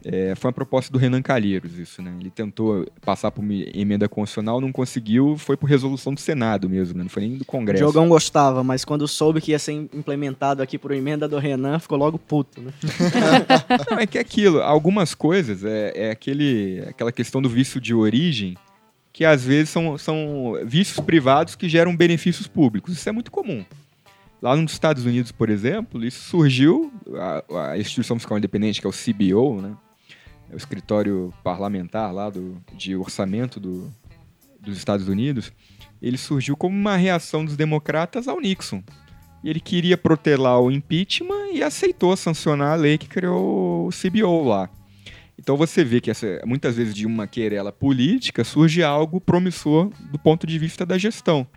é, 0.04 0.36
foi 0.36 0.50
uma 0.50 0.54
proposta 0.54 0.92
do 0.92 0.98
Renan 0.98 1.22
Calheiros 1.22 1.78
isso, 1.78 2.02
né? 2.02 2.16
Ele 2.20 2.30
tentou 2.30 2.86
passar 3.02 3.32
por 3.32 3.44
emenda 3.74 4.08
constitucional, 4.08 4.62
não 4.62 4.72
conseguiu, 4.72 5.38
foi 5.38 5.58
por 5.58 5.68
resolução 5.68 6.14
do 6.14 6.20
Senado 6.20 6.70
mesmo, 6.70 6.98
né? 6.98 7.04
Não 7.04 7.10
foi 7.10 7.24
nem 7.24 7.38
do 7.38 7.42
O 7.42 7.46
Congresso. 7.46 7.84
Diogão 7.84 8.08
gostava, 8.08 8.64
mas 8.64 8.86
quando 8.86 9.08
soube 9.08 9.42
que 9.42 9.52
ia 9.52 9.60
ser 9.60 9.74
implementado 9.74 10.62
aqui 10.62 10.78
por 10.78 10.92
emenda 10.92 11.28
do 11.28 11.38
Renan, 11.38 11.80
ficou 11.80 11.98
logo 11.98 12.18
puto, 12.18 12.62
né? 12.62 12.72
Não, 13.90 14.00
é 14.00 14.08
que 14.08 14.18
é 14.18 14.22
aquilo, 14.22 14.62
algumas 14.62 15.14
coisas, 15.14 15.64
é, 15.64 15.92
é 15.96 16.12
aquele, 16.12 16.84
aquela 16.88 17.12
questão 17.12 17.42
do 17.42 17.50
vício 17.50 17.82
de 17.82 17.94
origem, 17.94 18.56
que 19.18 19.26
às 19.26 19.44
vezes 19.44 19.72
são, 19.72 19.98
são 19.98 20.54
vícios 20.64 21.04
privados 21.04 21.56
que 21.56 21.68
geram 21.68 21.98
benefícios 21.98 22.48
públicos. 22.48 22.94
Isso 22.96 23.10
é 23.10 23.12
muito 23.12 23.32
comum. 23.32 23.66
Lá 24.40 24.56
nos 24.56 24.74
Estados 24.74 25.06
Unidos, 25.08 25.32
por 25.32 25.50
exemplo, 25.50 26.06
isso 26.06 26.30
surgiu, 26.30 26.94
a, 27.16 27.72
a 27.72 27.78
Instituição 27.80 28.20
Fiscal 28.20 28.38
Independente, 28.38 28.80
que 28.80 28.86
é 28.86 28.90
o 28.92 28.94
CBO, 28.94 29.60
né? 29.60 29.76
É 30.52 30.54
o 30.54 30.58
escritório 30.58 31.34
parlamentar 31.44 32.14
lá 32.14 32.30
do, 32.30 32.62
de 32.74 32.96
orçamento 32.96 33.60
do, 33.60 33.92
dos 34.62 34.78
Estados 34.78 35.08
Unidos, 35.08 35.52
ele 36.00 36.16
surgiu 36.16 36.56
como 36.56 36.78
uma 36.78 36.96
reação 36.96 37.44
dos 37.44 37.58
democratas 37.58 38.28
ao 38.28 38.40
Nixon. 38.40 38.84
Ele 39.44 39.60
queria 39.60 39.98
protelar 39.98 40.62
o 40.62 40.70
impeachment 40.70 41.54
e 41.54 41.64
aceitou 41.64 42.16
sancionar 42.16 42.74
a 42.74 42.76
lei 42.76 43.00
que 43.00 43.08
criou 43.08 43.88
o 43.88 43.90
CBO 43.90 44.48
lá. 44.48 44.70
Então 45.40 45.56
você 45.56 45.84
vê 45.84 46.02
que 46.02 46.10
essa, 46.10 46.42
muitas 46.46 46.76
vezes 46.76 46.94
de 46.94 47.06
uma 47.06 47.28
querela 47.28 47.72
política 47.72 48.44
surge 48.44 48.84
algo 48.84 49.22
promissor 49.22 49.90
do 50.12 50.18
ponto 50.18 50.48
de 50.48 50.58
vista 50.58 50.86
da 50.86 50.98
gestão. 50.98 51.48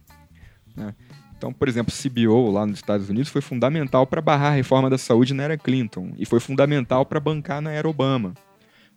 né? 0.77 0.95
Então, 1.41 1.55
por 1.55 1.69
exemplo, 1.69 1.91
o 1.91 2.11
CBO 2.11 2.51
lá 2.51 2.67
nos 2.67 2.77
Estados 2.77 3.09
Unidos 3.09 3.31
foi 3.31 3.41
fundamental 3.41 4.07
para 4.07 4.21
barrar 4.21 4.53
a 4.53 4.55
reforma 4.55 4.91
da 4.91 4.99
saúde 4.99 5.33
na 5.33 5.45
era 5.45 5.57
Clinton 5.57 6.13
e 6.19 6.27
foi 6.27 6.39
fundamental 6.39 7.07
para 7.07 7.19
bancar 7.19 7.63
na 7.63 7.71
era 7.71 7.89
Obama. 7.89 8.35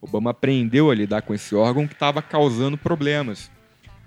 Obama 0.01 0.31
aprendeu 0.31 0.91
a 0.91 0.95
lidar 0.95 1.22
com 1.22 1.34
esse 1.34 1.55
órgão 1.55 1.88
que 1.88 1.93
estava 1.93 2.22
causando 2.22 2.77
problemas, 2.77 3.49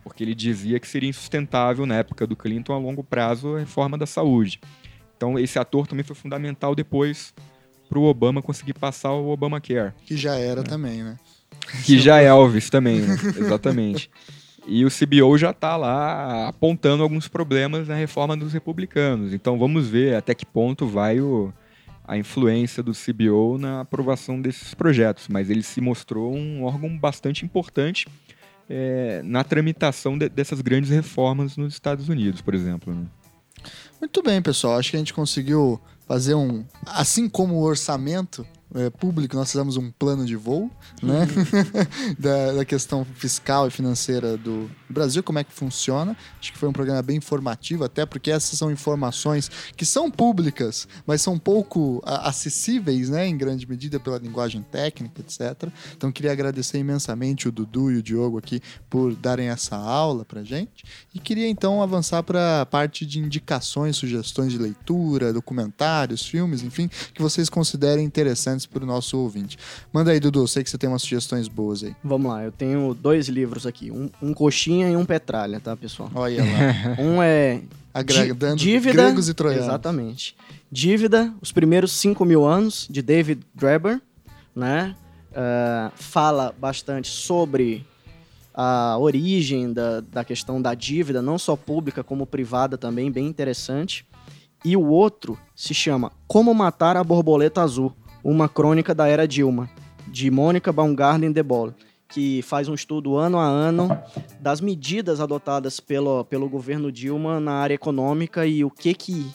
porque 0.04 0.22
ele 0.22 0.34
dizia 0.34 0.78
que 0.78 0.86
seria 0.86 1.08
insustentável 1.08 1.86
na 1.86 1.94
época 1.94 2.26
do 2.26 2.36
Clinton 2.36 2.74
a 2.74 2.78
longo 2.78 3.02
prazo 3.02 3.56
a 3.56 3.60
reforma 3.60 3.96
da 3.96 4.04
saúde. 4.04 4.60
Então, 5.16 5.38
esse 5.38 5.58
ator 5.58 5.86
também 5.86 6.04
foi 6.04 6.14
fundamental 6.14 6.74
depois 6.74 7.32
para 7.88 7.98
o 7.98 8.04
Obama 8.04 8.42
conseguir 8.42 8.74
passar 8.74 9.12
o 9.12 9.28
Obamacare 9.28 9.92
Que 10.04 10.16
já 10.16 10.36
era 10.36 10.62
também, 10.62 11.02
né? 11.02 11.16
que 11.84 11.98
já 11.98 12.20
é 12.20 12.26
Elvis 12.26 12.70
também, 12.70 13.00
né? 13.00 13.16
exatamente. 13.38 14.10
E 14.68 14.84
o 14.84 14.88
CBO 14.90 15.36
já 15.38 15.50
está 15.50 15.76
lá 15.76 16.48
apontando 16.48 17.02
alguns 17.02 17.28
problemas 17.28 17.88
na 17.88 17.94
reforma 17.94 18.36
dos 18.36 18.52
republicanos. 18.52 19.32
Então 19.32 19.58
vamos 19.58 19.88
ver 19.88 20.14
até 20.16 20.34
que 20.34 20.44
ponto 20.46 20.86
vai 20.86 21.20
o, 21.20 21.52
a 22.06 22.16
influência 22.18 22.82
do 22.82 22.92
CBO 22.92 23.58
na 23.58 23.80
aprovação 23.80 24.40
desses 24.40 24.74
projetos. 24.74 25.28
Mas 25.28 25.50
ele 25.50 25.62
se 25.62 25.80
mostrou 25.80 26.34
um 26.34 26.64
órgão 26.64 26.96
bastante 26.98 27.44
importante 27.44 28.06
é, 28.68 29.20
na 29.24 29.44
tramitação 29.44 30.18
de- 30.18 30.28
dessas 30.28 30.60
grandes 30.60 30.90
reformas 30.90 31.56
nos 31.56 31.72
Estados 31.72 32.08
Unidos, 32.08 32.40
por 32.40 32.54
exemplo. 32.54 32.92
né? 32.94 33.04
Muito 34.00 34.22
bem, 34.22 34.40
pessoal. 34.42 34.78
Acho 34.78 34.90
que 34.90 34.96
a 34.96 34.98
gente 34.98 35.14
conseguiu 35.14 35.80
fazer 36.06 36.34
um. 36.34 36.64
Assim 36.86 37.28
como 37.28 37.54
o 37.54 37.62
orçamento 37.62 38.46
é, 38.74 38.90
público, 38.90 39.36
nós 39.36 39.50
fizemos 39.50 39.76
um 39.76 39.90
plano 39.90 40.24
de 40.24 40.36
voo, 40.36 40.70
né? 41.02 41.26
da, 42.18 42.52
da 42.52 42.64
questão 42.64 43.04
fiscal 43.04 43.66
e 43.66 43.70
financeira 43.70 44.36
do 44.36 44.70
Brasil, 44.88 45.22
como 45.22 45.38
é 45.38 45.44
que 45.44 45.52
funciona. 45.52 46.16
Acho 46.40 46.52
que 46.52 46.58
foi 46.58 46.68
um 46.68 46.72
programa 46.72 47.02
bem 47.02 47.16
informativo, 47.16 47.84
até 47.84 48.06
porque 48.06 48.30
essas 48.30 48.58
são 48.58 48.70
informações 48.70 49.50
que 49.76 49.84
são 49.84 50.10
públicas, 50.10 50.86
mas 51.06 51.22
são 51.22 51.38
pouco 51.38 52.02
acessíveis, 52.04 53.08
né? 53.08 53.26
Em 53.26 53.36
grande 53.36 53.68
medida 53.68 53.98
pela 53.98 54.18
linguagem 54.18 54.62
técnica, 54.62 55.20
etc. 55.20 55.70
Então, 55.96 56.12
queria 56.12 56.32
agradecer 56.32 56.78
imensamente 56.78 57.48
o 57.48 57.52
Dudu 57.52 57.90
e 57.90 57.96
o 57.96 58.02
Diogo 58.02 58.38
aqui 58.38 58.60
por 58.88 59.14
darem 59.14 59.48
essa 59.48 59.76
aula 59.76 60.24
pra 60.24 60.42
gente. 60.42 60.84
E 61.14 61.18
queria 61.18 61.48
então 61.48 61.82
avançar 61.82 62.22
para 62.22 62.62
a 62.62 62.66
parte 62.66 63.04
de 63.04 63.18
indicações, 63.18 63.96
sugestões 63.96 64.52
de 64.52 64.58
leitura, 64.58 65.32
documentários, 65.32 66.26
filmes, 66.26 66.62
enfim, 66.62 66.88
que 67.12 67.22
vocês 67.22 67.48
considerem 67.48 68.04
interessantes 68.04 68.66
para 68.66 68.84
o 68.84 68.86
nosso 68.86 69.18
ouvinte. 69.18 69.58
Manda 69.92 70.10
aí, 70.10 70.20
Dudu, 70.20 70.46
sei 70.46 70.62
que 70.62 70.70
você 70.70 70.78
tem 70.78 70.88
umas 70.88 71.02
sugestões 71.02 71.48
boas 71.48 71.82
aí. 71.82 71.96
Vamos 72.02 72.30
lá, 72.30 72.44
eu 72.44 72.52
tenho 72.52 72.94
dois 72.94 73.28
livros 73.28 73.66
aqui, 73.66 73.90
um, 73.90 74.10
um 74.20 74.34
coxinha 74.34 74.75
e 74.82 74.96
um 74.96 75.04
petralha, 75.04 75.60
tá, 75.60 75.76
pessoal? 75.76 76.10
Olha 76.14 76.42
lá, 76.42 76.96
Um 77.02 77.22
é 77.22 77.60
agradando 77.92 78.56
Dí- 78.56 78.64
dívida, 78.72 79.04
gregos 79.04 79.28
e 79.28 79.34
troianos. 79.34 79.64
Exatamente. 79.66 80.36
Dívida, 80.70 81.32
os 81.40 81.52
primeiros 81.52 81.92
5 81.92 82.24
mil 82.24 82.44
anos, 82.44 82.86
de 82.90 83.00
David 83.00 83.42
Graeber, 83.54 84.00
né? 84.54 84.94
Ah, 85.34 85.90
fala 85.94 86.54
bastante 86.58 87.08
sobre 87.08 87.86
a 88.54 88.96
origem 88.98 89.72
da, 89.72 90.00
da 90.00 90.24
questão 90.24 90.60
da 90.60 90.74
dívida, 90.74 91.20
não 91.20 91.38
só 91.38 91.54
pública 91.56 92.02
como 92.02 92.26
privada 92.26 92.78
também, 92.78 93.10
bem 93.12 93.26
interessante. 93.26 94.06
E 94.64 94.76
o 94.76 94.86
outro 94.86 95.38
se 95.54 95.74
chama 95.74 96.10
Como 96.26 96.52
Matar 96.54 96.96
a 96.96 97.04
Borboleta 97.04 97.62
Azul, 97.62 97.92
uma 98.24 98.48
crônica 98.48 98.94
da 98.94 99.06
era 99.06 99.28
Dilma, 99.28 99.68
de 100.08 100.30
Mônica 100.30 100.72
Baumgarten 100.72 101.30
de 101.30 101.42
Bolle, 101.42 101.74
que 102.08 102.42
faz 102.42 102.68
um 102.68 102.74
estudo 102.74 103.16
ano 103.16 103.38
a 103.38 103.46
ano 103.46 103.88
das 104.40 104.60
medidas 104.60 105.20
adotadas 105.20 105.80
pelo, 105.80 106.24
pelo 106.24 106.48
governo 106.48 106.92
Dilma 106.92 107.40
na 107.40 107.52
área 107.52 107.74
econômica 107.74 108.46
e 108.46 108.64
o 108.64 108.70
que 108.70 108.94
que 108.94 109.30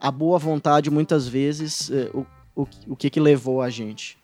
a 0.00 0.10
boa 0.10 0.38
vontade 0.38 0.90
muitas 0.90 1.28
vezes 1.28 1.90
eh, 1.90 2.10
o, 2.12 2.26
o, 2.54 2.66
o 2.88 2.96
que 2.96 3.08
que 3.08 3.20
levou 3.20 3.62
a 3.62 3.70
gente. 3.70 4.18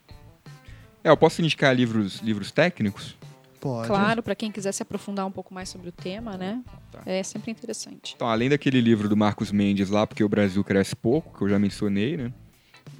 É, 1.02 1.10
eu 1.10 1.16
posso 1.16 1.40
indicar 1.40 1.74
livros, 1.74 2.18
livros 2.20 2.50
técnicos? 2.50 3.16
Pode. 3.60 3.88
Claro, 3.88 4.22
para 4.22 4.34
quem 4.34 4.52
quiser 4.52 4.72
se 4.72 4.82
aprofundar 4.82 5.26
um 5.26 5.30
pouco 5.30 5.52
mais 5.52 5.68
sobre 5.68 5.88
o 5.88 5.92
tema, 5.92 6.36
né? 6.36 6.62
Tá. 6.92 7.02
É 7.04 7.22
sempre 7.22 7.50
interessante. 7.50 8.14
Então, 8.14 8.28
além 8.28 8.48
daquele 8.48 8.80
livro 8.80 9.08
do 9.08 9.16
Marcos 9.16 9.50
Mendes 9.50 9.88
lá, 9.90 10.06
Porque 10.06 10.22
o 10.22 10.28
Brasil 10.28 10.62
Cresce 10.62 10.94
Pouco, 10.94 11.36
que 11.36 11.42
eu 11.44 11.48
já 11.48 11.58
mencionei, 11.58 12.16
né? 12.16 12.32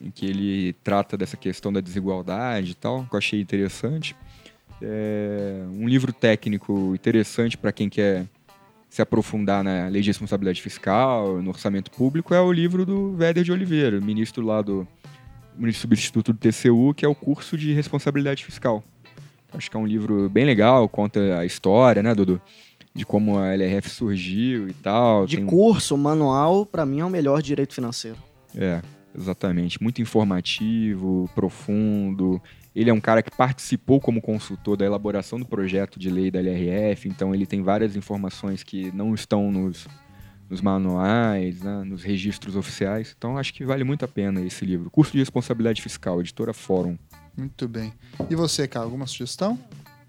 Em 0.02 0.10
que 0.10 0.26
ele 0.26 0.72
trata 0.84 1.16
dessa 1.16 1.36
questão 1.36 1.72
da 1.72 1.80
desigualdade 1.80 2.72
e 2.72 2.74
tal, 2.74 3.04
que 3.04 3.14
eu 3.14 3.18
achei 3.18 3.40
interessante. 3.40 4.16
É 4.80 5.64
um 5.70 5.88
livro 5.88 6.12
técnico 6.12 6.94
interessante 6.94 7.56
para 7.56 7.72
quem 7.72 7.88
quer 7.88 8.26
se 8.88 9.02
aprofundar 9.02 9.62
na 9.62 9.88
lei 9.88 10.00
de 10.00 10.08
responsabilidade 10.08 10.62
fiscal, 10.62 11.42
no 11.42 11.50
orçamento 11.50 11.90
público, 11.90 12.32
é 12.32 12.40
o 12.40 12.50
livro 12.50 12.86
do 12.86 13.12
Véder 13.14 13.44
de 13.44 13.52
Oliveira, 13.52 14.00
ministro 14.00 14.44
lá 14.44 14.62
do 14.62 14.86
ministro 15.56 15.82
substituto 15.82 16.32
do 16.32 16.38
TCU, 16.38 16.94
que 16.94 17.04
é 17.04 17.08
o 17.08 17.14
curso 17.14 17.56
de 17.58 17.72
responsabilidade 17.72 18.44
fiscal. 18.44 18.82
Acho 19.52 19.70
que 19.70 19.76
é 19.76 19.80
um 19.80 19.86
livro 19.86 20.28
bem 20.28 20.44
legal, 20.44 20.88
conta 20.88 21.38
a 21.38 21.44
história, 21.44 22.02
né, 22.02 22.14
Dudu? 22.14 22.40
De 22.94 23.04
como 23.04 23.38
a 23.38 23.54
LRF 23.54 23.90
surgiu 23.90 24.68
e 24.68 24.72
tal. 24.72 25.26
De 25.26 25.36
tem 25.36 25.46
curso, 25.46 25.96
manual, 25.96 26.64
para 26.64 26.86
mim 26.86 27.00
é 27.00 27.04
o 27.04 27.10
melhor 27.10 27.42
direito 27.42 27.74
financeiro. 27.74 28.16
É, 28.54 28.80
exatamente. 29.18 29.82
Muito 29.82 30.00
informativo, 30.00 31.28
profundo. 31.34 32.40
Ele 32.74 32.90
é 32.90 32.92
um 32.92 33.00
cara 33.00 33.22
que 33.22 33.30
participou 33.30 34.00
como 34.00 34.20
consultor 34.20 34.76
da 34.76 34.86
elaboração 34.86 35.38
do 35.38 35.44
projeto 35.44 35.98
de 35.98 36.08
lei 36.08 36.30
da 36.30 36.38
LRF, 36.38 37.08
então 37.08 37.34
ele 37.34 37.44
tem 37.44 37.62
várias 37.62 37.96
informações 37.96 38.62
que 38.62 38.92
não 38.92 39.14
estão 39.14 39.50
nos, 39.50 39.88
nos 40.48 40.60
manuais, 40.60 41.60
né, 41.60 41.82
nos 41.84 42.02
registros 42.02 42.54
oficiais. 42.54 43.14
Então 43.16 43.36
acho 43.36 43.52
que 43.52 43.64
vale 43.64 43.84
muito 43.84 44.04
a 44.04 44.08
pena 44.08 44.40
esse 44.42 44.64
livro. 44.64 44.90
Curso 44.90 45.12
de 45.12 45.18
Responsabilidade 45.18 45.82
Fiscal, 45.82 46.20
editora 46.20 46.52
Fórum. 46.52 46.96
Muito 47.36 47.66
bem. 47.68 47.92
E 48.30 48.34
você, 48.34 48.68
cara, 48.68 48.84
alguma 48.84 49.06
sugestão? 49.06 49.58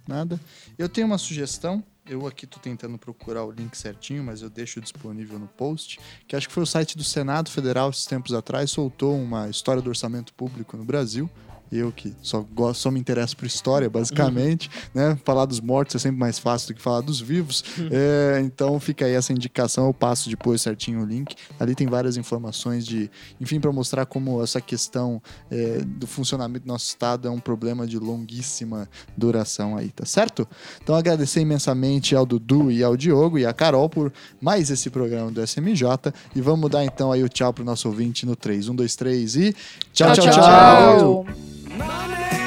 Nada? 0.08 0.40
Eu 0.78 0.90
tenho 0.90 1.08
uma 1.08 1.18
sugestão. 1.18 1.84
Eu 2.10 2.26
aqui 2.26 2.48
tô 2.48 2.60
tentando 2.60 2.98
procurar 2.98 3.46
o 3.46 3.52
link 3.52 3.76
certinho, 3.76 4.24
mas 4.24 4.42
eu 4.42 4.50
deixo 4.50 4.82
disponível 4.82 5.38
no 5.38 5.48
post. 5.48 6.00
Que 6.28 6.36
acho 6.36 6.48
que 6.48 6.54
foi 6.54 6.64
o 6.64 6.66
site 6.66 6.98
do 6.98 7.04
Senado 7.04 7.52
Federal, 7.52 7.92
esses 7.92 8.08
tempos 8.08 8.34
atrás, 8.34 8.72
soltou 8.72 9.16
uma 9.16 9.48
história 9.48 9.80
do 9.80 9.90
orçamento 9.90 10.34
público 10.34 10.76
no 10.76 10.84
Brasil. 10.84 11.30
Eu 11.72 11.92
que 11.92 12.14
só 12.22 12.42
gosto, 12.54 12.82
só 12.82 12.92
me 12.92 13.00
interesso 13.00 13.38
por 13.38 13.46
história, 13.46 13.90
basicamente, 13.90 14.70
né? 14.94 15.18
Falar 15.24 15.46
dos 15.46 15.60
mortos 15.60 15.96
é 15.96 16.00
sempre 16.00 16.20
mais 16.20 16.40
fácil 16.40 16.70
do 16.70 16.74
que 16.76 16.82
falar 16.82 17.02
dos 17.02 17.22
vivos. 17.22 17.64
É, 17.92 18.40
então 18.44 18.80
fica 18.80 19.06
aí 19.06 19.14
essa 19.14 19.32
indicação, 19.32 19.88
eu 19.88 19.94
passo 19.94 20.30
depois 20.30 20.62
certinho 20.62 21.02
o 21.02 21.06
link. 21.06 21.36
Ali 21.60 21.76
tem 21.76 21.88
várias 21.88 22.18
informações 22.18 22.86
de, 22.86 23.10
enfim, 23.40 23.60
para 23.60 23.72
mostrar 23.72 24.06
como 24.06 24.42
essa 24.44 24.60
questão 24.60 25.22
é, 25.52 25.80
do 25.86 26.08
funcionamento 26.08 26.66
do 26.66 26.68
nosso 26.68 26.86
estado 26.86 27.28
é 27.28 27.32
um 27.32 27.40
problema 27.40 27.86
de 27.86 27.98
longuíssima 27.98 28.90
duração 29.16 29.78
aí, 29.78 29.90
tá 29.90 30.06
certo? 30.06 30.48
Então 30.82 30.96
agradecer 30.96 31.42
imensamente 31.42 32.16
ao 32.16 32.26
Dudu 32.26 32.72
e 32.72 32.84
ao 32.84 32.98
Diogo 32.98 33.38
e 33.38 33.46
à 33.46 33.54
Carol 33.54 33.90
por 33.90 34.12
mais 34.42 34.70
esse 34.70 34.90
programa 34.90 35.32
do 35.32 35.46
SMJ 35.46 36.14
e 36.36 36.42
vamos 36.42 36.70
dar 36.70 36.84
então 36.84 37.12
aí 37.12 37.24
o 37.24 37.30
tchau 37.30 37.54
pro 37.54 37.64
nosso 37.64 37.88
ouvinte 37.88 38.26
no 38.26 38.36
3. 38.36 38.70
1, 38.70 38.76
2, 38.76 38.96
3 38.96 39.36
e 39.36 39.56
tchau, 39.94 40.14
tchau, 40.14 40.26
tchau. 40.26 40.34
tchau. 40.34 41.59
money. 41.80 42.39